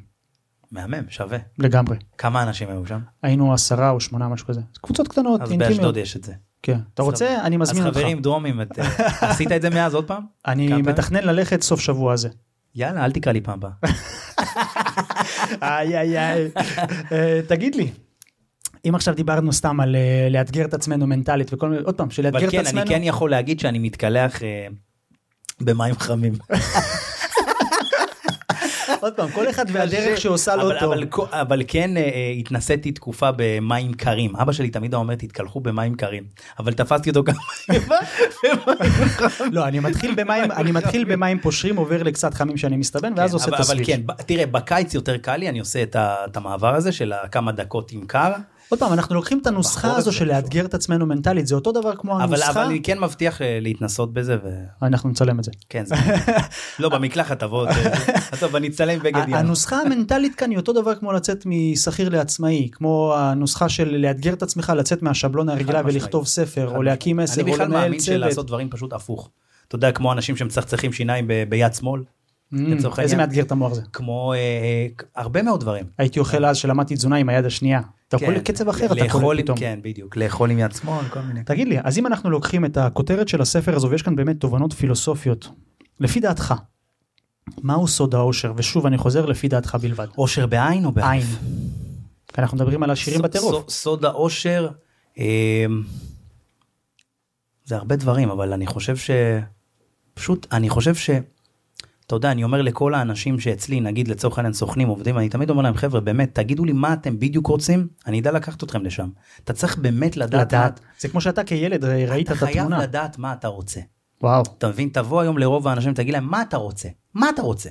מהמם, 0.71 1.03
שווה. 1.09 1.37
לגמרי. 1.59 1.97
כמה 2.17 2.43
אנשים 2.43 2.69
היו 2.69 2.85
שם? 2.85 2.99
היינו 3.23 3.53
עשרה 3.53 3.89
או 3.89 3.99
שמונה 3.99 4.27
משהו 4.27 4.47
כזה, 4.47 4.61
קבוצות 4.81 5.07
קטנות, 5.07 5.41
אז 5.41 5.51
אינטימיות. 5.51 5.77
באשדוד 5.77 5.97
יש 5.97 6.15
את 6.15 6.23
זה. 6.23 6.33
כן. 6.63 6.79
אתה 6.93 7.03
רוצה? 7.03 7.41
אני 7.43 7.57
מזמין 7.57 7.81
אז 7.81 7.87
אותך. 7.87 7.97
חברים 7.97 8.21
דרומים, 8.21 8.59
אה, 8.59 8.65
עשית 9.29 9.51
את 9.51 9.61
זה 9.61 9.69
מאז 9.69 9.95
עוד 9.95 10.07
פעם? 10.07 10.23
אני? 10.47 10.67
מתכנן 10.67 11.23
ללכת 11.23 11.61
סוף 11.61 11.79
שבוע 11.79 12.13
הזה. 12.13 12.29
יאללה, 12.75 13.05
אל 13.05 13.11
תקרא 13.11 13.31
לי 13.31 13.41
פעם 13.41 13.59
הבאה. 13.63 13.71
איי 15.61 15.97
איי 15.97 16.19
איי. 16.19 16.49
אה, 17.11 17.39
תגיד 17.47 17.75
לי. 17.75 17.91
אם 18.89 18.95
עכשיו 18.95 19.15
דיברנו 19.15 19.53
סתם 19.53 19.79
על 19.79 19.95
אה, 19.95 20.27
לאתגר 20.29 20.65
את 20.65 20.73
עצמנו 20.73 21.07
מנטלית 21.07 21.53
וכל 21.53 21.69
מיני, 21.69 21.81
עוד 21.83 21.95
פעם, 21.95 22.09
שלאתגר 22.09 22.39
אבל 22.39 22.47
את 22.47 22.51
כן, 22.51 22.59
עצמנו, 22.59 22.81
אני 22.81 22.89
כן 22.89 23.01
יכול 23.03 23.31
להגיד 23.31 23.59
שאני 23.59 23.79
מתקלח 23.79 24.39
במים 25.61 25.95
חמים. 25.95 26.33
עוד 29.03 29.13
פעם, 29.13 29.29
כל 29.31 29.49
אחד 29.49 29.65
והדרך 29.73 30.21
שעושה 30.21 30.55
לו 30.55 30.61
אבל- 30.61 30.79
טוב. 30.79 30.93
אבל 30.93 31.07
אבל 31.41 31.61
כן 31.67 31.97
אה, 31.97 32.01
אה, 32.01 32.33
התנסיתי 32.39 32.91
תקופה 32.91 33.29
במים 33.37 33.93
קרים. 33.93 34.35
אבא 34.35 34.51
שלי 34.51 34.69
תמיד 34.69 34.93
אומר 34.93 35.15
תתקלחו 35.15 35.59
במים 35.59 35.95
קרים. 35.95 36.23
אבל 36.59 36.73
תפסתי 36.73 37.09
אותו 37.09 37.23
כמה 37.23 37.35
חמים. 37.65 37.81
לא, 39.55 39.67
אני 39.67 39.79
מתחיל 39.79 40.15
במים, 40.15 40.51
אני 40.59 40.71
מתחיל 40.71 41.03
במים 41.03 41.39
פושרים, 41.39 41.75
עובר 41.77 42.03
לקצת 42.03 42.33
חמים 42.33 42.57
שאני 42.57 42.77
מסתבן, 42.77 43.13
ואז 43.17 43.29
כן, 43.29 43.33
עושה 43.33 43.45
אבל- 43.45 43.55
את 43.55 43.59
אבל 43.59 43.63
הסוויץ'. 43.63 43.87
כן, 43.87 44.01
ב- 44.05 44.21
תראה, 44.21 44.45
בקיץ 44.45 44.93
יותר 44.93 45.17
קל 45.17 45.35
לי, 45.35 45.49
אני 45.49 45.59
עושה 45.59 45.83
את 45.83 46.37
המעבר 46.37 46.75
הזה 46.75 46.91
של 46.91 47.13
הכמה 47.13 47.51
דקות 47.51 47.91
עם 47.91 48.05
קר. 48.07 48.31
עוד 48.69 48.79
פעם, 48.79 48.93
אנחנו 48.93 49.15
לוקחים 49.15 49.39
את 49.41 49.47
הנוסחה 49.47 49.95
הזו 49.97 50.11
של. 50.11 50.27
לאתגר 50.27 50.65
את 50.65 50.73
עצמנו 50.73 51.05
מנטלית, 51.05 51.47
זה 51.47 51.55
אותו 51.55 51.71
דבר 51.71 51.95
כמו 51.95 52.15
אבל 52.15 52.23
הנוסחה, 52.23 52.51
אבל 52.51 52.61
אני 52.61 52.81
כן 52.81 52.99
מבטיח 52.99 53.41
אה, 53.41 53.59
להתנסות 53.61 54.13
בזה, 54.13 54.37
וכן, 54.37 54.85
אנחנו 54.85 55.09
נצלם 55.09 55.39
את 55.39 55.43
זה. 55.43 55.51
זה... 55.83 55.95
לא, 56.79 56.89
במקלחת 56.89 57.39
תבוא, 57.39 57.67
טוב, 58.39 58.55
אני 58.55 58.67
אצלם 58.67 58.99
בגד 58.99 59.27
ים. 59.27 59.33
הנוסחה 59.33 59.81
המנטלית 59.81 60.35
כאן 60.35 60.49
היא 60.49 60.57
אותו 60.57 60.73
דבר 60.73 60.95
כמו 60.95 61.11
לצאת 61.11 61.43
משכיר 61.45 62.09
לעצמאי, 62.09 62.69
כמו 62.71 63.13
הנוסחה 63.17 63.69
של 63.69 63.97
לאתגר 63.97 64.33
את 64.33 64.43
עצמך, 64.43 64.73
לצאת 64.77 65.01
מהשבלון 65.01 65.49
הרגילה. 65.49 65.81
ולכתוב 65.85 66.27
ספר, 66.27 66.75
או 66.75 66.83
להקים 66.83 67.19
אני 67.19 67.27
או 67.41 67.43
בכלל 67.43 67.65
לנהל 67.65 67.81
מאמין 67.81 67.99
צוות. 67.99 68.17
שלעשות 68.17 68.47
דברים 68.47 68.69
פשוט 68.69 68.93
הפוך. 68.93 69.29
אתה 69.67 69.75
יודע, 69.75 69.91
כמו 69.91 70.11
אנשים 70.11 70.37
שמצחצחים 70.37 70.93
שיניים 70.93 71.27
ביד 71.49 71.73
שמאל, 71.73 72.01
Mm, 72.53 72.55
איזה. 72.97 73.17
מאתגר 73.17 73.41
את 73.41 73.51
המוח 73.51 73.73
זה. 73.73 73.81
כמו 73.93 74.33
אה, 74.33 74.37
אה, 74.37 74.87
הרבה 75.15 75.41
מאוד 75.41 75.59
דברים. 75.59 75.85
הייתי 75.97 76.19
אוכל 76.19 76.45
אז 76.45 76.57
שלמדתי 76.57 76.95
תזונה 76.95 77.15
עם 77.15 77.29
היד 77.29 77.45
השנייה. 77.45 77.81
אתה 78.09 78.17
יכול 78.17 78.27
כן, 78.33 78.33
לקצב 78.39 78.69
אחר, 78.69 78.85
אתה 78.85 78.93
עם- 78.93 79.43
פתאום. 79.43 79.57
כן, 79.57 79.79
בדיוק, 79.83 80.17
לאכול 80.17 80.51
עם 80.51 80.59
יד 80.59 80.71
שמאל, 80.71 81.05
כל 81.09 81.19
מיני. 81.21 81.43
תגיד 81.43 81.67
לי, 81.67 81.77
אז 81.83 81.97
אם 81.97 82.07
אנחנו 82.07 82.29
לוקחים 82.29 82.65
את 82.65 82.77
הכותרת 82.77 83.27
של 83.27 83.41
הספר 83.41 83.75
הזו, 83.75 83.89
ויש 83.89 84.01
כאן 84.01 84.15
באמת 84.15 84.39
תובנות 84.39 84.73
פילוסופיות, 84.73 85.49
לפי 85.99 86.19
דעתך, 86.19 86.53
מהו 87.61 87.87
סוד 87.87 88.15
האושר? 88.15 88.53
ושוב, 88.55 88.85
אני 88.85 88.97
חוזר 88.97 89.25
לפי 89.25 89.47
דעתך 89.47 89.75
בלבד. 89.81 90.07
אושר 90.17 90.45
בעין 90.47 90.85
או 90.85 90.91
באלף? 90.91 91.07
עין. 91.09 91.23
כי 92.27 92.41
אנחנו 92.41 92.57
מדברים 92.57 92.83
על 92.83 92.89
עשירים 92.91 93.21
בטירוף. 93.21 93.51
סוד- 93.55 93.69
סוד 93.69 94.05
האושר, 94.05 94.69
אה, 95.19 95.65
זה 97.65 97.75
הרבה 97.75 97.95
דברים, 97.95 98.29
אבל 98.29 98.53
אני 98.53 98.67
חושב 98.67 98.97
ש... 98.97 99.11
פשוט, 100.13 100.47
אני 100.51 100.69
חושב 100.69 100.95
ש... 100.95 101.09
אתה 102.09 102.15
יודע, 102.15 102.31
אני 102.31 102.43
אומר 102.43 102.61
לכל 102.61 102.93
האנשים 102.93 103.39
שאצלי, 103.39 103.79
נגיד 103.79 104.07
לצורך 104.07 104.37
העניין 104.37 104.53
סוכנים, 104.53 104.87
עובדים, 104.87 105.17
אני 105.17 105.29
תמיד 105.29 105.49
אומר 105.49 105.61
להם, 105.61 105.73
חבר'ה, 105.73 105.99
באמת, 105.99 106.35
תגידו 106.35 106.65
לי 106.65 106.71
מה 106.71 106.93
אתם 106.93 107.19
בדיוק 107.19 107.47
רוצים, 107.47 107.87
אני 108.07 108.19
אדע 108.19 108.31
לקחת 108.31 108.63
אתכם 108.63 108.85
לשם. 108.85 109.09
אתה 109.43 109.53
צריך 109.53 109.77
באמת 109.77 110.17
לדעת, 110.17 110.47
לדעת. 110.47 110.79
זה 110.99 111.07
כמו 111.07 111.21
שאתה 111.21 111.43
כילד 111.43 111.85
ראית 111.85 112.25
אתה 112.27 112.33
את 112.33 112.37
חייב 112.37 112.57
התמונה. 112.57 112.83
לדעת 112.83 113.17
מה 113.17 113.33
אתה 113.33 113.47
רוצה. 113.47 113.79
וואו. 114.21 114.43
אתה 114.57 114.67
מבין? 114.67 114.89
תבוא 114.93 115.21
היום 115.21 115.37
לרוב 115.37 115.67
האנשים, 115.67 115.93
תגיד 115.93 116.13
להם, 116.13 116.27
מה 116.29 116.41
אתה 116.41 116.57
רוצה? 116.57 116.89
מה 117.13 117.29
אתה 117.29 117.41
רוצה? 117.41 117.69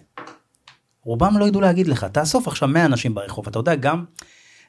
רובם 1.05 1.39
לא 1.39 1.45
ידעו 1.45 1.61
להגיד 1.61 1.89
לך, 1.89 2.05
תאסוף 2.05 2.49
עכשיו 2.49 2.69
100 2.69 2.85
אנשים 2.85 3.15
ברחוב, 3.15 3.49
אתה 3.49 3.59
יודע, 3.59 3.75
גם 3.75 4.05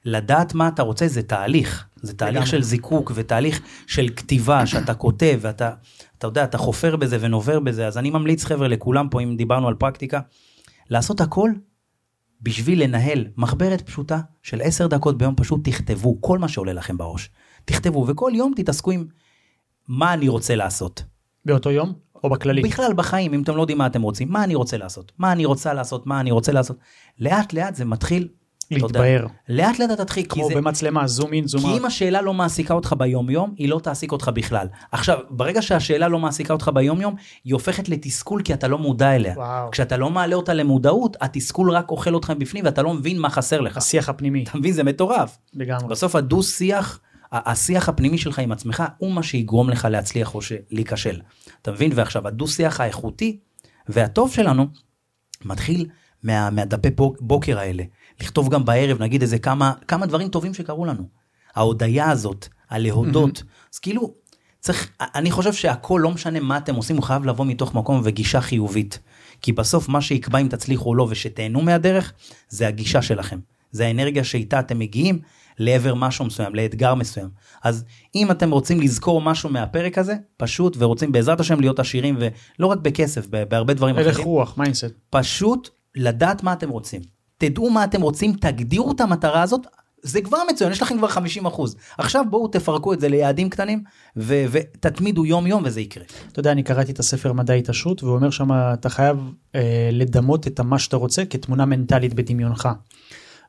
לדעת 0.10 0.53
מה 0.53 0.68
אתה 0.68 0.84
רוצה 0.84 1.07
זה 1.07 1.24
תהליך, 1.24 1.86
זה 1.95 2.14
תהליך 2.14 2.36
לגמרי. 2.36 2.49
של 2.49 2.62
זיקוק 2.64 3.12
ותהליך 3.16 3.62
של 3.88 4.10
כתיבה, 4.16 4.66
שאתה 4.68 4.93
כותב 4.93 5.39
ואתה, 5.41 5.72
אתה 6.18 6.28
יודע, 6.28 6.43
אתה 6.43 6.57
חופר 6.57 6.95
בזה 6.95 7.18
ונובר 7.22 7.60
בזה, 7.60 7.88
אז 7.88 7.97
אני 7.97 8.10
ממליץ 8.10 8.43
חבר'ה 8.43 8.68
לכולם 8.68 9.10
פה, 9.10 9.22
אם 9.22 9.36
דיברנו 9.38 9.68
על 9.68 9.76
פרקטיקה, 9.76 10.20
לעשות 10.89 11.22
הכל 11.22 11.51
בשביל 12.41 12.84
לנהל 12.84 13.28
מחברת 13.38 13.82
פשוטה 13.82 14.20
של 14.43 14.62
10 14.64 14.88
דקות 14.88 15.18
ביום, 15.18 15.36
פשוט 15.36 15.60
תכתבו 15.64 16.18
כל 16.22 16.39
מה 16.39 16.47
שעולה 16.47 16.74
לכם 16.74 16.97
בראש. 16.97 17.30
תכתבו, 17.66 18.05
וכל 18.07 18.32
יום 18.36 18.53
תתעסקו 18.55 18.91
עם 18.91 19.05
מה 19.88 20.14
אני 20.14 20.28
רוצה 20.28 20.55
לעשות. 20.55 21.03
באותו 21.45 21.72
יום? 21.72 21.93
או 22.24 22.30
בכללי? 22.30 22.62
בכלל 22.62 22.93
בחיים, 22.93 23.34
אם 23.34 23.43
אתם 23.43 23.55
לא 23.55 23.62
יודעים 23.62 23.78
מה 23.78 23.86
אתם 23.86 24.01
רוצים, 24.01 24.32
מה 24.32 24.43
אני 24.43 24.55
רוצה 24.55 24.78
לעשות, 24.78 25.12
מה 25.18 25.32
אני 25.32 25.45
רוצה 25.45 25.74
לעשות, 25.74 26.07
מה 26.07 26.20
אני 26.20 26.32
רוצה 26.32 26.51
לעשות. 26.51 26.78
לאט 27.20 27.53
לאט 27.53 27.76
זה 27.76 27.86
מתחיל, 27.86 28.28
להתבהר. 28.72 29.28
לאט 29.49 29.80
לאט 29.80 29.91
אתה 29.91 30.05
תתחיל, 30.05 30.24
כי, 30.24 30.30
כמו 30.30 30.47
זה, 30.47 30.55
במצלמה, 30.55 31.07
זום 31.07 31.34
אין, 31.34 31.47
זום 31.47 31.61
כי 31.61 31.67
אאוט. 31.67 31.80
אם 31.80 31.86
השאלה 31.86 32.22
לא 32.22 32.34
מעסיקה 32.34 32.74
אותך 32.74 32.95
ביום 32.97 33.30
יום, 33.30 33.53
היא 33.57 33.70
לא 33.70 33.80
תעסיק 33.84 34.11
אותך 34.11 34.32
בכלל. 34.34 34.67
עכשיו, 34.91 35.17
ברגע 35.30 35.61
שהשאלה 35.61 36.07
לא 36.07 36.20
מעסיקה 36.20 36.53
אותך 36.53 36.72
ביום 36.74 37.01
יום, 37.01 37.15
היא 37.43 37.53
הופכת 37.53 37.89
לתסכול 37.89 38.41
כי 38.41 38.53
אתה 38.53 38.67
לא 38.67 38.78
מודע 38.78 39.15
אליה. 39.15 39.34
וואו. 39.38 39.72
כשאתה 39.72 39.97
לא 39.97 40.09
מעלה 40.09 40.36
אותה 40.36 40.53
למודעות, 40.53 41.17
התסכול 41.22 41.72
רק 41.72 41.91
אוכל 41.91 42.13
אותך 42.13 42.34
בפנים 42.38 42.65
ואתה 42.65 42.82
לא 42.82 42.93
מבין 42.93 43.20
מה 43.20 43.30
חסר 43.30 43.61
לך. 43.61 43.78
השיח 43.78 44.09
הפנימי, 44.09 44.43
אתה 44.43 44.57
מבין? 44.57 44.72
זה 44.74 44.84
מטורף. 44.84 45.38
לגמרי. 45.53 45.88
בסוף 45.88 46.15
הדו 46.15 46.43
שיח, 46.43 46.99
ה- 47.32 47.51
השיח 47.51 47.89
הפנימי 47.89 48.17
שלך 48.17 48.39
עם 48.39 48.51
עצמך 48.51 48.84
הוא 48.97 49.11
מה 49.11 49.24
שיגרום 49.24 49.70
לך 49.70 49.88
להצליח 49.91 50.36
או 50.36 50.39
להיכשל. 50.72 51.20
אתה 51.61 51.72
מבין? 51.72 51.91
ועכשיו 51.95 52.28
הדו 52.28 52.47
שיח 52.47 52.80
האיכותי 52.82 53.39
והטוב 53.89 54.32
שלנו 54.32 54.67
מתחיל 55.45 55.86
מה, 56.24 56.49
מהדפי 56.49 56.89
בוק- 56.89 57.17
בוקר 57.22 57.59
האלה. 57.59 57.84
לכתוב 58.22 58.49
גם 58.49 58.65
בערב 58.65 59.01
נגיד 59.01 59.22
איזה 59.22 59.39
כמה, 59.39 59.74
כמה 59.88 60.05
דברים 60.05 60.30
טובים 60.30 60.53
שקרו 60.53 60.86
לנו. 60.86 61.03
ההודיה 61.55 62.11
הזאת, 62.11 62.47
הלהודות. 62.70 63.43
אז 63.74 63.80
כאילו, 63.80 64.13
צריך, 64.59 64.91
אני 65.01 65.32
חושב 65.32 65.53
שהכל, 65.53 65.99
לא 66.03 66.11
משנה 66.11 66.39
מה 66.39 66.57
אתם 66.57 66.76
עושים, 66.76 66.95
הוא 66.95 67.03
חייב 67.03 67.26
לבוא 67.26 67.45
מתוך 67.45 67.76
מקום 67.76 68.01
וגישה 68.03 68.41
חיובית. 68.41 68.99
כי 69.41 69.51
בסוף 69.51 69.89
מה 69.89 70.01
שיקבע 70.01 70.39
אם 70.39 70.47
תצליחו 70.47 70.89
או 70.89 70.95
לא 70.95 71.07
ושתהנו 71.09 71.61
מהדרך, 71.61 72.13
זה 72.49 72.67
הגישה 72.67 73.01
שלכם. 73.01 73.39
זה 73.72 73.88
האנרגיה 73.88 74.24
שאיתה 74.24 74.59
אתם 74.59 74.80
מגיעים 74.80 75.20
לעבר 75.59 75.95
משהו 75.95 76.26
מסוים, 76.26 76.55
לאתגר 76.55 76.95
מסוים. 76.95 77.30
אז 77.63 77.86
אם 78.15 78.32
אתם 78.32 78.51
רוצים 78.51 78.82
לזכור 78.82 79.22
משהו 79.22 79.49
מהפרק 79.49 79.97
הזה, 79.97 80.15
פשוט, 80.38 80.76
ורוצים 80.80 81.11
בעזרת 81.11 81.39
השם 81.39 81.59
להיות 81.59 81.80
עשירים, 81.80 82.17
ולא 82.20 82.67
רק 82.67 82.78
בכסף, 82.78 83.28
בהרבה 83.28 83.74
דברים 83.74 83.95
הלך 83.95 84.07
אחרים, 84.07 84.28
רוח, 84.28 84.57
mindset. 84.58 84.86
פשוט 85.09 85.70
לדעת 85.95 86.43
מה 86.43 86.53
אתם 86.53 86.70
רוצים. 86.70 87.18
תדעו 87.40 87.70
מה 87.70 87.84
אתם 87.84 88.02
רוצים, 88.02 88.34
תגדירו 88.34 88.92
את 88.92 89.02
המטרה 89.02 89.42
הזאת, 89.42 89.68
זה 90.02 90.22
כבר 90.22 90.38
מצוין, 90.50 90.72
יש 90.72 90.82
לכם 90.82 90.98
כבר 90.98 91.08
50 91.08 91.46
אחוז. 91.46 91.76
עכשיו 91.98 92.26
בואו 92.30 92.48
תפרקו 92.48 92.94
את 92.94 93.00
זה 93.00 93.10
ליעדים 93.10 93.50
קטנים, 93.50 93.84
ותתמידו 94.18 95.26
יום 95.26 95.48
יום 95.48 95.64
וזה 95.66 95.82
יקרה. 95.82 96.04
אתה 96.32 96.40
יודע, 96.40 96.52
אני 96.52 96.64
קראתי 96.64 96.92
את 96.92 97.00
הספר 97.00 97.34
מדע 97.34 97.54
התעשרות, 97.54 98.04
והוא 98.04 98.16
אומר 98.16 98.30
שם, 98.30 98.52
אתה 98.52 98.90
חייב 98.90 99.18
אה, 99.56 99.90
לדמות 99.92 100.48
את 100.48 100.60
מה 100.60 100.80
שאתה 100.80 100.98
רוצה 100.98 101.26
כתמונה 101.26 101.66
מנטלית 101.66 102.14
בדמיונך. 102.14 102.70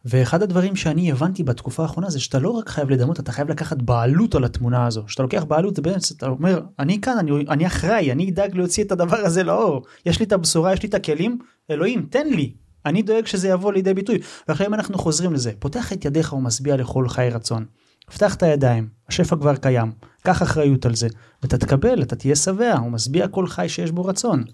ואחד 0.05 0.43
הדברים 0.43 0.77
שאני 0.77 1.13
הבנתי 1.13 1.43
בתקופה 1.43 1.83
האחרונה 1.83 2.11
זה 2.11 2.21
שאתה 2.21 2.39
לא 2.39 2.51
רק 2.51 2.69
חייב 2.69 2.91
לדמות 2.91 3.21
אתה 3.21 3.33
חייב 3.33 3.51
לקחת 3.51 3.77
בעלות 3.77 4.35
על 4.35 4.45
התמונה 4.45 4.87
הזו 4.87 5.03
שאתה 5.07 5.23
לוקח 5.23 5.45
בעלות 5.45 5.77
זה 5.77 5.83
בעצם 5.83 6.15
אתה 6.17 6.27
אומר 6.27 6.61
אני 6.79 7.01
כאן 7.01 7.19
אני, 7.19 7.31
אני 7.49 7.67
אחראי 7.67 8.13
אני 8.13 8.31
אדאג 8.31 8.57
להוציא 8.57 8.85
את 8.85 8.93
הדבר 8.93 9.17
הזה 9.17 9.43
לאור 9.43 9.83
יש 10.07 10.21
לי 10.21 10.27
את 10.27 10.33
הבשורה 10.33 10.73
יש 10.73 10.83
לי 10.83 10.89
את 10.89 10.95
הכלים 10.95 11.39
אלוהים 11.71 12.07
תן 12.11 12.27
לי 12.27 12.53
אני 12.87 13.03
דואג 13.03 13.27
שזה 13.27 13.49
יבוא 13.49 13.73
לידי 13.73 13.95
ביטוי 13.95 14.19
ועכשיו 14.49 14.67
אם 14.67 14.75
אנחנו 14.75 14.99
חוזרים 14.99 15.33
לזה 15.33 15.53
פותח 15.59 15.93
את 15.93 16.05
ידיך 16.05 16.33
ומשביע 16.33 16.77
לכל 16.77 17.09
חי 17.09 17.29
רצון. 17.33 17.65
פתח 18.07 18.35
את 18.35 18.43
הידיים 18.43 18.89
השפע 19.09 19.37
כבר 19.37 19.57
קיים 19.57 19.93
קח 20.23 20.43
אחריות 20.43 20.87
על 20.87 20.95
זה 20.95 21.09
ואתה 21.43 21.59
תקבל 21.59 22.03
אתה 22.03 22.17
תהיה 22.17 22.37
שבע 22.37 22.75
ומשביע 22.87 23.29
כל 23.29 23.47
חי 23.47 23.69
שיש 23.69 23.91
בו 23.91 24.05
רצון. 24.05 24.45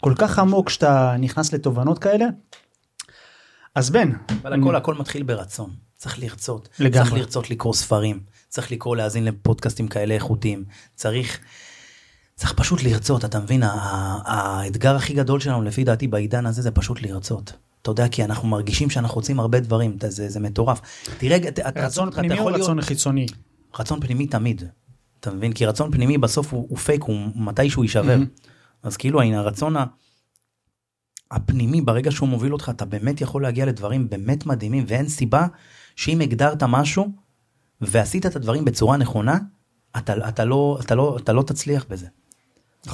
כל 0.00 0.14
כך 0.18 0.38
עמוק 0.38 0.68
שאתה 0.68 1.16
נכנס 1.18 1.52
לתובנות 1.52 1.98
כאלה. 1.98 2.26
אז 3.74 3.90
בן. 3.90 4.12
אבל 4.42 4.60
הכל 4.60 4.76
הכל 4.76 4.94
מתחיל 4.94 5.22
ברצון. 5.22 5.70
צריך 5.96 6.18
לרצות. 6.18 6.68
לגמרי. 6.78 7.04
צריך 7.04 7.12
לרצות 7.12 7.50
לקרוא 7.50 7.74
ספרים. 7.74 8.20
צריך 8.48 8.72
לקרוא 8.72 8.96
להאזין 8.96 9.24
לפודקאסטים 9.24 9.88
כאלה 9.88 10.14
איכותיים. 10.14 10.64
צריך. 10.94 11.38
צריך 12.34 12.52
פשוט 12.52 12.82
לרצות 12.82 13.24
אתה 13.24 13.40
מבין 13.40 13.62
האתגר 14.24 14.96
הכי 14.96 15.14
גדול 15.14 15.40
שלנו 15.40 15.62
לפי 15.62 15.84
דעתי 15.84 16.08
בעידן 16.08 16.46
הזה 16.46 16.62
זה 16.62 16.70
פשוט 16.70 17.02
לרצות. 17.02 17.52
אתה 17.82 17.90
יודע 17.90 18.08
כי 18.08 18.24
אנחנו 18.24 18.48
מרגישים 18.48 18.90
שאנחנו 18.90 19.14
רוצים 19.14 19.40
הרבה 19.40 19.60
דברים 19.60 19.96
אתה- 19.98 20.10
זה, 20.10 20.28
זה 20.28 20.40
מטורף. 20.40 20.80
תראה 21.18 21.38
רצון 21.76 22.08
אתה 22.08 22.16
פנימי 22.16 22.34
או 22.34 22.38
יכול 22.40 22.52
להיות- 22.52 22.62
רצון 22.64 22.80
חיצוני? 22.80 23.26
רצון 23.78 24.00
פנימי 24.00 24.26
תמיד. 24.26 24.62
אתה 25.20 25.30
מבין? 25.30 25.52
כי 25.52 25.66
רצון 25.66 25.90
פנימי 25.92 26.18
בסוף 26.18 26.52
הוא, 26.52 26.66
הוא 26.68 26.78
פייק, 26.78 27.02
הוא 27.02 27.16
מתישהו 27.34 27.82
יישבר. 27.82 28.18
אז 28.82 28.96
כאילו 28.96 29.22
הנה 29.22 29.38
הרצון 29.38 29.76
ה- 29.76 29.84
הפנימי, 31.30 31.80
ברגע 31.80 32.10
שהוא 32.10 32.28
מוביל 32.28 32.52
אותך, 32.52 32.68
אתה 32.74 32.84
באמת 32.84 33.20
יכול 33.20 33.42
להגיע 33.42 33.66
לדברים 33.66 34.08
באמת 34.10 34.46
מדהימים, 34.46 34.84
ואין 34.88 35.08
סיבה 35.08 35.46
שאם 35.96 36.20
הגדרת 36.20 36.62
משהו 36.62 37.08
ועשית 37.80 38.26
את 38.26 38.36
הדברים 38.36 38.64
בצורה 38.64 38.96
נכונה, 38.96 39.38
אתה, 39.98 40.28
אתה, 40.28 40.44
לא, 40.44 40.78
אתה, 40.84 40.94
לא, 40.94 41.16
אתה 41.22 41.32
לא 41.32 41.42
תצליח 41.42 41.86
בזה. 41.88 42.06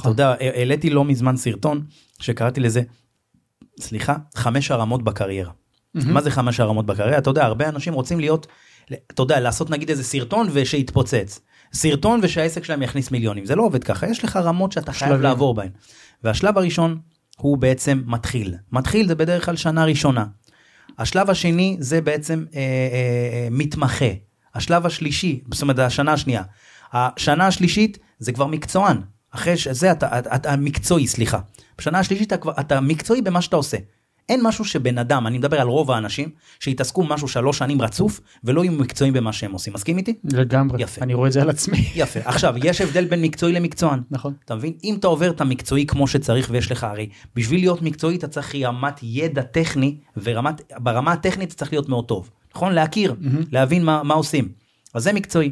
אתה 0.01 0.09
יודע, 0.09 0.35
העליתי 0.41 0.91
לא 0.91 1.05
מזמן 1.05 1.37
סרטון 1.37 1.85
שקראתי 2.21 2.61
לזה, 2.61 2.83
סליחה, 3.81 4.17
חמש 4.37 4.71
הרמות 4.71 5.03
בקריירה. 5.03 5.51
מה 5.95 6.21
זה 6.21 6.31
חמש 6.31 6.61
הרמות 6.61 6.87
בקריירה? 6.87 7.19
אתה 7.19 7.31
יודע, 7.31 7.45
הרבה 7.45 7.69
אנשים 7.69 7.95
רוצים 7.95 8.21
להיות, 8.21 8.47
אתה 8.87 9.23
יודע, 9.23 9.41
לעשות 9.41 9.71
נגיד 9.71 9.91
איזה 9.91 10.05
סרטון 10.05 10.49
ושיתפוצץ. 10.53 11.41
סרטון 11.73 12.21
ושהעסק 12.23 12.65
שלהם 12.65 12.83
יכניס 12.83 13.11
מיליונים. 13.11 13.47
זה 13.47 13.55
לא 13.57 13.63
עובד 13.63 13.85
ככה, 13.85 14.07
יש 14.07 14.25
לך 14.25 14.37
רמות 14.37 14.73
שאתה 14.73 14.93
חייב 14.93 15.11
שלבים. 15.11 15.23
לעבור 15.23 15.55
בהן. 15.55 15.69
והשלב 16.25 16.59
הראשון 16.59 16.99
הוא 17.37 17.59
בעצם 17.59 18.03
מתחיל. 18.07 18.55
מתחיל 18.73 19.09
זה 19.09 19.15
בדרך 19.15 19.45
כלל 19.45 19.57
שנה 19.57 19.85
ראשונה. 19.85 20.25
השלב 20.99 21.31
השני 21.31 21.77
זה 21.81 22.01
בעצם 22.01 22.45
אה, 22.55 22.61
אה, 22.61 22.63
אה, 22.63 23.49
מתמחה. 23.51 24.11
השלב 24.55 24.87
השלישי, 24.87 25.41
זאת 25.53 25.63
אומרת 25.63 25.79
השנה 25.79 26.13
השנייה. 26.13 26.43
השנה 26.93 27.47
השלישית 27.47 27.99
זה 28.19 28.33
כבר 28.33 28.47
מקצוען. 28.47 29.01
אחרי 29.31 29.57
שזה 29.57 29.93
אתה, 29.93 30.19
אתה, 30.19 30.35
אתה 30.35 30.57
מקצועי, 30.57 31.07
סליחה. 31.07 31.39
בשנה 31.79 31.99
השלישית 31.99 32.33
אתה, 32.33 32.51
אתה 32.61 32.81
מקצועי 32.81 33.23
במה 33.23 33.43
שאתה 33.43 33.57
עושה. 33.57 33.77
אין 34.29 34.41
משהו 34.43 34.65
שבן 34.65 34.99
אדם, 34.99 35.27
אני 35.27 35.39
מדבר 35.39 35.61
על 35.61 35.69
רוב 35.69 35.91
האנשים, 35.91 36.31
שיתעסקו 36.61 37.05
משהו 37.05 37.29
שלוש 37.29 37.59
שנים 37.59 37.83
רצוף 37.83 38.21
ולא 38.45 38.65
יהיו 38.65 38.73
מקצועיים 38.73 39.15
במה 39.15 39.33
שהם 39.33 39.53
עושים. 39.53 39.73
מסכים 39.73 39.99
איתי? 39.99 40.15
לגמרי. 40.25 40.83
יפה. 40.83 41.03
אני 41.03 41.15
רואה 41.15 41.29
את 41.29 41.33
זה 41.33 41.43
על 41.43 41.51
עצמי. 41.51 41.89
יפה. 41.95 42.21
עכשיו, 42.25 42.55
יש 42.65 42.81
הבדל 42.81 43.05
בין 43.05 43.23
מקצועי 43.23 43.53
למקצוען. 43.53 44.01
נכון. 44.11 44.35
אתה 44.45 44.55
מבין? 44.55 44.73
אם 44.85 44.97
אתה 45.01 45.07
עובר 45.07 45.31
את 45.31 45.41
המקצועי 45.41 45.87
כמו 45.87 46.07
שצריך 46.07 46.49
ויש 46.51 46.71
לך 46.73 46.85
הרי, 46.85 47.09
בשביל 47.35 47.61
להיות 47.61 47.83
מקצועי 47.83 48.17
אתה 48.17 48.29
צריך 48.29 48.55
רמת 48.55 49.01
ידע 49.03 49.43
טכני, 49.43 49.97
וברמה 50.17 51.13
הטכנית 51.13 51.49
אתה 51.49 51.59
צריך 51.59 51.73
להיות 51.73 51.89
מאוד 51.89 52.05
טוב. 52.05 52.31
נכון? 52.55 52.73
להכיר, 52.73 53.15
להבין 53.53 53.85
מה, 53.85 54.03
מה 54.03 54.15
עושים. 54.15 54.49
אז 54.95 55.03
זה 55.03 55.13
מקצועי. 55.13 55.51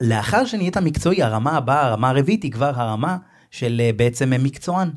לאחר 0.00 0.44
שנהיית 0.44 0.76
מקצועי, 0.76 1.22
הרמה 1.22 1.56
הבאה, 1.56 1.86
הרמה 1.86 2.08
הרביעית 2.08 2.42
היא 2.42 2.52
כבר 2.52 2.72
הרמה 2.74 3.16
של 3.54 3.80
אה, 3.84 3.90
בעצם 3.96 4.32
אה, 4.32 4.38
מקצוען. 4.38 4.90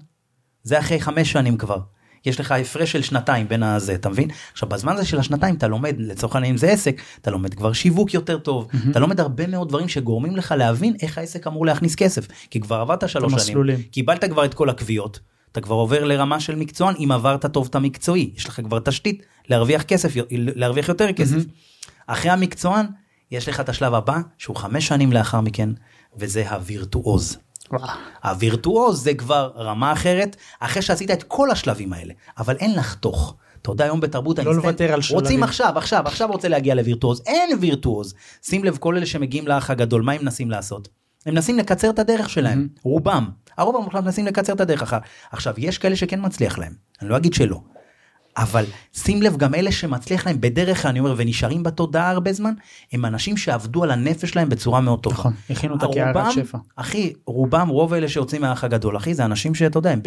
זה 0.63 0.79
אחרי 0.79 1.01
חמש 1.01 1.31
שנים 1.31 1.57
כבר. 1.57 1.79
יש 2.25 2.39
לך 2.39 2.51
הפרש 2.51 2.91
של 2.91 3.01
שנתיים 3.01 3.47
בין 3.47 3.63
הזה, 3.63 3.93
אתה 3.93 4.09
מבין? 4.09 4.29
עכשיו 4.51 4.69
בזמן 4.69 4.93
הזה 4.93 5.05
של 5.05 5.19
השנתיים 5.19 5.55
אתה 5.55 5.67
לומד, 5.67 5.95
לצורך 5.97 6.35
העניין 6.35 6.53
אם 6.53 6.57
זה 6.57 6.67
עסק, 6.67 7.01
אתה 7.21 7.31
לומד 7.31 7.53
כבר 7.53 7.73
שיווק 7.73 8.13
יותר 8.13 8.37
טוב, 8.37 8.67
אתה 8.91 8.99
לומד 8.99 9.19
הרבה 9.19 9.47
מאוד 9.47 9.69
דברים 9.69 9.87
שגורמים 9.87 10.35
לך 10.35 10.53
להבין 10.57 10.95
איך 11.01 11.17
העסק 11.17 11.47
אמור 11.47 11.65
להכניס 11.65 11.95
כסף, 11.95 12.27
כי 12.49 12.59
כבר 12.59 12.75
עברת 12.75 13.09
שלוש 13.09 13.31
שנים, 13.31 13.33
המסלולים. 13.33 13.81
קיבלת 13.81 14.25
כבר 14.25 14.45
את 14.45 14.53
כל 14.53 14.69
הקביעות, 14.69 15.19
אתה 15.51 15.61
כבר 15.61 15.75
עובר 15.75 16.03
לרמה 16.03 16.39
של 16.39 16.55
מקצוען 16.55 16.95
אם 16.99 17.11
עברת 17.11 17.45
טוב 17.45 17.67
את 17.69 17.75
המקצועי, 17.75 18.31
יש 18.35 18.45
לך 18.45 18.61
כבר 18.63 18.79
תשתית 18.79 19.23
להרוויח 19.49 19.83
כסף, 19.83 20.13
להרוויח 20.31 20.89
יותר 20.89 21.11
כסף. 21.11 21.41
אחרי 22.07 22.31
המקצוען 22.31 22.85
יש 23.31 23.49
לך 23.49 23.59
את 23.59 23.69
השלב 23.69 23.93
הבא 23.93 24.19
שהוא 24.37 24.55
חמש 24.55 24.87
שנים 24.87 25.13
לאחר 25.13 25.41
מכן, 25.41 25.69
וזה 26.17 26.49
הווירטואוז. 26.49 27.37
הווירטואוז 28.23 29.03
זה 29.03 29.13
כבר 29.13 29.51
רמה 29.55 29.93
אחרת, 29.93 30.35
אחרי 30.59 30.81
שעשית 30.81 31.11
את 31.11 31.23
כל 31.23 31.51
השלבים 31.51 31.93
האלה, 31.93 32.13
אבל 32.37 32.55
אין 32.55 32.75
לחתוך. 32.75 33.35
אתה 33.61 33.71
יודע, 33.71 33.83
היום 33.83 33.99
בתרבות 33.99 34.39
לא 34.39 34.55
לוותר 34.55 34.93
על 34.93 35.01
שלבים. 35.01 35.23
רוצים 35.23 35.43
עכשיו, 35.43 35.73
עכשיו, 35.77 36.07
עכשיו 36.07 36.29
רוצה 36.31 36.47
להגיע 36.47 36.75
לווירטואוז, 36.75 37.21
אין 37.25 37.57
וירטואוז. 37.61 38.13
שים 38.43 38.63
לב, 38.63 38.77
כל 38.77 38.97
אלה 38.97 39.05
שמגיעים 39.05 39.47
לאח 39.47 39.69
הגדול, 39.69 40.01
מה 40.01 40.11
הם 40.11 40.21
מנסים 40.21 40.51
לעשות? 40.51 40.89
הם 41.25 41.33
מנסים 41.33 41.57
לקצר 41.57 41.89
את 41.89 41.99
הדרך 41.99 42.29
שלהם, 42.29 42.67
רובם. 42.83 43.29
הרוב 43.57 43.75
המוחלט 43.75 44.03
מנסים 44.03 44.25
לקצר 44.25 44.53
את 44.53 44.61
הדרך 44.61 44.81
אחר. 44.81 44.97
עכשיו, 45.31 45.53
יש 45.57 45.77
כאלה 45.77 45.95
שכן 45.95 46.19
מצליח 46.25 46.57
להם, 46.57 46.73
אני 47.01 47.09
לא 47.09 47.17
אגיד 47.17 47.33
שלא. 47.33 47.59
אבל 48.37 48.65
שים 48.93 49.21
לב, 49.21 49.37
גם 49.37 49.55
אלה 49.55 49.71
שמצליח 49.71 50.25
להם 50.27 50.41
בדרך 50.41 50.81
כלל, 50.81 50.89
אני 50.89 50.99
אומר, 50.99 51.13
ונשארים 51.17 51.63
בתודעה 51.63 52.09
הרבה 52.09 52.33
זמן, 52.33 52.53
הם 52.93 53.05
אנשים 53.05 53.37
שעבדו 53.37 53.83
על 53.83 53.91
הנפש 53.91 54.29
שלהם 54.29 54.49
בצורה 54.49 54.81
מאוד 54.81 54.99
טובה. 54.99 55.15
נכון, 55.15 55.33
הכינו 55.49 55.73
אותה 55.73 55.85
רובם- 55.85 56.13
כהערת 56.13 56.31
שפע. 56.31 56.57
אחי, 56.75 57.13
רובם, 57.25 57.67
רוב 57.67 57.93
אלה 57.93 58.09
שיוצאים 58.09 58.41
מהאח 58.41 58.63
הגדול, 58.63 58.97
אחי, 58.97 59.13
זה 59.13 59.25
אנשים 59.25 59.55
שאתה 59.55 59.77
יודע, 59.79 59.91
הם. 59.91 60.01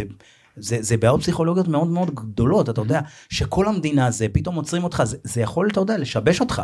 זה, 0.56 0.76
זה 0.80 0.96
בעיות 0.96 1.20
פסיכולוגיות 1.20 1.68
מאוד 1.68 1.86
מאוד 1.88 2.14
גדולות, 2.14 2.68
אתה 2.70 2.80
יודע, 2.80 3.00
שכל 3.30 3.68
המדינה 3.68 4.10
זה, 4.10 4.26
פתאום 4.32 4.54
עוצרים 4.54 4.84
אותך, 4.84 5.02
זה, 5.04 5.16
זה 5.24 5.40
יכול, 5.40 5.68
אתה 5.72 5.80
יודע, 5.80 5.98
לשבש 5.98 6.40
אותך. 6.40 6.62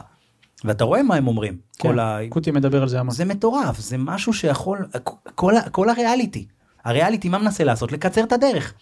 ואתה 0.65 0.85
רואה 0.85 1.03
מה 1.03 1.15
הם 1.15 1.27
אומרים. 1.27 1.57
כל 1.79 1.89
כן, 1.93 1.99
ה... 1.99 2.19
קוטי 2.29 2.51
מדבר 2.51 2.83
על 2.83 2.89
זה 2.89 3.01
המון. 3.01 3.15
זה 3.15 3.25
מטורף, 3.25 3.79
זה 3.79 3.99
משהו 3.99 4.33
שיכול, 4.33 4.87
כל, 5.35 5.57
ה- 5.57 5.69
כל 5.71 5.89
הריאליטי. 5.89 6.47
הריאליטי 6.85 7.29
מה 7.29 7.39
מנסה 7.39 7.65
לעשות? 7.65 7.93
לקצר 7.93 8.25
את 8.25 8.33
הדרך. 8.33 8.75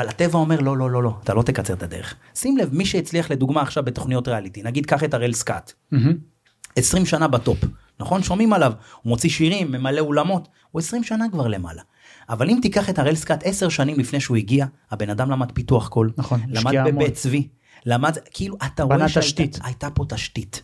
אבל 0.00 0.08
הטבע 0.08 0.38
אומר 0.38 0.60
לא, 0.60 0.76
לא, 0.76 0.90
לא, 0.90 1.02
לא, 1.02 1.18
אתה 1.24 1.34
לא 1.34 1.42
תקצר 1.42 1.74
את 1.74 1.82
הדרך. 1.82 2.14
שים 2.34 2.56
לב, 2.56 2.74
מי 2.74 2.86
שהצליח 2.86 3.30
לדוגמה 3.30 3.62
עכשיו 3.62 3.82
בתוכניות 3.84 4.28
ריאליטי, 4.28 4.62
נגיד 4.62 4.86
קח 4.86 5.04
את 5.04 5.14
הראל 5.14 5.32
סקאט, 5.32 5.72
מהמם. 5.90 6.16
20 6.76 7.06
שנה 7.06 7.28
בטופ, 7.28 7.58
נכון? 8.00 8.22
שומעים 8.22 8.52
עליו, 8.52 8.72
הוא 9.02 9.10
מוציא 9.10 9.30
שירים, 9.30 9.72
ממלא 9.72 10.00
אולמות, 10.00 10.48
הוא 10.70 10.80
20 10.80 11.04
שנה 11.04 11.24
כבר 11.32 11.46
למעלה. 11.46 11.82
אבל 12.28 12.50
אם 12.50 12.58
תיקח 12.62 12.90
את 12.90 12.98
הראל 12.98 13.14
סקאט 13.14 13.42
10 13.46 13.68
שנים 13.68 13.98
לפני 13.98 14.20
שהוא 14.20 14.36
הגיע, 14.36 14.66
הבן 14.90 15.10
אדם 15.10 15.30
למד 15.30 15.52
פיתוח 15.52 15.88
קול, 15.88 16.12
נכון, 16.16 16.40
למד. 16.48 16.72
בבית 16.86 17.14
צבי, 17.14 17.48
למד, 17.86 18.16
כאילו 18.30 18.56
אתה 18.66 18.82
רואה. 18.82 18.96
שהייתה 19.08 19.66
הייתה 19.66 19.90
פה 19.90 20.04
תשתית. 20.08 20.62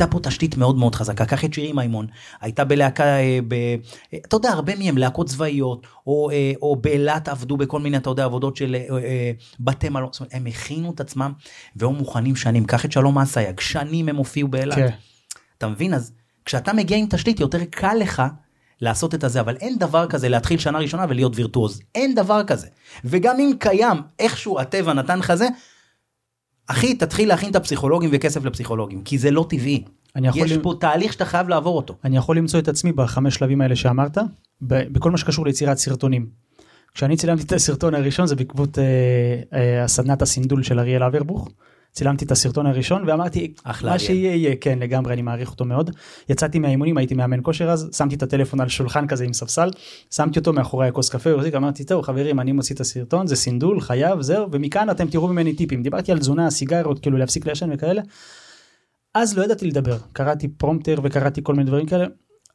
הייתה 0.00 0.12
פה 0.12 0.20
תשתית 0.22 0.56
מאוד 0.56 0.76
מאוד 0.76 0.94
חזקה, 0.94 1.24
קח 1.24 1.44
את 1.44 1.54
שירי 1.54 1.72
מימון, 1.72 2.06
הייתה 2.40 2.64
בלהקה, 2.64 3.04
אה, 3.04 3.38
ב... 3.48 3.54
אה, 3.54 4.18
אתה 4.26 4.36
יודע, 4.36 4.50
הרבה 4.50 4.76
מהם 4.76 4.98
להקות 4.98 5.26
צבאיות, 5.26 5.86
או, 6.06 6.30
אה, 6.30 6.52
או 6.62 6.76
באילת 6.76 7.28
עבדו 7.28 7.56
בכל 7.56 7.80
מיני, 7.80 7.96
אתה 7.96 8.10
יודע, 8.10 8.24
עבודות 8.24 8.56
של 8.56 8.76
בתי 9.60 9.88
מלון, 9.88 10.08
זאת 10.12 10.20
אומרת, 10.20 10.34
הם 10.34 10.46
הכינו 10.46 10.90
את 10.90 11.00
עצמם 11.00 11.32
והיו 11.76 11.92
מוכנים 11.92 12.36
שנים, 12.36 12.64
קח 12.64 12.84
את 12.84 12.92
שלום 12.92 13.18
אסייג, 13.18 13.60
שנים 13.60 14.08
הם 14.08 14.16
הופיעו 14.16 14.48
באילת. 14.48 14.76
כן. 14.76 14.88
אתה 15.58 15.68
מבין? 15.68 15.94
אז 15.94 16.12
כשאתה 16.44 16.72
מגיע 16.72 16.96
עם 16.96 17.06
תשתית 17.10 17.40
יותר 17.40 17.64
קל 17.70 17.94
לך 18.00 18.22
לעשות 18.80 19.14
את 19.14 19.24
הזה, 19.24 19.40
אבל 19.40 19.56
אין 19.56 19.78
דבר 19.78 20.06
כזה 20.06 20.28
להתחיל 20.28 20.58
שנה 20.58 20.78
ראשונה 20.78 21.06
ולהיות 21.08 21.32
וירטואוז. 21.36 21.80
אין 21.94 22.14
דבר 22.14 22.44
כזה. 22.44 22.66
וגם 23.04 23.40
אם 23.40 23.50
קיים, 23.58 23.96
איכשהו 24.18 24.60
הטבע 24.60 24.92
נתן 24.92 25.18
לך 25.18 25.34
זה, 25.34 25.48
אחי, 26.68 26.94
תתחיל 26.94 27.28
להכין 27.28 27.50
את 27.50 27.56
הפסיכולוגים 27.56 28.10
וכסף 28.12 28.44
לפסיכולוגים, 28.44 29.02
כי 29.02 29.18
זה 29.18 29.30
לא 29.30 29.46
טבעי. 29.48 29.84
יש 30.34 30.52
למ- 30.52 30.62
פה 30.62 30.74
תהליך 30.80 31.12
שאתה 31.12 31.24
חייב 31.24 31.48
לעבור 31.48 31.76
אותו. 31.76 31.94
אני 32.04 32.16
יכול 32.16 32.36
למצוא 32.36 32.60
את 32.60 32.68
עצמי 32.68 32.92
בחמש 32.92 33.34
שלבים 33.34 33.60
האלה 33.60 33.76
שאמרת, 33.76 34.18
בכל 34.62 35.10
מה 35.10 35.18
שקשור 35.18 35.46
ליצירת 35.46 35.78
סרטונים. 35.78 36.26
כשאני 36.94 37.16
צילמתי 37.16 37.42
את 37.42 37.52
הסרטון 37.52 37.94
הראשון 37.94 38.26
זה 38.26 38.36
בעקבות 38.36 38.78
אה, 38.78 38.84
אה, 39.58 39.84
הסדנת 39.84 40.22
הסינדול 40.22 40.62
של 40.62 40.78
אריאל 40.78 41.02
אברבוך. 41.02 41.48
צילמתי 41.92 42.24
את 42.24 42.30
הסרטון 42.30 42.66
הראשון 42.66 43.04
ואמרתי 43.06 43.52
אחלה 43.64 43.90
מה. 43.92 43.98
שיהיה 43.98 44.34
יהיה 44.34 44.56
כן 44.60 44.78
לגמרי 44.78 45.12
אני 45.12 45.22
מעריך 45.22 45.50
אותו 45.50 45.64
מאוד 45.64 45.90
יצאתי 46.28 46.58
מהאימונים 46.58 46.96
הייתי 46.98 47.14
מאמן 47.14 47.40
כושר 47.42 47.70
אז 47.70 47.90
שמתי 47.96 48.14
את 48.14 48.22
הטלפון 48.22 48.60
על 48.60 48.68
שולחן 48.68 49.06
כזה 49.06 49.24
עם 49.24 49.32
ספסל 49.32 49.70
שמתי 50.10 50.38
אותו 50.38 50.52
מאחורי 50.52 50.88
הכוס 50.88 51.08
קפה 51.08 51.34
והחזיק, 51.34 51.54
אמרתי 51.54 51.84
טוב 51.84 52.02
חברים 52.02 52.40
אני 52.40 52.52
מוציא 52.52 52.74
את 52.74 52.80
הסרטון 52.80 53.26
זה 53.26 53.36
סינדול 53.36 53.80
חייב 53.80 54.20
זהו 54.20 54.48
ומכאן 54.52 54.90
אתם 54.90 55.06
תראו 55.06 55.28
ממני 55.28 55.52
טיפים 55.52 55.82
דיברתי 55.82 56.12
על 56.12 56.18
תזונה 56.18 56.50
סיגריות 56.50 56.98
כאילו 56.98 57.18
להפסיק 57.18 57.46
לעשן 57.46 57.70
וכאלה. 57.72 58.02
אז 59.20 59.38
לא 59.38 59.44
ידעתי 59.44 59.66
לדבר 59.66 59.98
קראתי 60.12 60.48
prompter 60.48 60.94
וקראתי 61.02 61.40
כל 61.44 61.54
מיני 61.54 61.66
דברים 61.66 61.86
כאלה 61.86 62.06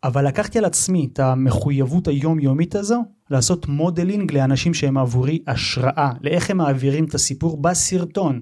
אבל 0.04 0.28
לקחתי 0.28 0.58
על 0.58 0.66
עצמי 0.66 1.10
את 1.14 1.20
המחויבות 1.20 2.08
היומיומית 2.08 2.76
הזו 2.76 3.04
לעשות 3.30 3.68
modeling 3.68 4.34
לאנשים 4.34 4.74
שהם 4.74 4.98
עבורי 4.98 5.44
השראה 5.48 6.12
לאיך 6.22 6.50
הם 6.50 6.58
מעבירים 6.58 7.06
את 7.06 7.14
הסיפור 7.14 7.62
בסרטון. 7.62 8.42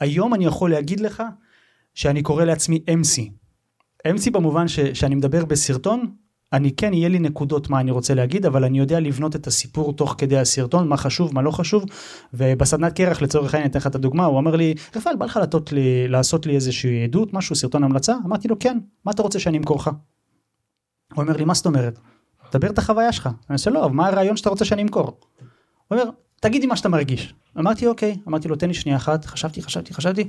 היום 0.00 0.34
אני 0.34 0.44
יכול 0.44 0.70
להגיד 0.70 1.00
לך 1.00 1.22
שאני 1.94 2.22
קורא 2.22 2.44
לעצמי 2.44 2.84
MC. 2.90 3.30
MC 4.08 4.30
במובן 4.32 4.68
ש, 4.68 4.80
שאני 4.80 5.14
מדבר 5.14 5.44
בסרטון, 5.44 6.14
אני 6.52 6.72
כן 6.72 6.94
יהיה 6.94 7.08
לי 7.08 7.18
נקודות 7.18 7.70
מה 7.70 7.80
אני 7.80 7.90
רוצה 7.90 8.14
להגיד 8.14 8.46
אבל 8.46 8.64
אני 8.64 8.78
יודע 8.78 9.00
לבנות 9.00 9.36
את 9.36 9.46
הסיפור 9.46 9.92
תוך 9.92 10.14
כדי 10.18 10.38
הסרטון 10.38 10.88
מה 10.88 10.96
חשוב 10.96 11.34
מה 11.34 11.42
לא 11.42 11.50
חשוב 11.50 11.84
ובסדנת 12.34 12.92
קרח 12.92 13.22
לצורך 13.22 13.54
העניין 13.54 13.70
אתן 13.70 13.78
לך 13.78 13.86
את 13.86 13.94
הדוגמה 13.94 14.24
הוא 14.24 14.36
אומר 14.36 14.56
לי 14.56 14.74
רפאל 14.96 15.16
בא 15.16 15.26
לך 15.26 15.36
לתות 15.36 15.72
לי 15.72 16.08
לעשות 16.08 16.46
לי 16.46 16.54
איזושהי 16.54 17.04
עדות 17.04 17.34
משהו 17.34 17.56
סרטון 17.56 17.84
המלצה 17.84 18.14
אמרתי 18.26 18.48
לו 18.48 18.58
כן 18.58 18.78
מה 19.04 19.12
אתה 19.12 19.22
רוצה 19.22 19.38
שאני 19.38 19.58
אמכור 19.58 19.76
לך. 19.76 19.90
הוא 21.14 21.22
אומר 21.22 21.36
לי 21.36 21.44
מה 21.44 21.54
זאת 21.54 21.66
אומרת? 21.66 21.98
דבר 22.52 22.70
את 22.70 22.78
החוויה 22.78 23.12
שלך. 23.12 23.26
אני 23.26 23.54
עושה 23.54 23.70
לא 23.70 23.90
מה 23.90 24.06
הרעיון 24.06 24.36
שאתה 24.36 24.50
רוצה 24.50 24.64
שאני 24.64 24.82
אמכור? 24.82 25.06
הוא 25.06 25.98
אומר 25.98 26.10
תגידי 26.40 26.66
מה 26.66 26.76
שאתה 26.76 26.88
מרגיש. 26.88 27.34
אמרתי 27.58 27.86
אוקיי 27.86 28.16
אמרתי 28.28 28.48
לו 28.48 28.56
תן 28.56 28.68
לי 28.68 28.74
שנייה 28.74 28.96
אחת 28.96 29.24
חשבתי 29.24 29.62
חשבתי 29.62 29.94
חשבתי 29.94 30.28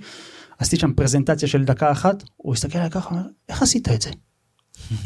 עשיתי 0.60 0.82
שם 0.82 0.94
פרזנטציה 0.94 1.48
של 1.48 1.66
דקה 1.66 1.92
אחת 1.92 2.24
הוא 2.38 2.54
הסתכל 2.54 2.78
עליי 2.78 2.90
ככה 2.90 3.10
אומר 3.10 3.24
איך 3.50 3.62
עשית 3.62 3.90
את 3.90 4.02
זה? 4.02 4.10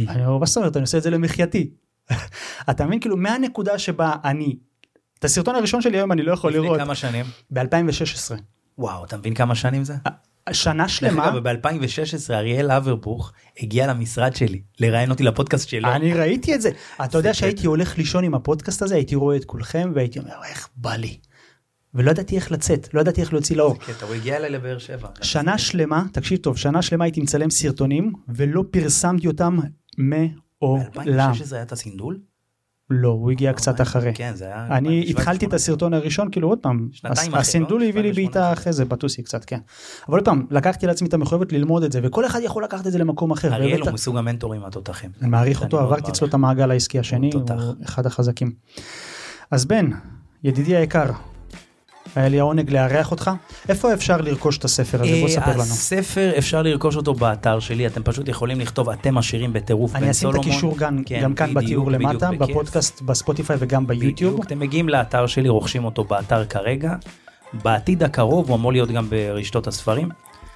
אני 0.08 0.26
אומר, 0.26 0.38
מה 0.38 0.46
זאת 0.46 0.58
אומרת, 0.58 0.78
אני 0.78 0.82
עושה 0.82 0.98
את 0.98 1.04
זה 1.04 1.10
למחייתי. 1.10 1.70
אתה 2.70 2.86
מבין, 2.86 3.00
כאילו, 3.00 3.18
מהנקודה 3.18 3.80
שבה 3.80 4.16
אני, 4.24 4.56
את 5.20 5.26
הסרטון 5.26 5.56
הראשון 5.56 5.82
שלי 5.82 5.98
היום 5.98 6.12
אני 6.12 6.22
לא 6.22 6.32
יכול 6.32 6.54
לראות. 6.54 6.76
לפני 6.76 6.86
כמה 6.86 6.96
שנים? 6.96 7.26
ב-2016. 7.52 8.36
וואו, 8.78 9.06
אתה 9.06 9.18
מבין 9.18 9.34
כמה 9.34 9.56
שנים 9.56 9.84
זה? 9.84 9.96
שנה 10.52 10.88
שלמה. 10.88 11.40
ב-2016 11.40 12.34
אריאל 12.34 12.72
אברבוך 12.72 13.34
הגיע 13.60 13.88
למשרד 13.88 14.36
שלי 14.36 14.62
לראיין 14.80 15.12
אותי 15.12 15.24
לפודקאסט 15.24 15.70
שלו. 15.70 15.90
אני 15.90 16.14
ראיתי 16.14 16.56
את 16.56 16.62
זה. 16.62 16.70
אתה 17.06 17.18
יודע 17.18 17.34
שהייתי 17.34 17.68
הולך 17.68 17.98
לישון 17.98 18.24
עם 18.24 18.36
הפודקאסט 18.36 18.82
הזה, 18.82 18.96
הייתי 18.96 19.16
רואה 19.16 19.36
את 19.36 19.46
כולכם 19.46 19.92
והייתי 19.96 20.20
אומר, 20.20 20.34
איך 20.50 20.70
בא 20.76 20.96
לי. 20.96 21.18
ולא 21.96 22.12
ידעתי 22.12 22.36
איך 22.36 22.52
לצאת, 22.52 22.94
לא 22.94 23.02
ידעתי 23.02 23.22
איך 23.22 23.34
להוציא 23.34 23.56
לאור. 23.56 23.80
קטע, 23.80 24.06
הוא 24.06 24.16
הגיע 24.16 24.38
אליי 24.38 24.50
לבאר 24.50 24.78
שבע. 24.78 25.08
שנה 25.22 25.58
שלמה, 25.58 26.04
תקשיב 26.12 26.38
טוב, 26.38 26.58
שנה 26.58 26.82
שלמה 26.82 27.06
הייתי 27.06 27.22
מצלם 27.22 27.50
סרטונים 27.50 28.14
ולא 28.28 28.64
פרסמתי 28.72 29.28
אותם 29.28 29.58
מעולם. 29.98 30.84
ב-2016 30.96 31.54
היה 31.54 31.64
את 31.64 31.72
הסינדול? 31.72 32.20
לא, 32.90 33.10
הוא 33.10 33.32
הגיע 33.32 33.54
קצת 33.54 33.82
אחרי. 33.82 34.12
כן, 34.16 34.32
זה 34.36 34.46
היה... 34.46 34.68
אני 34.72 35.06
התחלתי 35.10 35.46
את 35.46 35.54
הסרטון 35.54 35.94
הראשון, 35.94 36.32
כאילו 36.32 36.48
עוד 36.48 36.60
פעם, 36.60 36.90
אחרי, 37.04 37.30
הסינדול 37.34 37.82
לא? 37.84 37.90
הביא 37.90 38.02
לי 38.02 38.12
בעיטה 38.12 38.54
אחרי 38.54 38.74
זה, 38.74 38.86
בטוסי 38.86 39.24
קצת, 39.24 39.46
כן. 39.46 39.60
אבל 40.10 40.18
עוד 40.18 40.26
פעם, 40.26 40.46
לקחתי 40.52 40.88
לעצמי 40.88 41.08
את 41.08 41.14
המחויבות 41.14 41.54
ללמוד 41.54 41.84
את 41.84 41.92
זה, 41.92 42.00
וכל 42.04 42.26
אחד 42.26 42.40
יכול 42.44 42.64
לקחת 42.64 42.88
את 42.88 42.92
זה 42.92 42.98
למקום 42.98 43.32
אחר. 43.32 43.54
אריאל 43.54 43.82
הוא 43.82 43.92
מסוג 43.92 44.18
המנטורים 44.18 44.66
התותחים. 44.66 45.12
אני 45.22 45.30
מעריך 45.30 45.62
אותו, 45.62 45.80
עברתי. 45.80 46.12
אצלו 46.12 46.28
את 46.28 46.34
המעגל 46.34 46.72
העסקי 46.72 47.00
השני. 47.00 47.30
הוא 47.34 47.42
אחד 47.86 48.06
החזקים. 48.06 48.52
אז 49.52 49.66
בן, 49.66 49.90
ידידי 50.44 50.76
היקר, 50.76 51.12
היה 52.16 52.30
לי 52.30 52.40
העונג 52.40 52.72
לארח 52.72 53.12
אותך. 53.12 53.32
איפה 53.70 53.94
אפשר 53.94 54.18
לרכוש 54.18 54.58
את 54.58 54.66
הספר 54.66 55.02
הזה? 55.02 55.12
בוא 55.12 55.28
אה, 55.28 55.34
ספר 55.34 55.52
לנו. 55.52 55.62
הספר 55.62 56.32
אפשר 56.38 56.62
לרכוש 56.62 56.96
אותו 56.96 57.14
באתר 57.14 57.60
שלי, 57.60 57.88
אתם 57.88 58.04
פשוט 58.04 58.28
יכולים 58.28 58.60
לכתוב 58.60 58.90
אתם 58.90 59.18
עשירים 59.18 59.54
בטירוף 59.54 59.96
אני 59.96 60.04
בן 60.04 60.10
אשים 60.10 60.30
את 60.30 60.34
סולומון. 60.34 60.52
הקישור 60.52 60.78
גם, 60.78 61.04
כן, 61.06 61.22
גם 61.22 61.34
כאן 61.34 61.54
בדיוק, 61.54 61.64
בתיאור 61.64 61.90
בדיוק, 61.90 62.02
למטה. 62.02 62.32
בפודקאסט, 62.32 63.02
בספוטיפיי 63.02 63.56
וגם 63.60 63.88
ביוטיוב. 63.88 64.34
בדיוק, 64.34 64.46
אתם 64.46 64.60
מגיעים 64.60 64.90
לאתר 64.90 65.28
שלי, 65.28 65.50
רוכשים 65.50 65.86
אותו 65.86 66.04
באתר 66.04 66.46
כרגע. 66.46 66.96
בעתיד 67.54 68.04
הקרוב 68.04 68.48
הוא 68.48 68.56
אמור 68.56 68.72
להיות 68.72 68.92
גם 68.92 69.10
ברשתות 69.10 69.68
הספרים. 69.68 70.10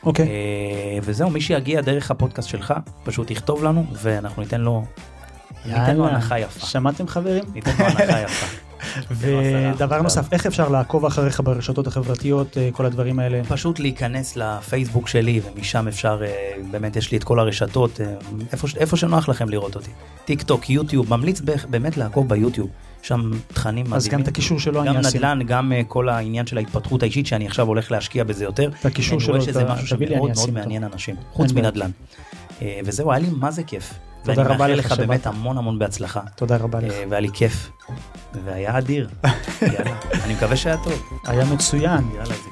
אוקיי, 0.04 0.28
אה, 0.28 1.00
וזהו, 1.02 1.30
מי 1.30 1.42
שיגיע 1.42 1.82
דרך 1.82 2.12
הפודקאסט 2.12 2.50
שלך, 2.50 2.74
פשוט 3.04 3.32
יכתוב 3.32 3.64
לנו 3.64 3.86
ואנחנו 3.94 4.42
ניתן 4.42 4.62
לו, 4.62 4.86
ניתן 5.66 5.98
לו 5.98 6.08
הנחה 6.08 6.40
יפה. 6.40 6.66
שמעתם 6.66 7.08
חברים? 7.08 7.44
ניתן 7.54 7.72
לו 7.80 7.86
הנחה 7.86 8.22
יפה. 8.26 8.66
ודבר 9.11 10.01
נוסף, 10.01 10.34
איך 10.34 10.45
אפשר 10.45 10.69
לעקוב 10.69 11.05
אחריך 11.05 11.41
ברשתות 11.43 11.88
החברתיות, 11.88 12.57
אה, 12.57 12.69
כל 12.72 12.85
הדברים 12.85 13.19
האלה? 13.19 13.41
פשוט 13.47 13.80
להיכנס 13.80 14.35
לפייסבוק 14.35 15.07
שלי 15.07 15.41
ומשם 15.55 15.88
אפשר, 15.88 16.22
אה, 16.26 16.31
באמת 16.72 16.95
יש 16.95 17.11
לי 17.11 17.18
את 17.18 17.23
כל 17.23 17.39
הרשתות, 17.39 18.01
אה, 18.01 18.14
איפה, 18.51 18.68
איפה 18.77 18.97
שנוח 18.97 19.30
לכם 19.30 19.49
לראות 19.49 19.76
אותי. 19.76 19.91
טיק 20.26 20.41
טוק, 20.41 20.69
יוטיוב, 20.69 21.09
ממליץ 21.09 21.41
באמת 21.69 21.97
לעקוב 21.97 22.30
ביוטיוב, 22.30 22.69
שם 23.01 23.31
תכנים 23.47 23.76
מדהימים. 23.76 23.93
אז 23.93 24.07
גם 24.07 24.22
את 24.22 24.27
הקישור 24.27 24.59
שלו 24.59 24.84
גם 24.84 24.88
אני 24.97 25.07
אשים. 25.07 25.22
נדל"ן, 25.22 25.39
גם 25.45 25.72
כל 25.88 26.09
העניין 26.09 26.45
של 26.47 26.57
ההתפתחות 26.57 27.03
האישית 27.03 27.27
שאני 27.27 27.47
עכשיו 27.47 27.68
הולך 27.68 27.91
להשקיע 27.91 28.23
בזה 28.23 28.43
יותר. 28.43 28.69
את 28.80 28.85
הקישור 28.85 29.19
אני 29.19 29.27
רואה 29.27 29.41
שלו, 29.41 29.51
שזה 29.53 29.61
אתה- 29.61 29.73
משהו 29.73 29.95
תביא 29.97 30.07
לי, 30.07 30.14
אני 30.14 30.19
שמאוד 30.22 30.31
אשים 30.38 30.53
מאוד. 30.53 30.64
מעניין 30.65 30.84
אנשים, 30.84 31.15
חוץ. 31.31 31.51
מנדל"ן. 31.51 31.89
וזהו, 32.85 33.11
היה 33.11 33.19
לי 33.19 33.27
מה 33.31 33.51
זה 33.51 33.64
כיף. 33.64 33.93
תודה 34.36 34.41
ואני 34.41 34.54
רבה 34.56 34.68
מאחל 34.68 34.80
לך 34.80 34.91
לך 34.91 34.99
באמת. 34.99 35.28
המון 35.28 35.58
המון 35.58 35.80
בהצלחה. 35.80 36.22
תודה 36.36 36.58
רבה 36.58 36.80
לך. 36.80 36.94
אה, 36.94 37.04
והיה 37.10 37.20
לי 37.20 37.30
כיף. 37.34 37.72
והיה 38.45 38.78
אדיר. 38.78 39.10
יאללה, 39.62 39.95
אני 40.24 40.34
מקווה 40.34 40.56
שהיה 40.56 40.78
טוב. 40.84 41.04
היה 41.26 41.45
מצוין. 41.45 42.10
יאללה, 42.14 42.26
זה 42.26 42.49